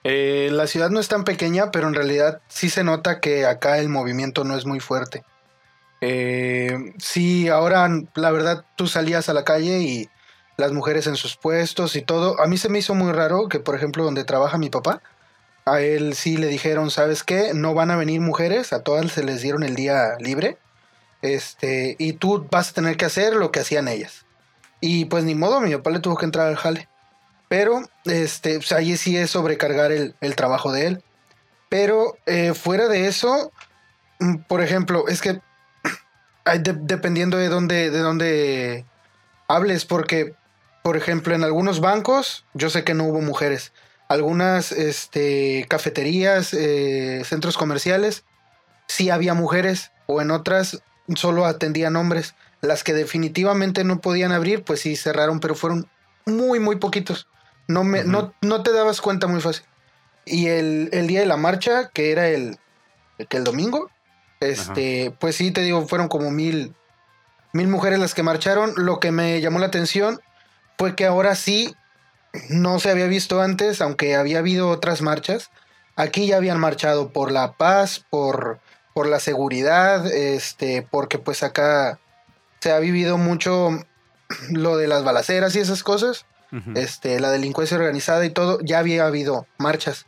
Eh, 0.09 0.47
la 0.53 0.67
ciudad 0.67 0.89
no 0.89 1.01
es 1.01 1.09
tan 1.09 1.25
pequeña, 1.25 1.69
pero 1.69 1.89
en 1.89 1.93
realidad 1.93 2.39
sí 2.47 2.69
se 2.69 2.85
nota 2.85 3.19
que 3.19 3.45
acá 3.45 3.77
el 3.77 3.89
movimiento 3.89 4.45
no 4.45 4.55
es 4.55 4.65
muy 4.65 4.79
fuerte. 4.79 5.25
Eh, 5.99 6.93
sí, 6.97 7.49
ahora 7.49 7.89
la 8.15 8.31
verdad 8.31 8.63
tú 8.77 8.87
salías 8.87 9.27
a 9.27 9.33
la 9.33 9.43
calle 9.43 9.79
y 9.79 10.09
las 10.55 10.71
mujeres 10.71 11.07
en 11.07 11.17
sus 11.17 11.35
puestos 11.35 11.97
y 11.97 12.01
todo. 12.01 12.39
A 12.39 12.47
mí 12.47 12.57
se 12.57 12.69
me 12.69 12.79
hizo 12.79 12.95
muy 12.95 13.11
raro 13.11 13.49
que, 13.49 13.59
por 13.59 13.75
ejemplo, 13.75 14.05
donde 14.05 14.23
trabaja 14.23 14.57
mi 14.57 14.69
papá, 14.69 15.01
a 15.65 15.81
él 15.81 16.15
sí 16.15 16.37
le 16.37 16.47
dijeron, 16.47 16.89
¿sabes 16.89 17.25
qué? 17.25 17.51
No 17.53 17.73
van 17.73 17.91
a 17.91 17.97
venir 17.97 18.21
mujeres, 18.21 18.71
a 18.71 18.83
todas 18.83 19.11
se 19.11 19.25
les 19.25 19.41
dieron 19.41 19.63
el 19.63 19.75
día 19.75 20.15
libre. 20.21 20.57
Este, 21.21 21.97
y 21.99 22.13
tú 22.13 22.47
vas 22.49 22.69
a 22.69 22.73
tener 22.73 22.95
que 22.95 23.03
hacer 23.03 23.35
lo 23.35 23.51
que 23.51 23.59
hacían 23.59 23.89
ellas. 23.89 24.25
Y 24.79 25.03
pues 25.03 25.25
ni 25.25 25.35
modo, 25.35 25.59
mi 25.59 25.75
papá 25.75 25.89
le 25.89 25.99
tuvo 25.99 26.15
que 26.15 26.23
entrar 26.23 26.47
al 26.47 26.55
jale. 26.55 26.87
Pero, 27.47 27.81
este, 28.05 28.55
pues 28.55 28.71
ahí 28.71 28.97
sí 28.97 29.17
es 29.17 29.31
sobrecargar 29.31 29.91
el, 29.91 30.15
el 30.21 30.35
trabajo 30.35 30.71
de 30.71 30.87
él. 30.87 31.03
Pero 31.69 32.17
eh, 32.25 32.53
fuera 32.53 32.87
de 32.87 33.07
eso, 33.07 33.51
mm, 34.19 34.37
por 34.47 34.61
ejemplo, 34.61 35.07
es 35.07 35.21
que 35.21 35.41
dependiendo 36.81 37.37
de 37.37 37.49
dónde, 37.49 37.89
de 37.89 37.99
dónde 37.99 38.85
hables, 39.47 39.85
porque, 39.85 40.35
por 40.83 40.97
ejemplo, 40.97 41.35
en 41.35 41.43
algunos 41.43 41.79
bancos, 41.79 42.45
yo 42.53 42.69
sé 42.69 42.83
que 42.83 42.93
no 42.93 43.05
hubo 43.05 43.21
mujeres. 43.21 43.73
Algunas 44.07 44.71
este, 44.71 45.65
cafeterías, 45.69 46.53
eh, 46.53 47.23
centros 47.25 47.57
comerciales, 47.57 48.23
sí 48.87 49.09
había 49.09 49.33
mujeres, 49.33 49.91
o 50.05 50.21
en 50.21 50.31
otras 50.31 50.81
solo 51.15 51.45
atendían 51.45 51.97
hombres. 51.97 52.35
Las 52.61 52.83
que 52.83 52.93
definitivamente 52.93 53.83
no 53.83 53.99
podían 53.99 54.31
abrir, 54.31 54.63
pues 54.63 54.81
sí 54.81 54.95
cerraron, 54.95 55.39
pero 55.39 55.55
fueron 55.55 55.89
muy, 56.25 56.59
muy 56.59 56.77
poquitos. 56.77 57.27
No, 57.67 57.83
me, 57.83 58.03
no, 58.03 58.33
no 58.41 58.63
te 58.63 58.71
dabas 58.71 59.01
cuenta 59.01 59.27
muy 59.27 59.41
fácil. 59.41 59.65
Y 60.25 60.47
el, 60.47 60.89
el 60.91 61.07
día 61.07 61.21
de 61.21 61.25
la 61.25 61.37
marcha, 61.37 61.89
que 61.89 62.11
era 62.11 62.27
el, 62.27 62.57
que 63.29 63.37
el 63.37 63.43
domingo, 63.43 63.89
este, 64.39 65.13
pues 65.19 65.35
sí, 65.35 65.51
te 65.51 65.61
digo, 65.61 65.87
fueron 65.87 66.07
como 66.07 66.31
mil, 66.31 66.75
mil 67.53 67.67
mujeres 67.67 67.99
las 67.99 68.13
que 68.13 68.23
marcharon. 68.23 68.73
Lo 68.75 68.99
que 68.99 69.11
me 69.11 69.41
llamó 69.41 69.59
la 69.59 69.67
atención 69.67 70.19
fue 70.77 70.95
que 70.95 71.05
ahora 71.05 71.35
sí, 71.35 71.75
no 72.49 72.79
se 72.79 72.89
había 72.89 73.07
visto 73.07 73.41
antes, 73.41 73.81
aunque 73.81 74.15
había 74.15 74.39
habido 74.39 74.69
otras 74.69 75.01
marchas. 75.01 75.49
Aquí 75.95 76.27
ya 76.27 76.37
habían 76.37 76.59
marchado 76.59 77.11
por 77.11 77.31
la 77.31 77.53
paz, 77.53 78.05
por, 78.09 78.59
por 78.93 79.07
la 79.07 79.19
seguridad, 79.19 80.05
este, 80.05 80.87
porque 80.89 81.17
pues 81.17 81.41
acá 81.41 81.99
se 82.59 82.71
ha 82.71 82.79
vivido 82.79 83.17
mucho 83.17 83.69
lo 84.51 84.77
de 84.77 84.87
las 84.87 85.03
balaceras 85.03 85.55
y 85.55 85.59
esas 85.59 85.83
cosas 85.83 86.25
Ujú. 86.51 86.71
este, 86.75 87.19
la 87.19 87.31
delincuencia 87.31 87.77
organizada 87.77 88.25
y 88.25 88.29
todo, 88.29 88.59
ya 88.61 88.79
había 88.79 89.05
habido 89.05 89.47
marchas. 89.57 90.05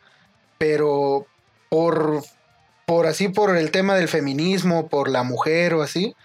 Pero 0.57 1.25
por, 1.69 2.23
por 2.85 3.07
así, 3.07 3.29
por 3.29 3.55
el 3.55 3.71
tema 3.71 3.95
del 3.95 4.07
feminismo, 4.07 4.87
por 4.87 5.09
la 5.09 5.23
mujer 5.23 5.73
o 5.73 5.81
así, 5.81 6.15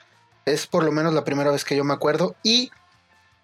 es 0.44 0.66
por 0.66 0.84
lo 0.84 0.92
menos 0.92 1.14
la 1.14 1.24
primera 1.24 1.50
vez 1.50 1.64
que 1.64 1.76
yo 1.76 1.84
me 1.84 1.94
acuerdo. 1.94 2.34
Y 2.42 2.70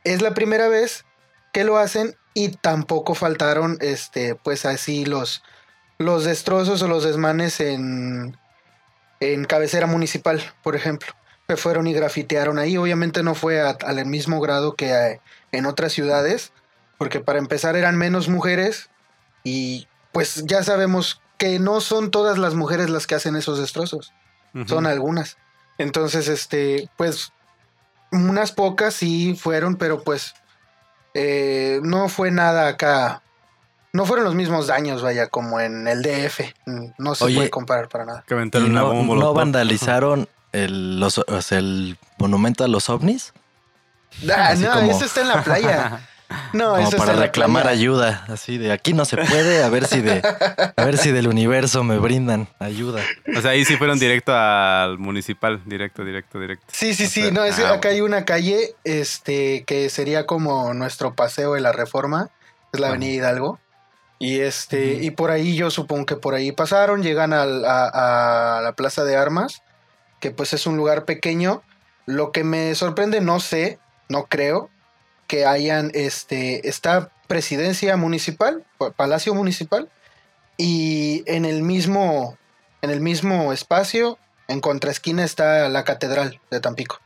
es 0.05 0.23
la 0.23 0.35
primera 0.35 0.69
vez 0.69 1.05
que 1.53 1.65
lo 1.65 1.79
hacen 1.79 2.17
y 2.35 2.51
tampoco 2.51 3.15
faltaron, 3.15 3.79
este, 3.81 4.35
pues 4.37 4.65
así 4.65 5.05
los, 5.05 5.43
los 5.99 6.25
destrozos 6.25 6.83
o 6.83 6.89
los 6.89 7.05
desmanes 7.05 7.61
en, 7.61 8.37
en 9.21 9.45
cabecera 9.45 9.87
municipal, 9.87 10.43
por 10.63 10.77
ejemplo. 10.77 11.13
fueron 11.57 11.87
y 11.87 11.93
grafitearon 11.93 12.59
ahí. 12.59 12.77
Obviamente 12.77 13.23
no 13.23 13.35
fue 13.35 13.61
al 13.61 14.07
mismo 14.07 14.41
grado 14.41 14.75
que 14.75 14.93
eh, 14.93 15.21
en 15.53 15.67
otras 15.67 15.93
ciudades, 15.93 16.53
porque 17.01 17.21
para 17.21 17.39
empezar 17.39 17.77
eran 17.77 17.97
menos 17.97 18.29
mujeres 18.29 18.91
y 19.43 19.89
pues 20.13 20.45
ya 20.45 20.63
sabemos 20.63 21.23
que 21.39 21.59
no 21.59 21.81
son 21.81 22.11
todas 22.11 22.37
las 22.37 22.53
mujeres 22.53 22.91
las 22.91 23.07
que 23.07 23.15
hacen 23.15 23.37
esos 23.37 23.59
destrozos, 23.59 24.13
son 24.67 24.87
algunas. 24.87 25.39
Entonces, 25.79 26.29
este, 26.29 26.91
pues 26.99 27.33
unas 28.13 28.53
pocas 28.53 28.93
sí 28.93 29.35
fueron, 29.35 29.77
pero 29.77 30.03
pues 30.03 30.35
eh, 31.15 31.81
no 31.83 32.11
fue 32.11 32.31
nada 32.31 32.69
acá. 32.69 33.23
No 33.95 34.05
fueron 34.05 34.27
los 34.27 34.35
mismos 34.35 34.67
daños, 34.67 35.01
vaya, 35.01 35.29
como 35.29 35.59
en 35.59 35.89
el 35.89 36.03
DF. 36.03 36.53
No 36.99 37.15
se 37.15 37.25
Oye, 37.25 37.37
puede 37.37 37.51
comparar 37.51 37.89
para 37.89 38.05
nada. 38.05 38.25
Que 38.29 38.35
¿Y 38.35 38.37
aventaron 38.37 38.73
una 38.73 38.81
no, 38.83 38.93
bomba. 38.93 39.15
no 39.17 39.33
vandalizaron 39.33 40.29
el, 40.53 41.01
los, 41.01 41.17
o 41.17 41.41
sea, 41.41 41.57
el 41.61 41.97
monumento 42.19 42.63
a 42.63 42.69
los 42.69 42.91
ovnis? 42.91 43.33
Ah, 44.31 44.49
Así 44.49 44.65
no, 44.65 44.73
como- 44.75 44.91
eso 44.91 45.07
está 45.07 45.23
en 45.23 45.29
la 45.29 45.43
playa. 45.43 46.01
No, 46.53 46.75
Como 46.77 46.89
eso 46.89 46.97
para 46.97 47.15
reclamar 47.15 47.63
playa. 47.65 47.79
ayuda, 47.79 48.25
así 48.29 48.57
de 48.59 48.73
aquí 48.73 48.93
no 48.93 49.05
se 49.05 49.17
puede, 49.17 49.63
a 49.65 49.69
ver 49.69 49.87
si 49.87 50.01
de 50.01 50.23
a 50.77 50.85
ver 50.85 50.97
si 50.99 51.11
del 51.11 51.27
universo 51.27 51.83
me 51.85 51.99
brindan 51.99 52.47
ayuda. 52.59 53.03
O 53.37 53.41
sea, 53.41 53.51
ahí 53.53 53.65
sí 53.65 53.77
fueron 53.77 53.99
directo 53.99 54.33
al 54.35 54.99
municipal. 54.99 55.61
Directo, 55.67 56.05
directo, 56.05 56.39
directo. 56.39 56.65
Sí, 56.73 56.95
sí, 56.95 57.05
O 57.05 57.09
sí. 57.09 57.31
No, 57.33 57.45
es 57.45 57.57
que 57.57 57.65
ah, 57.65 57.73
acá 57.75 57.89
hay 57.89 58.01
una 58.01 58.25
calle 58.25 58.75
este, 58.85 59.65
que 59.65 59.91
sería 59.91 60.27
como 60.27 60.73
nuestro 60.75 61.15
paseo 61.15 61.55
de 61.55 61.61
la 61.61 61.73
reforma. 61.73 62.31
Es 62.73 62.79
la. 62.81 62.89
Avenida 62.89 63.15
Hidalgo. 63.17 63.59
Y 64.19 64.41
este, 64.41 64.95
y 65.03 65.11
por 65.13 65.31
ahí 65.31 65.57
yo 65.57 65.71
supongo 65.71 66.05
que 66.07 66.17
por 66.17 66.35
ahí 66.35 66.53
pasaron, 66.53 67.03
llegan 67.03 67.33
al- 67.33 67.65
a, 67.65 68.59
a 68.59 68.61
la 68.61 68.73
Plaza 68.73 69.03
de 69.05 69.17
Armas, 69.17 69.63
que 70.21 70.31
pues 70.31 70.53
es 70.53 70.67
un 70.67 70.77
lugar 70.77 71.07
pequeño. 71.07 71.63
Lo 72.07 72.31
que 72.31 72.45
me 72.45 72.75
sorprende, 72.75 73.21
no 73.23 73.41
sé, 73.41 73.79
no 74.11 74.27
creo, 74.27 74.69
que 75.31 75.47
hayan 75.47 75.93
este. 75.95 76.69
Está 76.69 77.11
presidencia 77.29 77.97
municipal, 77.97 78.65
pa- 78.79 78.91
palacio 78.91 79.33
municipal, 79.33 79.89
y 80.57 81.23
en 81.27 81.45
el 81.45 81.63
mismo. 81.63 82.37
En 82.83 82.91
el 82.91 83.01
mismo 83.01 83.53
espacio, 83.53 84.19
en 84.49 84.61
contraesquina 84.61 85.23
está 85.23 85.69
la 85.69 85.85
catedral 85.85 86.41
de 86.51 86.61
Tampico. 86.61 86.99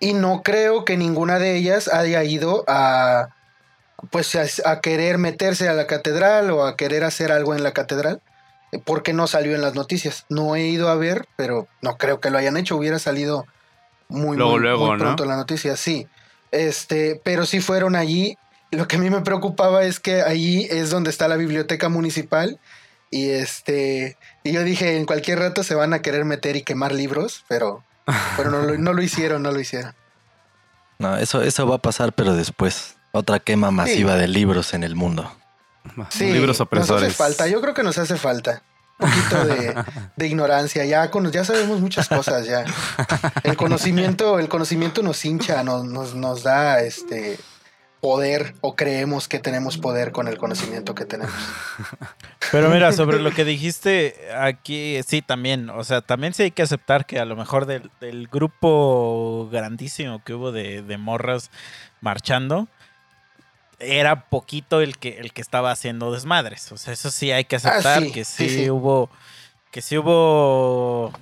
Y 0.00 0.14
no 0.14 0.42
creo 0.42 0.84
que 0.86 0.96
ninguna 0.96 1.38
de 1.38 1.54
ellas 1.56 1.88
haya 1.88 2.24
ido 2.24 2.64
a 2.66 3.28
pues 4.10 4.34
a, 4.34 4.44
a 4.70 4.80
querer 4.80 5.18
meterse 5.18 5.68
a 5.68 5.74
la 5.74 5.86
catedral 5.86 6.50
o 6.50 6.64
a 6.66 6.76
querer 6.76 7.04
hacer 7.04 7.30
algo 7.30 7.54
en 7.54 7.62
la 7.62 7.72
catedral 7.72 8.20
porque 8.84 9.12
no 9.12 9.26
salió 9.26 9.54
en 9.54 9.60
las 9.60 9.74
noticias. 9.74 10.24
No 10.30 10.56
he 10.56 10.66
ido 10.66 10.88
a 10.88 10.94
ver, 10.96 11.28
pero 11.36 11.68
no 11.82 11.98
creo 11.98 12.18
que 12.18 12.30
lo 12.30 12.38
hayan 12.38 12.56
hecho. 12.56 12.76
Hubiera 12.76 12.98
salido 12.98 13.46
muy, 14.08 14.38
Luego, 14.38 14.52
muy, 14.52 14.60
luego, 14.62 14.86
muy 14.86 14.92
¿no? 14.92 14.98
pronto 14.98 15.22
en 15.24 15.28
la 15.28 15.36
noticia, 15.36 15.76
sí. 15.76 16.08
Este, 16.52 17.20
pero 17.24 17.44
sí 17.46 17.60
fueron 17.60 17.96
allí. 17.96 18.38
Lo 18.70 18.86
que 18.88 18.96
a 18.96 18.98
mí 18.98 19.10
me 19.10 19.20
preocupaba 19.20 19.84
es 19.84 20.00
que 20.00 20.22
allí 20.22 20.66
es 20.70 20.90
donde 20.90 21.10
está 21.10 21.28
la 21.28 21.36
biblioteca 21.36 21.88
municipal. 21.88 22.58
Y 23.10 23.30
este, 23.30 24.16
y 24.44 24.52
yo 24.52 24.62
dije, 24.62 24.96
en 24.96 25.04
cualquier 25.04 25.38
rato 25.40 25.62
se 25.64 25.74
van 25.74 25.92
a 25.92 26.00
querer 26.00 26.24
meter 26.24 26.56
y 26.56 26.62
quemar 26.62 26.92
libros, 26.92 27.44
pero, 27.48 27.84
pero 28.36 28.50
no, 28.50 28.62
lo, 28.62 28.78
no 28.78 28.92
lo 28.92 29.02
hicieron, 29.02 29.42
no 29.42 29.50
lo 29.50 29.60
hicieron. 29.60 29.94
No, 30.98 31.18
eso 31.18 31.42
eso 31.42 31.66
va 31.66 31.76
a 31.76 31.82
pasar 31.82 32.12
pero 32.12 32.34
después. 32.34 32.96
Otra 33.10 33.40
quema 33.40 33.70
masiva 33.70 34.16
de 34.16 34.28
libros 34.28 34.72
en 34.72 34.84
el 34.84 34.94
mundo. 34.94 35.30
Sí, 36.08 36.32
Libros 36.32 36.58
Nos 36.58 36.60
opresores. 36.60 37.08
hace 37.08 37.14
falta, 37.14 37.48
yo 37.48 37.60
creo 37.60 37.74
que 37.74 37.82
nos 37.82 37.98
hace 37.98 38.16
falta. 38.16 38.62
Poquito 39.02 39.44
de, 39.44 39.74
de 40.16 40.26
ignorancia, 40.26 40.84
ya, 40.84 41.10
con, 41.10 41.30
ya 41.30 41.44
sabemos 41.44 41.80
muchas 41.80 42.08
cosas, 42.08 42.46
ya. 42.46 42.64
El 43.42 43.56
conocimiento, 43.56 44.38
el 44.38 44.48
conocimiento 44.48 45.02
nos 45.02 45.24
hincha, 45.24 45.62
nos, 45.62 45.84
nos, 45.84 46.14
nos 46.14 46.42
da 46.42 46.80
este 46.80 47.38
poder, 48.00 48.54
o 48.60 48.74
creemos 48.74 49.28
que 49.28 49.38
tenemos 49.38 49.78
poder 49.78 50.10
con 50.10 50.26
el 50.26 50.36
conocimiento 50.36 50.92
que 50.92 51.04
tenemos. 51.04 51.34
Pero 52.50 52.68
mira, 52.68 52.92
sobre 52.92 53.20
lo 53.20 53.30
que 53.30 53.44
dijiste 53.44 54.16
aquí, 54.36 55.00
sí, 55.06 55.22
también. 55.22 55.70
O 55.70 55.84
sea, 55.84 56.00
también 56.00 56.34
sí 56.34 56.42
hay 56.42 56.50
que 56.50 56.62
aceptar 56.62 57.06
que 57.06 57.20
a 57.20 57.24
lo 57.24 57.36
mejor 57.36 57.64
del, 57.66 57.90
del 58.00 58.26
grupo 58.26 59.48
grandísimo 59.52 60.20
que 60.24 60.34
hubo 60.34 60.50
de, 60.50 60.82
de 60.82 60.98
morras 60.98 61.50
marchando, 62.00 62.66
era 63.82 64.28
poquito 64.28 64.80
el 64.80 64.96
que, 64.98 65.18
el 65.18 65.32
que 65.32 65.40
estaba 65.42 65.70
haciendo 65.70 66.12
desmadres. 66.12 66.70
O 66.72 66.76
sea, 66.76 66.92
eso 66.92 67.10
sí 67.10 67.30
hay 67.32 67.44
que 67.44 67.56
aceptar 67.56 68.02
sí, 68.02 68.12
que 68.12 68.24
sí, 68.24 68.70
hubo. 68.70 69.10
Que 69.70 69.82
sí 69.82 69.98
hubo. 69.98 71.12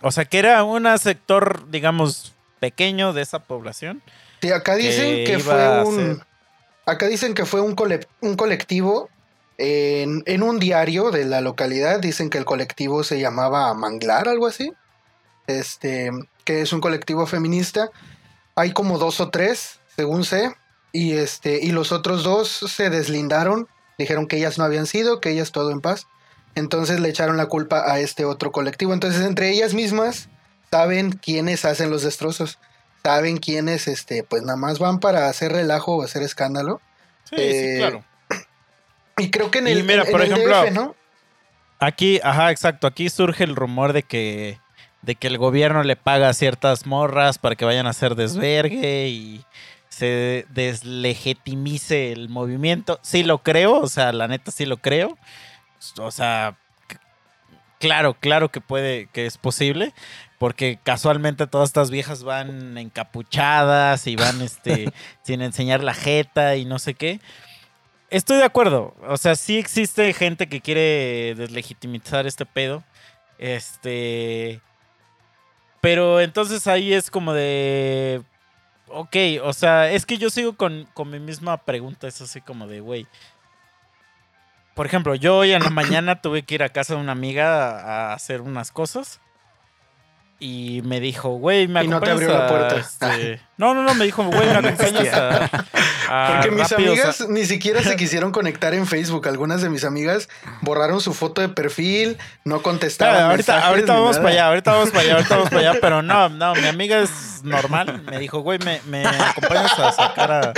O 0.00 0.10
sea, 0.10 0.24
que 0.24 0.38
era 0.38 0.64
un 0.64 0.86
sector, 0.98 1.70
digamos, 1.70 2.32
pequeño 2.60 3.12
de 3.12 3.22
esa 3.22 3.38
población. 3.40 4.02
Sí, 4.40 4.50
acá 4.50 4.74
dicen 4.74 5.24
Que 5.24 5.38
fue 5.38 5.84
un. 5.84 5.96
ser- 6.16 6.26
Acá 6.84 7.06
dicen 7.06 7.34
que 7.34 7.46
fue 7.46 7.60
un, 7.60 7.76
cole- 7.76 8.08
un 8.20 8.34
colectivo 8.34 9.08
en, 9.56 10.24
en 10.26 10.42
un 10.42 10.58
diario 10.58 11.12
de 11.12 11.24
la 11.24 11.40
localidad. 11.40 12.00
Dicen 12.00 12.28
que 12.28 12.38
el 12.38 12.44
colectivo 12.44 13.04
se 13.04 13.20
llamaba 13.20 13.72
Manglar, 13.74 14.26
algo 14.26 14.48
así. 14.48 14.72
Este, 15.46 16.10
que 16.44 16.60
es 16.62 16.72
un 16.72 16.80
colectivo 16.80 17.24
feminista. 17.26 17.88
Hay 18.56 18.72
como 18.72 18.98
dos 18.98 19.20
o 19.20 19.30
tres, 19.30 19.78
según 19.94 20.24
sé. 20.24 20.52
Y 20.92 21.12
este, 21.12 21.58
y 21.62 21.72
los 21.72 21.90
otros 21.92 22.22
dos 22.22 22.48
se 22.48 22.90
deslindaron. 22.90 23.66
Dijeron 23.98 24.26
que 24.26 24.36
ellas 24.36 24.58
no 24.58 24.64
habían 24.64 24.86
sido, 24.86 25.20
que 25.20 25.30
ellas 25.30 25.52
todo 25.52 25.70
en 25.70 25.80
paz. 25.80 26.06
Entonces 26.54 27.00
le 27.00 27.08
echaron 27.08 27.36
la 27.36 27.46
culpa 27.46 27.90
a 27.90 27.98
este 28.00 28.24
otro 28.24 28.52
colectivo. 28.52 28.92
Entonces, 28.92 29.22
entre 29.24 29.50
ellas 29.50 29.72
mismas 29.74 30.28
saben 30.70 31.12
quiénes 31.12 31.64
hacen 31.64 31.90
los 31.90 32.02
destrozos 32.02 32.58
saben 33.04 33.38
quiénes, 33.38 33.88
este, 33.88 34.22
pues 34.22 34.42
nada 34.42 34.56
más 34.56 34.78
van 34.78 35.00
para 35.00 35.26
hacer 35.28 35.50
relajo 35.50 35.96
o 35.96 36.02
hacer 36.04 36.22
escándalo. 36.22 36.80
Sí, 37.24 37.34
Eh, 37.36 37.72
sí, 37.74 37.78
claro. 37.80 38.04
Y 39.18 39.30
creo 39.30 39.50
que 39.50 39.58
en 39.58 39.66
Y 39.66 39.72
el, 39.72 39.82
mira, 39.84 40.04
en- 40.04 40.10
por 40.12 40.22
ejemplo, 40.22 40.62
DF, 40.62 40.70
¿no? 40.70 40.94
Aquí, 41.80 42.20
ajá, 42.22 42.52
exacto. 42.52 42.86
Aquí 42.86 43.10
surge 43.10 43.42
el 43.42 43.56
rumor 43.56 43.92
de 43.92 44.04
que, 44.04 44.60
de 45.02 45.16
que 45.16 45.26
el 45.26 45.36
gobierno 45.36 45.82
le 45.82 45.96
paga 45.96 46.28
a 46.28 46.32
ciertas 46.34 46.86
morras 46.86 47.38
para 47.38 47.56
que 47.56 47.64
vayan 47.64 47.88
a 47.88 47.90
hacer 47.90 48.14
desvergue 48.14 49.08
y 49.08 49.44
se 49.92 50.46
deslegitimice 50.48 52.12
el 52.12 52.30
movimiento. 52.30 52.98
Sí 53.02 53.24
lo 53.24 53.42
creo, 53.42 53.78
o 53.78 53.88
sea, 53.88 54.12
la 54.12 54.26
neta 54.26 54.50
sí 54.50 54.64
lo 54.64 54.78
creo. 54.78 55.18
O 55.98 56.10
sea, 56.10 56.56
claro, 57.78 58.14
claro 58.14 58.50
que 58.50 58.62
puede, 58.62 59.08
que 59.12 59.26
es 59.26 59.36
posible. 59.36 59.92
Porque 60.38 60.78
casualmente 60.82 61.46
todas 61.46 61.68
estas 61.68 61.90
viejas 61.90 62.24
van 62.24 62.78
encapuchadas 62.78 64.06
y 64.06 64.16
van 64.16 64.40
este 64.40 64.90
sin 65.22 65.42
enseñar 65.42 65.84
la 65.84 65.92
jeta 65.92 66.56
y 66.56 66.64
no 66.64 66.78
sé 66.78 66.94
qué. 66.94 67.20
Estoy 68.08 68.38
de 68.38 68.44
acuerdo. 68.44 68.94
O 69.08 69.18
sea, 69.18 69.36
sí 69.36 69.58
existe 69.58 70.12
gente 70.14 70.48
que 70.48 70.62
quiere 70.62 71.34
deslegitimizar 71.36 72.26
este 72.26 72.46
pedo. 72.46 72.82
Este. 73.36 74.62
Pero 75.82 76.18
entonces 76.20 76.66
ahí 76.66 76.94
es 76.94 77.10
como 77.10 77.34
de. 77.34 78.22
Ok, 78.92 79.16
o 79.42 79.52
sea, 79.52 79.90
es 79.90 80.04
que 80.06 80.18
yo 80.18 80.30
sigo 80.30 80.56
con, 80.56 80.86
con 80.94 81.10
mi 81.10 81.18
misma 81.18 81.56
pregunta. 81.58 82.06
Es 82.08 82.20
así 82.20 82.40
como 82.40 82.66
de, 82.66 82.80
güey. 82.80 83.06
Por 84.74 84.86
ejemplo, 84.86 85.14
yo 85.14 85.36
hoy 85.38 85.52
en 85.52 85.62
la 85.62 85.70
mañana 85.70 86.20
tuve 86.22 86.42
que 86.44 86.54
ir 86.54 86.62
a 86.62 86.68
casa 86.70 86.94
de 86.94 87.00
una 87.00 87.12
amiga 87.12 87.80
a 88.10 88.14
hacer 88.14 88.40
unas 88.40 88.70
cosas. 88.70 89.20
Y 90.38 90.82
me 90.84 90.98
dijo, 90.98 91.30
güey, 91.36 91.68
me 91.68 91.84
Y 91.84 91.88
no 91.88 92.00
te 92.00 92.10
acompañas 92.10 92.30
abrió 92.30 92.38
la 92.38 92.46
a, 92.46 92.48
puerta. 92.48 92.76
este- 92.76 93.40
No, 93.58 93.74
no, 93.74 93.82
no, 93.84 93.94
me 93.94 94.04
dijo, 94.04 94.24
güey, 94.24 94.46
me 94.48 94.54
acompañas 94.56 95.08
a. 95.14 95.64
a 96.12 96.32
Porque 96.32 96.50
mis 96.50 96.70
amigas 96.70 97.26
ni 97.28 97.46
siquiera 97.46 97.82
se 97.82 97.96
quisieron 97.96 98.32
conectar 98.32 98.74
en 98.74 98.86
Facebook. 98.86 99.26
Algunas 99.26 99.62
de 99.62 99.70
mis 99.70 99.84
amigas 99.84 100.28
borraron 100.60 101.00
su 101.00 101.14
foto 101.14 101.40
de 101.40 101.48
perfil, 101.48 102.18
no 102.44 102.60
contestaron. 102.60 103.14
Claro, 103.14 103.30
ahorita, 103.30 103.52
mensajes 103.52 103.70
ahorita 103.70 103.94
vamos 103.94 104.10
nada. 104.10 104.22
para 104.22 104.32
allá, 104.34 104.46
ahorita 104.48 104.72
vamos 104.72 104.90
para 104.90 105.00
allá, 105.00 105.14
ahorita 105.14 105.36
vamos 105.36 105.50
para 105.50 105.70
allá, 105.70 105.80
pero 105.80 106.02
no, 106.02 106.28
no, 106.28 106.54
mi 106.54 106.66
amiga 106.66 107.00
es 107.00 107.42
normal. 107.42 108.02
Me 108.02 108.18
dijo, 108.18 108.40
güey, 108.40 108.58
¿me, 108.58 108.80
me 108.86 109.06
acompañas 109.06 109.78
a 109.78 109.92
sacar 109.92 110.54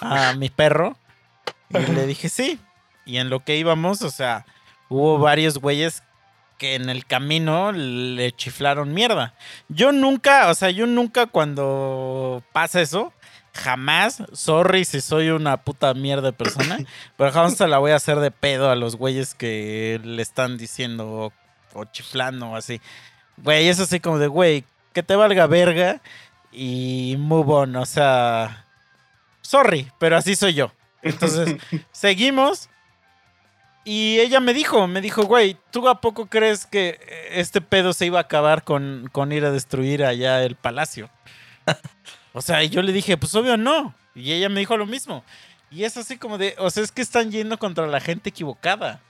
a, 0.00 0.30
a 0.30 0.34
mi 0.34 0.50
perro? 0.50 0.96
Y 1.70 1.92
le 1.92 2.06
dije, 2.06 2.28
sí. 2.28 2.58
Y 3.04 3.18
en 3.18 3.30
lo 3.30 3.44
que 3.44 3.56
íbamos, 3.56 4.02
o 4.02 4.10
sea, 4.10 4.44
hubo 4.88 5.18
varios 5.18 5.58
güeyes 5.58 6.02
que 6.58 6.74
en 6.74 6.88
el 6.88 7.06
camino 7.06 7.72
le 7.72 8.32
chiflaron 8.32 8.94
mierda. 8.94 9.34
Yo 9.68 9.92
nunca, 9.92 10.48
o 10.48 10.54
sea, 10.54 10.70
yo 10.70 10.86
nunca 10.86 11.26
cuando 11.26 12.42
pasa 12.52 12.80
eso, 12.80 13.12
jamás, 13.56 14.22
sorry 14.32 14.84
si 14.84 15.00
soy 15.00 15.30
una 15.30 15.56
puta 15.56 15.92
mierda 15.94 16.28
de 16.28 16.32
persona, 16.32 16.78
pero 17.16 17.32
jamás 17.32 17.56
se 17.56 17.66
la 17.66 17.78
voy 17.78 17.90
a 17.90 17.96
hacer 17.96 18.20
de 18.20 18.30
pedo 18.30 18.70
a 18.70 18.76
los 18.76 18.96
güeyes 18.96 19.34
que 19.34 20.00
le 20.04 20.22
están 20.22 20.56
diciendo 20.56 21.08
o, 21.08 21.32
o 21.74 21.84
chiflando 21.86 22.50
o 22.50 22.56
así. 22.56 22.80
Güey, 23.38 23.68
es 23.68 23.80
así 23.80 24.00
como 24.00 24.18
de, 24.18 24.28
güey, 24.28 24.64
que 24.92 25.02
te 25.02 25.16
valga 25.16 25.46
verga 25.46 26.00
y 26.52 27.16
move 27.18 27.52
on, 27.52 27.76
o 27.76 27.84
sea, 27.84 28.64
sorry, 29.42 29.90
pero 29.98 30.16
así 30.16 30.36
soy 30.36 30.54
yo. 30.54 30.72
Entonces, 31.02 31.56
seguimos 31.92 32.68
Y 33.84 34.18
ella 34.18 34.40
me 34.40 34.54
dijo, 34.54 34.86
me 34.88 35.00
dijo, 35.00 35.24
güey, 35.24 35.56
¿tú 35.70 35.88
a 35.88 36.00
poco 36.00 36.26
crees 36.26 36.66
que 36.66 36.98
este 37.30 37.60
pedo 37.60 37.92
se 37.92 38.06
iba 38.06 38.18
a 38.18 38.22
acabar 38.22 38.64
con, 38.64 39.08
con 39.12 39.30
ir 39.32 39.44
a 39.44 39.52
destruir 39.52 40.04
allá 40.04 40.42
el 40.42 40.56
palacio? 40.56 41.08
o 42.36 42.42
sea, 42.42 42.62
yo 42.64 42.82
le 42.82 42.92
dije, 42.92 43.16
pues 43.16 43.34
obvio 43.34 43.56
no. 43.56 43.94
Y 44.14 44.30
ella 44.32 44.50
me 44.50 44.60
dijo 44.60 44.76
lo 44.76 44.84
mismo. 44.84 45.24
Y 45.70 45.84
es 45.84 45.96
así 45.96 46.18
como 46.18 46.36
de, 46.36 46.54
o 46.58 46.68
sea, 46.68 46.82
es 46.82 46.92
que 46.92 47.00
están 47.00 47.30
yendo 47.30 47.58
contra 47.58 47.86
la 47.86 47.98
gente 47.98 48.28
equivocada. 48.28 49.00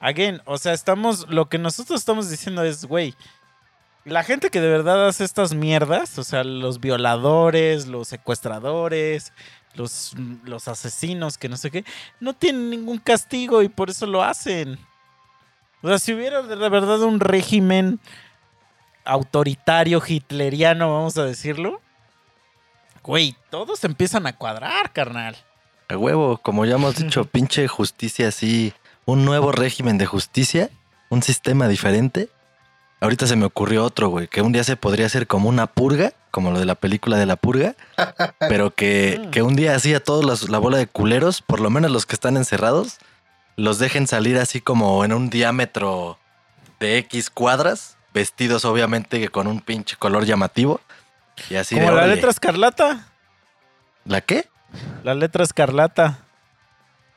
Again, 0.00 0.42
o 0.44 0.58
sea, 0.58 0.74
estamos, 0.74 1.26
lo 1.30 1.48
que 1.48 1.56
nosotros 1.56 1.98
estamos 1.98 2.28
diciendo 2.28 2.62
es, 2.62 2.84
güey, 2.84 3.14
la 4.04 4.22
gente 4.22 4.50
que 4.50 4.60
de 4.60 4.68
verdad 4.68 5.08
hace 5.08 5.24
estas 5.24 5.54
mierdas, 5.54 6.18
o 6.18 6.24
sea, 6.24 6.44
los 6.44 6.78
violadores, 6.78 7.86
los 7.86 8.08
secuestradores, 8.08 9.32
los, 9.72 10.12
los 10.44 10.68
asesinos, 10.68 11.38
que 11.38 11.48
no 11.48 11.56
sé 11.56 11.70
qué, 11.70 11.86
no 12.20 12.34
tienen 12.34 12.68
ningún 12.68 12.98
castigo 12.98 13.62
y 13.62 13.70
por 13.70 13.88
eso 13.88 14.04
lo 14.04 14.22
hacen. 14.22 14.78
O 15.80 15.88
sea, 15.88 15.98
si 15.98 16.12
hubiera 16.12 16.42
de 16.42 16.68
verdad 16.68 17.00
un 17.00 17.18
régimen 17.18 17.98
autoritario, 19.06 20.02
hitleriano, 20.06 20.92
vamos 20.92 21.16
a 21.16 21.24
decirlo, 21.24 21.80
güey, 23.04 23.36
todos 23.50 23.84
empiezan 23.84 24.26
a 24.26 24.32
cuadrar, 24.36 24.92
carnal. 24.92 25.36
A 25.88 25.96
huevo, 25.96 26.38
como 26.38 26.64
ya 26.64 26.74
hemos 26.74 26.96
dicho, 26.96 27.24
pinche 27.30 27.68
justicia 27.68 28.28
así, 28.28 28.72
un 29.04 29.24
nuevo 29.24 29.52
régimen 29.52 29.98
de 29.98 30.06
justicia, 30.06 30.70
un 31.10 31.22
sistema 31.22 31.68
diferente. 31.68 32.28
Ahorita 33.00 33.26
se 33.26 33.36
me 33.36 33.44
ocurrió 33.44 33.84
otro, 33.84 34.08
güey, 34.08 34.28
que 34.28 34.40
un 34.40 34.52
día 34.52 34.64
se 34.64 34.76
podría 34.76 35.06
hacer 35.06 35.26
como 35.26 35.48
una 35.50 35.66
purga, 35.66 36.12
como 36.30 36.50
lo 36.50 36.58
de 36.58 36.64
la 36.64 36.74
película 36.74 37.18
de 37.18 37.26
la 37.26 37.36
purga, 37.36 37.74
pero 38.48 38.74
que, 38.74 39.20
Mm. 39.26 39.30
que 39.30 39.42
un 39.42 39.54
día 39.56 39.74
así 39.74 39.92
a 39.94 40.02
todos 40.02 40.24
los- 40.24 40.48
la 40.48 40.58
bola 40.58 40.78
de 40.78 40.86
culeros, 40.86 41.42
por 41.42 41.60
lo 41.60 41.68
menos 41.70 41.90
los 41.90 42.06
que 42.06 42.14
están 42.14 42.36
encerrados, 42.38 42.96
los 43.56 43.78
dejen 43.78 44.06
salir 44.06 44.38
así 44.38 44.60
como 44.60 45.04
en 45.04 45.12
un 45.12 45.28
diámetro 45.30 46.18
de 46.80 46.96
X 46.98 47.28
cuadras, 47.30 47.96
vestidos 48.14 48.64
obviamente 48.64 49.28
con 49.28 49.46
un 49.48 49.60
pinche 49.60 49.96
color 49.96 50.24
llamativo. 50.24 50.80
Y 51.50 51.56
así 51.56 51.74
Como 51.74 51.90
de 51.90 51.96
la 51.96 52.06
letra 52.06 52.30
escarlata. 52.30 53.08
¿La 54.04 54.20
qué? 54.20 54.48
La 55.02 55.14
letra 55.14 55.44
escarlata. 55.44 56.18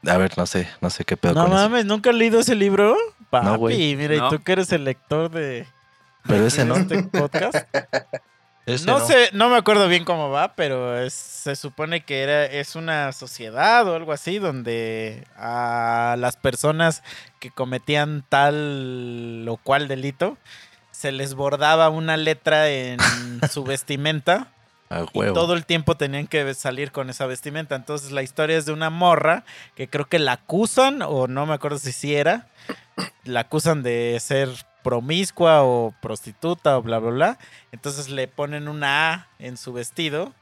A 0.05 0.17
ver, 0.17 0.37
no 0.37 0.45
sé, 0.45 0.69
no 0.79 0.89
sé 0.89 1.03
qué 1.05 1.17
pedo 1.17 1.33
No 1.33 1.43
con 1.45 1.53
eso. 1.53 1.61
mames, 1.69 1.85
¿nunca 1.85 2.11
has 2.11 2.15
leído 2.15 2.39
ese 2.39 2.55
libro? 2.55 2.95
Papi, 3.29 3.45
No, 3.45 3.57
mira, 3.57 4.15
y 4.15 4.19
No. 4.19 4.29
tú 4.29 4.41
que 4.41 4.51
eres 4.53 4.71
el 4.71 4.83
lector 4.85 5.29
de 5.29 5.67
Pero 6.25 6.45
ese 6.47 6.65
no. 6.65 6.75
este 6.75 7.03
podcast. 7.03 7.55
Ese 8.65 8.85
no, 8.85 8.99
sé, 8.99 9.29
no 9.31 9.47
me 9.49 9.55
acuerdo 9.55 9.87
bien 9.87 10.03
cómo 10.03 10.29
va, 10.29 10.53
pero 10.53 10.99
es- 10.99 11.13
se 11.13 11.55
supone 11.55 12.03
que 12.03 12.21
era, 12.21 12.43
es 12.43 12.75
una 12.75 13.13
sociedad 13.13 13.87
o 13.87 13.95
algo 13.95 14.11
así 14.11 14.39
donde 14.39 15.25
a 15.37 16.17
las 16.19 16.35
personas 16.35 17.01
que 17.39 17.49
cometían 17.49 18.25
tal 18.27 19.45
o 19.47 19.55
cual 19.55 19.87
delito 19.87 20.37
se 20.97 21.11
les 21.11 21.35
bordaba 21.35 21.89
una 21.89 22.17
letra 22.17 22.69
en 22.69 22.97
su 23.51 23.63
vestimenta 23.63 24.47
A 24.89 25.05
y 25.13 25.19
huevo. 25.19 25.33
todo 25.35 25.53
el 25.53 25.63
tiempo 25.63 25.95
tenían 25.95 26.25
que 26.25 26.55
salir 26.55 26.91
con 26.91 27.11
esa 27.11 27.27
vestimenta. 27.27 27.75
Entonces 27.75 28.11
la 28.11 28.23
historia 28.23 28.57
es 28.57 28.65
de 28.65 28.73
una 28.73 28.89
morra 28.89 29.43
que 29.75 29.87
creo 29.87 30.05
que 30.05 30.17
la 30.17 30.31
acusan, 30.33 31.03
o 31.03 31.27
no 31.27 31.45
me 31.45 31.53
acuerdo 31.53 31.77
si 31.77 31.91
sí 31.91 32.15
era, 32.15 32.47
la 33.25 33.41
acusan 33.41 33.83
de 33.83 34.17
ser 34.19 34.49
promiscua 34.81 35.61
o 35.63 35.93
prostituta 36.01 36.77
o 36.77 36.81
bla, 36.81 36.97
bla, 36.97 37.11
bla. 37.11 37.37
Entonces 37.71 38.09
le 38.09 38.27
ponen 38.27 38.67
una 38.67 39.13
A 39.13 39.27
en 39.37 39.57
su 39.57 39.73
vestido 39.73 40.33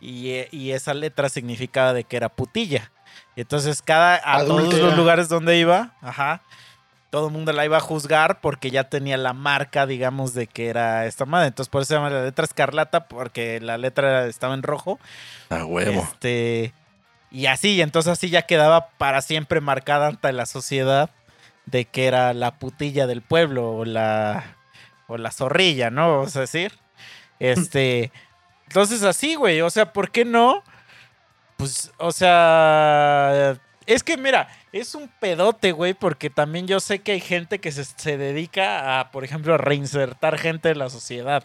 y, 0.00 0.30
eh, 0.30 0.48
y 0.52 0.70
esa 0.70 0.94
letra 0.94 1.28
significaba 1.28 1.92
de 1.92 2.04
que 2.04 2.16
era 2.16 2.28
putilla. 2.28 2.92
Y 3.34 3.40
entonces 3.40 3.82
cada, 3.82 4.20
a 4.24 4.44
todos 4.44 4.72
los 4.74 4.96
lugares 4.96 5.28
donde 5.28 5.58
iba, 5.58 5.96
ajá, 6.02 6.40
todo 7.14 7.28
el 7.28 7.32
mundo 7.32 7.52
la 7.52 7.64
iba 7.64 7.76
a 7.76 7.80
juzgar 7.80 8.40
porque 8.40 8.72
ya 8.72 8.88
tenía 8.90 9.16
la 9.16 9.32
marca, 9.34 9.86
digamos, 9.86 10.34
de 10.34 10.48
que 10.48 10.66
era 10.66 11.06
esta 11.06 11.24
madre. 11.24 11.46
Entonces 11.46 11.70
por 11.70 11.82
eso 11.82 11.90
se 11.90 11.94
llama 11.94 12.10
la 12.10 12.24
letra 12.24 12.44
escarlata, 12.44 13.06
porque 13.06 13.60
la 13.60 13.78
letra 13.78 14.26
estaba 14.26 14.52
en 14.54 14.64
rojo. 14.64 14.98
A 15.48 15.64
huevo. 15.64 16.02
Este, 16.02 16.74
y 17.30 17.46
así, 17.46 17.76
y 17.76 17.82
entonces 17.82 18.10
así 18.10 18.30
ya 18.30 18.42
quedaba 18.42 18.88
para 18.98 19.22
siempre 19.22 19.60
marcada 19.60 20.08
ante 20.08 20.32
la 20.32 20.44
sociedad 20.44 21.08
de 21.66 21.84
que 21.84 22.08
era 22.08 22.34
la 22.34 22.58
putilla 22.58 23.06
del 23.06 23.22
pueblo 23.22 23.76
o 23.76 23.84
la, 23.84 24.56
o 25.06 25.16
la 25.16 25.30
zorrilla, 25.30 25.90
¿no? 25.90 26.16
Vamos 26.16 26.34
a 26.34 26.40
decir. 26.40 26.72
Este, 27.38 28.10
entonces 28.66 29.04
así, 29.04 29.36
güey, 29.36 29.60
o 29.60 29.70
sea, 29.70 29.92
¿por 29.92 30.10
qué 30.10 30.24
no? 30.24 30.64
Pues, 31.58 31.92
o 31.98 32.10
sea, 32.10 33.56
es 33.86 34.02
que 34.02 34.16
mira, 34.16 34.48
es 34.72 34.94
un 34.94 35.08
pedote, 35.20 35.72
güey, 35.72 35.94
porque 35.94 36.30
también 36.30 36.66
yo 36.66 36.80
sé 36.80 37.00
que 37.00 37.12
hay 37.12 37.20
gente 37.20 37.58
que 37.58 37.72
se, 37.72 37.84
se 37.84 38.16
dedica 38.16 39.00
a, 39.00 39.10
por 39.10 39.24
ejemplo, 39.24 39.54
a 39.54 39.58
reinsertar 39.58 40.38
gente 40.38 40.68
de 40.68 40.74
la 40.74 40.90
sociedad. 40.90 41.44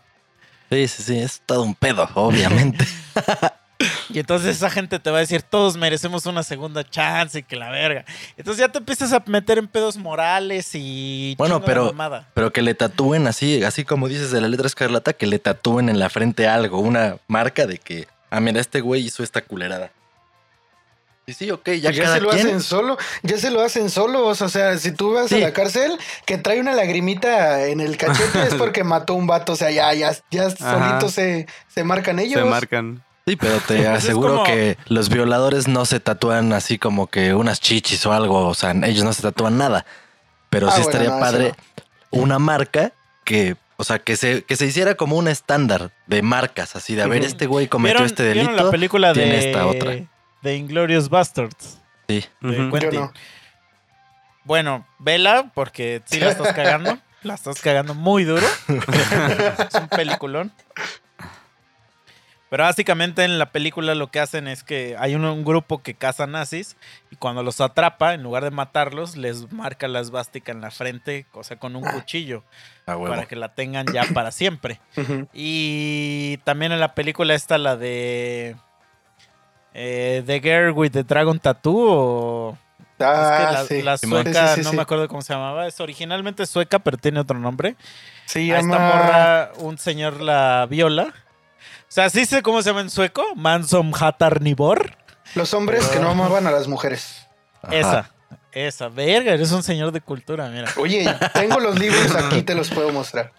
Sí, 0.70 0.88
sí, 0.88 1.04
sí, 1.04 1.20
es 1.20 1.42
todo 1.46 1.64
un 1.64 1.76
pedo, 1.76 2.08
obviamente. 2.14 2.86
Y 4.10 4.20
entonces 4.20 4.58
esa 4.58 4.70
gente 4.70 5.00
te 5.00 5.12
va 5.12 5.18
a 5.18 5.22
decir, 5.22 5.42
todos 5.42 5.78
merecemos 5.78 6.26
una 6.26 6.44
segunda 6.44 6.84
chance 6.84 7.40
y 7.40 7.44
que 7.44 7.56
la 7.56 7.70
verga. 7.70 8.06
Entonces 8.38 8.60
ya 8.60 8.70
te 8.70 8.80
empiezas 8.80 9.14
a 9.14 9.24
meter 9.26 9.58
en 9.58 9.68
pedos 9.68 9.98
morales 9.98 10.72
y... 10.74 11.36
Bueno, 11.38 11.62
pero-. 11.64 11.94
Pero 12.34 12.52
que 12.52 12.62
le 12.62 12.74
tatúen 12.74 13.28
así, 13.28 13.64
así 13.64 13.86
como 13.86 14.08
dices 14.08 14.32
de 14.32 14.42
la 14.42 14.48
letra 14.48 14.68
escarlata, 14.68 15.14
que 15.14 15.28
le 15.28 15.40
tatúen 15.40 15.90
en 15.90 16.00
la 16.00 16.10
frente 16.10 16.48
algo, 16.48 16.80
una 16.80 17.18
marca 17.28 17.68
de 17.68 17.78
que, 17.78 18.08
ah, 18.30 18.40
mira, 18.40 18.60
este 18.60 18.82
güey 18.82 19.06
hizo 19.06 19.24
esta 19.24 19.42
culerada. 19.42 19.92
Sí, 21.34 21.46
sí, 21.46 21.52
ok, 21.52 21.70
ya 21.72 21.94
se 21.94 22.20
lo 22.22 22.30
quien. 22.30 22.48
hacen 22.48 22.62
solo, 22.62 22.98
ya 23.24 23.38
se 23.38 23.52
lo 23.52 23.62
hacen 23.62 23.90
solos. 23.90 24.42
O 24.42 24.50
sea, 24.50 24.78
si 24.78 24.92
tú 24.92 25.14
vas 25.14 25.30
Sí. 25.30 25.36
a 25.36 25.40
la 25.40 25.54
cárcel, 25.54 25.92
que 26.26 26.38
trae 26.38 26.60
una 26.60 26.74
lagrimita 26.74 27.66
en 27.68 27.80
el 27.82 27.98
cachete 27.98 28.44
es 28.48 28.54
porque 28.56 28.84
mató 28.84 29.14
un 29.14 29.28
vato. 29.28 29.54
O 29.54 29.56
sea, 29.56 29.70
ya, 29.72 29.94
ya, 29.94 30.12
ya 30.32 30.50
solitos 30.50 31.14
se, 31.14 31.46
se 31.68 31.84
marcan 31.84 32.20
ellos. 32.20 32.42
Se 32.42 32.50
marcan. 32.50 33.04
Sí, 33.28 33.36
pero 33.36 33.60
te 33.60 33.88
aseguro 33.88 34.32
como- 34.38 34.44
que 34.46 34.78
los 34.88 35.10
violadores 35.10 35.68
no 35.68 35.86
se 35.86 36.00
tatúan 36.00 36.52
así 36.54 36.80
como 36.80 37.08
que 37.08 37.34
unas 37.36 37.60
chichis 37.62 38.04
o 38.08 38.14
algo, 38.14 38.48
o 38.48 38.54
sea, 38.56 38.72
ellos 38.72 39.04
no 39.04 39.14
se 39.14 39.22
tatúan 39.22 39.58
nada. 39.58 39.86
Pero 40.50 40.68
Ah, 40.68 40.72
sí 40.72 40.82
bueno, 40.82 40.92
estaría 41.00 41.14
no, 41.16 41.20
padre 41.20 41.54
una 42.10 42.40
marca 42.40 42.92
que, 43.24 43.56
o 43.78 43.84
sea, 43.84 44.00
que 44.00 44.18
se, 44.18 44.42
que 44.46 44.56
se 44.56 44.66
hiciera 44.66 44.96
como 44.96 45.16
un 45.16 45.28
estándar 45.28 45.92
de 46.08 46.24
marcas, 46.24 46.76
así 46.76 46.96
de, 46.96 47.04
a 47.04 47.08
ver, 47.08 47.24
este 47.24 47.46
güey 47.46 47.68
cometió 47.68 47.94
¿Vieron, 48.00 48.06
este 48.08 48.24
vieron 48.34 48.46
delito. 48.48 48.64
la 48.66 48.72
película 48.72 49.14
tiene 49.14 49.34
de, 49.38 49.50
esta 49.52 49.68
otra. 49.68 49.96
De 50.42 50.56
Inglorious 50.56 51.10
Bastards? 51.10 51.80
Sí. 52.08 52.26
de 52.42 52.62
Ujú. 52.62 52.72
Quentin. 52.78 52.92
Yo 53.00 53.06
no. 53.06 53.14
Bueno, 54.44 54.88
vela 54.98 55.52
porque 55.54 56.02
sí 56.06 56.20
la 56.20 56.30
estás 56.32 56.54
cagando. 56.54 56.98
la 57.24 57.36
estás 57.36 57.62
cagando 57.62 57.94
muy 57.94 58.24
duro. 58.24 58.46
es 58.68 59.76
un 59.76 59.88
peliculón. 59.90 60.52
Pero 62.50 62.64
básicamente 62.64 63.24
en 63.26 63.38
la 63.38 63.52
película 63.52 63.94
lo 63.94 64.10
que 64.10 64.20
hacen 64.20 64.48
es 64.48 64.64
que 64.64 64.96
hay 64.98 65.14
un, 65.14 65.24
un 65.24 65.46
grupo 65.46 65.84
que 65.84 65.94
caza 65.94 66.26
nazis 66.26 66.78
y 67.12 67.16
cuando 67.16 67.44
los 67.44 67.62
atrapa, 67.62 68.16
en 68.16 68.24
lugar 68.24 68.44
de 68.44 68.50
matarlos, 68.50 69.16
les 69.18 69.52
marca 69.52 69.88
la 69.88 70.00
esvástica 70.00 70.52
en 70.52 70.60
la 70.60 70.72
frente, 70.72 71.28
o 71.34 71.44
sea, 71.44 71.60
con 71.60 71.76
un 71.76 71.84
cuchillo, 71.84 72.44
A 72.88 72.98
huevo. 72.98 73.14
para 73.14 73.28
que 73.28 73.36
la 73.36 73.54
tengan 73.54 73.86
ya 73.94 74.02
para 74.16 74.32
siempre. 74.32 74.80
Y 75.32 76.38
también 76.44 76.72
en 76.72 76.80
la 76.80 76.96
película 76.96 77.36
está 77.36 77.60
la 77.60 77.76
de 77.78 78.56
eh, 79.82 80.24
The 80.26 80.40
Girl 80.42 80.72
with 80.78 80.92
the 80.92 81.04
Dragon 81.04 81.40
Tattoo 81.40 81.78
o 81.78 82.58
Ah, 83.02 83.62
es 83.62 83.70
que 83.70 83.82
la, 83.82 83.98
sí. 83.98 84.08
la 84.10 84.24
sueca, 84.24 84.48
Sí, 84.50 84.56
sí, 84.56 84.56
sí, 84.56 84.62
no 84.66 84.70
sí. 84.72 84.76
me 84.76 84.82
acuerdo 84.82 85.08
cómo 85.08 85.22
se 85.22 85.32
llamaba. 85.32 85.66
Es 85.68 85.80
originalmente 85.80 86.46
sueca, 86.46 86.80
pero 86.80 86.98
tiene 86.98 87.22
otro 87.22 87.40
nombre. 87.40 87.78
Se 88.26 88.40
A 88.52 88.60
esta 88.60 88.62
llama. 88.62 88.78
morra, 88.78 89.52
un 89.60 89.78
señor 89.78 90.20
la 90.20 90.68
viola. 90.70 91.14
O 91.14 91.92
sea, 91.92 92.10
¿sí 92.10 92.26
sé 92.26 92.42
cómo 92.42 92.62
se 92.62 92.70
llama 92.72 92.82
en 92.82 92.90
sueco? 92.90 93.24
Mansom 93.38 93.94
Hatarnibor. 93.98 94.98
Los 95.34 95.54
hombres 95.54 95.88
que 95.88 96.00
no 96.00 96.10
amaban 96.10 96.46
a 96.46 96.52
las 96.52 96.68
mujeres. 96.68 97.26
Ajá. 97.62 97.74
Esa, 97.74 98.12
esa. 98.52 98.90
Verga, 98.90 99.32
eres 99.34 99.54
un 99.54 99.64
señor 99.64 99.94
de 99.94 100.02
cultura, 100.02 100.50
mira. 100.50 100.68
Oye, 100.76 101.06
tengo 101.34 101.58
los 101.62 101.80
libros 101.80 102.14
aquí, 102.16 102.42
te 102.42 102.54
los 102.54 102.70
puedo 102.70 102.92
mostrar. 102.92 103.32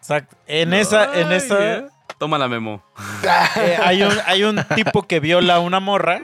Exacto. 0.00 0.36
En 0.48 0.74
esa, 0.74 1.20
en 1.20 1.30
esa. 1.30 1.86
Toma 2.18 2.36
la 2.38 2.48
memo. 2.48 2.82
eh, 3.56 3.78
hay, 3.82 4.02
un, 4.02 4.12
hay 4.26 4.44
un 4.44 4.62
tipo 4.74 5.06
que 5.06 5.20
viola 5.20 5.56
a 5.56 5.60
una 5.60 5.80
morra 5.80 6.20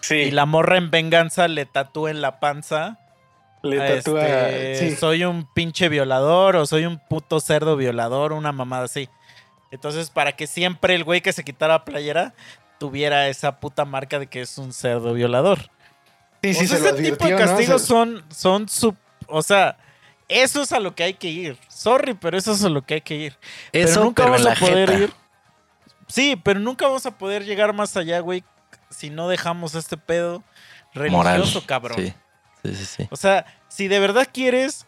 sí, 0.00 0.16
y 0.16 0.30
la 0.32 0.44
morra 0.44 0.76
en 0.76 0.90
venganza 0.90 1.46
le 1.48 1.66
tatúa 1.66 2.10
en 2.10 2.20
la 2.20 2.40
panza. 2.40 2.98
le 3.62 3.78
tatúa. 3.78 4.48
este, 4.48 4.90
sí. 4.90 4.96
Soy 4.96 5.24
un 5.24 5.46
pinche 5.52 5.88
violador 5.88 6.56
o 6.56 6.66
soy 6.66 6.84
un 6.84 6.98
puto 6.98 7.40
cerdo 7.40 7.76
violador, 7.76 8.32
una 8.32 8.52
mamada 8.52 8.84
así. 8.84 9.08
Entonces, 9.70 10.10
para 10.10 10.32
que 10.32 10.46
siempre 10.46 10.94
el 10.94 11.04
güey 11.04 11.20
que 11.20 11.32
se 11.32 11.44
quitara 11.44 11.74
la 11.74 11.84
playera 11.84 12.34
tuviera 12.78 13.28
esa 13.28 13.60
puta 13.60 13.84
marca 13.84 14.18
de 14.18 14.26
que 14.26 14.40
es 14.40 14.58
un 14.58 14.72
cerdo 14.72 15.14
violador. 15.14 15.70
Sí, 16.42 16.54
sí, 16.54 16.64
O 16.64 16.68
sea, 16.68 16.78
se 16.78 16.82
lo 16.82 16.98
ese 16.98 17.12
tipo 17.12 17.26
de 17.26 17.36
castigos 17.36 17.82
son, 17.82 18.24
son 18.30 18.68
su. 18.68 18.94
O 19.28 19.42
sea, 19.42 19.76
eso 20.28 20.62
es 20.62 20.72
a 20.72 20.80
lo 20.80 20.94
que 20.94 21.04
hay 21.04 21.14
que 21.14 21.28
ir. 21.28 21.58
Sorry, 21.68 22.14
pero 22.14 22.36
eso 22.36 22.52
es 22.52 22.64
a 22.64 22.68
lo 22.68 22.82
que 22.82 22.94
hay 22.94 23.00
que 23.00 23.14
ir. 23.14 23.36
Eso, 23.72 23.94
pero 23.94 24.04
nunca 24.04 24.24
pero 24.24 24.38
la 24.38 24.52
a 24.52 24.54
poder 24.54 24.90
jeta. 24.90 25.02
ir. 25.04 25.25
Sí, 26.06 26.40
pero 26.42 26.60
nunca 26.60 26.86
vamos 26.86 27.06
a 27.06 27.18
poder 27.18 27.44
llegar 27.44 27.72
más 27.72 27.96
allá, 27.96 28.20
güey, 28.20 28.44
si 28.90 29.10
no 29.10 29.28
dejamos 29.28 29.74
este 29.74 29.96
pedo 29.96 30.42
religioso, 30.94 31.60
Moral. 31.60 31.66
cabrón. 31.66 31.98
Sí. 31.98 32.14
Sí, 32.62 32.74
sí, 32.74 32.84
sí. 32.84 33.08
O 33.10 33.16
sea, 33.16 33.46
si 33.68 33.88
de 33.88 34.00
verdad 34.00 34.28
quieres 34.32 34.86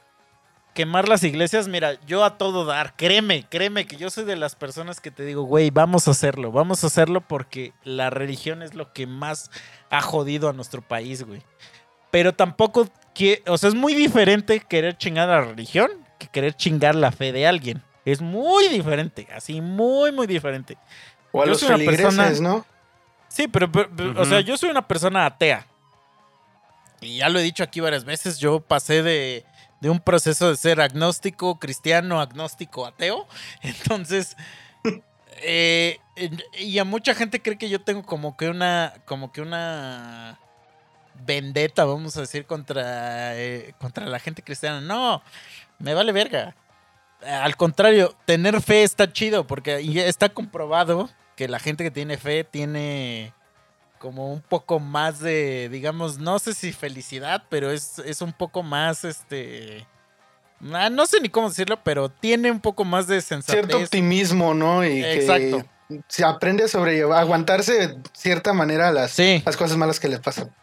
quemar 0.74 1.08
las 1.08 1.24
iglesias, 1.24 1.68
mira, 1.68 2.00
yo 2.06 2.24
a 2.24 2.38
todo 2.38 2.64
dar, 2.64 2.94
créeme, 2.96 3.44
créeme 3.48 3.86
que 3.86 3.96
yo 3.96 4.10
soy 4.10 4.24
de 4.24 4.36
las 4.36 4.54
personas 4.54 5.00
que 5.00 5.10
te 5.10 5.24
digo, 5.24 5.42
güey, 5.42 5.70
vamos 5.70 6.08
a 6.08 6.12
hacerlo, 6.12 6.52
vamos 6.52 6.84
a 6.84 6.86
hacerlo 6.86 7.20
porque 7.20 7.72
la 7.84 8.10
religión 8.10 8.62
es 8.62 8.74
lo 8.74 8.92
que 8.92 9.06
más 9.06 9.50
ha 9.90 10.00
jodido 10.00 10.48
a 10.48 10.52
nuestro 10.52 10.82
país, 10.82 11.24
güey. 11.24 11.42
Pero 12.10 12.32
tampoco, 12.32 12.88
que, 13.14 13.42
o 13.46 13.58
sea, 13.58 13.68
es 13.68 13.74
muy 13.74 13.94
diferente 13.94 14.60
querer 14.60 14.96
chingar 14.96 15.28
a 15.28 15.40
la 15.40 15.46
religión 15.46 15.90
que 16.18 16.28
querer 16.28 16.54
chingar 16.54 16.94
la 16.94 17.12
fe 17.12 17.32
de 17.32 17.46
alguien. 17.46 17.82
Es 18.12 18.20
muy 18.22 18.68
diferente, 18.68 19.28
así, 19.34 19.60
muy, 19.60 20.12
muy 20.12 20.26
diferente. 20.26 20.78
O 21.32 21.42
a 21.42 21.44
Yo 21.44 21.50
los 21.50 21.60
soy 21.60 21.68
una 21.74 21.84
persona- 21.84 22.30
¿no? 22.40 22.64
Sí, 23.28 23.48
pero, 23.48 23.70
pero- 23.70 23.90
pero, 23.94 24.20
o 24.20 24.24
sea, 24.24 24.40
yo 24.40 24.56
soy 24.56 24.70
una 24.70 24.86
persona 24.88 25.26
atea. 25.26 25.66
Y 27.00 27.18
ya 27.18 27.28
lo 27.28 27.38
he 27.38 27.42
dicho 27.42 27.62
aquí 27.62 27.80
varias 27.80 28.04
veces, 28.04 28.38
yo 28.38 28.60
pasé 28.60 29.02
de, 29.02 29.44
de 29.80 29.90
un 29.90 30.00
proceso 30.00 30.48
de 30.48 30.56
ser 30.56 30.80
agnóstico, 30.80 31.58
cristiano, 31.58 32.20
agnóstico, 32.20 32.86
ateo. 32.86 33.26
Entonces, 33.62 34.36
eh, 35.42 35.98
y 36.58 36.78
a 36.78 36.84
mucha 36.84 37.14
gente 37.14 37.42
cree 37.42 37.58
que 37.58 37.68
yo 37.68 37.80
tengo 37.82 38.02
como 38.04 38.36
que 38.36 38.48
una, 38.48 38.94
como 39.04 39.30
que 39.32 39.42
una 39.42 40.38
vendetta, 41.26 41.84
vamos 41.84 42.16
a 42.16 42.20
decir, 42.22 42.46
contra, 42.46 43.36
eh, 43.36 43.74
contra 43.78 44.06
la 44.06 44.18
gente 44.18 44.42
cristiana. 44.42 44.80
No, 44.80 45.22
me 45.78 45.92
vale 45.92 46.12
verga. 46.12 46.54
Al 47.26 47.56
contrario, 47.56 48.14
tener 48.26 48.60
fe 48.62 48.82
está 48.84 49.12
chido 49.12 49.46
porque 49.46 49.80
está 50.06 50.28
comprobado 50.28 51.10
que 51.36 51.48
la 51.48 51.58
gente 51.58 51.82
que 51.84 51.90
tiene 51.90 52.16
fe 52.16 52.44
tiene 52.44 53.32
como 53.98 54.32
un 54.32 54.40
poco 54.40 54.78
más 54.78 55.18
de, 55.18 55.68
digamos, 55.70 56.18
no 56.18 56.38
sé 56.38 56.54
si 56.54 56.72
felicidad, 56.72 57.42
pero 57.48 57.72
es, 57.72 57.98
es 58.00 58.22
un 58.22 58.32
poco 58.32 58.62
más, 58.62 59.04
este... 59.04 59.86
ah, 60.72 60.88
No 60.90 61.06
sé 61.06 61.20
ni 61.20 61.28
cómo 61.28 61.48
decirlo, 61.48 61.80
pero 61.82 62.08
tiene 62.08 62.50
un 62.52 62.60
poco 62.60 62.84
más 62.84 63.08
de 63.08 63.20
Cierto 63.20 63.44
sensatez. 63.50 63.74
optimismo, 63.84 64.54
¿no? 64.54 64.86
Y 64.86 65.04
Exacto. 65.04 65.64
que 65.88 66.00
se 66.06 66.24
aprende 66.24 66.64
a 66.64 66.68
sobrellevar, 66.68 67.18
aguantarse 67.20 67.88
de 67.88 67.98
cierta 68.12 68.52
manera 68.52 68.92
las, 68.92 69.10
Sí, 69.10 69.42
las 69.44 69.56
cosas 69.56 69.76
malas 69.76 69.98
que 69.98 70.08
le 70.08 70.20
pasan. 70.20 70.54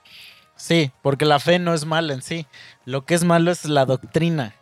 sí, 0.55 0.91
porque 1.01 1.25
la 1.25 1.39
fe 1.39 1.59
no 1.59 1.73
es 1.73 1.83
mala 1.85 2.13
en 2.13 2.21
sí. 2.21 2.47
Lo 2.85 3.05
que 3.05 3.15
es 3.15 3.25
malo 3.25 3.51
es 3.51 3.65
la 3.65 3.85
doctrina. 3.85 4.55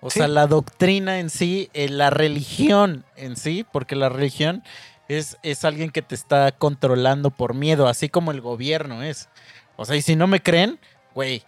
O 0.00 0.10
Sí. 0.10 0.20
sea, 0.20 0.28
la 0.28 0.46
doctrina 0.46 1.18
en 1.20 1.30
sí, 1.30 1.68
eh, 1.74 1.88
la 1.88 2.10
religión 2.10 3.04
en 3.16 3.36
sí, 3.36 3.66
porque 3.70 3.96
la 3.96 4.08
religión 4.08 4.62
es, 5.08 5.36
es 5.42 5.64
alguien 5.64 5.90
que 5.90 6.02
te 6.02 6.14
está 6.14 6.52
controlando 6.52 7.30
por 7.30 7.54
miedo, 7.54 7.86
así 7.88 8.08
como 8.08 8.30
el 8.30 8.40
gobierno 8.40 9.02
es. 9.02 9.28
O 9.76 9.84
sea, 9.84 9.96
y 9.96 10.02
si 10.02 10.16
no 10.16 10.26
me 10.26 10.42
creen, 10.42 10.78
güey, 11.14 11.42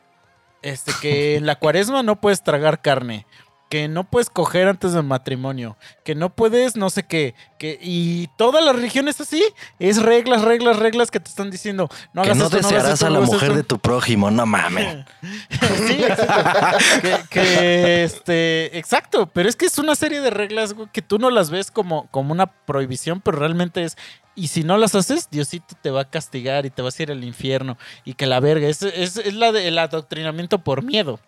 este 0.62 0.92
que 1.00 1.36
en 1.36 1.46
la 1.46 1.56
cuaresma 1.58 2.02
no 2.02 2.20
puedes 2.20 2.42
tragar 2.42 2.80
carne, 2.82 3.26
que 3.72 3.88
no 3.88 4.04
puedes 4.04 4.28
coger 4.28 4.68
antes 4.68 4.92
del 4.92 5.02
matrimonio, 5.04 5.78
que 6.04 6.14
no 6.14 6.28
puedes 6.28 6.76
no 6.76 6.90
sé 6.90 7.04
qué, 7.04 7.34
que 7.58 7.78
y 7.80 8.26
toda 8.36 8.60
la 8.60 8.74
religión 8.74 9.08
es 9.08 9.18
así, 9.18 9.42
es 9.78 10.02
reglas, 10.02 10.42
reglas, 10.42 10.78
reglas 10.78 11.10
que 11.10 11.20
te 11.20 11.30
están 11.30 11.50
diciendo, 11.50 11.88
no 12.12 12.20
que 12.20 12.34
no 12.34 12.44
esto, 12.44 12.50
no 12.50 12.58
hagas 12.58 12.68
desearás 12.70 12.92
esto, 12.92 13.06
a 13.06 13.10
la 13.10 13.20
mujer 13.20 13.44
esto. 13.44 13.54
de 13.54 13.62
tu 13.62 13.78
prójimo, 13.78 14.30
no 14.30 14.44
mames. 14.44 15.06
Sí, 15.88 16.04
exacto. 16.04 16.78
que, 17.00 17.16
que, 17.30 18.04
este, 18.04 18.76
exacto, 18.76 19.26
pero 19.32 19.48
es 19.48 19.56
que 19.56 19.64
es 19.64 19.78
una 19.78 19.94
serie 19.94 20.20
de 20.20 20.28
reglas 20.28 20.74
que 20.92 21.00
tú 21.00 21.18
no 21.18 21.30
las 21.30 21.48
ves 21.48 21.70
como, 21.70 22.08
como 22.10 22.32
una 22.32 22.48
prohibición, 22.48 23.22
pero 23.22 23.38
realmente 23.38 23.84
es, 23.84 23.96
y 24.34 24.48
si 24.48 24.64
no 24.64 24.76
las 24.76 24.94
haces, 24.94 25.30
Diosito 25.30 25.76
te 25.80 25.90
va 25.90 26.02
a 26.02 26.10
castigar 26.10 26.66
y 26.66 26.70
te 26.70 26.82
vas 26.82 27.00
a 27.00 27.04
ir 27.04 27.10
al 27.10 27.24
infierno 27.24 27.78
y 28.04 28.12
que 28.12 28.26
la 28.26 28.38
verga, 28.38 28.68
es, 28.68 28.82
es, 28.82 29.16
es 29.16 29.32
la 29.32 29.50
de- 29.50 29.66
el 29.68 29.78
adoctrinamiento 29.78 30.58
por 30.58 30.82
miedo. 30.82 31.18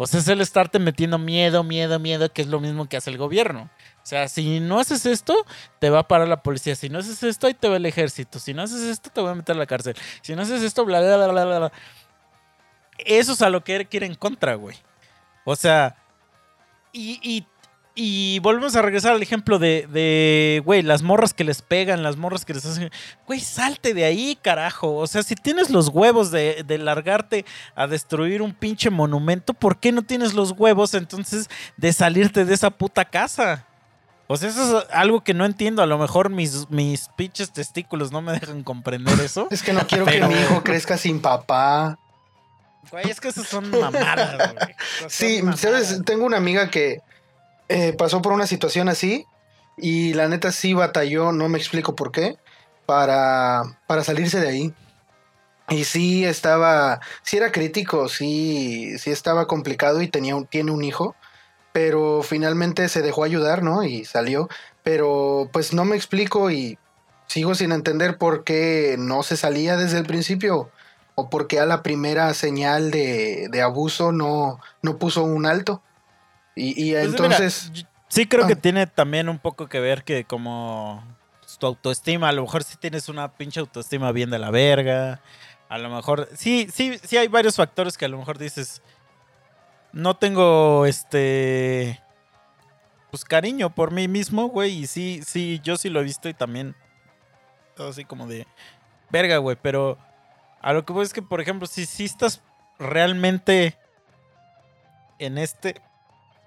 O 0.00 0.06
sea, 0.06 0.20
es 0.20 0.28
el 0.28 0.40
estarte 0.40 0.78
metiendo 0.78 1.18
miedo, 1.18 1.64
miedo, 1.64 1.98
miedo, 1.98 2.32
que 2.32 2.42
es 2.42 2.46
lo 2.46 2.60
mismo 2.60 2.88
que 2.88 2.96
hace 2.96 3.10
el 3.10 3.18
gobierno. 3.18 3.68
O 3.96 4.06
sea, 4.06 4.28
si 4.28 4.60
no 4.60 4.78
haces 4.78 5.04
esto, 5.06 5.34
te 5.80 5.90
va 5.90 5.98
a 5.98 6.08
parar 6.08 6.28
la 6.28 6.40
policía. 6.40 6.76
Si 6.76 6.88
no 6.88 7.00
haces 7.00 7.20
esto, 7.24 7.48
ahí 7.48 7.54
te 7.54 7.68
va 7.68 7.78
el 7.78 7.84
ejército. 7.84 8.38
Si 8.38 8.54
no 8.54 8.62
haces 8.62 8.82
esto, 8.82 9.10
te 9.10 9.20
voy 9.20 9.30
a 9.30 9.34
meter 9.34 9.56
a 9.56 9.58
la 9.58 9.66
cárcel. 9.66 9.96
Si 10.22 10.36
no 10.36 10.42
haces 10.42 10.62
esto, 10.62 10.84
bla, 10.84 11.00
bla, 11.00 11.16
bla, 11.16 11.44
bla, 11.44 11.58
bla. 11.58 11.72
Eso 12.98 13.32
es 13.32 13.42
a 13.42 13.50
lo 13.50 13.64
que 13.64 13.74
él 13.74 13.88
quiere 13.88 14.06
en 14.06 14.14
contra, 14.14 14.54
güey. 14.54 14.76
O 15.44 15.56
sea, 15.56 15.96
y, 16.92 17.18
y, 17.20 17.44
y 18.00 18.38
volvemos 18.38 18.76
a 18.76 18.82
regresar 18.82 19.12
al 19.12 19.22
ejemplo 19.22 19.58
de, 19.58 19.88
de, 19.90 20.62
güey, 20.64 20.82
las 20.82 21.02
morras 21.02 21.34
que 21.34 21.42
les 21.42 21.62
pegan, 21.62 22.04
las 22.04 22.16
morras 22.16 22.44
que 22.44 22.54
les 22.54 22.64
hacen... 22.64 22.90
Güey, 23.26 23.40
salte 23.40 23.92
de 23.92 24.04
ahí, 24.04 24.38
carajo. 24.40 24.94
O 24.94 25.06
sea, 25.08 25.24
si 25.24 25.34
tienes 25.34 25.68
los 25.70 25.88
huevos 25.88 26.30
de, 26.30 26.62
de 26.64 26.78
largarte 26.78 27.44
a 27.74 27.88
destruir 27.88 28.40
un 28.40 28.54
pinche 28.54 28.88
monumento, 28.90 29.52
¿por 29.52 29.80
qué 29.80 29.90
no 29.90 30.02
tienes 30.02 30.34
los 30.34 30.52
huevos 30.52 30.94
entonces 30.94 31.48
de 31.76 31.92
salirte 31.92 32.44
de 32.44 32.54
esa 32.54 32.70
puta 32.70 33.04
casa? 33.04 33.64
O 34.28 34.36
sea, 34.36 34.50
eso 34.50 34.78
es 34.80 34.86
algo 34.92 35.24
que 35.24 35.34
no 35.34 35.44
entiendo. 35.44 35.82
A 35.82 35.86
lo 35.86 35.98
mejor 35.98 36.30
mis, 36.30 36.70
mis 36.70 37.08
pinches 37.16 37.50
testículos 37.52 38.12
no 38.12 38.22
me 38.22 38.32
dejan 38.32 38.62
comprender 38.62 39.18
eso. 39.20 39.48
Es 39.50 39.62
que 39.62 39.72
no 39.72 39.86
quiero 39.86 40.04
Pero- 40.04 40.28
que 40.28 40.34
mi 40.36 40.40
hijo 40.40 40.62
crezca 40.62 40.96
sin 40.96 41.20
papá. 41.20 41.98
Güey, 42.92 43.10
es 43.10 43.20
que 43.20 43.28
esas 43.28 43.46
son 43.48 43.68
mamadas, 43.70 44.36
güey. 44.52 44.74
Esas 45.00 45.12
Sí, 45.12 45.36
son 45.38 45.46
mamadas. 45.46 45.60
sabes, 45.60 46.02
tengo 46.06 46.24
una 46.24 46.36
amiga 46.36 46.70
que 46.70 47.00
eh, 47.68 47.92
pasó 47.92 48.22
por 48.22 48.32
una 48.32 48.46
situación 48.46 48.88
así 48.88 49.26
y 49.76 50.14
la 50.14 50.28
neta 50.28 50.52
sí 50.52 50.74
batalló, 50.74 51.32
no 51.32 51.48
me 51.48 51.58
explico 51.58 51.94
por 51.94 52.12
qué, 52.12 52.36
para, 52.86 53.62
para 53.86 54.04
salirse 54.04 54.40
de 54.40 54.48
ahí. 54.48 54.74
Y 55.70 55.84
sí 55.84 56.24
estaba, 56.24 57.00
sí 57.22 57.36
era 57.36 57.52
crítico, 57.52 58.08
sí, 58.08 58.98
sí 58.98 59.10
estaba 59.10 59.46
complicado 59.46 60.00
y 60.00 60.08
tenía 60.08 60.34
un, 60.34 60.46
tiene 60.46 60.70
un 60.70 60.82
hijo, 60.82 61.14
pero 61.72 62.22
finalmente 62.22 62.88
se 62.88 63.02
dejó 63.02 63.22
ayudar, 63.22 63.62
¿no? 63.62 63.82
Y 63.84 64.06
salió, 64.06 64.48
pero 64.82 65.50
pues 65.52 65.74
no 65.74 65.84
me 65.84 65.96
explico 65.96 66.50
y 66.50 66.78
sigo 67.26 67.54
sin 67.54 67.72
entender 67.72 68.16
por 68.16 68.44
qué 68.44 68.96
no 68.98 69.22
se 69.22 69.36
salía 69.36 69.76
desde 69.76 69.98
el 69.98 70.06
principio 70.06 70.70
o 71.14 71.28
por 71.28 71.46
qué 71.46 71.60
a 71.60 71.66
la 71.66 71.82
primera 71.82 72.32
señal 72.32 72.90
de, 72.90 73.48
de 73.50 73.60
abuso 73.60 74.12
no, 74.12 74.60
no 74.82 74.98
puso 74.98 75.24
un 75.24 75.44
alto. 75.44 75.82
Y, 76.58 76.90
y 76.90 76.92
Pues, 76.92 77.04
entonces, 77.04 77.70
mira, 77.72 77.88
sí 78.08 78.26
creo 78.26 78.46
que 78.46 78.54
Ah. 78.54 78.60
tiene 78.60 78.86
también 78.86 79.28
un 79.28 79.38
poco 79.38 79.68
que 79.68 79.80
ver 79.80 80.04
que 80.04 80.24
como 80.24 81.04
tu 81.58 81.66
autoestima, 81.66 82.28
a 82.28 82.32
lo 82.32 82.42
mejor 82.42 82.62
sí 82.62 82.76
tienes 82.78 83.08
una 83.08 83.32
pinche 83.32 83.58
autoestima 83.60 84.12
bien 84.12 84.30
de 84.30 84.38
la 84.38 84.50
verga. 84.50 85.20
A 85.68 85.78
lo 85.78 85.88
mejor, 85.88 86.28
sí, 86.34 86.68
sí, 86.72 86.98
sí 87.02 87.16
hay 87.16 87.28
varios 87.28 87.56
factores 87.56 87.96
que 87.98 88.04
a 88.04 88.08
lo 88.08 88.18
mejor 88.18 88.38
dices, 88.38 88.80
no 89.92 90.14
tengo 90.16 90.86
este, 90.86 92.00
pues 93.10 93.24
cariño 93.24 93.74
por 93.74 93.90
mí 93.90 94.08
mismo, 94.08 94.48
güey. 94.48 94.78
Y 94.78 94.86
sí, 94.86 95.20
sí, 95.26 95.60
yo 95.64 95.76
sí 95.76 95.88
lo 95.88 96.00
he 96.00 96.04
visto 96.04 96.28
y 96.28 96.34
también, 96.34 96.76
todo 97.74 97.88
así 97.88 98.04
como 98.04 98.26
de, 98.26 98.46
verga, 99.10 99.38
güey. 99.38 99.56
Pero 99.60 99.98
a 100.60 100.72
lo 100.72 100.84
que 100.84 100.92
voy 100.92 101.04
es 101.04 101.12
que, 101.12 101.22
por 101.22 101.40
ejemplo, 101.40 101.66
si, 101.66 101.86
si 101.86 102.04
estás 102.04 102.40
realmente 102.78 103.76
en 105.18 105.38
este 105.38 105.80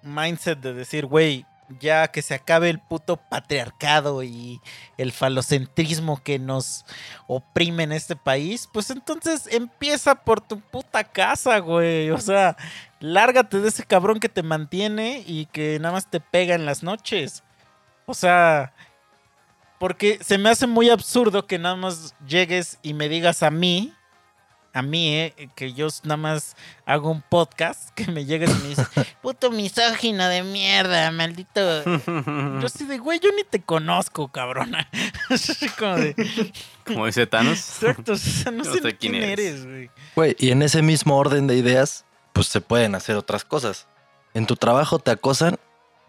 mindset 0.03 0.59
de 0.59 0.73
decir, 0.73 1.05
güey, 1.05 1.45
ya 1.79 2.07
que 2.09 2.21
se 2.21 2.33
acabe 2.33 2.69
el 2.69 2.79
puto 2.79 3.17
patriarcado 3.17 4.23
y 4.23 4.59
el 4.97 5.11
falocentrismo 5.11 6.21
que 6.21 6.39
nos 6.39 6.85
oprime 7.27 7.83
en 7.83 7.91
este 7.91 8.15
país, 8.15 8.67
pues 8.71 8.89
entonces 8.89 9.47
empieza 9.51 10.15
por 10.15 10.41
tu 10.41 10.59
puta 10.59 11.03
casa, 11.03 11.59
güey. 11.59 12.09
O 12.11 12.17
sea, 12.17 12.57
lárgate 12.99 13.59
de 13.59 13.69
ese 13.69 13.85
cabrón 13.85 14.19
que 14.19 14.29
te 14.29 14.43
mantiene 14.43 15.23
y 15.25 15.45
que 15.47 15.79
nada 15.79 15.93
más 15.93 16.09
te 16.09 16.19
pega 16.19 16.55
en 16.55 16.65
las 16.65 16.83
noches. 16.83 17.43
O 18.05 18.13
sea, 18.13 18.73
porque 19.79 20.19
se 20.21 20.37
me 20.37 20.49
hace 20.49 20.67
muy 20.67 20.89
absurdo 20.89 21.47
que 21.47 21.59
nada 21.59 21.75
más 21.75 22.15
llegues 22.27 22.79
y 22.81 22.93
me 22.93 23.09
digas 23.09 23.43
a 23.43 23.51
mí, 23.51 23.93
a 24.73 24.81
mí, 24.81 25.15
eh, 25.15 25.49
que 25.56 25.73
yo 25.73 25.88
nada 26.03 26.18
más 26.18 26.56
hago 26.85 27.11
un 27.11 27.22
podcast, 27.22 27.89
que 27.91 28.06
me 28.11 28.26
llegues 28.26 28.49
y 28.49 28.53
me 28.53 28.69
dices, 28.69 28.88
puto 29.22 29.52
misógino 29.52 30.27
de 30.27 30.43
mierda, 30.43 31.11
maldito. 31.11 31.84
Yo 31.84 32.65
así 32.65 32.85
de, 32.85 32.98
güey, 32.98 33.19
yo 33.19 33.30
ni 33.35 33.43
te 33.43 33.61
conozco, 33.61 34.30
cabrona. 34.30 34.89
Como 35.80 35.95
de, 35.95 36.52
Como 36.85 37.06
dice 37.06 37.27
Thanos. 37.27 37.57
exacto, 37.81 38.14
o 38.14 38.18
sea, 38.18 38.52
no, 38.52 38.64
No 38.64 38.65
sé, 38.65 38.81
sé 38.81 38.98
quién 38.98 39.14
quién 39.14 39.15
eres. 39.15 39.39
eres, 39.39 39.65
güey. 39.65 39.89
Güey, 40.15 40.35
y 40.39 40.52
en 40.52 40.61
ese 40.61 40.81
mismo 40.81 41.18
orden 41.18 41.48
de 41.48 41.56
ideas, 41.56 42.06
pues 42.34 42.48
se 42.48 42.61
pueden 42.61 42.95
hacer 42.95 43.15
otras 43.18 43.43
cosas. 43.43 43.88
En 44.34 44.45
tu 44.45 44.56
trabajo 44.56 44.99
te 44.99 45.11
acosan, 45.11 45.57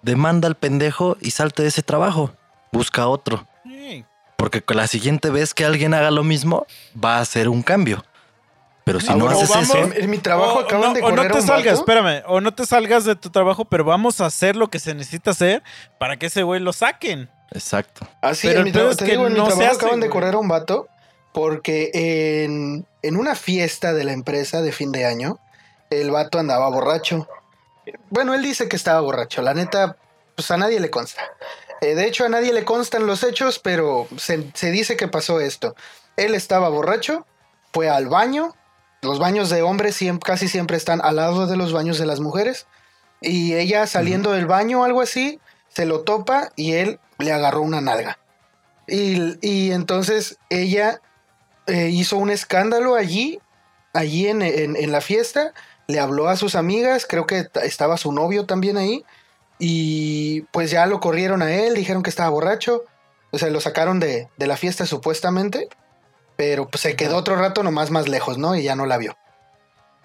demanda 0.02 0.46
al 0.46 0.54
pendejo 0.56 1.16
y 1.20 1.32
salte 1.32 1.62
de 1.62 1.68
ese 1.68 1.82
trabajo. 1.82 2.32
Busca 2.70 3.08
otro. 3.08 3.46
Sí. 3.64 4.04
Porque 4.36 4.62
con 4.62 4.76
la 4.76 4.86
siguiente 4.86 5.30
vez 5.30 5.52
que 5.54 5.64
alguien 5.64 5.94
haga 5.94 6.10
lo 6.10 6.22
mismo, 6.24 6.66
va 7.02 7.16
a 7.18 7.20
hacer 7.20 7.48
un 7.48 7.62
cambio. 7.62 8.04
Pero 8.84 9.00
si 9.00 9.12
Ah, 9.12 9.14
no 9.16 9.28
haces 9.28 9.48
vamos- 9.48 9.70
eso, 9.70 9.78
en, 9.94 10.10
mi 10.10 10.18
trabajo 10.18 10.58
O- 10.58 10.60
acaban 10.60 10.88
no, 10.88 10.94
de 10.94 11.00
o 11.00 11.04
correr 11.04 11.16
no 11.16 11.22
a 11.22 11.28
te 11.32 11.38
un 11.40 11.46
salgas, 11.46 11.78
vato. 11.78 11.90
espérame, 11.92 12.22
o 12.26 12.40
no 12.40 12.52
te 12.52 12.66
salgas 12.66 13.04
de 13.04 13.14
tu 13.14 13.30
trabajo, 13.30 13.64
pero 13.64 13.84
vamos 13.84 14.20
a 14.20 14.26
hacer 14.26 14.56
lo 14.56 14.68
que 14.70 14.80
se 14.80 14.94
necesita 14.94 15.30
hacer 15.30 15.62
para 15.98 16.16
que 16.16 16.26
ese 16.26 16.42
güey 16.42 16.60
lo 16.60 16.72
saquen. 16.72 17.30
exacto. 17.52 18.06
Así, 18.20 18.48
Pero 18.48 18.60
en 18.60 18.64
mi, 18.64 18.70
es 18.90 18.96
que 18.96 19.04
digo, 19.04 19.26
en 19.28 19.34
mi 19.34 19.38
no 19.38 19.46
se 19.46 19.52
trabajo 19.52 19.70
hace, 19.76 19.84
acaban 19.86 20.00
de 20.00 20.08
correr 20.10 20.34
a 20.34 20.38
un 20.38 20.48
vato 20.48 20.88
porque 21.32 21.90
en, 21.94 22.86
en 23.02 23.16
una 23.16 23.34
fiesta 23.36 23.92
de 23.92 24.04
la 24.04 24.12
empresa 24.12 24.62
de 24.62 24.72
fin 24.72 24.90
de 24.90 25.04
año 25.06 25.38
el 25.90 26.10
vato 26.10 26.38
andaba 26.38 26.68
borracho. 26.68 27.28
Bueno, 28.10 28.34
él 28.34 28.42
dice 28.42 28.68
que 28.68 28.76
estaba 28.76 29.00
borracho. 29.00 29.42
La 29.42 29.54
neta, 29.54 29.96
pues 30.34 30.50
a 30.50 30.56
nadie 30.56 30.80
le 30.80 30.90
consta. 30.90 31.22
Eh, 31.80 31.94
de 31.94 32.06
hecho, 32.06 32.24
a 32.24 32.28
nadie 32.28 32.52
le 32.52 32.64
constan 32.64 33.06
los 33.06 33.22
hechos, 33.24 33.58
pero 33.58 34.06
se, 34.16 34.50
se 34.54 34.70
dice 34.70 34.96
que 34.96 35.08
pasó 35.08 35.40
esto. 35.40 35.74
Él 36.16 36.34
estaba 36.34 36.68
borracho, 36.68 37.26
fue 37.72 37.88
al 37.90 38.08
baño. 38.08 38.54
Los 39.02 39.18
baños 39.18 39.50
de 39.50 39.62
hombres 39.62 39.98
casi 40.24 40.46
siempre 40.46 40.76
están 40.76 41.00
al 41.02 41.16
lado 41.16 41.48
de 41.48 41.56
los 41.56 41.72
baños 41.72 41.98
de 41.98 42.06
las 42.06 42.20
mujeres. 42.20 42.66
Y 43.20 43.54
ella 43.54 43.86
saliendo 43.86 44.32
del 44.32 44.46
baño 44.46 44.80
o 44.80 44.84
algo 44.84 45.00
así, 45.00 45.40
se 45.68 45.86
lo 45.86 46.02
topa 46.02 46.52
y 46.54 46.74
él 46.74 47.00
le 47.18 47.32
agarró 47.32 47.62
una 47.62 47.80
nalga. 47.80 48.18
Y, 48.86 49.36
y 49.46 49.72
entonces 49.72 50.38
ella 50.50 51.00
eh, 51.66 51.88
hizo 51.88 52.16
un 52.16 52.30
escándalo 52.30 52.94
allí, 52.94 53.40
allí 53.92 54.28
en, 54.28 54.42
en- 54.42 54.76
en 54.76 54.92
la 54.92 55.00
fiesta, 55.00 55.52
le 55.88 55.98
habló 56.00 56.28
a 56.28 56.36
sus 56.36 56.54
amigas, 56.54 57.06
creo 57.08 57.26
que 57.26 57.48
estaba 57.62 57.96
su 57.96 58.12
novio 58.12 58.46
también 58.46 58.76
ahí, 58.76 59.04
y 59.58 60.42
pues 60.52 60.70
ya 60.70 60.86
lo 60.86 60.98
corrieron 61.00 61.42
a 61.42 61.52
él, 61.52 61.74
dijeron 61.74 62.02
que 62.02 62.10
estaba 62.10 62.30
borracho, 62.30 62.84
o 63.30 63.38
sea, 63.38 63.48
lo 63.50 63.60
sacaron 63.60 64.00
de, 64.00 64.28
de 64.36 64.46
la 64.48 64.56
fiesta 64.56 64.84
supuestamente, 64.86 65.68
pero 66.36 66.68
pues 66.68 66.82
se 66.82 66.96
quedó 66.96 67.16
otro 67.16 67.36
rato 67.36 67.62
nomás 67.62 67.90
más 67.90 68.08
lejos, 68.08 68.38
¿no? 68.38 68.54
Y 68.54 68.62
ya 68.62 68.74
no 68.76 68.86
la 68.86 68.98
vio. 68.98 69.16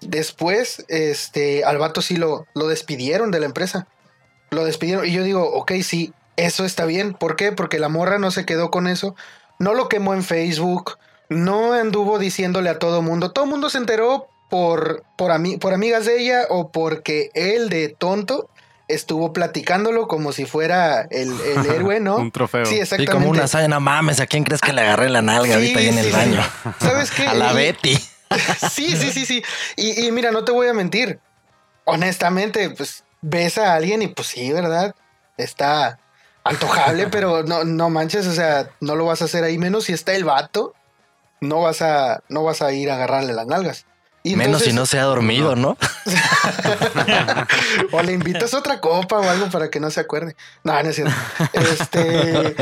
Después, 0.00 0.84
este, 0.88 1.64
al 1.64 1.78
vato 1.78 2.02
sí 2.02 2.16
lo, 2.16 2.46
lo 2.54 2.68
despidieron 2.68 3.30
de 3.30 3.40
la 3.40 3.46
empresa. 3.46 3.86
Lo 4.50 4.64
despidieron 4.64 5.06
y 5.06 5.12
yo 5.12 5.22
digo, 5.24 5.44
ok, 5.52 5.72
sí, 5.82 6.12
eso 6.36 6.64
está 6.64 6.84
bien. 6.84 7.14
¿Por 7.14 7.36
qué? 7.36 7.52
Porque 7.52 7.78
la 7.78 7.88
morra 7.88 8.18
no 8.18 8.30
se 8.30 8.46
quedó 8.46 8.70
con 8.70 8.86
eso. 8.86 9.16
No 9.58 9.74
lo 9.74 9.88
quemó 9.88 10.14
en 10.14 10.22
Facebook. 10.22 10.98
No 11.28 11.72
anduvo 11.72 12.18
diciéndole 12.18 12.70
a 12.70 12.78
todo 12.78 13.02
mundo. 13.02 13.32
Todo 13.32 13.44
mundo 13.46 13.70
se 13.70 13.78
enteró 13.78 14.28
por, 14.48 15.02
por, 15.16 15.32
ami- 15.32 15.58
por 15.58 15.74
amigas 15.74 16.06
de 16.06 16.20
ella 16.20 16.46
o 16.48 16.70
porque 16.70 17.30
él 17.34 17.68
de 17.68 17.88
tonto 17.88 18.48
estuvo 18.88 19.32
platicándolo 19.32 20.08
como 20.08 20.32
si 20.32 20.44
fuera 20.46 21.02
el, 21.10 21.30
el 21.40 21.66
héroe, 21.70 22.00
¿no? 22.00 22.16
Un 22.16 22.32
trofeo. 22.32 22.64
Sí, 22.66 22.74
Sí, 22.76 22.80
exactamente. 22.80 23.12
como 23.12 23.28
una 23.30 23.44
hazaña, 23.44 23.68
no 23.68 23.80
mames, 23.80 24.18
¿a 24.20 24.26
quién 24.26 24.44
crees 24.44 24.60
que 24.60 24.72
le 24.72 24.80
agarré 24.80 25.08
la 25.10 25.22
nalga 25.22 25.46
Sí, 25.46 25.52
ahorita 25.54 25.78
ahí 25.78 25.88
en 25.88 25.98
el 25.98 26.12
baño? 26.12 26.42
¿Sabes 26.80 27.10
qué? 27.16 27.26
A 27.26 27.34
la 27.34 27.52
Y- 27.52 27.56
Betty. 27.56 27.98
Sí, 28.70 28.94
sí, 28.96 29.10
sí, 29.10 29.24
sí. 29.24 29.42
Y, 29.76 30.06
y 30.06 30.12
mira, 30.12 30.30
no 30.30 30.44
te 30.44 30.52
voy 30.52 30.66
a 30.68 30.74
mentir. 30.74 31.18
Honestamente, 31.84 32.68
pues 32.70 33.04
ves 33.22 33.56
a 33.58 33.74
alguien 33.74 34.02
y 34.02 34.08
pues 34.08 34.28
sí, 34.28 34.52
¿verdad? 34.52 34.94
Está 35.38 35.98
antojable, 36.44 37.06
pero 37.08 37.42
no, 37.44 37.64
no 37.64 37.88
manches, 37.90 38.26
o 38.26 38.32
sea, 38.34 38.70
no 38.80 38.96
lo 38.96 39.06
vas 39.06 39.22
a 39.22 39.26
hacer 39.26 39.44
ahí. 39.44 39.56
Menos 39.58 39.84
si 39.84 39.92
está 39.94 40.12
el 40.14 40.24
vato, 40.24 40.74
no 41.40 41.62
vas 41.62 41.80
a, 41.82 42.22
no 42.28 42.44
vas 42.44 42.60
a 42.62 42.72
ir 42.72 42.90
a 42.90 42.94
agarrarle 42.96 43.32
las 43.32 43.46
nalgas. 43.46 43.86
Y 44.22 44.36
Menos 44.36 44.62
si 44.62 44.72
no 44.72 44.84
se 44.84 44.98
ha 44.98 45.04
dormido, 45.04 45.56
¿no? 45.56 45.76
o 47.92 48.02
le 48.02 48.12
invitas 48.12 48.52
otra 48.52 48.80
copa 48.80 49.18
o 49.18 49.28
algo 49.28 49.48
para 49.48 49.70
que 49.70 49.80
no 49.80 49.90
se 49.90 50.00
acuerde. 50.00 50.34
No, 50.64 50.72
no 50.82 50.88
es 50.88 50.96
cierto. 50.96 51.14
Este, 51.52 52.56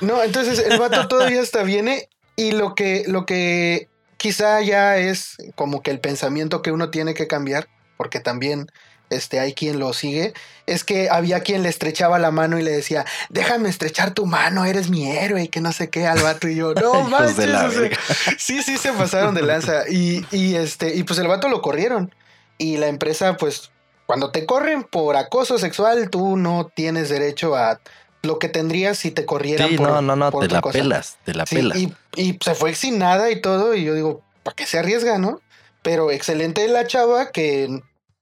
no, 0.00 0.22
entonces 0.22 0.58
el 0.58 0.78
vato 0.78 1.08
todavía 1.08 1.40
hasta 1.40 1.62
viene 1.62 2.08
y 2.36 2.52
lo 2.52 2.74
que, 2.74 3.04
lo 3.08 3.26
que 3.26 3.88
quizá 4.16 4.60
ya 4.60 4.98
es 4.98 5.36
como 5.54 5.82
que 5.82 5.90
el 5.90 6.00
pensamiento 6.00 6.62
que 6.62 6.72
uno 6.72 6.90
tiene 6.90 7.14
que 7.14 7.26
cambiar, 7.26 7.68
porque 7.96 8.20
también 8.20 8.70
este, 9.10 9.40
hay 9.40 9.54
quien 9.54 9.78
lo 9.78 9.92
sigue, 9.92 10.34
es 10.66 10.84
que 10.84 11.08
había 11.10 11.40
quien 11.40 11.62
le 11.62 11.68
estrechaba 11.68 12.18
la 12.18 12.30
mano 12.30 12.58
y 12.58 12.62
le 12.62 12.70
decía, 12.70 13.04
déjame 13.30 13.68
estrechar 13.68 14.12
tu 14.12 14.26
mano, 14.26 14.64
eres 14.64 14.90
mi 14.90 15.10
héroe 15.10 15.42
y 15.44 15.48
que 15.48 15.60
no 15.60 15.72
sé 15.72 15.88
qué 15.90 16.06
al 16.06 16.20
vato 16.20 16.48
y 16.48 16.56
yo, 16.56 16.74
no 16.80 17.02
manches, 17.04 17.36
de 17.36 17.46
la 17.46 17.66
o 17.66 17.70
sea, 17.70 17.80
verga. 17.80 17.98
sí, 18.38 18.62
sí 18.62 18.76
se 18.76 18.92
pasaron 18.92 19.34
de 19.34 19.42
lanza 19.42 19.88
y, 19.88 20.24
y 20.30 20.56
este, 20.56 20.94
y 20.94 21.02
pues 21.04 21.18
el 21.18 21.28
vato 21.28 21.48
lo 21.48 21.62
corrieron 21.62 22.14
y 22.58 22.76
la 22.76 22.88
empresa 22.88 23.36
pues 23.36 23.70
cuando 24.06 24.30
te 24.30 24.46
corren 24.46 24.84
por 24.84 25.16
acoso 25.16 25.58
sexual, 25.58 26.08
tú 26.10 26.36
no 26.36 26.70
tienes 26.74 27.08
derecho 27.10 27.54
a 27.56 27.78
lo 28.22 28.38
que 28.38 28.48
tendrías 28.48 28.98
si 28.98 29.10
te 29.10 29.24
corrieran 29.26 29.68
Sí, 29.68 29.76
por, 29.76 29.88
no, 29.88 30.02
no, 30.02 30.16
no, 30.16 30.30
por 30.30 30.46
te 30.48 30.52
la 30.54 30.60
cosa. 30.60 30.78
pelas, 30.78 31.18
te 31.24 31.34
la 31.34 31.46
Sí, 31.46 31.56
pelas. 31.56 31.76
y, 31.78 31.94
y 32.16 32.38
se 32.42 32.54
fue 32.54 32.74
sin 32.74 32.98
nada 32.98 33.30
y 33.30 33.40
todo, 33.40 33.74
y 33.74 33.84
yo 33.84 33.94
digo, 33.94 34.22
¿para 34.42 34.54
qué 34.56 34.66
se 34.66 34.78
arriesga, 34.78 35.18
no? 35.18 35.40
Pero 35.82 36.10
excelente 36.10 36.66
la 36.68 36.86
chava 36.86 37.30
que 37.30 37.80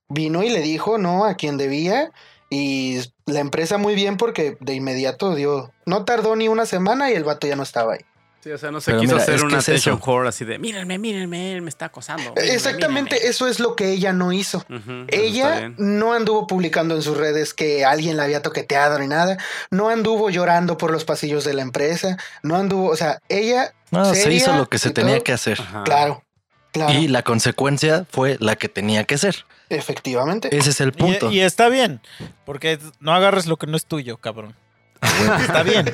vino 0.09 0.43
y 0.43 0.49
le 0.49 0.61
dijo, 0.61 0.97
¿no? 0.97 1.25
A 1.25 1.35
quien 1.35 1.57
debía, 1.57 2.11
y 2.49 3.01
la 3.25 3.39
empresa 3.41 3.77
muy 3.77 3.93
bien 3.95 4.17
porque 4.17 4.57
de 4.61 4.73
inmediato 4.73 5.35
dio, 5.35 5.71
no 5.85 6.05
tardó 6.05 6.35
ni 6.35 6.47
una 6.47 6.65
semana 6.65 7.11
y 7.11 7.13
el 7.13 7.23
vato 7.23 7.45
ya 7.47 7.55
no 7.55 7.63
estaba 7.63 7.93
ahí. 7.93 8.01
Sí, 8.39 8.51
o 8.51 8.57
sea, 8.57 8.71
no 8.71 8.79
se 8.79 8.91
Pero 8.91 9.01
quiso 9.01 9.13
mira, 9.15 9.23
hacer 9.23 9.43
una 9.43 9.57
eso. 9.57 9.99
whore 10.05 10.29
así 10.29 10.45
de 10.45 10.59
mírenme, 10.59 10.99
mírenme, 10.99 11.53
él 11.53 11.63
me 11.63 11.69
está 11.69 11.85
acosando. 11.85 12.29
mírenme, 12.31 12.53
Exactamente, 12.53 13.15
mírenme". 13.15 13.29
eso 13.29 13.47
es 13.47 13.59
lo 13.59 13.75
que 13.75 13.89
ella 13.91 14.13
no 14.13 14.31
hizo. 14.31 14.63
Ella 15.09 15.73
no 15.77 16.13
anduvo 16.13 16.47
publicando 16.47 16.95
en 16.95 17.01
sus 17.01 17.17
redes 17.17 17.53
que 17.53 17.83
alguien 17.83 18.15
la 18.15 18.23
había 18.23 18.41
toqueteado 18.41 18.99
ni 18.99 19.07
nada. 19.07 19.37
No 19.71 19.89
anduvo 19.89 20.29
llorando 20.29 20.77
por 20.77 20.91
los 20.91 21.03
pasillos 21.03 21.43
de 21.43 21.55
la 21.55 21.63
empresa. 21.63 22.17
No 22.43 22.55
anduvo, 22.55 22.89
o 22.89 22.95
sea, 22.95 23.19
ella. 23.27 23.73
No, 23.91 24.13
se 24.13 24.31
hizo 24.31 24.55
lo 24.55 24.69
que 24.69 24.77
se 24.77 24.91
tenía 24.91 25.15
todo. 25.15 25.23
que 25.25 25.33
hacer. 25.33 25.59
Ajá. 25.59 25.83
Claro, 25.83 26.23
claro. 26.71 26.93
Y 26.93 27.07
la 27.07 27.23
consecuencia 27.23 28.05
fue 28.09 28.37
la 28.39 28.55
que 28.55 28.69
tenía 28.69 29.03
que 29.03 29.17
ser. 29.17 29.45
Efectivamente. 29.69 30.55
Ese 30.55 30.69
es 30.71 30.81
el 30.81 30.93
punto. 30.93 31.31
Y, 31.31 31.37
y 31.37 31.41
está 31.41 31.69
bien, 31.69 32.01
porque 32.45 32.79
no 32.99 33.13
agarres 33.13 33.45
lo 33.47 33.57
que 33.57 33.67
no 33.67 33.77
es 33.77 33.85
tuyo, 33.85 34.17
cabrón. 34.17 34.55
Está 35.41 35.61
bien. 35.61 35.93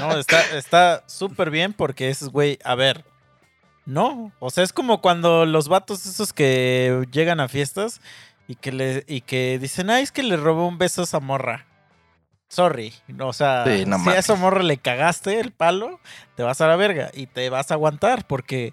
No, 0.00 0.16
está 0.16 0.56
está 0.56 1.04
súper 1.06 1.50
bien 1.50 1.74
porque 1.74 2.08
es, 2.08 2.28
güey, 2.30 2.58
a 2.64 2.74
ver. 2.74 3.04
No, 3.84 4.32
o 4.38 4.48
sea, 4.50 4.64
es 4.64 4.72
como 4.72 5.02
cuando 5.02 5.44
los 5.44 5.68
vatos 5.68 6.06
esos 6.06 6.32
que 6.32 7.04
llegan 7.12 7.38
a 7.40 7.48
fiestas 7.48 8.00
y 8.48 8.54
que 8.54 8.72
le 8.72 9.04
y 9.06 9.20
que 9.20 9.58
dicen, 9.58 9.90
"Ay, 9.90 10.02
es 10.04 10.10
que 10.10 10.22
le 10.22 10.38
robó 10.38 10.66
un 10.66 10.78
beso 10.78 11.02
a 11.02 11.04
esa 11.04 11.20
morra." 11.20 11.66
Sorry, 12.48 12.94
no, 13.08 13.28
o 13.28 13.32
sea, 13.34 13.64
Sí, 13.66 13.84
no 13.84 13.98
si 13.98 14.08
a 14.10 14.18
esa 14.18 14.36
morra 14.36 14.62
le 14.62 14.78
cagaste 14.78 15.38
el 15.40 15.50
palo, 15.52 16.00
te 16.34 16.42
vas 16.42 16.60
a 16.62 16.66
la 16.66 16.76
verga 16.76 17.10
y 17.12 17.26
te 17.26 17.50
vas 17.50 17.70
a 17.70 17.74
aguantar 17.74 18.26
porque 18.26 18.72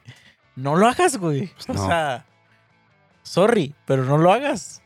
no 0.55 0.75
lo 0.77 0.87
hagas, 0.87 1.17
güey. 1.17 1.51
O 1.67 1.73
no. 1.73 1.87
sea, 1.87 2.25
sorry, 3.23 3.75
pero 3.85 4.05
no 4.05 4.17
lo 4.17 4.31
hagas. 4.31 4.81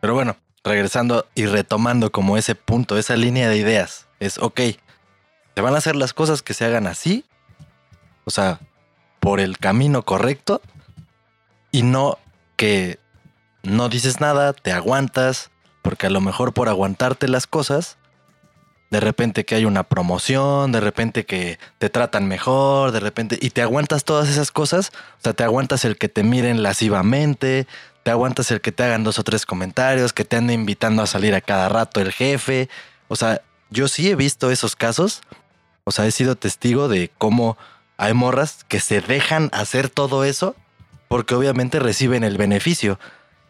Pero 0.00 0.14
bueno, 0.14 0.36
regresando 0.64 1.26
y 1.34 1.46
retomando 1.46 2.12
como 2.12 2.36
ese 2.36 2.54
punto, 2.54 2.98
esa 2.98 3.16
línea 3.16 3.48
de 3.48 3.56
ideas, 3.56 4.08
es, 4.20 4.38
ok, 4.38 4.60
se 5.54 5.60
van 5.62 5.74
a 5.74 5.78
hacer 5.78 5.96
las 5.96 6.12
cosas 6.12 6.42
que 6.42 6.54
se 6.54 6.64
hagan 6.64 6.86
así, 6.86 7.24
o 8.24 8.30
sea, 8.30 8.60
por 9.20 9.40
el 9.40 9.58
camino 9.58 10.02
correcto, 10.02 10.60
y 11.70 11.82
no 11.82 12.18
que 12.56 12.98
no 13.62 13.88
dices 13.88 14.20
nada, 14.20 14.52
te 14.52 14.72
aguantas, 14.72 15.50
porque 15.82 16.06
a 16.06 16.10
lo 16.10 16.20
mejor 16.20 16.52
por 16.52 16.68
aguantarte 16.68 17.28
las 17.28 17.46
cosas, 17.46 17.98
de 18.96 19.00
repente 19.00 19.44
que 19.44 19.54
hay 19.54 19.66
una 19.66 19.82
promoción, 19.82 20.72
de 20.72 20.80
repente 20.80 21.26
que 21.26 21.58
te 21.76 21.90
tratan 21.90 22.26
mejor, 22.28 22.92
de 22.92 23.00
repente, 23.00 23.38
y 23.38 23.50
te 23.50 23.60
aguantas 23.60 24.04
todas 24.04 24.26
esas 24.30 24.50
cosas, 24.50 24.90
o 25.18 25.22
sea, 25.22 25.34
te 25.34 25.44
aguantas 25.44 25.84
el 25.84 25.98
que 25.98 26.08
te 26.08 26.22
miren 26.22 26.62
lascivamente, 26.62 27.66
te 28.02 28.10
aguantas 28.10 28.50
el 28.50 28.62
que 28.62 28.72
te 28.72 28.84
hagan 28.84 29.04
dos 29.04 29.18
o 29.18 29.22
tres 29.22 29.44
comentarios, 29.44 30.14
que 30.14 30.24
te 30.24 30.36
ande 30.36 30.54
invitando 30.54 31.02
a 31.02 31.06
salir 31.06 31.34
a 31.34 31.42
cada 31.42 31.68
rato 31.68 32.00
el 32.00 32.10
jefe. 32.10 32.70
O 33.08 33.16
sea, 33.16 33.42
yo 33.68 33.86
sí 33.86 34.08
he 34.08 34.16
visto 34.16 34.50
esos 34.50 34.76
casos. 34.76 35.20
O 35.84 35.92
sea, 35.92 36.06
he 36.06 36.10
sido 36.10 36.34
testigo 36.34 36.88
de 36.88 37.10
cómo 37.18 37.58
hay 37.98 38.14
morras 38.14 38.64
que 38.66 38.80
se 38.80 39.02
dejan 39.02 39.50
hacer 39.52 39.90
todo 39.90 40.24
eso 40.24 40.56
porque 41.08 41.34
obviamente 41.34 41.80
reciben 41.80 42.24
el 42.24 42.38
beneficio. 42.38 42.98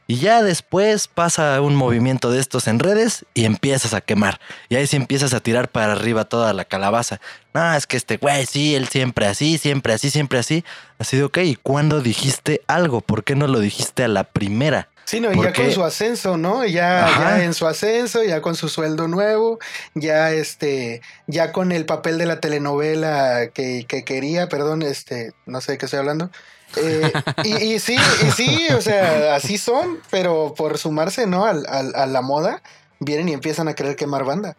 Y 0.09 0.19
ya 0.19 0.43
después 0.43 1.09
pasa 1.09 1.61
un 1.61 1.75
movimiento 1.75 2.31
de 2.31 2.39
estos 2.39 2.69
en 2.69 2.79
redes 2.79 3.25
y 3.35 3.45
empiezas 3.45 3.93
a 3.93 4.01
quemar. 4.01 4.41
Y 4.69 4.77
ahí 4.77 4.87
sí 4.87 4.97
empiezas 4.97 5.35
a 5.35 5.41
tirar 5.41 5.69
para 5.69 5.93
arriba 5.93 6.25
toda 6.25 6.53
la 6.53 6.65
calabaza. 6.65 7.21
No, 7.53 7.75
es 7.75 7.87
que 7.89 7.97
este 7.97 8.17
güey, 8.17 8.47
sí, 8.47 8.77
él 8.77 8.87
siempre 8.87 9.27
así, 9.27 9.59
siempre 9.59 9.93
así, 9.93 10.11
siempre 10.11 10.39
así. 10.39 10.65
Así 10.99 11.17
de, 11.17 11.25
ok, 11.25 11.39
¿y 11.39 11.57
cuándo 11.57 12.01
dijiste 12.01 12.63
algo? 12.69 13.01
¿Por 13.01 13.25
qué 13.25 13.35
no 13.35 13.49
lo 13.49 13.59
dijiste 13.59 14.05
a 14.05 14.09
la 14.09 14.25
primera? 14.25 14.89
Sí, 15.07 15.21
no, 15.21 15.33
y 15.33 15.37
¿Por 15.37 15.47
ya 15.47 15.53
qué? 15.53 15.63
con 15.63 15.73
su 15.73 15.85
ascenso, 15.85 16.37
¿no? 16.37 16.65
Ya, 16.65 17.09
ya 17.19 17.45
en 17.45 17.55
su 17.55 17.67
ascenso, 17.67 18.25
ya 18.25 18.43
con 18.43 18.57
su 18.57 18.69
sueldo 18.69 19.07
nuevo, 19.07 19.61
ya 19.95 20.33
este, 20.33 21.01
ya 21.29 21.53
con 21.53 21.71
el 21.71 21.87
papel 21.87 22.19
de 22.19 22.27
la 22.27 22.41
telenovela 22.41 23.51
que, 23.55 23.87
que 23.87 24.05
quería, 24.05 24.49
perdón, 24.49 24.83
este, 24.83 25.33
no 25.47 25.61
sé 25.61 25.73
de 25.73 25.79
qué 25.79 25.87
estoy 25.87 26.01
hablando. 26.01 26.31
Eh, 26.77 27.13
y, 27.45 27.79
sí, 27.79 27.97
y 27.97 28.31
sí, 28.33 28.69
o 28.77 28.81
sea, 28.81 29.35
así 29.35 29.59
son, 29.59 29.99
pero 30.11 30.55
por 30.57 30.79
sumarse, 30.79 31.27
¿no? 31.27 31.45
Al, 31.45 31.67
a 31.67 32.07
la 32.07 32.23
moda, 32.23 32.63
vienen 33.01 33.29
y 33.29 33.33
empiezan 33.33 33.69
a 33.69 33.75
querer 33.75 33.97
quemar 33.97 34.25
banda. 34.25 34.57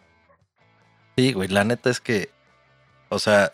Sí, 1.16 1.32
güey, 1.32 1.48
la 1.48 1.64
neta 1.64 1.90
es 1.90 2.00
que, 2.00 2.30
o 3.08 3.18
sea, 3.18 3.52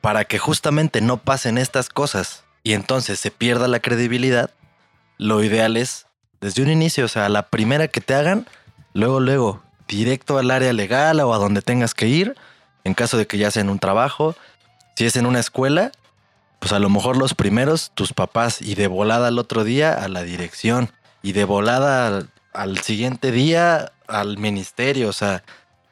para 0.00 0.24
que 0.24 0.38
justamente 0.38 1.00
no 1.00 1.18
pasen 1.18 1.58
estas 1.58 1.88
cosas 1.88 2.44
y 2.62 2.72
entonces 2.72 3.20
se 3.20 3.30
pierda 3.30 3.68
la 3.68 3.80
credibilidad, 3.80 4.50
lo 5.18 5.42
ideal 5.42 5.76
es 5.76 6.06
desde 6.40 6.62
un 6.62 6.70
inicio, 6.70 7.04
o 7.04 7.08
sea, 7.08 7.28
la 7.28 7.48
primera 7.48 7.88
que 7.88 8.00
te 8.00 8.14
hagan, 8.14 8.46
luego, 8.94 9.20
luego, 9.20 9.62
directo 9.88 10.38
al 10.38 10.50
área 10.50 10.72
legal 10.72 11.20
o 11.20 11.34
a 11.34 11.38
donde 11.38 11.62
tengas 11.62 11.94
que 11.94 12.06
ir, 12.06 12.36
en 12.84 12.94
caso 12.94 13.16
de 13.18 13.26
que 13.26 13.38
ya 13.38 13.50
sea 13.50 13.62
en 13.62 13.70
un 13.70 13.78
trabajo, 13.78 14.36
si 14.96 15.04
es 15.04 15.16
en 15.16 15.26
una 15.26 15.40
escuela, 15.40 15.92
pues 16.58 16.72
a 16.72 16.78
lo 16.78 16.88
mejor 16.88 17.16
los 17.16 17.34
primeros, 17.34 17.92
tus 17.94 18.12
papás, 18.12 18.60
y 18.60 18.74
de 18.74 18.86
volada 18.86 19.28
al 19.28 19.38
otro 19.38 19.64
día 19.64 19.92
a 19.92 20.08
la 20.08 20.22
dirección, 20.22 20.90
y 21.22 21.32
de 21.32 21.44
volada 21.44 22.26
al, 22.52 22.78
siguiente 22.78 23.30
día 23.30 23.92
al 24.06 24.38
ministerio, 24.38 25.08
o 25.08 25.12
sea, 25.12 25.42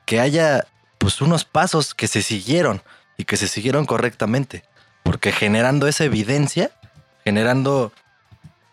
que 0.05 0.21
haya 0.21 0.67
pues 0.99 1.21
unos 1.21 1.45
pasos 1.45 1.95
que 1.95 2.09
se 2.09 2.23
siguieron 2.23 2.83
y 3.17 3.25
que 3.25 3.37
se 3.37 3.49
siguieron 3.49 3.87
correctamente, 3.87 4.65
porque 5.03 5.33
generando 5.33 5.87
esa 5.87 6.05
evidencia, 6.05 6.71
generando 7.25 7.93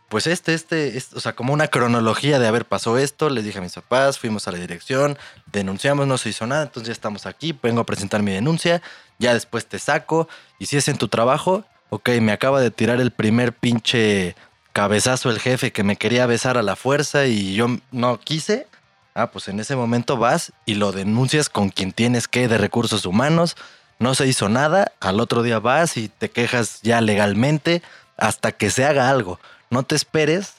pues 0.09 0.27
este, 0.27 0.53
este, 0.53 0.95
este, 0.95 1.17
o 1.17 1.19
sea, 1.19 1.33
como 1.33 1.53
una 1.53 1.69
cronología 1.69 2.37
de 2.37 2.47
haber 2.47 2.65
pasó 2.65 2.99
esto, 2.99 3.31
les 3.31 3.43
dije 3.43 3.57
a 3.57 3.61
mis 3.61 3.73
papás, 3.73 4.19
fuimos 4.19 4.47
a 4.47 4.51
la 4.51 4.59
dirección, 4.59 5.17
denunciamos, 5.51 6.05
no 6.05 6.19
se 6.19 6.29
hizo 6.29 6.45
nada, 6.45 6.61
entonces 6.61 6.89
ya 6.89 6.91
estamos 6.91 7.25
aquí, 7.25 7.57
vengo 7.63 7.81
a 7.81 7.85
presentar 7.85 8.21
mi 8.21 8.31
denuncia, 8.31 8.83
ya 9.17 9.33
después 9.33 9.65
te 9.65 9.79
saco, 9.79 10.29
y 10.59 10.67
si 10.67 10.77
es 10.77 10.87
en 10.87 10.99
tu 10.99 11.07
trabajo, 11.07 11.65
ok, 11.93 12.09
me 12.21 12.31
acaba 12.31 12.59
de 12.59 12.71
tirar 12.71 12.99
el 12.99 13.11
primer 13.11 13.53
pinche 13.53 14.35
cabezazo 14.73 15.29
el 15.29 15.39
jefe 15.39 15.71
que 15.71 15.83
me 15.83 15.95
quería 15.95 16.25
besar 16.25 16.57
a 16.57 16.63
la 16.63 16.75
fuerza 16.75 17.27
y 17.27 17.53
yo 17.53 17.67
no 17.91 18.19
quise, 18.19 18.65
ah, 19.13 19.29
pues 19.29 19.47
en 19.47 19.59
ese 19.59 19.75
momento 19.75 20.17
vas 20.17 20.53
y 20.65 20.73
lo 20.73 20.91
denuncias 20.91 21.49
con 21.49 21.69
quien 21.69 21.91
tienes 21.91 22.27
que 22.27 22.47
de 22.47 22.57
recursos 22.57 23.05
humanos, 23.05 23.55
no 23.99 24.15
se 24.15 24.25
hizo 24.25 24.49
nada, 24.49 24.91
al 25.01 25.19
otro 25.19 25.43
día 25.43 25.59
vas 25.59 25.95
y 25.97 26.09
te 26.09 26.31
quejas 26.31 26.81
ya 26.81 26.99
legalmente 26.99 27.83
hasta 28.17 28.51
que 28.51 28.71
se 28.71 28.85
haga 28.85 29.11
algo. 29.11 29.39
No 29.69 29.83
te 29.83 29.93
esperes 29.93 30.55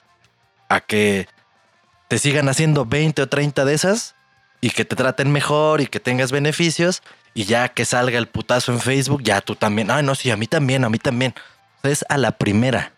a 0.68 0.80
que 0.80 1.26
te 2.06 2.18
sigan 2.18 2.48
haciendo 2.48 2.86
20 2.86 3.22
o 3.22 3.28
30 3.28 3.64
de 3.64 3.74
esas 3.74 4.14
y 4.60 4.70
que 4.70 4.84
te 4.84 4.94
traten 4.94 5.32
mejor 5.32 5.80
y 5.80 5.88
que 5.88 5.98
tengas 5.98 6.30
beneficios 6.30 7.02
y 7.34 7.44
ya 7.44 7.68
que 7.68 7.84
salga 7.84 8.16
el 8.16 8.28
putazo 8.28 8.72
en 8.72 8.80
Facebook, 8.80 9.22
ya 9.22 9.40
tú 9.40 9.56
también. 9.56 9.90
Ay, 9.90 10.04
no, 10.04 10.14
sí, 10.14 10.30
a 10.30 10.36
mí 10.36 10.46
también, 10.46 10.84
a 10.84 10.88
mí 10.88 10.98
también. 10.98 11.34
Es 11.82 12.04
a 12.08 12.16
la 12.16 12.30
primera. 12.30 12.92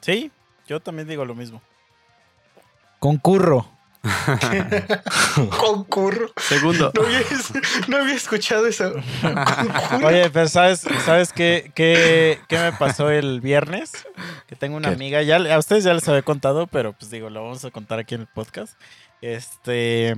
Sí, 0.00 0.30
yo 0.68 0.80
también 0.80 1.08
digo 1.08 1.24
lo 1.24 1.34
mismo. 1.34 1.62
Concurro. 2.98 3.68
Concurro. 5.58 6.30
Segundo. 6.36 6.92
No 6.94 7.02
había, 7.02 7.20
no 7.88 7.96
había 7.96 8.14
escuchado 8.14 8.66
eso. 8.66 8.92
Concurro. 9.20 10.06
Oye, 10.06 10.30
pero 10.30 10.48
¿sabes, 10.48 10.86
¿sabes 11.04 11.32
qué, 11.32 11.72
qué, 11.74 12.38
qué 12.48 12.58
me 12.58 12.72
pasó 12.72 13.10
el 13.10 13.40
viernes? 13.40 14.06
Que 14.46 14.54
tengo 14.54 14.76
una 14.76 14.90
¿Qué? 14.90 14.94
amiga, 14.94 15.22
ya, 15.22 15.36
a 15.36 15.58
ustedes 15.58 15.84
ya 15.84 15.94
les 15.94 16.06
había 16.08 16.22
contado, 16.22 16.66
pero 16.66 16.92
pues 16.92 17.10
digo, 17.10 17.30
lo 17.30 17.42
vamos 17.42 17.64
a 17.64 17.70
contar 17.70 17.98
aquí 17.98 18.14
en 18.14 18.20
el 18.22 18.26
podcast. 18.28 18.78
Este, 19.20 20.16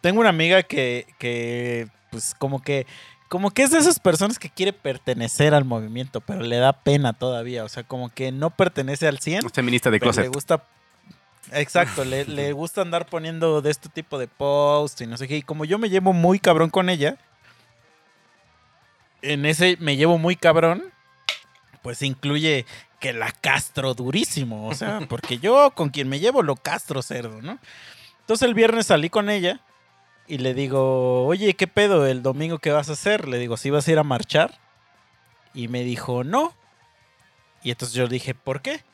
tengo 0.00 0.20
una 0.20 0.28
amiga 0.30 0.62
que, 0.62 1.06
que 1.18 1.88
pues 2.10 2.34
como 2.38 2.62
que, 2.62 2.86
como 3.28 3.50
que 3.50 3.62
es 3.62 3.70
de 3.70 3.78
esas 3.78 3.98
personas 3.98 4.38
que 4.38 4.50
quiere 4.50 4.72
pertenecer 4.72 5.54
al 5.54 5.64
movimiento, 5.64 6.20
pero 6.20 6.40
le 6.40 6.56
da 6.56 6.72
pena 6.72 7.12
todavía, 7.12 7.64
o 7.64 7.68
sea, 7.68 7.82
como 7.82 8.08
que 8.08 8.32
no 8.32 8.50
pertenece 8.50 9.06
al 9.08 9.18
100, 9.18 9.50
Feminista 9.50 9.90
de 9.90 9.98
pero 9.98 10.10
le 10.10 10.14
closet. 10.14 10.34
gusta. 10.34 10.64
Exacto, 11.52 12.04
le, 12.04 12.24
le 12.26 12.52
gusta 12.52 12.82
andar 12.82 13.06
poniendo 13.06 13.62
de 13.62 13.70
este 13.70 13.88
tipo 13.88 14.18
de 14.18 14.28
posts 14.28 15.00
y 15.00 15.06
no 15.06 15.16
sé 15.16 15.26
qué. 15.26 15.38
Y 15.38 15.42
como 15.42 15.64
yo 15.64 15.78
me 15.78 15.88
llevo 15.88 16.12
muy 16.12 16.38
cabrón 16.38 16.68
con 16.68 16.90
ella, 16.90 17.16
en 19.22 19.46
ese 19.46 19.76
me 19.80 19.96
llevo 19.96 20.18
muy 20.18 20.36
cabrón, 20.36 20.92
pues 21.82 22.02
incluye 22.02 22.66
que 23.00 23.12
la 23.12 23.32
castro 23.32 23.94
durísimo. 23.94 24.68
O 24.68 24.74
sea, 24.74 25.00
porque 25.08 25.38
yo 25.38 25.70
con 25.74 25.88
quien 25.88 26.08
me 26.08 26.20
llevo 26.20 26.42
lo 26.42 26.56
castro 26.56 27.00
cerdo, 27.02 27.40
¿no? 27.40 27.58
Entonces 28.20 28.46
el 28.46 28.54
viernes 28.54 28.86
salí 28.86 29.08
con 29.08 29.30
ella 29.30 29.60
y 30.28 30.38
le 30.38 30.52
digo, 30.52 31.26
oye, 31.26 31.54
¿qué 31.54 31.66
pedo 31.66 32.06
el 32.06 32.22
domingo 32.22 32.58
qué 32.58 32.70
vas 32.70 32.90
a 32.90 32.92
hacer? 32.92 33.26
Le 33.26 33.38
digo, 33.38 33.56
¿si 33.56 33.70
vas 33.70 33.88
a 33.88 33.92
ir 33.92 33.98
a 33.98 34.04
marchar? 34.04 34.58
Y 35.54 35.68
me 35.68 35.82
dijo, 35.82 36.22
no. 36.22 36.54
Y 37.62 37.70
entonces 37.70 37.96
yo 37.96 38.06
dije, 38.08 38.34
¿por 38.34 38.60
qué? 38.60 38.84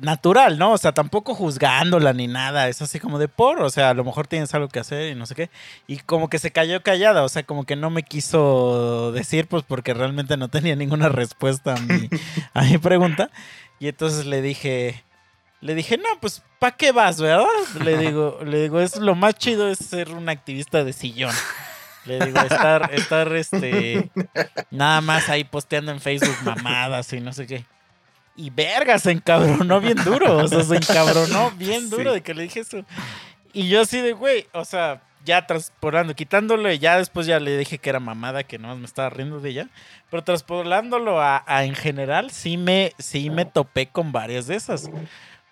Natural, 0.00 0.58
¿no? 0.58 0.72
O 0.72 0.78
sea, 0.78 0.92
tampoco 0.92 1.34
juzgándola 1.34 2.14
ni 2.14 2.28
nada. 2.28 2.68
Es 2.68 2.80
así 2.80 2.98
como 2.98 3.18
de 3.18 3.28
por, 3.28 3.60
o 3.60 3.68
sea, 3.68 3.90
a 3.90 3.94
lo 3.94 4.04
mejor 4.04 4.26
tienes 4.26 4.54
algo 4.54 4.68
que 4.68 4.78
hacer 4.78 5.12
y 5.12 5.14
no 5.14 5.26
sé 5.26 5.34
qué. 5.34 5.50
Y 5.86 5.98
como 5.98 6.30
que 6.30 6.38
se 6.38 6.50
cayó 6.50 6.82
callada, 6.82 7.24
o 7.24 7.28
sea, 7.28 7.42
como 7.42 7.64
que 7.64 7.76
no 7.76 7.90
me 7.90 8.02
quiso 8.02 9.12
decir, 9.12 9.48
pues 9.48 9.64
porque 9.64 9.92
realmente 9.92 10.38
no 10.38 10.48
tenía 10.48 10.76
ninguna 10.76 11.08
respuesta 11.10 11.74
a 11.74 11.80
mi, 11.80 12.08
a 12.54 12.62
mi 12.62 12.78
pregunta. 12.78 13.30
Y 13.80 13.88
entonces 13.88 14.24
le 14.24 14.40
dije, 14.40 15.04
le 15.60 15.74
dije, 15.74 15.98
no, 15.98 16.04
pues, 16.20 16.42
¿para 16.58 16.76
qué 16.76 16.92
vas, 16.92 17.20
verdad? 17.20 17.46
Le 17.82 17.96
digo, 17.98 18.40
le 18.44 18.62
digo, 18.62 18.80
es 18.80 18.96
lo 18.96 19.14
más 19.14 19.34
chido 19.34 19.68
es 19.68 19.78
ser 19.78 20.10
un 20.10 20.28
activista 20.28 20.84
de 20.84 20.92
sillón. 20.92 21.34
Le 22.04 22.24
digo, 22.24 22.40
estar, 22.40 22.90
estar, 22.94 23.34
este, 23.36 24.10
nada 24.70 25.00
más 25.00 25.28
ahí 25.28 25.44
posteando 25.44 25.92
en 25.92 26.00
Facebook 26.00 26.36
mamadas 26.44 27.12
y 27.12 27.20
no 27.20 27.32
sé 27.32 27.46
qué. 27.46 27.64
Y 28.36 28.50
verga, 28.50 28.98
se 28.98 29.10
encabronó 29.10 29.80
bien 29.80 29.96
duro. 30.04 30.36
O 30.38 30.48
sea, 30.48 30.62
se 30.62 30.76
encabronó 30.76 31.50
bien 31.52 31.90
duro 31.90 32.10
Sí. 32.10 32.14
de 32.14 32.22
que 32.22 32.34
le 32.34 32.44
dije 32.44 32.60
eso. 32.60 32.84
Y 33.52 33.68
yo 33.68 33.80
así 33.82 34.00
de, 34.00 34.12
güey, 34.12 34.46
o 34.52 34.64
sea, 34.64 35.02
ya 35.24 35.44
transporando, 35.46 36.14
quitándole, 36.14 36.78
ya 36.78 36.96
después 36.98 37.26
ya 37.26 37.40
le 37.40 37.58
dije 37.58 37.78
que 37.78 37.90
era 37.90 37.98
mamada, 37.98 38.44
que 38.44 38.58
no 38.58 38.74
me 38.76 38.84
estaba 38.86 39.10
riendo 39.10 39.40
de 39.40 39.50
ella. 39.50 39.68
Pero 40.08 40.22
transportándolo 40.22 41.20
a, 41.20 41.42
a 41.46 41.64
en 41.64 41.74
general, 41.74 42.30
sí 42.30 42.56
me, 42.56 42.92
sí 42.98 43.28
me 43.28 43.44
topé 43.44 43.88
con 43.88 44.12
varias 44.12 44.46
de 44.46 44.54
esas. 44.54 44.88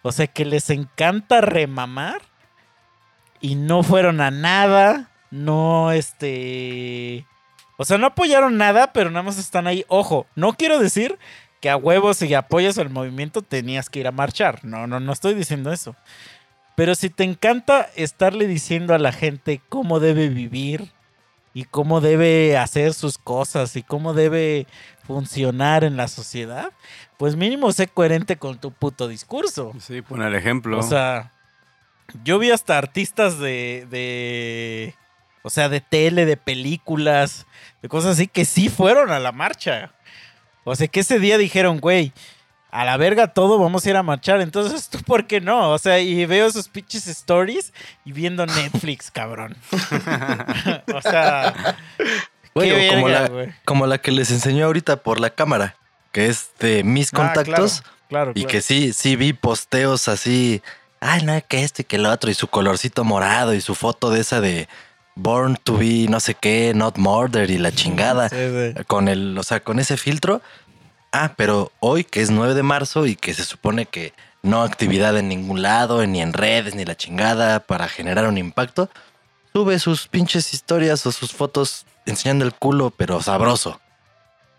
O 0.07 0.13
sea, 0.13 0.27
que 0.27 0.45
les 0.45 0.71
encanta 0.71 1.41
remamar 1.41 2.23
y 3.41 3.57
no 3.57 3.83
fueron 3.83 4.21
a 4.21 4.31
nada. 4.31 5.11
No, 5.31 5.93
este. 5.93 7.27
O 7.77 7.85
sea, 7.85 7.99
no 7.99 8.07
apoyaron 8.07 8.57
nada, 8.57 8.93
pero 8.93 9.11
nada 9.11 9.23
más 9.23 9.39
están 9.39 9.67
ahí. 9.67 9.85
Ojo, 9.89 10.27
no 10.35 10.55
quiero 10.55 10.79
decir 10.79 11.19
que 11.61 11.71
a 11.71 11.77
huevos 11.77 12.19
si 12.19 12.33
apoyas 12.35 12.79
el 12.79 12.91
movimiento 12.91 13.43
tenías 13.43 13.91
que 13.91 14.01
ir 14.01 14.07
a 14.07 14.13
marchar. 14.13 14.65
No, 14.65 14.87
no, 14.87 15.01
no 15.01 15.13
estoy 15.13 15.35
diciendo 15.35 15.73
eso. 15.73 15.97
Pero 16.77 16.95
si 16.95 17.11
te 17.11 17.25
encanta 17.25 17.89
estarle 17.97 18.47
diciendo 18.47 18.95
a 18.95 18.99
la 18.99 19.13
gente 19.13 19.61
cómo 19.69 19.99
debe 19.99 20.29
vivir 20.29 20.93
y 21.57 21.65
cómo 21.65 22.03
debe 22.03 22.59
hacer 22.59 22.93
sus 22.93 23.17
cosas 23.17 23.77
y 23.77 23.83
cómo 23.83 24.13
debe 24.13 24.67
funcionar 25.07 25.85
en 25.85 25.97
la 25.97 26.07
sociedad, 26.07 26.71
pues 27.17 27.35
mínimo 27.35 27.73
sé 27.73 27.89
coherente 27.89 28.37
con 28.37 28.59
tu 28.59 28.73
puto 28.73 29.09
discurso. 29.09 29.73
Sí, 29.81 30.03
pon 30.03 30.21
el 30.21 30.35
ejemplo. 30.35 30.79
O 30.79 30.83
sea, 30.83 31.33
yo 32.25 32.39
vi 32.39 32.51
hasta 32.51 32.77
artistas 32.77 33.39
de, 33.39 33.87
de, 33.89 34.95
o 35.41 35.49
sea, 35.49 35.71
de 35.71 35.81
tele, 35.81 36.27
de 36.27 36.37
películas, 36.37 37.47
de 37.81 37.89
cosas 37.89 38.13
así 38.13 38.27
que 38.27 38.45
sí 38.45 38.69
fueron 38.69 39.11
a 39.11 39.19
la 39.19 39.33
marcha. 39.33 39.95
O 40.65 40.77
sea, 40.77 40.89
que 40.89 41.01
ese 41.01 41.19
día 41.19 41.39
dijeron, 41.39 41.81
güey, 41.81 42.13
a 42.81 42.85
la 42.85 42.97
verga 42.97 43.29
todo, 43.29 43.59
vamos 43.59 43.85
a 43.87 43.91
ir 43.91 43.97
a 43.97 44.03
marchar. 44.03 44.41
Entonces, 44.41 44.89
¿tú 44.89 44.99
por 45.03 45.27
qué 45.27 45.41
no? 45.41 45.71
O 45.71 45.79
sea, 45.79 45.99
y 46.01 46.27
veo 46.27 46.47
esos 46.47 46.69
pinches 46.69 47.07
stories 47.07 47.73
y 48.05 48.13
viendo 48.13 48.45
Netflix, 48.47 49.11
cabrón. 49.13 49.57
o 50.95 51.03
sea, 51.03 51.77
Güey, 52.55 52.71
qué 52.71 52.89
o 52.89 52.95
como, 52.95 53.09
la, 53.09 53.31
como 53.65 53.87
la 53.87 53.99
que 53.99 54.11
les 54.13 54.31
enseñó 54.31 54.67
ahorita 54.67 54.97
por 54.99 55.21
la 55.21 55.31
cámara, 55.31 55.77
que 56.13 56.27
es 56.27 56.51
de 56.59 56.83
mis 56.85 57.13
Ah, 57.13 57.17
contactos. 57.17 57.81
claro, 57.83 57.93
claro, 58.09 58.31
Y 58.35 58.43
claro. 58.43 58.49
que 58.49 58.61
sí, 58.63 58.93
sí 58.93 59.17
vi 59.17 59.33
posteos 59.33 60.09
así. 60.09 60.63
Ay, 61.01 61.23
no, 61.23 61.39
que 61.47 61.63
esto 61.63 61.83
y 61.83 61.85
que 61.85 61.99
lo 61.99 62.11
otro. 62.11 62.31
Y 62.31 62.35
su 62.35 62.49
colorcito 62.49 63.05
morado 63.05 63.53
y 63.55 63.61
su 63.61 63.75
foto 63.75 64.11
de 64.11 64.21
esa 64.21 64.41
de 64.41 64.69
Born 65.15 65.57
to 65.63 65.77
be 65.77 66.07
no 66.09 66.21
sé 66.21 66.35
qué, 66.35 66.73
not 66.75 66.97
murder 66.99 67.51
y 67.51 67.59
la 67.59 67.73
chingada. 67.73 68.29
Sí, 68.31 68.37
sí. 68.37 68.85
Con 68.87 69.09
el, 69.09 69.37
o 69.39 69.43
sea, 69.43 69.61
con 69.61 69.79
ese 69.79 69.97
filtro. 69.99 70.41
Ah, 71.19 71.33
pero 71.35 71.73
hoy 71.81 72.05
que 72.05 72.21
es 72.21 72.31
9 72.31 72.53
de 72.53 72.63
marzo 72.63 73.07
y 73.07 73.17
que 73.17 73.33
se 73.33 73.45
supone 73.45 73.87
que 73.87 74.13
no 74.43 74.63
actividad 74.63 75.17
en 75.17 75.29
ningún 75.29 75.63
lado, 75.63 76.07
ni 76.07 76.21
en 76.21 76.35
redes, 76.35 76.75
ni 76.75 76.85
la 76.85 76.95
chingada 76.95 77.61
para 77.61 77.89
generar 77.89 78.29
un 78.29 78.37
impacto, 78.37 78.91
sube 79.55 79.79
sus 79.79 80.09
pinches 80.09 80.53
historias 80.53 81.07
o 81.07 81.13
sus 81.13 81.33
fotos 81.33 81.87
enseñando 82.05 82.45
el 82.45 82.53
culo, 82.53 82.91
pero 82.91 83.23
sabroso. 83.23 83.81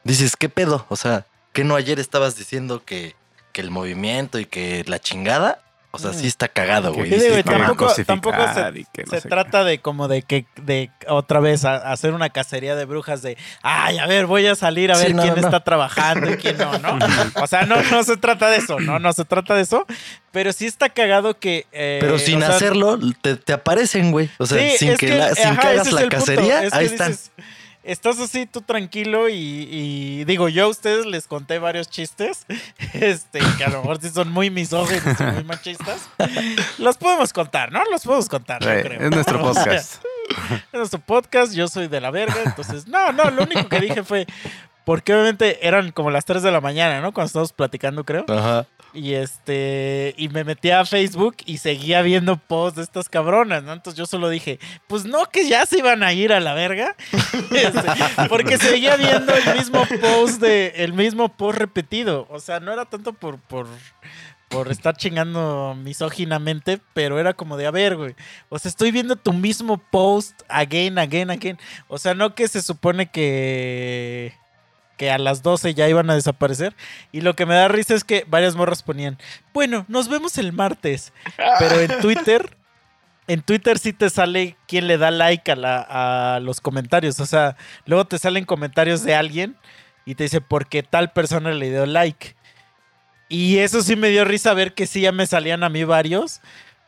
Dices, 0.03 0.35
¿qué 0.35 0.49
pedo? 0.49 0.87
O 0.89 0.95
sea, 0.95 1.27
¿qué 1.53 1.63
no 1.63 1.75
ayer 1.75 1.99
estabas 1.99 2.35
diciendo 2.35 2.83
que, 2.83 3.15
que 3.53 3.61
el 3.61 3.69
movimiento 3.69 4.39
y 4.39 4.47
que 4.47 4.83
la 4.87 4.97
chingada? 4.97 5.59
O 5.97 6.11
sea, 6.11 6.13
sí 6.13 6.27
está 6.27 6.47
cagado, 6.47 6.93
güey. 6.93 7.09
Sí, 7.09 7.15
Dices, 7.15 7.31
güey, 7.31 7.43
que 7.43 7.51
"No, 7.51 7.57
tampoco, 7.57 7.93
tampoco 8.05 8.37
se, 8.53 8.61
no 9.05 9.21
trata 9.29 9.63
de 9.63 9.79
como 9.79 10.07
de 10.07 10.21
que 10.21 10.45
de 10.61 10.89
otra 11.07 11.39
vez 11.39 11.65
a- 11.65 11.91
hacer 11.91 12.13
una 12.13 12.29
cacería 12.29 12.75
de 12.75 12.85
brujas 12.85 13.21
de 13.21 13.37
ay 13.61 13.97
a 13.97 14.07
ver 14.07 14.25
voy 14.25 14.47
a 14.47 14.55
salir 14.55 14.91
a 14.91 14.95
Sí, 14.95 15.03
ver 15.05 15.15
no, 15.15 15.21
quién 15.23 15.35
no, 15.35 15.41
está 15.41 15.63
trabajando 15.63 16.31
y 16.31 16.37
quién 16.37 16.57
no 16.57 16.77
no 16.79 16.97
o 17.41 17.47
sea 17.47 17.65
no 17.65 17.81
no 17.83 18.03
se 18.03 18.17
trata 18.17 18.49
de 18.49 18.57
eso 18.57 18.79
no 18.79 18.99
no 18.99 19.11
se 19.13 19.25
trata 19.25 19.55
de 19.55 19.61
eso 19.63 19.85
pero 20.31 20.53
sí 20.53 20.65
está 20.65 20.89
cagado 20.89 21.39
que 21.39 21.65
eh, 21.71 21.97
Pero 22.01 22.19
sin 22.19 22.39
sea, 22.39 22.49
hacerlo, 22.49 22.99
te, 23.21 23.35
te 23.37 23.53
aparecen, 23.53 24.11
güey. 24.11 24.29
O 24.37 24.45
sea, 24.45 24.59
sí, 24.71 24.77
sin, 24.77 24.89
es 24.91 24.99
que, 24.99 25.15
la- 25.17 25.33
sin 25.33 25.47
ajá, 25.47 25.61
que 25.61 25.67
hagas 25.67 25.91
la 25.91 26.01
punto, 26.01 26.15
cacería, 26.17 26.63
es 26.63 26.71
que 26.73 26.77
ahí 26.77 26.85
están. 26.85 27.11
dices, 27.11 27.31
Estás 27.87 28.19
así 28.19 28.45
tú 28.45 28.61
tranquilo 28.61 29.29
y, 29.29 29.33
y 29.71 30.23
digo, 30.25 30.49
yo 30.49 30.65
a 30.65 30.67
ustedes 30.67 31.05
les 31.05 31.25
conté 31.25 31.57
varios 31.57 31.89
chistes, 31.89 32.45
este, 32.93 33.39
que 33.57 33.63
a 33.63 33.69
lo 33.69 33.79
mejor 33.79 33.99
sí 34.01 34.09
son 34.09 34.29
muy 34.31 34.49
misóginos 34.49 35.19
y 35.19 35.23
muy 35.23 35.43
machistas. 35.45 36.09
Los 36.77 36.97
podemos 36.97 37.31
contar, 37.33 37.71
¿no? 37.71 37.81
Los 37.89 38.03
podemos 38.03 38.27
contar, 38.29 38.61
yo 38.61 38.69
Eh, 38.71 38.81
creo. 38.83 39.01
es 39.07 39.11
nuestro 39.11 39.39
podcast. 39.53 40.03
es 40.51 40.73
nuestro 40.73 40.99
podcast, 40.99 41.53
yo 41.53 41.67
soy 41.69 41.87
de 41.87 42.01
la 42.01 42.11
verga. 42.11 42.35
Entonces, 42.45 42.87
no, 42.87 43.11
no, 43.13 43.31
lo 43.31 43.43
único 43.43 43.69
que 43.69 43.79
dije 43.79 44.03
fue, 44.03 44.27
porque 44.87 45.13
obviamente 45.13 45.67
eran 45.67 45.91
como 45.91 46.11
las 46.11 46.23
3 46.23 46.41
de 46.41 46.49
la 46.49 46.61
mañana, 46.61 47.01
¿no? 47.01 47.11
Cuando 47.11 47.27
estábamos 47.27 47.51
platicando, 47.51 48.05
creo. 48.05 48.23
Ajá. 48.29 48.67
Y 48.93 49.15
este, 49.15 50.15
y 50.17 50.29
me 50.29 50.45
metí 50.45 50.71
a 50.71 50.85
Facebook 50.85 51.35
y 51.45 51.57
seguía 51.57 52.01
viendo 52.03 52.37
posts 52.37 52.77
de 52.77 52.83
estas 52.83 53.09
cabronas, 53.09 53.63
¿no? 53.63 53.73
Entonces 53.73 53.97
yo 53.97 54.05
solo 54.05 54.29
dije, 54.29 54.59
pues 54.87 55.03
no, 55.03 55.25
que 55.25 55.49
ya 55.49 55.65
se 55.65 55.79
iban 55.79 56.03
a 56.03 56.13
ir 56.13 56.31
a 56.31 56.39
la 56.39 56.53
verga. 56.53 56.95
Este, 57.51 57.81
porque 58.29 58.57
seguía 58.57 58.95
viendo 58.95 59.35
el 59.35 59.57
mismo 59.57 59.85
post 59.99 60.39
de, 60.39 60.71
el 60.77 60.93
mismo 60.93 61.27
post 61.35 61.59
repetido. 61.59 62.25
O 62.29 62.39
sea, 62.39 62.61
no 62.61 62.71
era 62.71 62.85
tanto 62.85 63.11
por, 63.11 63.39
por, 63.39 63.67
por 64.47 64.71
estar 64.71 64.95
chingando 64.95 65.75
misóginamente, 65.77 66.79
pero 66.93 67.19
era 67.19 67.33
como 67.33 67.57
de, 67.57 67.65
a 67.65 67.71
ver, 67.71 67.97
güey. 67.97 68.15
O 68.47 68.57
sea, 68.57 68.69
estoy 68.69 68.91
viendo 68.91 69.17
tu 69.17 69.33
mismo 69.33 69.79
post 69.91 70.43
again, 70.47 70.97
again, 70.97 71.29
again. 71.29 71.59
O 71.89 71.97
sea, 71.97 72.13
no 72.13 72.35
que 72.35 72.47
se 72.47 72.61
supone 72.61 73.11
que 73.11 74.33
que 74.97 75.11
a 75.11 75.17
las 75.17 75.43
12 75.43 75.73
ya 75.73 75.87
iban 75.87 76.09
a 76.09 76.15
desaparecer. 76.15 76.75
Y 77.11 77.21
lo 77.21 77.35
que 77.35 77.45
me 77.45 77.55
da 77.55 77.67
risa 77.67 77.93
es 77.95 78.03
que 78.03 78.25
varias 78.27 78.55
morras 78.55 78.83
ponían, 78.83 79.17
bueno, 79.53 79.85
nos 79.87 80.09
vemos 80.09 80.37
el 80.37 80.51
martes. 80.53 81.13
Pero 81.59 81.79
en 81.79 81.97
Twitter, 82.01 82.57
en 83.27 83.41
Twitter 83.41 83.77
sí 83.79 83.93
te 83.93 84.09
sale 84.09 84.57
quién 84.67 84.87
le 84.87 84.97
da 84.97 85.11
like 85.11 85.51
a, 85.51 85.55
la- 85.55 86.35
a 86.35 86.39
los 86.39 86.59
comentarios. 86.61 87.19
O 87.19 87.25
sea, 87.25 87.55
luego 87.85 88.05
te 88.05 88.17
salen 88.19 88.45
comentarios 88.45 89.03
de 89.03 89.15
alguien 89.15 89.55
y 90.05 90.15
te 90.15 90.23
dice, 90.23 90.41
porque 90.41 90.83
tal 90.83 91.11
persona 91.11 91.51
le 91.51 91.69
dio 91.69 91.85
like. 91.85 92.35
Y 93.29 93.57
eso 93.57 93.81
sí 93.81 93.95
me 93.97 94.07
dio 94.09 94.23
risa 94.23 94.53
ver 94.53 94.73
que 94.73 94.87
sí 94.87 95.01
ya 95.01 95.11
me 95.11 95.27
salían 95.27 95.63
a 95.63 95.69
mí 95.69 95.83
varios. 95.83 96.39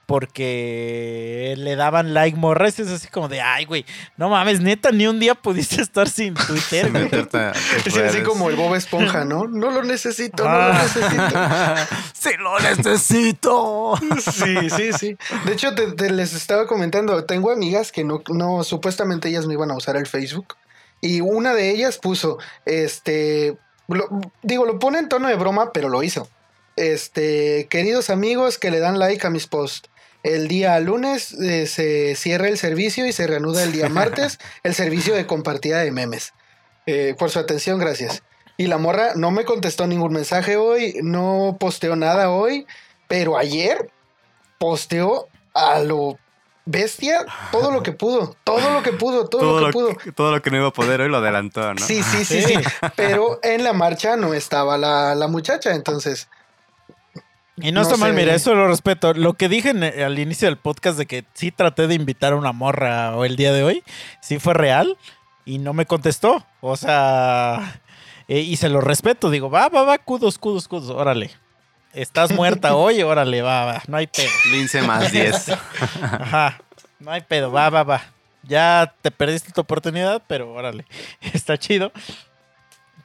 Porque 0.10 1.54
le 1.58 1.76
daban 1.76 2.14
like 2.14 2.36
morras. 2.38 2.80
Es 2.80 2.90
así 2.90 3.08
como 3.10 3.28
de, 3.30 3.42
ay, 3.42 3.66
güey, 3.66 3.86
no 4.18 4.30
mames, 4.30 4.60
neta, 4.60 4.92
ni 4.92 5.06
un 5.08 5.20
día 5.20 5.36
pudiste 5.36 5.82
estar 5.82 6.10
sin 6.10 6.34
Twitter, 6.34 6.92
güey. 6.92 7.10
Sí, 7.90 8.00
así 8.06 8.22
como 8.22 8.50
el 8.50 8.56
Bob 8.56 8.76
Esponja, 8.76 9.24
¿no? 9.26 9.46
No 9.48 9.70
lo 9.72 9.84
necesito, 9.84 10.44
no 10.44 10.50
lo 10.52 10.58
Ah. 10.74 10.82
necesito. 10.84 11.96
¡Sí 12.14 12.30
lo 12.40 12.60
necesito! 12.60 13.94
Sí, 14.32 14.70
sí, 14.70 14.94
sí. 14.94 15.18
De 15.46 15.54
hecho, 15.54 15.74
te, 15.76 15.92
te 15.94 16.10
les 16.12 16.34
estaba 16.34 16.68
comentando, 16.68 17.24
tengo 17.26 17.52
amigas 17.52 17.92
que 17.92 18.04
no, 18.04 18.22
no, 18.30 18.64
supuestamente 18.64 19.30
ellas 19.30 19.46
no 19.46 19.54
iban 19.54 19.72
a 19.72 19.76
usar 19.78 19.96
el 19.96 20.08
Facebook. 20.08 20.56
Y 21.02 21.22
una 21.22 21.54
de 21.54 21.70
ellas 21.70 21.98
puso, 21.98 22.40
este, 22.66 23.58
lo- 23.88 24.10
digo, 24.42 24.66
lo 24.66 24.80
pone 24.80 25.00
en 25.00 25.08
tono 25.08 25.28
de 25.28 25.36
broma, 25.36 25.72
pero 25.72 25.88
lo 25.88 26.04
hizo. 26.04 26.28
Este, 26.76 27.68
queridos 27.70 28.10
amigos 28.10 28.58
que 28.58 28.72
le 28.72 28.80
dan 28.80 29.00
like 29.00 29.26
a 29.26 29.30
mis 29.30 29.48
posts. 29.48 29.90
El 30.24 30.48
día 30.48 30.80
lunes 30.80 31.32
eh, 31.34 31.66
se 31.68 32.16
cierra 32.16 32.48
el 32.50 32.58
servicio 32.58 33.06
y 33.08 33.12
se 33.14 33.26
reanuda 33.28 33.64
el 33.64 33.72
día 33.72 33.90
martes 33.90 34.40
el 34.64 34.74
servicio 34.76 35.16
de 35.16 35.26
compartida 35.26 35.80
de 35.80 35.92
memes. 35.92 36.34
Eh, 36.86 37.16
por 37.18 37.30
su 37.30 37.40
atención, 37.40 37.80
gracias. 37.80 38.24
Y 38.58 38.68
la 38.68 38.78
morra 38.78 39.12
no 39.16 39.32
me 39.32 39.46
contestó 39.46 39.88
ningún 39.88 40.12
mensaje 40.12 40.58
hoy, 40.58 40.96
no 41.02 41.56
posteó 41.60 41.96
nada 41.96 42.30
hoy, 42.30 42.66
pero 43.08 43.38
ayer 43.38 43.90
posteó 44.58 45.28
a 45.54 45.80
lo 45.80 46.18
bestia 46.66 47.26
todo 47.52 47.72
lo 47.72 47.82
que 47.82 47.94
pudo, 47.94 48.36
todo 48.44 48.72
lo 48.72 48.84
que 48.84 48.92
pudo, 48.92 49.28
todo, 49.28 49.42
Todo 49.42 49.60
lo 49.62 49.68
que 49.68 49.72
pudo. 49.74 49.96
que, 49.96 50.12
todo 50.12 50.32
lo 50.32 50.42
que 50.42 50.52
no 50.52 50.58
iba 50.58 50.68
a 50.68 50.74
poder 50.74 51.02
hoy 51.02 51.10
lo 51.10 51.18
adelantó, 51.18 51.74
¿no? 51.74 51.84
Sí, 51.86 52.04
sí, 52.04 52.26
sí, 52.26 52.42
Sí. 52.44 52.54
sí. 52.56 52.70
Pero 52.96 53.40
en 53.44 53.64
la 53.64 53.74
marcha 53.74 54.18
no 54.18 54.34
estaba 54.34 54.78
la, 54.78 55.16
la 55.16 55.28
muchacha, 55.28 55.74
entonces. 55.74 56.28
Y 57.62 57.72
no, 57.72 57.82
No 57.82 57.88
está 57.88 57.98
mal, 57.98 58.14
mira, 58.14 58.34
eso 58.36 58.54
lo 58.56 58.68
respeto. 58.68 59.14
Lo 59.14 59.34
que 59.34 59.50
dije 59.50 59.70
en- 59.72 59.84
al 59.84 60.18
inicio 60.20 60.48
del 60.48 60.58
podcast 60.58 60.98
de 60.98 61.06
que 61.06 61.26
sí 61.34 61.52
traté 61.52 61.88
de 61.88 61.96
invitar 61.96 62.34
a 62.34 62.36
una 62.38 62.52
morra 62.52 63.16
o 63.16 63.26
el 63.26 63.36
día 63.36 63.52
de 63.54 63.64
hoy, 63.64 63.84
sí 64.22 64.40
fue 64.40 64.54
real 64.54 64.98
y 65.46 65.58
no 65.60 65.74
me 65.74 65.86
contestó. 65.86 66.46
O 66.62 66.78
sea, 66.78 67.82
eh, 68.28 68.40
y 68.40 68.56
se 68.58 68.70
lo 68.70 68.82
respeto. 68.82 69.30
Digo, 69.30 69.50
va, 69.50 69.68
va, 69.70 69.84
va, 69.84 69.98
kudos, 69.98 70.38
kudos, 70.38 70.68
kudos, 70.68 70.90
órale. 70.90 71.32
Estás 71.94 72.32
muerta 72.32 72.76
hoy, 72.76 73.02
órale, 73.02 73.42
va, 73.42 73.66
va, 73.66 73.84
no 73.88 73.98
hay 73.98 74.08
pedo. 74.08 74.30
Lince 74.52 74.82
más 74.84 75.12
10. 75.14 75.50
Ajá, 76.02 76.62
no 77.00 77.12
hay 77.12 77.22
pedo, 77.22 77.52
va, 77.52 77.70
va, 77.70 77.84
va. 77.84 78.02
Ya 78.44 78.94
te 79.02 79.12
perdiste 79.12 79.52
tu 79.52 79.62
oportunidad, 79.62 80.22
pero 80.28 80.52
órale, 80.54 80.86
está 81.34 81.58
chido. 81.58 81.92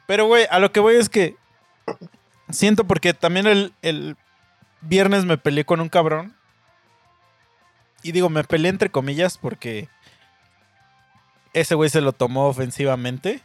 Pero, 0.07 0.27
güey, 0.27 0.45
a 0.49 0.59
lo 0.59 0.71
que 0.71 0.79
voy 0.79 0.95
es 0.95 1.09
que 1.09 1.35
siento 2.49 2.85
porque 2.85 3.13
también 3.13 3.47
el, 3.47 3.73
el 3.81 4.15
viernes 4.81 5.25
me 5.25 5.37
peleé 5.37 5.65
con 5.65 5.81
un 5.81 5.89
cabrón. 5.89 6.35
Y 8.03 8.11
digo, 8.11 8.29
me 8.29 8.43
peleé 8.43 8.69
entre 8.69 8.91
comillas 8.91 9.37
porque 9.37 9.89
ese 11.53 11.75
güey 11.75 11.89
se 11.89 12.01
lo 12.01 12.11
tomó 12.13 12.47
ofensivamente. 12.47 13.41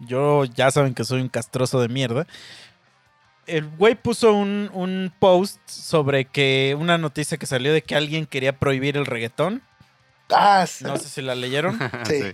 Yo 0.00 0.44
ya 0.44 0.70
saben 0.70 0.94
que 0.94 1.04
soy 1.04 1.20
un 1.20 1.28
castroso 1.28 1.80
de 1.80 1.88
mierda. 1.88 2.26
El 3.46 3.68
güey 3.68 3.94
puso 3.94 4.32
un, 4.34 4.70
un 4.72 5.12
post 5.18 5.58
sobre 5.66 6.26
que 6.26 6.76
una 6.78 6.98
noticia 6.98 7.38
que 7.38 7.46
salió 7.46 7.72
de 7.72 7.82
que 7.82 7.96
alguien 7.96 8.26
quería 8.26 8.58
prohibir 8.58 8.96
el 8.96 9.06
reggaetón. 9.06 9.62
Ah, 10.30 10.66
sí. 10.66 10.84
No 10.84 10.96
sé 10.96 11.08
si 11.08 11.22
la 11.22 11.34
leyeron. 11.34 11.78
Sí. 12.06 12.32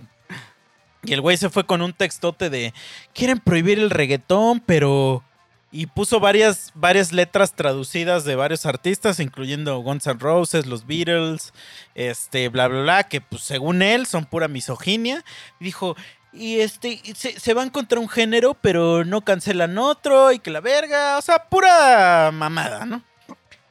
Y 1.03 1.13
el 1.13 1.21
güey 1.21 1.37
se 1.37 1.49
fue 1.49 1.65
con 1.65 1.81
un 1.81 1.93
textote 1.93 2.49
de 2.49 2.73
quieren 3.13 3.39
prohibir 3.39 3.79
el 3.79 3.89
reggaetón, 3.89 4.59
pero. 4.59 5.23
Y 5.71 5.85
puso 5.85 6.19
varias, 6.19 6.71
varias 6.73 7.11
letras 7.11 7.53
traducidas 7.53 8.23
de 8.23 8.35
varios 8.35 8.65
artistas, 8.65 9.19
incluyendo 9.19 9.77
Guns 9.79 10.07
N' 10.07 10.19
Roses, 10.19 10.65
los 10.65 10.87
Beatles, 10.87 11.53
este, 11.93 12.49
bla, 12.49 12.67
bla, 12.67 12.81
bla, 12.81 13.03
que 13.03 13.21
pues 13.21 13.43
según 13.43 13.83
él 13.83 14.07
son 14.07 14.25
pura 14.25 14.47
misoginia. 14.47 15.23
Dijo, 15.59 15.95
y 16.33 16.59
este, 16.61 17.01
se, 17.15 17.39
se 17.39 17.53
van 17.53 17.69
contra 17.69 17.99
un 17.99 18.09
género, 18.09 18.55
pero 18.55 19.05
no 19.05 19.21
cancelan 19.21 19.77
otro, 19.77 20.31
y 20.31 20.39
que 20.39 20.49
la 20.49 20.59
verga, 20.59 21.17
o 21.19 21.21
sea, 21.21 21.45
pura 21.45 22.31
mamada, 22.31 22.85
¿no? 22.85 23.03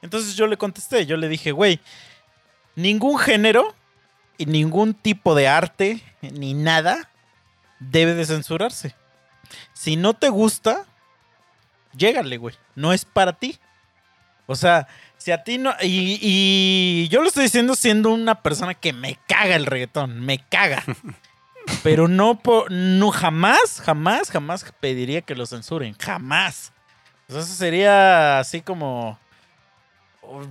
Entonces 0.00 0.36
yo 0.36 0.46
le 0.46 0.56
contesté, 0.56 1.04
yo 1.06 1.16
le 1.16 1.28
dije, 1.28 1.50
güey, 1.50 1.80
ningún 2.76 3.18
género 3.18 3.74
y 4.36 4.46
ningún 4.46 4.94
tipo 4.94 5.34
de 5.34 5.48
arte, 5.48 6.00
ni 6.20 6.54
nada, 6.54 7.10
debe 7.80 8.14
de 8.14 8.24
censurarse. 8.24 8.94
Si 9.72 9.96
no 9.96 10.14
te 10.14 10.28
gusta, 10.28 10.86
llégale, 11.92 12.36
güey. 12.36 12.54
No 12.74 12.92
es 12.92 13.04
para 13.04 13.32
ti. 13.32 13.58
O 14.46 14.54
sea, 14.56 14.88
si 15.16 15.30
a 15.30 15.44
ti 15.44 15.58
no... 15.58 15.74
Y, 15.82 16.18
y 16.20 17.08
yo 17.08 17.20
lo 17.20 17.28
estoy 17.28 17.44
diciendo 17.44 17.74
siendo 17.74 18.10
una 18.10 18.42
persona 18.42 18.74
que 18.74 18.92
me 18.92 19.18
caga 19.26 19.56
el 19.56 19.66
reggaetón, 19.66 20.20
me 20.20 20.38
caga. 20.38 20.84
Pero 21.82 22.08
no, 22.08 22.40
no 22.70 23.10
jamás, 23.10 23.80
jamás, 23.84 24.30
jamás 24.30 24.64
pediría 24.80 25.22
que 25.22 25.34
lo 25.34 25.46
censuren. 25.46 25.94
Jamás. 25.98 26.72
Entonces 27.28 27.54
sería 27.56 28.38
así 28.38 28.62
como 28.62 29.18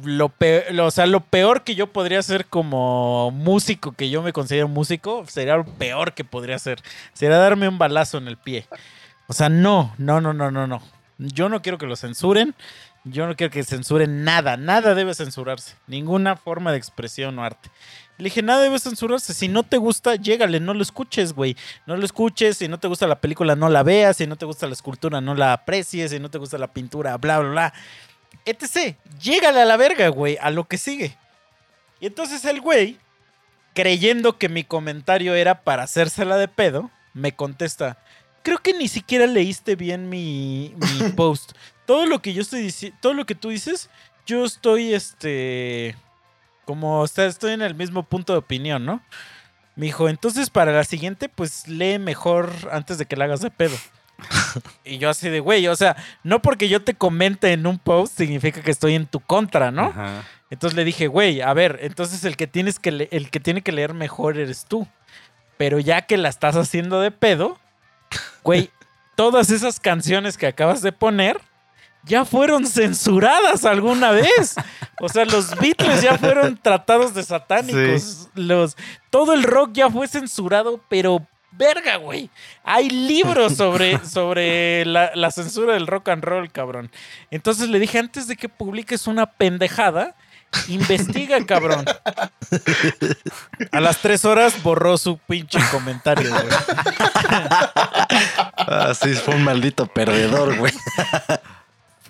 lo 0.04 0.30
peor, 0.30 0.80
o 0.80 0.92
sea, 0.92 1.06
lo 1.06 1.22
peor 1.22 1.64
que 1.64 1.76
yo 1.76 1.88
podría 1.88 2.20
hacer 2.20 2.48
como 2.48 3.32
músico, 3.32 3.92
que 3.92 4.10
yo 4.10 4.22
me 4.22 4.34
considero 4.34 4.68
músico, 4.68 5.26
sería 5.28 5.58
lo 5.58 5.66
peor 5.66 6.14
que 6.14 6.24
podría 6.24 6.56
hacer. 6.56 6.82
Sería 7.14 7.38
darme 7.38 7.68
un 7.68 7.78
balazo 7.78 8.18
en 8.18 8.28
el 8.28 8.38
pie. 8.38 8.68
O 9.28 9.34
sea, 9.34 9.50
no, 9.50 9.94
no, 9.98 10.22
no, 10.22 10.34
no, 10.34 10.52
no, 10.52 10.68
no. 10.68 10.82
Yo 11.18 11.50
no 11.50 11.62
quiero 11.62 11.78
que 11.78 11.86
lo 11.86 11.96
censuren. 11.96 12.54
Yo 13.04 13.26
no 13.28 13.36
quiero 13.36 13.52
que 13.52 13.64
censuren 13.64 14.24
nada. 14.24 14.58
Nada 14.58 14.96
debe 14.96 15.14
censurarse. 15.14 15.76
Ninguna 15.88 16.36
forma 16.36 16.72
de 16.72 16.78
expresión 16.78 17.40
o 17.40 17.44
arte. 17.44 17.70
Le 18.18 18.26
dije, 18.26 18.42
nada 18.42 18.62
debe 18.62 18.80
censurarse. 18.80 19.34
Si 19.34 19.48
no 19.48 19.64
te 19.64 19.78
gusta, 19.78 20.16
llégale, 20.16 20.60
no 20.60 20.74
lo 20.74 20.82
escuches, 20.82 21.34
güey. 21.34 21.56
No 21.86 21.96
lo 21.98 22.06
escuches. 22.06 22.58
Si 22.58 22.68
no 22.68 22.80
te 22.80 22.88
gusta 22.88 23.08
la 23.08 23.22
película, 23.22 23.56
no 23.56 23.70
la 23.70 23.84
veas. 23.84 24.18
Si 24.18 24.28
no 24.28 24.36
te 24.36 24.46
gusta 24.46 24.68
la 24.68 24.74
escultura, 24.74 25.22
no 25.22 25.36
la 25.36 25.54
aprecies. 25.54 26.12
Si 26.12 26.20
no 26.20 26.30
te 26.30 26.38
gusta 26.38 26.58
la 26.58 26.68
pintura, 26.74 27.18
bla, 27.18 27.40
bla, 27.40 27.50
bla. 27.50 27.74
Etc. 28.46 28.96
Llégale 29.20 29.62
a 29.62 29.66
la 29.66 29.78
verga, 29.78 30.10
güey, 30.10 30.38
a 30.42 30.52
lo 30.52 30.68
que 30.68 30.78
sigue. 30.78 31.18
Y 32.00 32.08
entonces 32.08 32.46
el 32.46 32.62
güey, 32.62 32.98
creyendo 33.74 34.38
que 34.38 34.50
mi 34.50 34.64
comentario 34.64 35.36
era 35.36 35.62
para 35.62 35.84
hacérsela 35.84 36.38
de 36.38 36.48
pedo, 36.48 36.92
me 37.14 37.34
contesta, 37.34 37.98
creo 38.48 38.60
que 38.60 38.72
ni 38.72 38.88
siquiera 38.88 39.28
leíste 39.28 39.76
bien 39.76 40.08
mi, 40.08 40.74
mi 40.78 41.10
post. 41.18 41.52
Todo 41.86 42.06
lo 42.06 42.22
que 42.22 42.34
yo 42.34 42.42
estoy 42.42 42.62
diciendo, 42.62 42.98
todo 43.02 43.14
lo 43.14 43.26
que 43.26 43.36
tú 43.36 43.50
dices, 43.50 43.90
yo 44.26 44.46
estoy, 44.46 44.94
este, 44.94 45.98
como, 46.64 47.02
o 47.02 47.08
sea, 47.08 47.26
estoy 47.26 47.52
en 47.52 47.62
el 47.62 47.76
mismo 47.76 48.04
punto 48.04 48.32
de 48.32 48.40
opinión, 48.40 48.86
¿no? 48.86 49.02
Me 49.76 49.88
dijo, 49.88 50.08
entonces 50.08 50.50
para 50.50 50.72
la 50.72 50.86
siguiente, 50.86 51.28
pues 51.28 51.68
lee 51.68 52.00
mejor 52.00 52.50
antes 52.72 52.98
de 52.98 53.06
que 53.06 53.18
la 53.18 53.26
hagas 53.26 53.42
de 53.42 53.52
pedo. 53.52 53.76
y 54.86 54.98
yo 54.98 55.10
así 55.10 55.28
de, 55.28 55.42
güey, 55.42 55.68
o 55.68 55.76
sea, 55.76 55.98
no 56.24 56.42
porque 56.42 56.70
yo 56.70 56.82
te 56.82 56.94
comente 56.94 57.52
en 57.52 57.68
un 57.68 57.78
post 57.78 58.16
significa 58.16 58.62
que 58.62 58.72
estoy 58.72 58.96
en 58.96 59.08
tu 59.08 59.20
contra, 59.20 59.72
¿no? 59.72 59.88
Ajá. 59.88 60.24
Entonces 60.50 60.78
le 60.78 60.86
dije, 60.86 61.08
güey, 61.08 61.42
a 61.42 61.54
ver, 61.54 61.80
entonces 61.82 62.24
el 62.24 62.38
que 62.38 62.48
tienes 62.48 62.80
que 62.80 63.10
el 63.12 63.30
que 63.30 63.42
tiene 63.42 63.62
que 63.62 63.74
leer 63.74 63.94
mejor 63.94 64.38
eres 64.38 64.64
tú. 64.64 64.88
Pero 65.58 65.80
ya 65.80 66.04
que 66.04 66.16
la 66.16 66.30
estás 66.30 66.56
haciendo 66.56 67.02
de 67.02 67.12
pedo, 67.12 67.60
güey, 68.44 68.72
todas 69.16 69.50
esas 69.50 69.80
canciones 69.80 70.38
que 70.38 70.48
acabas 70.48 70.82
de 70.82 70.92
poner 70.92 71.40
ya 72.04 72.26
fueron 72.26 72.66
censuradas 72.66 73.66
alguna 73.66 74.12
vez. 74.12 74.56
O 75.02 75.10
sea, 75.10 75.26
los 75.26 75.56
Beatles 75.58 76.02
ya 76.02 76.18
fueron 76.18 76.58
tratados 76.58 77.14
de 77.14 77.24
satánicos. 77.24 78.30
Los, 78.34 78.78
todo 79.10 79.34
el 79.34 79.44
rock 79.44 79.72
ya 79.74 79.90
fue 79.90 80.08
censurado, 80.08 80.80
pero 80.88 81.26
verga, 81.52 81.98
güey. 81.98 82.30
Hay 82.64 82.90
libros 82.90 83.56
sobre, 83.58 84.00
sobre 84.06 84.86
la, 84.86 85.12
la 85.16 85.32
censura 85.32 85.74
del 85.74 85.88
rock 85.88 86.10
and 86.10 86.24
roll, 86.24 86.52
cabrón. 86.52 86.92
Entonces 87.30 87.70
le 87.70 87.80
dije, 87.80 88.00
antes 88.00 88.28
de 88.28 88.36
que 88.36 88.50
publiques 88.50 89.08
una 89.08 89.26
pendejada, 89.26 90.16
investiga, 90.68 91.44
cabrón. 91.46 91.86
A 93.72 93.80
las 93.80 93.98
tres 94.00 94.26
horas 94.26 94.62
borró 94.64 94.98
su 94.98 95.18
pinche 95.18 95.60
comentario, 95.72 96.30
güey. 96.32 96.46
Así 98.58 99.14
fue 99.16 99.36
un 99.36 99.44
maldito 99.44 99.88
perdedor, 99.88 100.58
güey. 100.58 100.74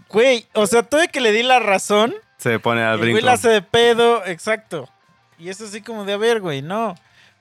Güey, 0.09 0.47
o 0.53 0.65
sea, 0.67 0.83
tuve 0.83 1.09
que 1.09 1.21
le 1.21 1.31
di 1.31 1.43
la 1.43 1.59
razón. 1.59 2.13
Se 2.37 2.59
pone 2.59 2.81
al 2.83 2.93
El 2.93 2.99
güey 2.99 3.11
brinco. 3.13 3.25
la 3.25 3.33
hace 3.33 3.49
de 3.49 3.61
pedo, 3.61 4.25
exacto. 4.25 4.89
Y 5.37 5.49
es 5.49 5.59
así 5.61 5.81
como 5.81 6.05
de, 6.05 6.13
a 6.13 6.17
ver, 6.17 6.39
güey, 6.39 6.61
no. 6.61 6.95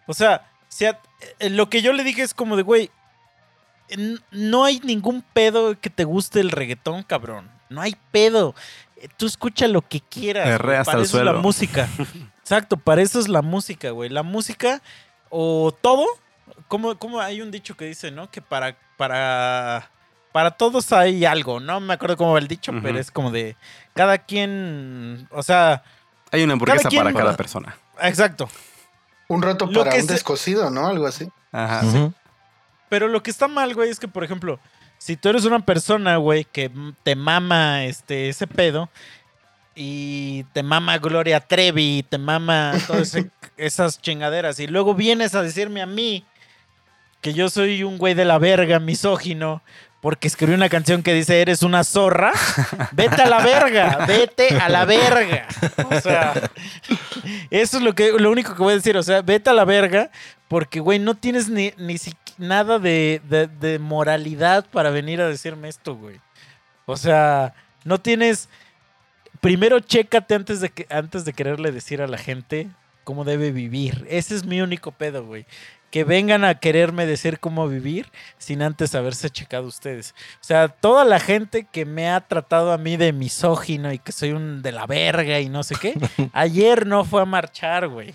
O 0.07 0.15
sea, 0.15 0.49
si 0.69 0.85
a- 0.87 0.99
eh, 1.39 1.51
lo 1.51 1.69
que 1.71 1.83
yo 1.83 1.93
le 1.93 2.03
dije 2.05 2.23
es 2.23 2.35
como 2.35 2.57
de, 2.57 2.63
güey, 2.63 2.91
no 4.33 4.65
hay 4.65 4.81
ningún 4.81 5.23
pedo 5.33 5.79
que 5.79 5.91
te 5.91 6.05
guste 6.05 6.41
el 6.41 6.51
reggaetón, 6.51 7.03
cabrón. 7.05 7.51
No 7.69 7.81
hay 7.81 7.97
pedo. 8.11 8.55
Tú 9.17 9.27
escucha 9.27 9.67
lo 9.69 9.83
que 9.83 10.01
quieras. 10.01 10.61
Güey. 10.63 10.77
hasta 10.77 10.85
Para 10.93 10.99
el 10.99 11.05
eso 11.05 11.19
es 11.19 11.25
la 11.25 11.33
música. 11.35 11.89
Exacto, 12.41 12.77
para 12.77 13.03
eso 13.03 13.19
es 13.19 13.29
la 13.29 13.43
música, 13.43 13.91
güey. 13.91 14.09
La 14.11 14.23
música 14.23 14.81
o 15.31 15.73
todo. 15.81 16.07
Como, 16.69 16.97
como 16.99 17.21
hay 17.21 17.41
un 17.43 17.51
dicho 17.51 17.77
que 17.77 17.85
dice, 17.87 18.11
¿no? 18.11 18.31
Que 18.31 18.41
para, 18.43 18.77
para, 18.97 19.91
para 20.33 20.51
todos 20.53 20.93
hay 20.93 21.25
algo. 21.25 21.61
No 21.61 21.81
me 21.81 21.95
acuerdo 21.95 22.17
cómo 22.17 22.33
va 22.33 22.39
el 22.39 22.49
dicho, 22.49 22.73
pero 22.83 22.99
es 22.99 23.11
como 23.11 23.31
de 23.31 23.57
cada 23.95 24.19
quien. 24.19 25.29
O 25.31 25.43
sea, 25.43 25.83
Hay 26.33 26.43
una 26.43 26.55
hamburguesa 26.55 26.83
Cada 26.85 26.91
quien- 26.91 27.03
para 27.05 27.15
cada 27.17 27.37
persona. 27.37 27.77
exacto. 28.03 28.49
Un 29.29 29.43
roto 29.43 29.67
Lo 29.67 29.85
para 29.85 29.97
un 29.97 30.07
se- 30.07 30.13
descosido, 30.13 30.71
¿no? 30.71 30.87
Algo 30.87 31.07
así. 31.07 31.29
Ajá. 31.53 31.83
Pero 32.89 33.09
lo 33.09 33.23
que 33.23 33.31
está 33.33 33.49
mal, 33.49 33.75
güey, 33.75 33.91
es 33.91 33.99
que, 33.99 34.07
por 34.07 34.23
ejemplo, 34.23 34.61
si 34.99 35.17
tú 35.17 35.29
eres 35.29 35.45
una 35.45 35.61
persona, 35.61 36.17
güey, 36.17 36.45
que 36.45 36.71
te 37.03 37.15
mama 37.17 37.85
este, 37.85 38.29
ese 38.29 38.47
pedo 38.47 38.89
y 39.75 40.45
te 40.53 40.63
mama 40.63 40.99
Gloria 40.99 41.41
Trevi, 41.41 42.05
te 42.09 42.19
mama 42.19 42.73
todas 42.87 43.17
esas 43.57 44.01
chingaderas, 44.01 44.59
y 44.59 44.67
luego 44.67 44.95
vienes 44.95 45.35
a 45.35 45.43
decirme 45.43 45.83
a 45.83 45.87
mí 45.87 46.25
que 47.21 47.35
yo 47.35 47.49
soy 47.51 47.83
un 47.83 47.99
güey 47.99 48.15
de 48.15 48.25
la 48.25 48.39
verga, 48.39 48.79
misógino, 48.79 49.63
porque 50.01 50.29
escribí 50.29 50.55
una 50.55 50.69
canción 50.69 51.03
que 51.03 51.13
dice 51.15 51.41
eres 51.41 51.63
una 51.63 51.83
zorra, 51.83 52.33
vete 52.93 53.23
a 53.23 53.27
la 53.27 53.41
verga, 53.43 54.05
vete 54.07 54.51
a 54.59 54.69
la 54.69 54.85
verga. 54.85 55.49
O 55.91 56.01
sea, 56.01 56.33
eso 57.51 57.79
es 57.79 57.83
lo, 57.83 57.95
que, 57.95 58.13
lo 58.13 58.31
único 58.31 58.55
que 58.55 58.63
voy 58.63 58.73
a 58.73 58.77
decir, 58.77 58.97
o 58.97 59.03
sea, 59.03 59.23
vete 59.23 59.51
a 59.51 59.55
la 59.55 59.65
verga, 59.65 60.11
porque, 60.49 60.79
güey, 60.81 60.99
no 60.99 61.15
tienes 61.17 61.49
ni, 61.49 61.73
ni 61.77 61.95
siqui- 61.95 62.26
nada 62.39 62.79
de, 62.79 63.21
de- 63.29 63.47
de 63.49 63.79
moralidad 63.79 64.67
para 64.71 64.91
venir 64.91 65.21
a 65.21 65.29
decirme 65.29 65.69
esto, 65.69 65.95
güey. 65.97 66.21
O 66.87 66.97
sea, 66.97 67.55
no 67.85 67.99
tienes... 68.01 68.49
Primero 69.41 69.81
chécate 69.81 70.35
antes 70.35 70.61
de, 70.61 70.71
que, 70.71 70.87
antes 70.91 71.25
de 71.25 71.33
quererle 71.33 71.71
decir 71.71 72.01
a 72.03 72.07
la 72.07 72.19
gente 72.19 72.69
cómo 73.05 73.25
debe 73.25 73.53
vivir. 73.53 74.07
Ese 74.09 74.35
es 74.35 74.45
mi 74.45 74.61
único 74.63 74.93
pedo, 74.93 75.25
güey. 75.25 75.47
Que 75.91 76.03
vengan 76.05 76.45
a 76.45 76.59
quererme 76.59 77.07
decir 77.07 77.39
cómo 77.39 77.69
vivir 77.69 78.11
sin 78.39 78.61
antes 78.63 78.95
haberse 78.95 79.31
checado 79.31 79.67
ustedes. 79.69 80.15
O 80.41 80.45
sea, 80.45 80.69
toda 80.69 81.05
la 81.05 81.21
gente 81.21 81.65
que 81.71 81.85
me 81.85 82.11
ha 82.11 82.21
tratado 82.23 82.73
a 82.73 82.79
mí 82.79 82.97
de 82.97 83.13
misógino 83.13 83.93
y 83.93 83.99
que 83.99 84.11
soy 84.13 84.33
un 84.33 84.63
de 84.63 84.73
la 84.73 84.87
verga 84.87 85.39
y 85.39 85.49
no 85.49 85.63
sé 85.63 85.77
qué, 85.81 85.95
ayer 86.33 86.87
no 86.87 87.05
fue 87.05 87.23
a 87.23 87.27
marchar, 87.27 87.89
güey. 87.89 88.15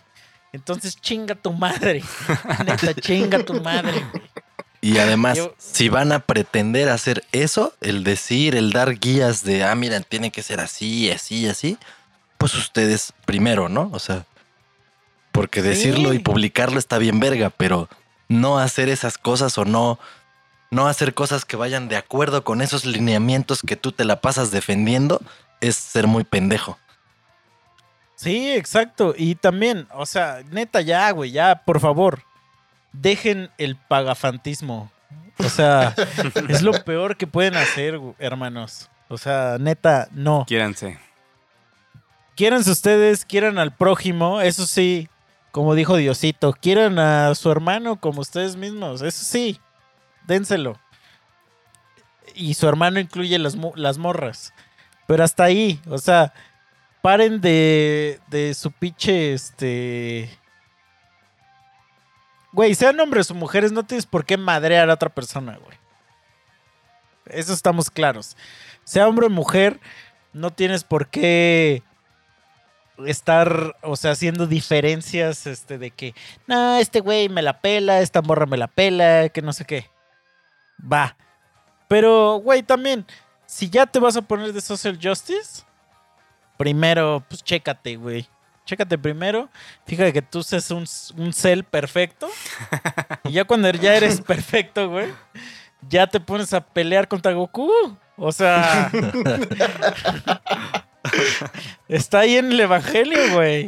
Entonces 0.53 0.99
chinga 0.99 1.35
tu 1.35 1.53
madre. 1.53 2.03
Neta, 2.65 2.93
chinga 2.93 3.43
tu 3.43 3.61
madre. 3.61 4.03
Y 4.81 4.97
además, 4.97 5.37
Yo- 5.37 5.53
si 5.57 5.89
van 5.89 6.11
a 6.11 6.19
pretender 6.19 6.89
hacer 6.89 7.23
eso, 7.31 7.73
el 7.81 8.03
decir, 8.03 8.55
el 8.55 8.71
dar 8.71 8.97
guías 8.99 9.43
de, 9.43 9.63
ah, 9.63 9.75
mira, 9.75 9.99
tiene 10.01 10.31
que 10.31 10.41
ser 10.41 10.59
así, 10.59 11.11
así, 11.11 11.47
así, 11.47 11.77
pues 12.37 12.55
ustedes 12.55 13.13
primero, 13.25 13.69
¿no? 13.69 13.89
O 13.93 13.99
sea, 13.99 14.25
porque 15.31 15.61
decirlo 15.61 16.13
y 16.13 16.19
publicarlo 16.19 16.79
está 16.79 16.97
bien 16.97 17.19
verga, 17.19 17.51
pero 17.51 17.87
no 18.27 18.57
hacer 18.59 18.89
esas 18.89 19.17
cosas 19.17 19.57
o 19.57 19.65
no, 19.65 19.99
no 20.71 20.87
hacer 20.87 21.13
cosas 21.13 21.45
que 21.45 21.55
vayan 21.55 21.87
de 21.87 21.95
acuerdo 21.97 22.43
con 22.43 22.61
esos 22.61 22.83
lineamientos 22.85 23.61
que 23.61 23.75
tú 23.75 23.91
te 23.91 24.03
la 24.03 24.19
pasas 24.19 24.51
defendiendo, 24.51 25.21
es 25.61 25.75
ser 25.75 26.07
muy 26.07 26.23
pendejo. 26.23 26.79
Sí, 28.21 28.51
exacto. 28.51 29.15
Y 29.17 29.33
también, 29.33 29.87
o 29.95 30.05
sea, 30.05 30.43
neta, 30.51 30.81
ya, 30.81 31.09
güey, 31.09 31.31
ya, 31.31 31.63
por 31.65 31.79
favor, 31.79 32.21
dejen 32.93 33.49
el 33.57 33.75
pagafantismo. 33.75 34.91
O 35.39 35.49
sea, 35.49 35.95
es 36.49 36.61
lo 36.61 36.71
peor 36.83 37.17
que 37.17 37.25
pueden 37.25 37.55
hacer, 37.55 37.99
hermanos. 38.19 38.91
O 39.07 39.17
sea, 39.17 39.57
neta, 39.59 40.07
no. 40.11 40.45
Quiéranse. 40.47 40.99
Quiéranse 42.35 42.69
ustedes, 42.69 43.25
quieran 43.25 43.57
al 43.57 43.73
prójimo, 43.73 44.39
eso 44.39 44.67
sí, 44.67 45.09
como 45.51 45.73
dijo 45.73 45.95
Diosito, 45.95 46.53
quieran 46.53 46.99
a 46.99 47.33
su 47.33 47.49
hermano 47.49 47.99
como 47.99 48.21
ustedes 48.21 48.55
mismos, 48.55 49.01
eso 49.01 49.23
sí, 49.23 49.59
dénselo. 50.27 50.79
Y 52.35 52.53
su 52.53 52.67
hermano 52.67 52.99
incluye 52.99 53.39
las, 53.39 53.57
las 53.75 53.97
morras. 53.97 54.53
Pero 55.07 55.23
hasta 55.23 55.43
ahí, 55.43 55.81
o 55.87 55.97
sea, 55.97 56.33
paren 57.01 57.41
de, 57.41 58.19
de 58.27 58.53
su 58.53 58.71
pinche, 58.71 59.33
este... 59.33 60.29
Güey, 62.53 62.75
sean 62.75 62.99
hombres 62.99 63.31
o 63.31 63.33
mujeres, 63.33 63.71
no 63.71 63.83
tienes 63.83 64.05
por 64.05 64.25
qué 64.25 64.35
madrear 64.37 64.89
a 64.89 64.93
otra 64.93 65.09
persona, 65.09 65.57
güey. 65.57 65.77
Eso 67.25 67.53
estamos 67.53 67.89
claros. 67.89 68.35
Sea 68.83 69.07
hombre 69.07 69.27
o 69.27 69.29
mujer, 69.29 69.79
no 70.33 70.51
tienes 70.51 70.83
por 70.83 71.07
qué 71.07 71.83
estar, 73.05 73.75
o 73.81 73.95
sea, 73.95 74.11
haciendo 74.11 74.47
diferencias, 74.47 75.47
este, 75.47 75.77
de 75.77 75.91
que, 75.91 76.13
no, 76.45 76.75
este 76.77 76.99
güey 76.99 77.29
me 77.29 77.41
la 77.41 77.61
pela, 77.61 78.01
esta 78.01 78.21
morra 78.21 78.45
me 78.45 78.57
la 78.57 78.67
pela, 78.67 79.29
que 79.29 79.41
no 79.41 79.53
sé 79.53 79.65
qué. 79.65 79.89
Va. 80.91 81.15
Pero, 81.87 82.35
güey, 82.37 82.63
también, 82.63 83.05
si 83.45 83.69
ya 83.69 83.85
te 83.85 83.99
vas 83.99 84.17
a 84.17 84.21
poner 84.21 84.53
de 84.53 84.61
social 84.61 84.99
justice, 85.01 85.63
primero, 86.57 87.23
pues 87.27 87.43
chécate, 87.43 87.95
güey. 87.95 88.27
Chécate 88.65 88.97
primero, 88.97 89.49
fíjate 89.85 90.13
que 90.13 90.21
tú 90.21 90.43
seas 90.43 90.69
un, 90.71 90.85
un 91.17 91.33
cel 91.33 91.63
perfecto. 91.63 92.29
y 93.23 93.31
ya 93.31 93.43
cuando 93.43 93.69
ya 93.71 93.95
eres 93.95 94.21
perfecto, 94.21 94.89
güey, 94.89 95.07
ya 95.89 96.07
te 96.07 96.19
pones 96.19 96.53
a 96.53 96.61
pelear 96.61 97.07
contra 97.07 97.33
Goku. 97.33 97.71
O 98.17 98.31
sea, 98.31 98.91
está 101.87 102.19
ahí 102.19 102.37
en 102.37 102.51
el 102.51 102.59
evangelio, 102.59 103.33
güey. 103.33 103.65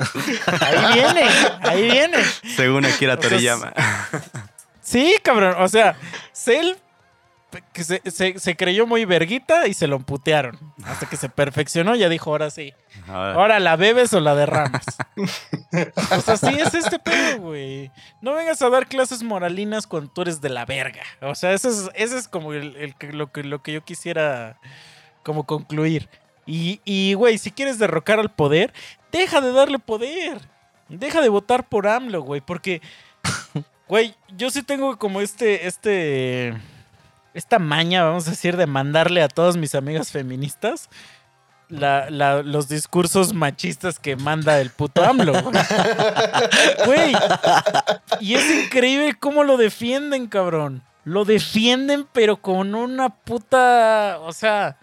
Ahí 0.61 0.93
viene, 0.93 1.23
ahí 1.61 1.81
viene. 1.89 2.17
Según 2.55 2.85
Akira 2.85 3.15
O 3.15 3.21
sea, 3.21 3.29
Toriyama. 3.29 3.73
Sí, 4.81 5.15
cabrón. 5.23 5.55
O 5.57 5.67
sea, 5.67 5.95
Cell 6.31 6.75
que 7.73 7.83
se, 7.83 8.01
se- 8.11 8.39
se 8.39 8.55
creyó 8.55 8.85
muy 8.87 9.05
verguita 9.05 9.67
y 9.67 9.73
se 9.73 9.87
lo 9.87 9.99
putearon. 9.99 10.57
Hasta 10.85 11.07
que 11.07 11.17
se 11.17 11.29
perfeccionó, 11.29 11.95
ya 11.95 12.09
dijo, 12.09 12.31
ahora 12.31 12.49
sí. 12.49 12.73
Ahora, 13.07 13.59
la 13.59 13.75
bebes 13.75 14.13
o 14.13 14.19
la 14.19 14.35
derramas. 14.35 14.85
o 16.11 16.21
sea, 16.21 16.37
sí 16.37 16.55
es 16.59 16.73
este 16.73 16.99
pedo, 16.99 17.39
güey. 17.39 17.91
No 18.21 18.33
vengas 18.33 18.61
a 18.61 18.69
dar 18.69 18.87
clases 18.87 19.23
moralinas 19.23 19.87
cuando 19.87 20.11
tú 20.11 20.21
eres 20.23 20.41
de 20.41 20.49
la 20.49 20.65
verga. 20.65 21.03
O 21.21 21.35
sea, 21.35 21.53
ese 21.53 21.69
es, 21.69 21.89
ese 21.95 22.17
es 22.17 22.27
como 22.27 22.53
el, 22.53 22.75
el 22.77 22.95
que- 22.95 23.13
lo, 23.13 23.31
que, 23.31 23.43
lo 23.43 23.61
que 23.61 23.73
yo 23.73 23.83
quisiera 23.83 24.57
como 25.23 25.45
concluir. 25.45 26.09
Y, 26.45 26.81
y, 26.83 27.13
güey, 27.13 27.37
si 27.37 27.51
quieres 27.51 27.79
derrocar 27.79 28.19
al 28.19 28.29
poder, 28.31 28.73
deja 29.11 29.39
de 29.41 29.51
darle 29.53 29.79
poder. 29.79 30.39
Deja 30.89 31.21
de 31.21 31.29
votar 31.29 31.67
por 31.69 31.87
AMLO, 31.87 32.21
güey. 32.21 32.41
Porque, 32.41 32.81
güey, 33.87 34.13
yo 34.35 34.49
sí 34.51 34.61
tengo 34.63 34.97
como 34.99 35.21
este, 35.21 35.67
este, 35.67 36.53
esta 37.33 37.59
maña, 37.59 38.03
vamos 38.03 38.27
a 38.27 38.31
decir, 38.31 38.57
de 38.57 38.67
mandarle 38.67 39.21
a 39.23 39.27
todas 39.27 39.57
mis 39.57 39.75
amigas 39.75 40.11
feministas 40.11 40.89
la- 41.69 42.09
la- 42.11 42.43
los 42.43 42.67
discursos 42.67 43.33
machistas 43.33 43.97
que 43.97 44.15
manda 44.15 44.59
el 44.59 44.69
puto 44.69 45.03
AMLO. 45.03 45.33
güey. 46.85 47.13
Y 48.19 48.35
es 48.35 48.65
increíble 48.65 49.15
cómo 49.19 49.43
lo 49.43 49.57
defienden, 49.57 50.27
cabrón. 50.27 50.83
Lo 51.05 51.25
defienden, 51.25 52.07
pero 52.13 52.37
con 52.37 52.75
una 52.75 53.09
puta. 53.09 54.19
O 54.21 54.33
sea. 54.33 54.77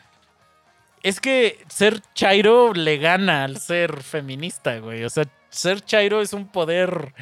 Es 1.03 1.19
que 1.21 1.65
ser 1.69 2.03
Chairo 2.15 2.75
le 2.75 2.99
gana 2.99 3.45
al 3.45 3.59
ser 3.59 4.03
feminista, 4.03 4.79
güey. 4.81 5.05
O 5.05 5.09
sea, 5.11 5.25
ser 5.49 5.81
Chairo 5.83 6.21
es 6.21 6.35
un 6.35 6.47
poder 6.49 7.15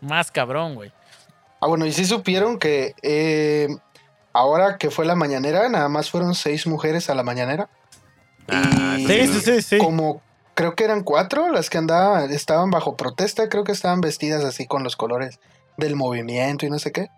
más 0.00 0.32
cabrón, 0.32 0.74
güey. 0.74 0.90
Ah, 1.60 1.68
bueno, 1.68 1.86
y 1.86 1.92
sí 1.92 2.06
supieron 2.06 2.58
que 2.58 2.94
eh, 3.02 3.68
ahora 4.32 4.78
que 4.78 4.90
fue 4.90 5.04
la 5.06 5.14
mañanera, 5.14 5.68
nada 5.68 5.88
más 5.88 6.10
fueron 6.10 6.34
seis 6.34 6.66
mujeres 6.66 7.10
a 7.10 7.14
la 7.14 7.22
mañanera. 7.22 7.68
Ah, 8.48 8.96
Y 8.98 9.06
Sí, 9.06 9.26
sí, 9.28 9.40
sí, 9.40 9.62
sí. 9.62 9.78
como 9.78 10.20
creo 10.54 10.74
que 10.74 10.84
eran 10.84 11.02
cuatro 11.02 11.48
las 11.50 11.70
que 11.70 11.78
andaban, 11.78 12.30
estaban 12.30 12.70
bajo 12.70 12.96
protesta, 12.96 13.48
creo 13.48 13.64
que 13.64 13.72
estaban 13.72 14.00
vestidas 14.00 14.44
así 14.44 14.66
con 14.66 14.82
los 14.84 14.96
colores 14.96 15.38
del 15.76 15.96
movimiento 15.96 16.66
y 16.66 16.70
no 16.70 16.78
sé 16.78 16.92
qué. 16.92 17.08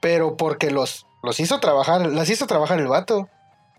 Pero 0.00 0.36
porque 0.36 0.70
los, 0.70 1.06
los 1.22 1.38
hizo 1.40 1.60
trabajar, 1.60 2.06
las 2.06 2.30
hizo 2.30 2.46
trabajar 2.46 2.78
el 2.80 2.88
vato. 2.88 3.28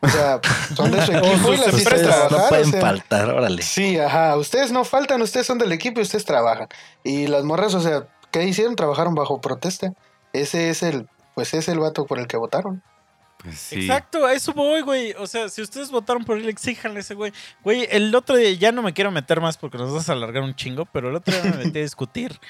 O 0.03 0.07
sea, 0.07 0.39
son 0.75 0.91
de 0.91 1.05
su 1.05 1.11
equipo 1.15 1.53
y 1.53 1.57
las 1.57 1.67
hizo 1.69 1.77
Ustedes 1.77 2.03
trabajar. 2.03 2.31
no 2.31 2.37
o 2.45 2.49
pueden 2.49 2.71
sea. 2.71 2.81
faltar, 2.81 3.29
órale. 3.29 3.61
Sí, 3.61 3.99
ajá. 3.99 4.35
Ustedes 4.37 4.71
no 4.71 4.83
faltan, 4.83 5.21
ustedes 5.21 5.45
son 5.45 5.57
del 5.57 5.71
equipo 5.71 5.99
y 5.99 6.03
ustedes 6.03 6.25
trabajan. 6.25 6.67
Y 7.03 7.27
las 7.27 7.43
morras, 7.43 7.73
o 7.73 7.81
sea, 7.81 8.07
¿qué 8.31 8.43
hicieron? 8.45 8.75
Trabajaron 8.75 9.13
bajo 9.15 9.41
protesta. 9.41 9.93
Ese 10.33 10.69
es 10.69 10.81
el, 10.83 11.07
pues 11.35 11.53
es 11.53 11.67
el 11.67 11.79
vato 11.79 12.05
por 12.05 12.19
el 12.19 12.27
que 12.27 12.37
votaron. 12.37 12.81
Pues 13.37 13.57
sí. 13.57 13.81
Exacto, 13.81 14.25
a 14.25 14.33
eso 14.33 14.53
voy, 14.53 14.81
güey. 14.81 15.13
O 15.17 15.25
sea, 15.25 15.49
si 15.49 15.61
ustedes 15.63 15.89
votaron 15.89 16.23
por 16.23 16.37
él, 16.37 16.47
exíjanle 16.47 16.97
a 16.97 17.01
ese 17.01 17.15
güey. 17.15 17.33
Güey, 17.63 17.87
el 17.89 18.13
otro 18.13 18.35
día, 18.35 18.51
ya 18.53 18.71
no 18.71 18.81
me 18.83 18.93
quiero 18.93 19.09
meter 19.11 19.41
más 19.41 19.57
porque 19.57 19.77
nos 19.79 19.91
vas 19.91 20.09
a 20.09 20.13
alargar 20.13 20.43
un 20.43 20.53
chingo, 20.55 20.85
pero 20.85 21.09
el 21.09 21.15
otro 21.15 21.33
día 21.33 21.51
me 21.51 21.65
metí 21.65 21.79
a 21.79 21.83
discutir. 21.83 22.39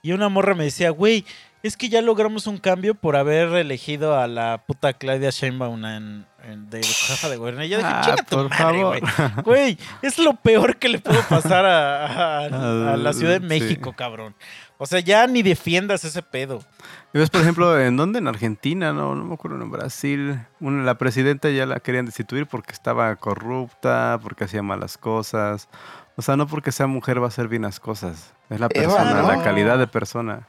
Y 0.00 0.12
una 0.12 0.28
morra 0.28 0.54
me 0.54 0.62
decía, 0.62 0.90
güey, 0.90 1.24
es 1.64 1.76
que 1.76 1.88
ya 1.88 2.00
logramos 2.02 2.46
un 2.46 2.58
cambio 2.58 2.94
por 2.94 3.16
haber 3.16 3.48
elegido 3.56 4.16
a 4.16 4.28
la 4.28 4.62
puta 4.64 4.92
Claudia 4.92 5.30
Sheinbaum 5.30 5.84
en, 5.86 6.26
en- 6.44 6.70
de 6.70 6.80
jefa 6.84 7.28
de 7.28 7.36
gobierno. 7.36 7.64
Y 7.64 7.68
yo 7.68 7.78
dije, 7.78 7.90
Ah, 7.92 8.02
chinga 8.04 8.22
tu 8.22 8.36
por 8.36 8.48
madre, 8.48 8.78
favor. 8.80 9.00
güey. 9.00 9.42
Güey, 9.74 9.78
es 10.02 10.18
lo 10.18 10.34
peor 10.34 10.76
que 10.76 10.88
le 10.88 11.00
puedo 11.00 11.20
pasar 11.28 11.66
a, 11.66 12.06
a- 12.06 12.92
a 12.92 12.96
la 12.96 13.12
Ciudad 13.12 13.40
de 13.40 13.40
Sí. 13.40 13.60
México, 13.60 13.92
cabrón. 13.94 14.36
O 14.80 14.86
sea, 14.86 15.00
ya 15.00 15.26
ni 15.26 15.42
defiendas 15.42 16.04
ese 16.04 16.22
pedo. 16.22 16.60
Y 17.12 17.18
ves, 17.18 17.30
por 17.30 17.40
ejemplo, 17.40 17.78
¿en 17.80 17.96
dónde? 17.96 18.20
En 18.20 18.28
Argentina, 18.28 18.92
no, 18.92 19.16
no 19.16 19.24
me 19.24 19.34
acuerdo, 19.34 19.60
en 19.60 19.70
Brasil. 19.70 20.40
Una, 20.60 20.84
la 20.84 20.96
presidenta 20.96 21.50
ya 21.50 21.66
la 21.66 21.80
querían 21.80 22.06
destituir 22.06 22.46
porque 22.46 22.72
estaba 22.72 23.14
corrupta, 23.16 24.20
porque 24.22 24.44
hacía 24.44 24.62
malas 24.62 24.96
cosas. 24.96 25.68
O 26.16 26.22
sea, 26.22 26.36
no 26.36 26.46
porque 26.46 26.70
sea 26.70 26.86
mujer 26.86 27.20
va 27.20 27.24
a 27.24 27.28
hacer 27.28 27.48
bien 27.48 27.62
las 27.62 27.80
cosas. 27.80 28.32
Es 28.50 28.60
la 28.60 28.68
Eva, 28.70 28.96
persona, 28.96 29.22
no. 29.22 29.28
la 29.28 29.42
calidad 29.42 29.78
de 29.78 29.88
persona. 29.88 30.46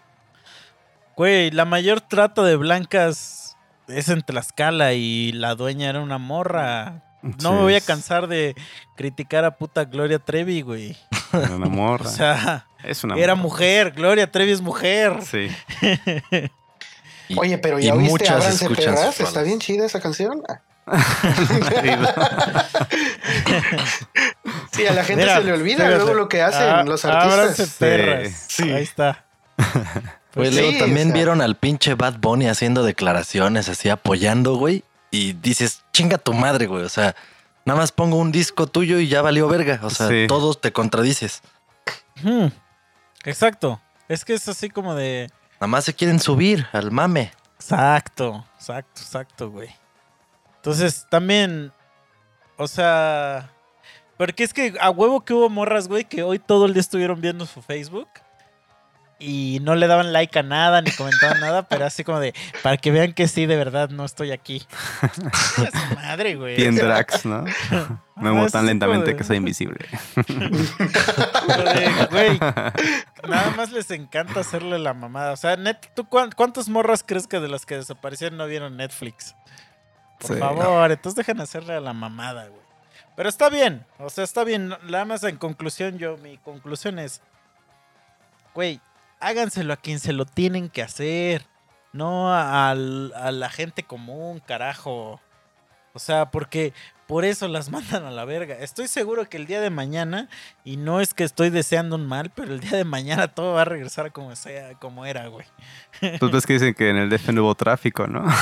Güey, 1.16 1.50
la 1.50 1.66
mayor 1.66 2.00
trata 2.00 2.44
de 2.44 2.56
blancas 2.56 3.58
es 3.88 4.10
en 4.10 4.22
Tlaxcala 4.22 4.94
y 4.94 5.32
la 5.32 5.56
dueña 5.56 5.90
era 5.90 6.02
una 6.02 6.20
morra. 6.20 7.04
No 7.22 7.34
Sí, 7.38 7.48
me 7.50 7.62
voy 7.62 7.76
a 7.76 7.82
cansar 7.82 8.28
de 8.28 8.56
criticar 8.96 9.44
a 9.46 9.58
puta 9.58 9.84
Gloria 9.86 10.20
Trevi, 10.20 10.62
güey. 10.62 10.98
Era 11.34 11.56
una 11.56 11.68
morra. 11.68 12.08
O 12.10 12.14
sea, 12.14 12.68
es 12.84 13.04
una 13.04 13.16
era 13.16 13.36
morra. 13.36 13.44
mujer, 13.44 13.92
Gloria 13.92 14.32
Trevi 14.32 14.52
es 14.52 14.62
mujer. 14.62 15.20
Sí. 15.24 15.50
Y- 17.28 17.38
Oye, 17.38 17.58
pero 17.58 17.80
y 17.80 17.84
ya 17.84 17.94
escuchan 17.94 18.42
sus 18.42 18.76
Perras, 18.76 19.20
está 19.20 19.44
bien 19.44 19.60
chida 19.60 19.86
esa 19.86 20.00
canción. 20.00 20.42
Ah. 20.50 20.62
Sí, 24.72 24.86
a 24.88 24.94
la 24.94 25.04
gente 25.04 25.24
Mira, 25.24 25.38
se 25.38 25.44
le 25.44 25.54
olvida 25.54 25.78
fíjate, 25.78 25.96
luego 25.98 26.14
lo 26.14 26.30
que 26.30 26.42
hacen 26.42 26.62
ah, 26.70 26.84
los 26.84 27.04
artistas. 27.06 27.76
perras. 27.78 28.46
Sí. 28.48 28.72
Ahí 28.72 28.84
está. 28.84 29.26
Sí, 29.58 30.52
luego 30.52 30.78
también 30.78 31.08
o 31.08 31.12
sea. 31.12 31.14
vieron 31.14 31.42
al 31.42 31.56
pinche 31.56 31.96
Bad 31.96 32.20
Bunny 32.20 32.48
haciendo 32.48 32.84
declaraciones, 32.84 33.68
así 33.70 33.90
apoyando, 33.90 34.56
güey. 34.56 34.84
Y 35.12 35.34
dices, 35.34 35.84
chinga 35.94 36.18
tu 36.18 36.34
madre, 36.34 36.68
güey. 36.68 36.84
O 36.84 36.90
sea, 36.90 37.16
nada 37.66 37.80
más 37.80 37.92
pongo 37.92 38.18
un 38.18 38.32
disco 38.32 38.68
tuyo 38.68 39.00
y 39.00 39.08
ya 39.08 39.22
valió 39.22 39.48
verga. 39.48 39.80
O 39.84 39.90
sea, 39.90 40.08
Sí. 40.08 40.26
todos 40.28 40.62
te 40.62 40.72
contradices. 40.72 41.42
Hmm, 42.22 42.48
Exacto. 43.24 43.82
Es 44.08 44.26
que 44.26 44.34
es 44.34 44.48
así 44.48 44.70
como 44.70 44.96
de. 44.96 45.30
Nada 45.56 45.68
más 45.68 45.86
se 45.86 45.94
quieren 45.94 46.20
subir 46.20 46.68
al 46.72 46.92
mame. 46.92 47.32
Exacto, 47.56 48.46
exacto, 48.56 49.02
exacto, 49.02 49.50
güey. 49.52 49.70
Entonces, 50.56 51.06
también, 51.10 51.72
o 52.58 52.68
sea, 52.68 53.52
porque 54.18 54.44
es 54.44 54.54
que 54.54 54.76
a 54.80 54.90
huevo 54.90 55.22
que 55.22 55.34
hubo 55.34 55.50
morras, 55.50 55.88
güey, 55.88 56.06
que 56.06 56.24
hoy 56.24 56.40
todo 56.40 56.66
el 56.66 56.74
día 56.74 56.82
estuvieron 56.82 57.20
viendo 57.22 57.46
su 57.46 57.62
Facebook 57.62 58.08
y 59.20 59.60
no 59.62 59.76
le 59.76 59.88
daban 59.88 60.14
like 60.14 60.40
a 60.40 60.44
nada 60.44 60.82
ni 60.82 60.92
comentaban 60.92 61.40
nada, 61.42 61.64
pero 61.64 61.86
así 61.86 62.04
como 62.06 62.20
de, 62.20 62.34
para 62.64 62.78
que 62.78 62.90
vean 62.92 63.14
que 63.14 63.28
sí, 63.28 63.46
de 63.46 63.58
verdad, 63.58 63.90
no 63.90 64.06
estoy 64.06 64.32
aquí. 64.32 64.66
Es 65.58 65.96
madre, 65.96 66.36
güey. 66.36 66.56
Bien 66.56 66.76
drags, 66.76 67.26
¿no? 67.26 67.44
Me 68.16 68.32
muevo 68.32 68.50
tan 68.50 68.66
lentamente 68.66 69.12
de- 69.12 69.16
que 69.16 69.24
soy 69.24 69.38
invisible. 69.38 69.86
Güey, 72.12 72.40
nada 72.40 73.52
más 73.56 73.72
les 73.72 73.90
encanta 73.92 74.40
hacerle 74.42 74.80
la 74.80 74.94
mamada. 74.94 75.32
O 75.34 75.38
sea, 75.38 75.56
net, 75.56 75.78
¿tú 75.96 76.06
cuán- 76.08 76.32
cuántas 76.36 76.70
morras 76.70 77.04
crees 77.06 77.28
que 77.28 77.40
de 77.40 77.48
las 77.48 77.66
que 77.66 77.76
desaparecieron 77.76 78.38
no 78.38 78.46
vieron 78.46 78.78
Netflix? 78.78 79.36
Por 80.20 80.34
Sí. 80.34 80.40
favor, 80.40 80.92
entonces 80.92 81.16
dejan 81.16 81.40
hacerle 81.42 81.74
a 81.76 81.80
la 81.80 81.94
mamada, 81.94 82.48
güey. 82.48 82.62
Pero 83.16 83.30
está 83.30 83.50
bien, 83.50 83.86
o 83.98 84.10
sea, 84.10 84.24
está 84.24 84.44
bien. 84.44 84.70
Nada 84.84 85.06
más 85.06 85.24
en 85.24 85.38
conclusión, 85.38 85.98
yo, 85.98 86.18
mi 86.18 86.38
conclusión 86.38 87.00
es, 87.00 87.22
güey, 88.54 88.80
háganselo 89.20 89.74
a 89.74 89.78
quien 89.78 90.00
se 90.00 90.14
lo 90.14 90.26
tienen 90.26 90.70
que 90.70 90.82
hacer, 90.82 91.46
no 91.94 92.34
a, 92.34 92.74
la 92.76 93.50
gente 93.50 93.84
común, 93.84 94.42
carajo. 94.46 95.20
O 95.94 96.00
sea, 96.00 96.30
porque 96.30 96.74
por 97.08 97.26
eso 97.26 97.48
las 97.48 97.70
mandan 97.72 98.06
a 98.06 98.12
la 98.12 98.26
verga. 98.26 98.56
Estoy 98.56 98.88
seguro 98.88 99.28
que 99.28 99.38
el 99.38 99.46
día 99.48 99.62
de 99.62 99.70
mañana, 99.70 100.30
y 100.64 100.78
no 100.78 101.02
es 101.02 101.14
que 101.14 101.24
estoy 101.24 101.50
deseando 101.50 101.96
un 101.96 102.08
mal, 102.08 102.32
pero 102.34 102.54
el 102.54 102.60
día 102.60 102.78
de 102.78 102.86
mañana 102.86 103.28
todo 103.28 103.54
va 103.54 103.64
a 103.64 103.66
regresar 103.66 104.12
como 104.12 104.36
sea, 104.36 104.74
como 104.76 105.06
era, 105.06 105.28
güey. 105.28 105.46
Pues 106.20 106.32
ves 106.32 106.46
que 106.46 106.54
dicen 106.54 106.74
que 106.74 106.90
en 106.90 106.98
el 106.98 107.10
DF 107.10 107.30
no 107.30 107.44
hubo 107.44 107.56
tráfico, 107.56 108.08
¿no? 108.08 108.24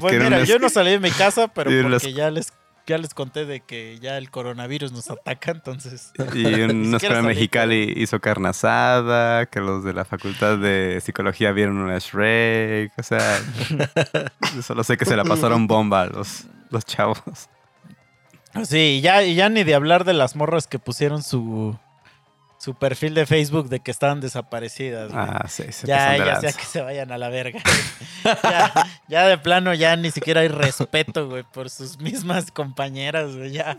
Pues 0.00 0.22
mira, 0.22 0.44
yo 0.44 0.60
no 0.60 0.68
salí 0.68 0.92
de 0.92 1.00
mi 1.00 1.10
casa, 1.10 1.48
pero 1.48 1.70
porque 1.82 1.88
las- 1.88 2.14
ya 2.14 2.30
les, 2.30 2.52
ya 2.90 2.98
les 2.98 3.14
conté 3.14 3.46
de 3.46 3.60
que 3.60 3.98
ya 4.00 4.18
el 4.18 4.30
coronavirus 4.30 4.90
nos 4.90 5.08
ataca, 5.10 5.52
entonces. 5.52 6.12
Y 6.34 6.44
una 6.62 6.96
escuela 6.96 7.22
Mexicali 7.22 7.94
hizo 7.96 8.20
carne 8.20 8.48
asada, 8.48 9.46
que 9.46 9.60
los 9.60 9.84
de 9.84 9.92
la 9.92 10.04
facultad 10.04 10.58
de 10.58 11.00
psicología 11.00 11.52
vieron 11.52 11.78
una 11.78 11.98
Shrek, 11.98 12.92
o 12.98 13.02
sea, 13.02 13.40
solo 14.62 14.82
sé 14.82 14.96
que 14.96 15.04
se 15.04 15.16
la 15.16 15.24
pasaron 15.24 15.68
bomba 15.68 16.02
a 16.02 16.06
los, 16.06 16.46
los 16.70 16.84
chavos. 16.84 17.22
Sí, 18.64 18.96
y 18.98 19.00
ya, 19.00 19.22
y 19.22 19.36
ya 19.36 19.48
ni 19.48 19.62
de 19.62 19.76
hablar 19.76 20.04
de 20.04 20.12
las 20.12 20.34
morras 20.34 20.66
que 20.66 20.80
pusieron 20.80 21.22
su, 21.22 21.78
su 22.60 22.74
perfil 22.74 23.14
de 23.14 23.24
Facebook 23.24 23.70
de 23.70 23.80
que 23.80 23.90
estaban 23.90 24.20
desaparecidas. 24.20 25.10
güey. 25.10 25.24
Ah, 25.26 25.46
sí, 25.48 25.64
se 25.72 25.86
ya, 25.86 26.14
ya 26.18 26.40
sea 26.40 26.52
que 26.52 26.64
se 26.64 26.82
vayan 26.82 27.10
a 27.10 27.16
la 27.16 27.30
verga. 27.30 27.58
ya, 28.22 28.72
ya 29.08 29.26
de 29.26 29.38
plano, 29.38 29.72
ya 29.72 29.96
ni 29.96 30.10
siquiera 30.10 30.42
hay 30.42 30.48
respeto, 30.48 31.26
güey, 31.26 31.42
por 31.42 31.70
sus 31.70 31.98
mismas 31.98 32.50
compañeras, 32.50 33.34
güey. 33.34 33.52
Ya, 33.52 33.78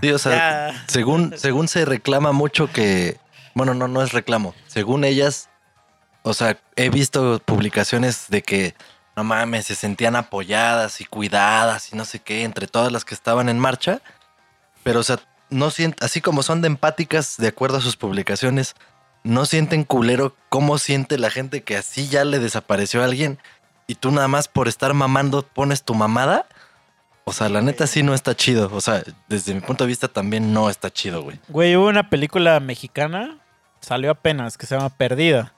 Sí, 0.00 0.12
o 0.12 0.18
sea, 0.18 0.70
ya. 0.70 0.84
según, 0.86 1.34
según 1.36 1.66
se 1.66 1.84
reclama 1.84 2.30
mucho 2.30 2.68
que. 2.70 3.18
Bueno, 3.54 3.74
no, 3.74 3.88
no 3.88 4.02
es 4.02 4.12
reclamo. 4.12 4.54
Según 4.68 5.02
ellas, 5.02 5.48
o 6.22 6.32
sea, 6.32 6.56
he 6.76 6.90
visto 6.90 7.42
publicaciones 7.44 8.26
de 8.28 8.42
que 8.42 8.74
no 9.16 9.24
mames, 9.24 9.66
se 9.66 9.74
sentían 9.74 10.14
apoyadas 10.14 11.00
y 11.00 11.06
cuidadas 11.06 11.92
y 11.92 11.96
no 11.96 12.04
sé 12.04 12.20
qué, 12.20 12.44
entre 12.44 12.68
todas 12.68 12.92
las 12.92 13.04
que 13.04 13.14
estaban 13.16 13.48
en 13.48 13.58
marcha. 13.58 14.00
Pero, 14.84 15.00
o 15.00 15.02
sea, 15.02 15.18
no 15.52 15.70
sienten, 15.70 16.04
así 16.04 16.20
como 16.20 16.42
son 16.42 16.60
de 16.62 16.66
empáticas, 16.66 17.36
de 17.36 17.48
acuerdo 17.48 17.78
a 17.78 17.80
sus 17.80 17.96
publicaciones, 17.96 18.74
no 19.24 19.46
sienten 19.46 19.84
culero 19.84 20.34
cómo 20.48 20.78
siente 20.78 21.18
la 21.18 21.30
gente 21.30 21.62
que 21.62 21.76
así 21.76 22.08
ya 22.08 22.24
le 22.24 22.38
desapareció 22.38 23.02
a 23.02 23.04
alguien 23.04 23.38
y 23.86 23.94
tú 23.94 24.10
nada 24.10 24.28
más 24.28 24.48
por 24.48 24.68
estar 24.68 24.94
mamando 24.94 25.42
pones 25.42 25.84
tu 25.84 25.94
mamada. 25.94 26.46
O 27.24 27.32
sea, 27.32 27.48
la 27.48 27.60
neta 27.60 27.86
sí 27.86 28.02
no 28.02 28.14
está 28.14 28.34
chido. 28.34 28.70
O 28.72 28.80
sea, 28.80 29.02
desde 29.28 29.54
mi 29.54 29.60
punto 29.60 29.84
de 29.84 29.88
vista 29.88 30.08
también 30.08 30.52
no 30.52 30.68
está 30.68 30.90
chido, 30.90 31.22
güey. 31.22 31.38
Güey, 31.48 31.76
hubo 31.76 31.86
una 31.88 32.10
película 32.10 32.58
mexicana, 32.58 33.38
salió 33.80 34.10
apenas, 34.10 34.58
que 34.58 34.66
se 34.66 34.74
llama 34.74 34.90
Perdida. 34.90 35.52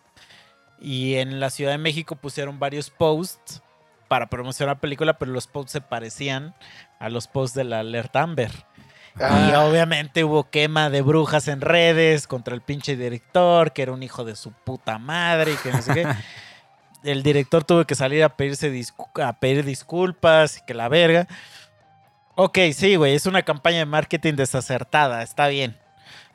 Y 0.78 1.14
en 1.14 1.40
la 1.40 1.48
Ciudad 1.48 1.72
de 1.72 1.78
México 1.78 2.16
pusieron 2.16 2.58
varios 2.58 2.90
posts 2.90 3.62
para 4.08 4.26
promocionar 4.26 4.76
la 4.76 4.80
película, 4.80 5.18
pero 5.18 5.32
los 5.32 5.46
posts 5.46 5.72
se 5.72 5.80
parecían 5.80 6.54
a 6.98 7.08
los 7.08 7.26
posts 7.26 7.56
de 7.56 7.64
la 7.64 7.80
Alerta 7.80 8.22
Amber. 8.22 8.50
Y 9.16 9.22
Ah, 9.22 9.64
obviamente 9.64 10.24
hubo 10.24 10.50
quema 10.50 10.90
de 10.90 11.02
brujas 11.02 11.46
en 11.48 11.60
redes 11.60 12.26
contra 12.26 12.54
el 12.54 12.60
pinche 12.62 12.96
director, 12.96 13.72
que 13.72 13.82
era 13.82 13.92
un 13.92 14.02
hijo 14.02 14.24
de 14.24 14.34
su 14.34 14.50
puta 14.52 14.98
madre 14.98 15.52
y 15.52 15.56
que 15.56 15.70
no 15.72 15.82
sé 15.82 15.94
qué. 15.94 16.06
El 17.04 17.22
director 17.22 17.62
tuvo 17.64 17.84
que 17.84 17.94
salir 17.94 18.24
a, 18.24 18.30
pedirse 18.34 18.72
discu- 18.72 19.22
a 19.22 19.34
pedir 19.34 19.64
disculpas 19.66 20.56
y 20.58 20.64
que 20.66 20.72
la 20.72 20.88
verga. 20.88 21.28
Ok, 22.34 22.58
sí, 22.74 22.96
güey, 22.96 23.14
es 23.14 23.26
una 23.26 23.42
campaña 23.42 23.78
de 23.78 23.84
marketing 23.86 24.34
desacertada, 24.34 25.22
está 25.22 25.48
bien. 25.48 25.76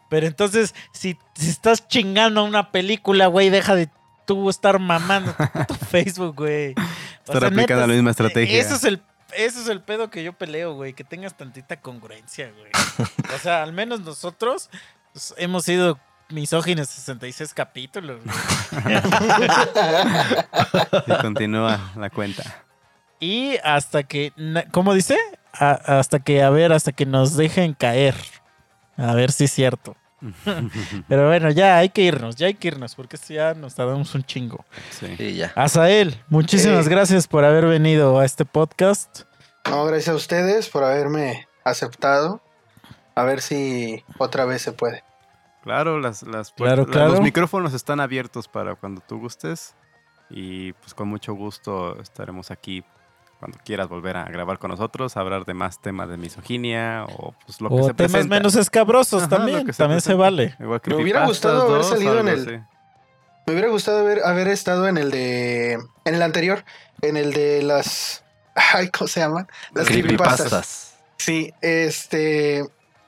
Pero 0.10 0.28
entonces, 0.28 0.76
si, 0.94 1.18
si 1.34 1.50
estás 1.50 1.88
chingando 1.88 2.42
a 2.42 2.44
una 2.44 2.72
película, 2.72 3.28
güey, 3.28 3.50
deja 3.50 3.76
de 3.76 3.90
tú 4.26 4.48
estar 4.50 4.78
mamando 4.80 5.36
tu 5.68 5.74
Facebook, 5.90 6.36
güey. 6.36 6.76
O 7.28 7.34
Estar 7.34 7.46
aplicando 7.46 7.88
la 7.88 7.94
misma 7.94 8.12
estrategia. 8.12 8.60
Es 8.62 8.84
el 8.84 9.02
eso 9.36 9.60
es 9.62 9.68
el 9.68 9.82
pedo 9.82 10.10
que 10.10 10.24
yo 10.24 10.34
peleo, 10.34 10.74
güey, 10.76 10.94
que 10.94 11.04
tengas 11.04 11.36
tantita 11.36 11.80
congruencia, 11.80 12.52
güey. 12.58 12.72
O 13.36 13.38
sea, 13.40 13.64
al 13.64 13.74
menos 13.74 14.02
nosotros 14.02 14.70
pues, 15.14 15.34
hemos 15.38 15.66
sido 15.66 16.00
misóginos 16.30 16.88
66 16.90 17.54
capítulos, 17.54 18.22
güey. 18.24 18.36
Y 21.08 21.22
continúa 21.22 21.92
la 21.96 22.10
cuenta. 22.10 22.64
Y 23.20 23.58
hasta 23.64 24.04
que, 24.04 24.34
¿cómo 24.72 24.94
dice? 24.94 25.18
a- 25.54 26.00
hasta 26.00 26.20
que, 26.20 26.44
a 26.44 26.50
ver, 26.50 26.72
hasta 26.72 26.92
que 26.92 27.06
nos 27.06 27.36
dejen 27.36 27.74
caer. 27.74 28.16
A 28.98 29.14
ver 29.14 29.32
si 29.32 29.46
es 29.46 29.52
cierto. 29.52 29.96
Pero 31.08 31.28
bueno, 31.28 31.50
ya 31.52 31.78
hay 31.78 31.90
que 31.90 32.02
irnos, 32.02 32.36
ya 32.36 32.48
hay 32.48 32.54
que 32.56 32.68
irnos, 32.70 32.96
porque 32.96 33.16
esto 33.16 33.34
ya 33.34 33.54
nos 33.54 33.76
tardamos 33.76 34.14
un 34.16 34.24
chingo. 34.24 34.66
Sí. 34.92 35.16
Y 35.18 35.34
ya. 35.36 35.52
Azael, 35.56 36.22
muchísimas 36.30 36.88
Eh. 36.88 36.90
gracias 36.90 37.28
por 37.28 37.44
haber 37.46 37.66
venido 37.66 38.20
a 38.20 38.26
este 38.26 38.46
podcast. 38.46 39.22
No, 39.70 39.86
gracias 39.86 40.10
a 40.10 40.16
ustedes 40.16 40.70
por 40.70 40.84
haberme 40.84 41.48
aceptado. 41.64 42.42
A 43.16 43.24
ver 43.24 43.42
si 43.42 44.04
otra 44.18 44.46
vez 44.46 44.62
se 44.62 44.72
puede. 44.72 45.04
Claro, 45.64 46.00
las, 46.00 46.24
las 46.24 46.52
Claro, 46.54 46.84
puertas- 46.84 46.94
claro. 46.96 47.12
los 47.12 47.22
micrófonos 47.22 47.74
están 47.74 48.00
abiertos 48.00 48.48
para 48.48 48.76
cuando 48.76 49.02
tú 49.02 49.20
gustes. 49.20 49.76
Y 50.30 50.74
pues 50.74 50.94
con 50.94 51.08
mucho 51.08 51.34
gusto 51.34 52.00
estaremos 52.00 52.52
aquí 52.52 52.84
cuando 53.40 53.58
quieras 53.64 53.88
volver 53.88 54.18
a 54.18 54.26
grabar 54.26 54.60
con 54.60 54.70
nosotros, 54.72 55.16
hablar 55.18 55.46
de 55.46 55.54
más 55.54 55.80
temas 55.82 56.10
de 56.10 56.18
misoginia 56.18 57.06
o 57.06 57.34
pues 57.46 57.62
lo 57.62 57.70
que 57.70 57.76
O 57.76 57.78
se 57.88 57.94
temas 57.94 58.12
presenta. 58.12 58.36
menos 58.36 58.56
escabrosos 58.56 59.24
Ajá, 59.24 59.38
también, 59.38 59.66
se 59.68 59.74
también 59.74 60.02
se 60.02 60.14
vale. 60.14 60.56
Igual 60.60 60.82
Me 60.86 60.96
hubiera 60.96 61.26
gustado 61.26 61.74
haber 61.74 61.84
salido 61.86 62.20
en 62.20 62.28
el- 62.28 62.42
así. 62.42 62.60
Me 63.48 63.54
hubiera 63.54 63.70
gustado 63.70 64.00
haber, 64.00 64.24
haber 64.26 64.48
estado 64.50 64.88
en 64.88 64.98
el 64.98 65.10
de. 65.10 65.74
En 66.06 66.14
el 66.16 66.22
anterior. 66.22 66.64
En 67.02 67.18
el 67.18 67.34
de 67.34 67.64
las. 67.64 68.24
Ay, 68.74 68.90
¿cómo 68.90 69.08
se 69.08 69.22
llaman? 69.22 69.48
Las 69.74 69.88
creepypastas. 69.88 70.38
Creepypastas. 70.38 70.96
Sí, 71.18 71.52
este. 71.62 72.66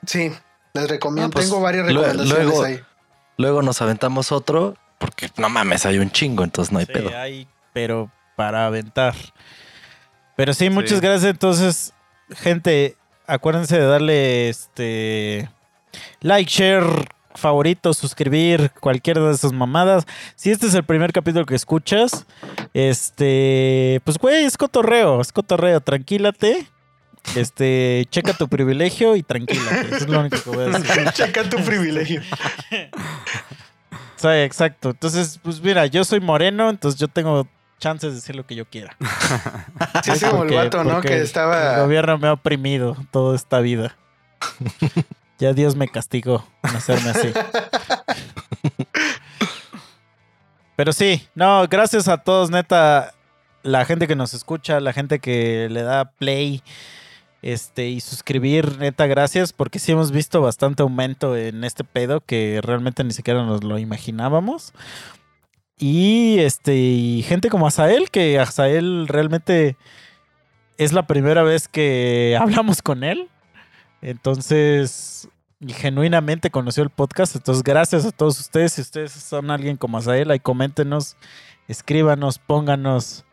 Sí, 0.08 0.32
les 0.74 0.90
recomiendo. 0.90 1.28
Ah, 1.28 1.32
pues, 1.32 1.46
Tengo 1.50 1.62
varias 1.62 1.86
recomendaciones 1.86 2.30
luego- 2.46 2.64
ahí. 2.64 2.80
Luego 3.38 3.62
nos 3.62 3.82
aventamos 3.84 4.32
otro, 4.32 4.76
porque 4.98 5.30
no 5.38 5.50
mames, 5.50 5.86
hay 5.86 6.00
un 6.00 6.10
chingo, 6.10 6.44
entonces 6.44 6.72
no 6.72 6.80
hay 6.80 6.86
Sí, 6.86 6.94
pedo. 6.94 7.16
hay, 7.18 7.48
pero 7.74 8.10
para 8.36 8.66
aventar. 8.66 9.14
Pero 10.42 10.56
sí, 10.56 10.72
muchas 10.72 10.98
Sí. 10.98 11.02
gracias. 11.06 11.30
Entonces, 11.30 11.94
gente, 12.32 12.96
acuérdense 13.28 13.78
de 13.80 13.86
darle 13.86 14.50
este 14.50 15.48
like, 16.22 16.50
share, 16.52 16.84
favorito, 17.36 17.94
suscribir, 17.94 18.72
cualquiera 18.80 19.22
de 19.22 19.34
esas 19.36 19.54
mamadas. 19.54 20.08
Si 20.36 20.50
este 20.50 20.66
es 20.66 20.74
el 20.74 20.84
primer 20.84 21.14
capítulo 21.14 21.46
que 21.46 21.54
escuchas, 21.54 22.26
este, 22.74 24.02
pues 24.04 24.18
güey, 24.18 24.46
es 24.46 24.58
cotorreo, 24.58 25.22
es 25.22 25.32
cotorreo, 25.32 25.80
tranquilate. 25.80 26.66
Este, 27.36 28.08
checa 28.10 28.34
tu 28.34 28.48
privilegio 28.48 29.16
y 29.16 29.22
tranquilate. 29.22 29.96
Eso 29.96 30.06
es 30.06 30.10
lo 30.10 30.22
único 30.22 30.42
que 30.42 30.50
voy 30.50 30.64
a 30.74 30.80
decir. 30.80 31.12
Checa 31.14 31.48
tu 31.48 31.58
privilegio. 31.58 32.24
Sí, 34.16 34.28
exacto. 34.28 34.92
Entonces, 34.92 35.40
pues 35.42 35.60
mira, 35.62 35.88
yo 35.88 36.04
soy 36.04 36.20
moreno, 36.20 36.70
entonces 36.70 37.00
yo 37.00 37.08
tengo 37.08 37.48
chances 37.82 38.12
de 38.12 38.16
decir 38.16 38.36
lo 38.38 38.46
que 38.48 38.56
yo 38.56 38.66
quiera. 38.66 38.96
Sí, 40.04 40.12
es 40.12 40.24
como 40.24 40.44
el 40.44 40.54
vato, 40.56 40.84
¿no? 40.86 41.02
Que 41.02 41.16
El 41.16 41.22
estaba. 41.24 41.80
gobierno 41.82 42.18
me 42.18 42.28
ha 42.28 42.34
oprimido 42.34 42.96
toda 43.12 43.36
esta 43.36 43.60
vida. 43.60 43.98
ya 45.40 45.52
Dios 45.54 45.76
me 45.76 45.88
castigó 45.90 46.48
en 46.64 46.76
hacerme 46.76 47.10
así. 47.10 47.34
Pero 50.76 50.94
sí, 50.94 51.28
no, 51.36 51.68
gracias 51.68 52.08
a 52.08 52.18
todos, 52.18 52.50
neta, 52.50 53.14
la 53.64 53.86
gente 53.86 54.08
que 54.08 54.16
nos 54.16 54.34
escucha, 54.34 54.80
la 54.80 54.94
gente 54.94 55.20
que 55.20 55.68
le 55.70 55.84
da 55.84 56.06
play 56.06 56.64
este 57.42 57.88
y 57.90 58.00
suscribir, 58.02 58.78
neta, 58.80 59.06
gracias, 59.08 59.52
porque 59.54 59.80
sí 59.80 59.92
hemos 59.92 60.12
visto 60.12 60.42
bastante 60.42 60.84
aumento 60.84 61.36
en 61.36 61.64
este 61.64 61.84
pedo 61.84 62.22
que 62.22 62.62
realmente 62.64 63.04
ni 63.04 63.12
siquiera 63.12 63.44
nos 63.44 63.64
lo 63.64 63.78
imaginábamos. 63.80 64.74
Y 65.82 66.38
este, 66.38 66.76
y 66.76 67.24
gente 67.24 67.50
como 67.50 67.66
Azael, 67.66 68.12
que 68.12 68.38
Azael 68.38 69.08
realmente 69.08 69.78
es 70.78 70.94
la 70.94 71.08
primera 71.08 71.42
vez 71.42 71.68
que 71.68 72.38
hablamos 72.40 72.84
con 72.84 73.04
él. 73.04 73.30
Entonces, 74.04 75.28
y 75.60 75.74
genuinamente 75.74 76.52
conoció 76.52 76.84
el 76.84 76.92
podcast. 76.92 77.36
Entonces, 77.36 77.64
gracias 77.64 78.06
a 78.06 78.12
todos 78.12 78.40
ustedes. 78.40 78.74
Si 78.74 78.82
ustedes 78.82 79.12
son 79.12 79.50
alguien 79.50 79.76
como 79.76 79.98
Azael, 79.98 80.30
ahí 80.30 80.40
coméntenos, 80.40 81.18
escríbanos, 81.68 82.38
pónganos. 82.38 83.26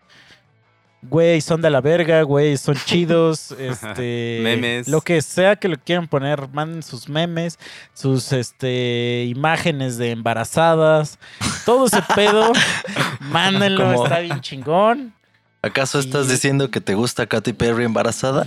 Güey, 1.02 1.42
son 1.42 1.60
de 1.60 1.68
la 1.68 1.82
verga, 1.82 2.22
güey, 2.22 2.56
son 2.56 2.74
chidos, 2.74 3.52
este, 3.58 4.40
Memes. 4.42 4.88
lo 4.88 5.00
que 5.00 5.22
sea 5.22 5.54
que 5.54 5.68
lo 5.68 5.76
quieran 5.76 6.08
poner, 6.08 6.48
manden 6.48 6.82
sus 6.82 7.08
memes, 7.08 7.56
sus, 7.94 8.32
este, 8.32 9.24
imágenes 9.28 9.96
de 9.96 10.10
embarazadas, 10.10 11.20
todo 11.68 11.84
ese 11.84 12.00
pedo, 12.14 12.50
mándenlo, 13.20 14.02
está 14.02 14.20
bien 14.20 14.40
chingón. 14.40 15.12
¿Acaso 15.60 15.98
estás 15.98 16.26
diciendo 16.26 16.70
que 16.70 16.80
te 16.80 16.94
gusta 16.94 17.26
Katy 17.26 17.52
Perry 17.52 17.84
embarazada? 17.84 18.46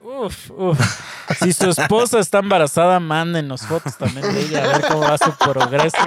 Uf, 0.00 0.52
uf. 0.52 0.78
Si 1.40 1.52
su 1.52 1.70
esposa 1.70 2.20
está 2.20 2.38
embarazada, 2.38 3.00
mándenos 3.00 3.62
fotos 3.62 3.96
también 3.98 4.32
de 4.32 4.42
ella, 4.42 4.62
a 4.62 4.78
ver 4.78 4.86
cómo 4.86 5.00
va 5.00 5.18
su 5.18 5.32
progreso. 5.36 5.98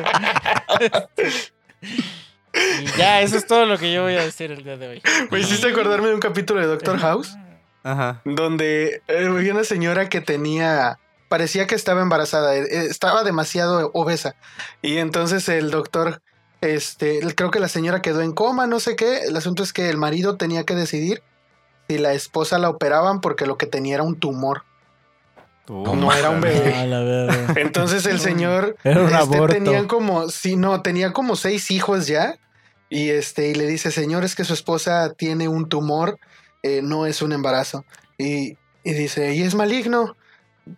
Y 1.81 2.97
ya, 2.97 3.19
eso 3.19 3.35
es 3.35 3.45
todo 3.45 3.65
lo 3.65 3.77
que 3.77 3.91
yo 3.91 4.03
voy 4.03 4.15
a 4.15 4.23
decir 4.23 4.49
el 4.49 4.63
día 4.63 4.77
de 4.77 4.87
hoy. 4.87 5.01
Me 5.29 5.41
hiciste 5.41 5.69
acordarme 5.69 6.07
de 6.07 6.13
un 6.13 6.21
capítulo 6.21 6.61
de 6.61 6.67
Doctor 6.67 6.97
House. 6.99 7.35
Ajá. 7.83 8.21
donde 8.23 9.01
eh, 9.07 9.27
había 9.27 9.53
una 9.53 9.63
señora 9.63 10.09
que 10.09 10.19
tenía, 10.19 10.99
parecía 11.29 11.67
que 11.67 11.75
estaba 11.75 12.01
embarazada, 12.01 12.55
eh, 12.55 12.67
eh, 12.69 12.87
estaba 12.89 13.23
demasiado 13.23 13.91
obesa. 13.93 14.35
Y 14.81 14.97
entonces 14.97 15.47
el 15.49 15.71
doctor, 15.71 16.21
este, 16.61 17.19
creo 17.35 17.51
que 17.51 17.59
la 17.59 17.67
señora 17.67 18.01
quedó 18.01 18.21
en 18.21 18.33
coma, 18.33 18.67
no 18.67 18.79
sé 18.79 18.95
qué. 18.95 19.19
El 19.27 19.35
asunto 19.35 19.63
es 19.63 19.73
que 19.73 19.89
el 19.89 19.97
marido 19.97 20.37
tenía 20.37 20.63
que 20.63 20.75
decidir 20.75 21.21
si 21.87 21.97
la 21.97 22.13
esposa 22.13 22.57
la 22.57 22.69
operaban 22.69 23.21
porque 23.21 23.45
lo 23.45 23.57
que 23.57 23.65
tenía 23.65 23.95
era 23.95 24.03
un 24.03 24.19
tumor. 24.19 24.63
No 25.67 26.13
era 26.13 26.29
un 26.29 26.41
bebé. 26.41 26.73
Entonces 27.57 28.05
el 28.05 28.19
señor 28.19 28.77
Era 28.83 29.01
un 29.01 29.13
este, 29.13 29.47
tenían 29.47 29.87
como, 29.87 30.29
sí, 30.29 30.55
no, 30.55 30.81
tenía 30.81 31.11
como 31.11 31.35
seis 31.35 31.71
hijos 31.71 32.07
ya. 32.07 32.37
Y 32.89 33.09
este, 33.09 33.49
y 33.49 33.55
le 33.55 33.67
dice, 33.67 33.91
señor, 33.91 34.23
es 34.23 34.33
que 34.33 34.45
su 34.45 34.53
esposa 34.53 35.13
tiene 35.13 35.49
un 35.49 35.67
tumor, 35.67 36.19
eh, 36.63 36.81
no 36.81 37.05
es 37.05 37.21
un 37.21 37.33
embarazo. 37.33 37.83
Y, 38.17 38.57
y 38.85 38.93
dice, 38.93 39.35
¿y 39.35 39.41
es 39.41 39.55
maligno? 39.55 40.15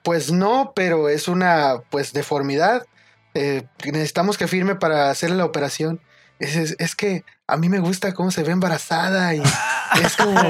Pues 0.01 0.31
no, 0.31 0.73
pero 0.76 1.07
es 1.07 1.27
una 1.27 1.81
pues 1.91 2.11
deformidad. 2.11 2.85
Eh, 3.34 3.64
necesitamos 3.85 4.38
que 4.38 4.47
firme 4.47 4.76
para 4.76 5.10
hacerle 5.10 5.38
la 5.38 5.45
operación. 5.45 6.01
Es, 6.39 6.56
es- 6.56 6.76
es 6.80 6.95
que 6.95 7.26
a 7.47 7.57
mí 7.57 7.68
me 7.68 7.80
gusta 7.80 8.14
cómo 8.14 8.31
se 8.31 8.43
ve 8.43 8.51
embarazada 8.53 9.35
y 9.35 9.41
es 10.03 10.15
como, 10.15 10.41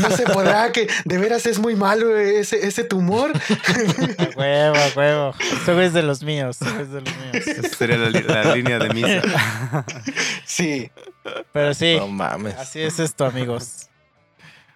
no 0.00 0.10
se 0.10 0.22
podrá, 0.24 0.70
que 0.70 0.86
de 1.04 1.18
veras 1.18 1.44
es 1.46 1.58
muy 1.58 1.74
malo 1.74 2.16
ese, 2.16 2.66
ese 2.66 2.84
tumor. 2.84 3.32
A 3.34 4.38
huevo, 4.38 4.76
a 4.76 4.88
huevo. 4.98 5.34
Ese 5.60 5.74
güey 5.74 5.86
es 5.86 5.92
de 5.92 6.02
los 6.02 6.22
míos. 6.22 6.58
ese 6.62 6.70
güey 6.70 6.82
es 6.84 6.92
de 6.92 7.00
los 7.00 7.16
míos. 7.16 7.46
Esa 7.48 7.76
sería 7.76 7.96
la, 7.98 8.54
línea 8.54 8.78
de 8.78 8.88
misa. 8.90 9.22
Sí. 10.44 10.90
Pero 11.52 11.74
sí, 11.74 11.96
No 11.98 12.06
mames. 12.08 12.54
así 12.56 12.80
es 12.80 13.00
esto, 13.00 13.24
amigos. 13.24 13.88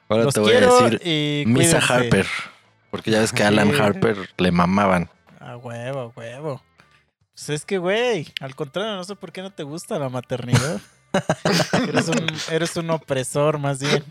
Ahora 0.08 0.24
Los 0.24 0.34
te 0.34 0.40
voy 0.40 0.50
quiero 0.50 0.76
a 0.76 0.82
decir 0.90 1.00
y 1.06 1.44
Misa. 1.46 1.78
Harper. 1.78 2.26
Porque 2.90 3.12
ya 3.12 3.20
ves 3.20 3.32
que 3.32 3.44
a 3.44 3.48
Alan. 3.48 3.72
Harper 3.80 4.16
le 4.36 4.50
mamaban. 4.50 5.08
A 5.38 5.56
huevo, 5.56 6.00
a 6.00 6.06
huevo. 6.18 6.62
Pues 7.40 7.60
es 7.60 7.64
que, 7.64 7.78
güey, 7.78 8.28
al 8.40 8.54
contrario, 8.54 8.96
no 8.96 9.02
sé 9.02 9.16
por 9.16 9.32
qué 9.32 9.40
no 9.40 9.50
te 9.50 9.62
gusta 9.62 9.98
la 9.98 10.10
maternidad. 10.10 10.78
eres, 11.88 12.08
un, 12.08 12.26
eres 12.50 12.76
un 12.76 12.90
opresor, 12.90 13.58
más 13.58 13.78
bien. 13.80 14.04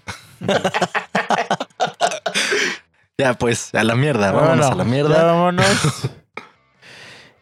Ya 3.20 3.36
pues, 3.36 3.76
a 3.76 3.84
la 3.84 3.96
mierda, 3.96 4.32
vámonos 4.32 4.58
Bueno, 4.58 4.72
a 4.72 4.76
la 4.76 4.84
ya 4.84 4.90
mierda. 4.90 5.24
vámonos. 5.26 5.68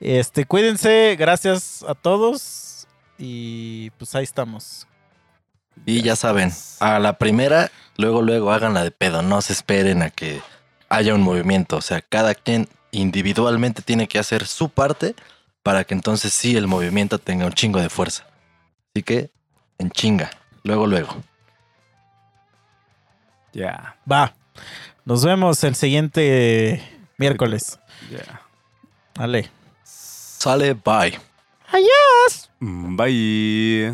Este, 0.01 0.43
cuídense, 0.45 1.15
gracias 1.17 1.85
a 1.87 1.95
todos. 1.95 2.85
Y 3.17 3.91
pues 3.91 4.13
ahí 4.13 4.25
estamos. 4.25 4.87
Y 5.85 6.01
ya 6.01 6.17
saben, 6.17 6.51
a 6.81 6.99
la 6.99 7.17
primera, 7.17 7.71
luego, 7.95 8.21
luego 8.21 8.51
háganla 8.51 8.83
de 8.83 8.91
pedo. 8.91 9.21
No 9.21 9.41
se 9.41 9.53
esperen 9.53 10.01
a 10.01 10.09
que 10.09 10.41
haya 10.89 11.15
un 11.15 11.21
movimiento. 11.21 11.77
O 11.77 11.81
sea, 11.81 12.01
cada 12.01 12.35
quien 12.35 12.67
individualmente 12.91 13.81
tiene 13.81 14.09
que 14.09 14.19
hacer 14.19 14.45
su 14.47 14.67
parte 14.67 15.15
para 15.67 15.83
que 15.83 15.93
entonces 15.93 16.33
sí 16.33 16.55
el 16.55 16.65
movimiento 16.65 17.19
tenga 17.19 17.45
un 17.45 17.51
chingo 17.51 17.81
de 17.81 17.89
fuerza. 17.89 18.25
Así 18.95 19.03
que, 19.03 19.31
en 19.77 19.91
chinga. 19.91 20.31
Luego, 20.63 20.87
luego. 20.87 21.21
Ya, 23.51 23.97
Va. 24.09 24.33
Nos 25.03 25.25
vemos 25.25 25.61
el 25.65 25.75
siguiente 25.75 26.81
miércoles. 27.17 27.81
ya. 28.09 28.41
Vale. 29.15 29.51
Sale, 29.83 30.73
bye. 30.73 31.19
Mm, 32.61 32.95
Bye. 32.95 33.91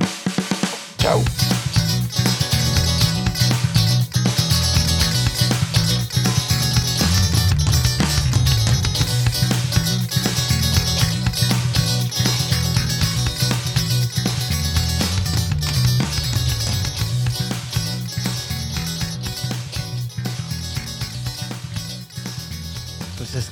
Chao. 0.99 1.23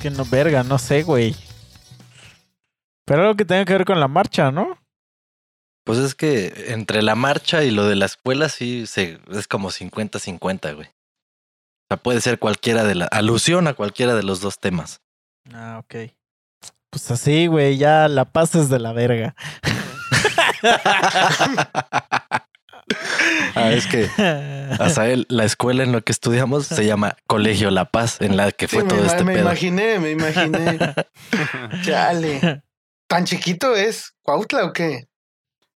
Que 0.02 0.10
no, 0.10 0.24
verga, 0.24 0.64
no 0.64 0.78
sé, 0.78 1.04
güey. 1.04 1.36
Pero 3.06 3.22
algo 3.22 3.36
que 3.36 3.44
tenga 3.44 3.64
que 3.64 3.72
ver 3.72 3.84
con 3.84 4.00
la 4.00 4.08
marcha, 4.08 4.50
¿no? 4.50 4.76
Pues 5.84 5.98
es 5.98 6.16
que 6.16 6.52
entre 6.68 7.02
la 7.02 7.14
marcha 7.14 7.62
y 7.62 7.70
lo 7.70 7.86
de 7.86 7.94
la 7.94 8.06
escuela 8.06 8.48
sí 8.48 8.86
se, 8.86 9.20
es 9.30 9.46
como 9.46 9.70
50-50, 9.70 10.74
güey. 10.74 10.88
O 10.88 11.86
sea, 11.88 11.96
puede 11.98 12.20
ser 12.20 12.40
cualquiera 12.40 12.82
de 12.84 12.96
la... 12.96 13.04
Alusión 13.06 13.68
a 13.68 13.74
cualquiera 13.74 14.14
de 14.14 14.24
los 14.24 14.40
dos 14.40 14.58
temas. 14.58 15.00
Ah, 15.52 15.78
ok. 15.78 16.10
Pues 16.90 17.10
así, 17.10 17.46
güey, 17.46 17.78
ya 17.78 18.08
la 18.08 18.24
pasas 18.24 18.68
de 18.68 18.80
la 18.80 18.92
verga. 18.92 19.36
ah, 23.54 23.72
es 23.72 23.86
que 23.86 24.08
hasta 24.78 25.08
él, 25.08 25.26
la 25.28 25.44
escuela 25.44 25.82
en 25.82 25.92
la 25.92 26.00
que 26.00 26.12
estudiamos 26.12 26.66
se 26.66 26.84
llama 26.86 27.16
Colegio 27.26 27.70
La 27.70 27.86
Paz, 27.90 28.20
en 28.20 28.36
la 28.36 28.52
que 28.52 28.68
fue 28.68 28.82
Sí, 28.82 28.88
todo 28.88 29.00
me, 29.00 29.06
este 29.06 29.24
me 29.24 29.32
pedo. 29.34 29.42
imaginé, 29.44 29.98
me 29.98 30.10
imaginé. 30.10 30.78
Chale. 31.84 32.62
¿Tan 33.06 33.24
chiquito 33.24 33.74
es 33.74 34.14
Cuautla 34.22 34.64
o 34.64 34.72
qué? 34.72 35.08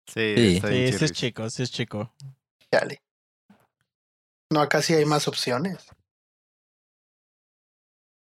Sí, 0.07 0.35
Sí. 0.35 0.61
Sí, 0.61 1.03
es 1.05 1.11
chico, 1.11 1.49
sí 1.49 1.63
es 1.63 1.71
chico. 1.71 2.13
Chale. 2.71 3.01
No, 4.51 4.61
acá 4.61 4.81
sí 4.81 4.93
hay 4.93 5.05
más 5.05 5.27
opciones. 5.27 5.77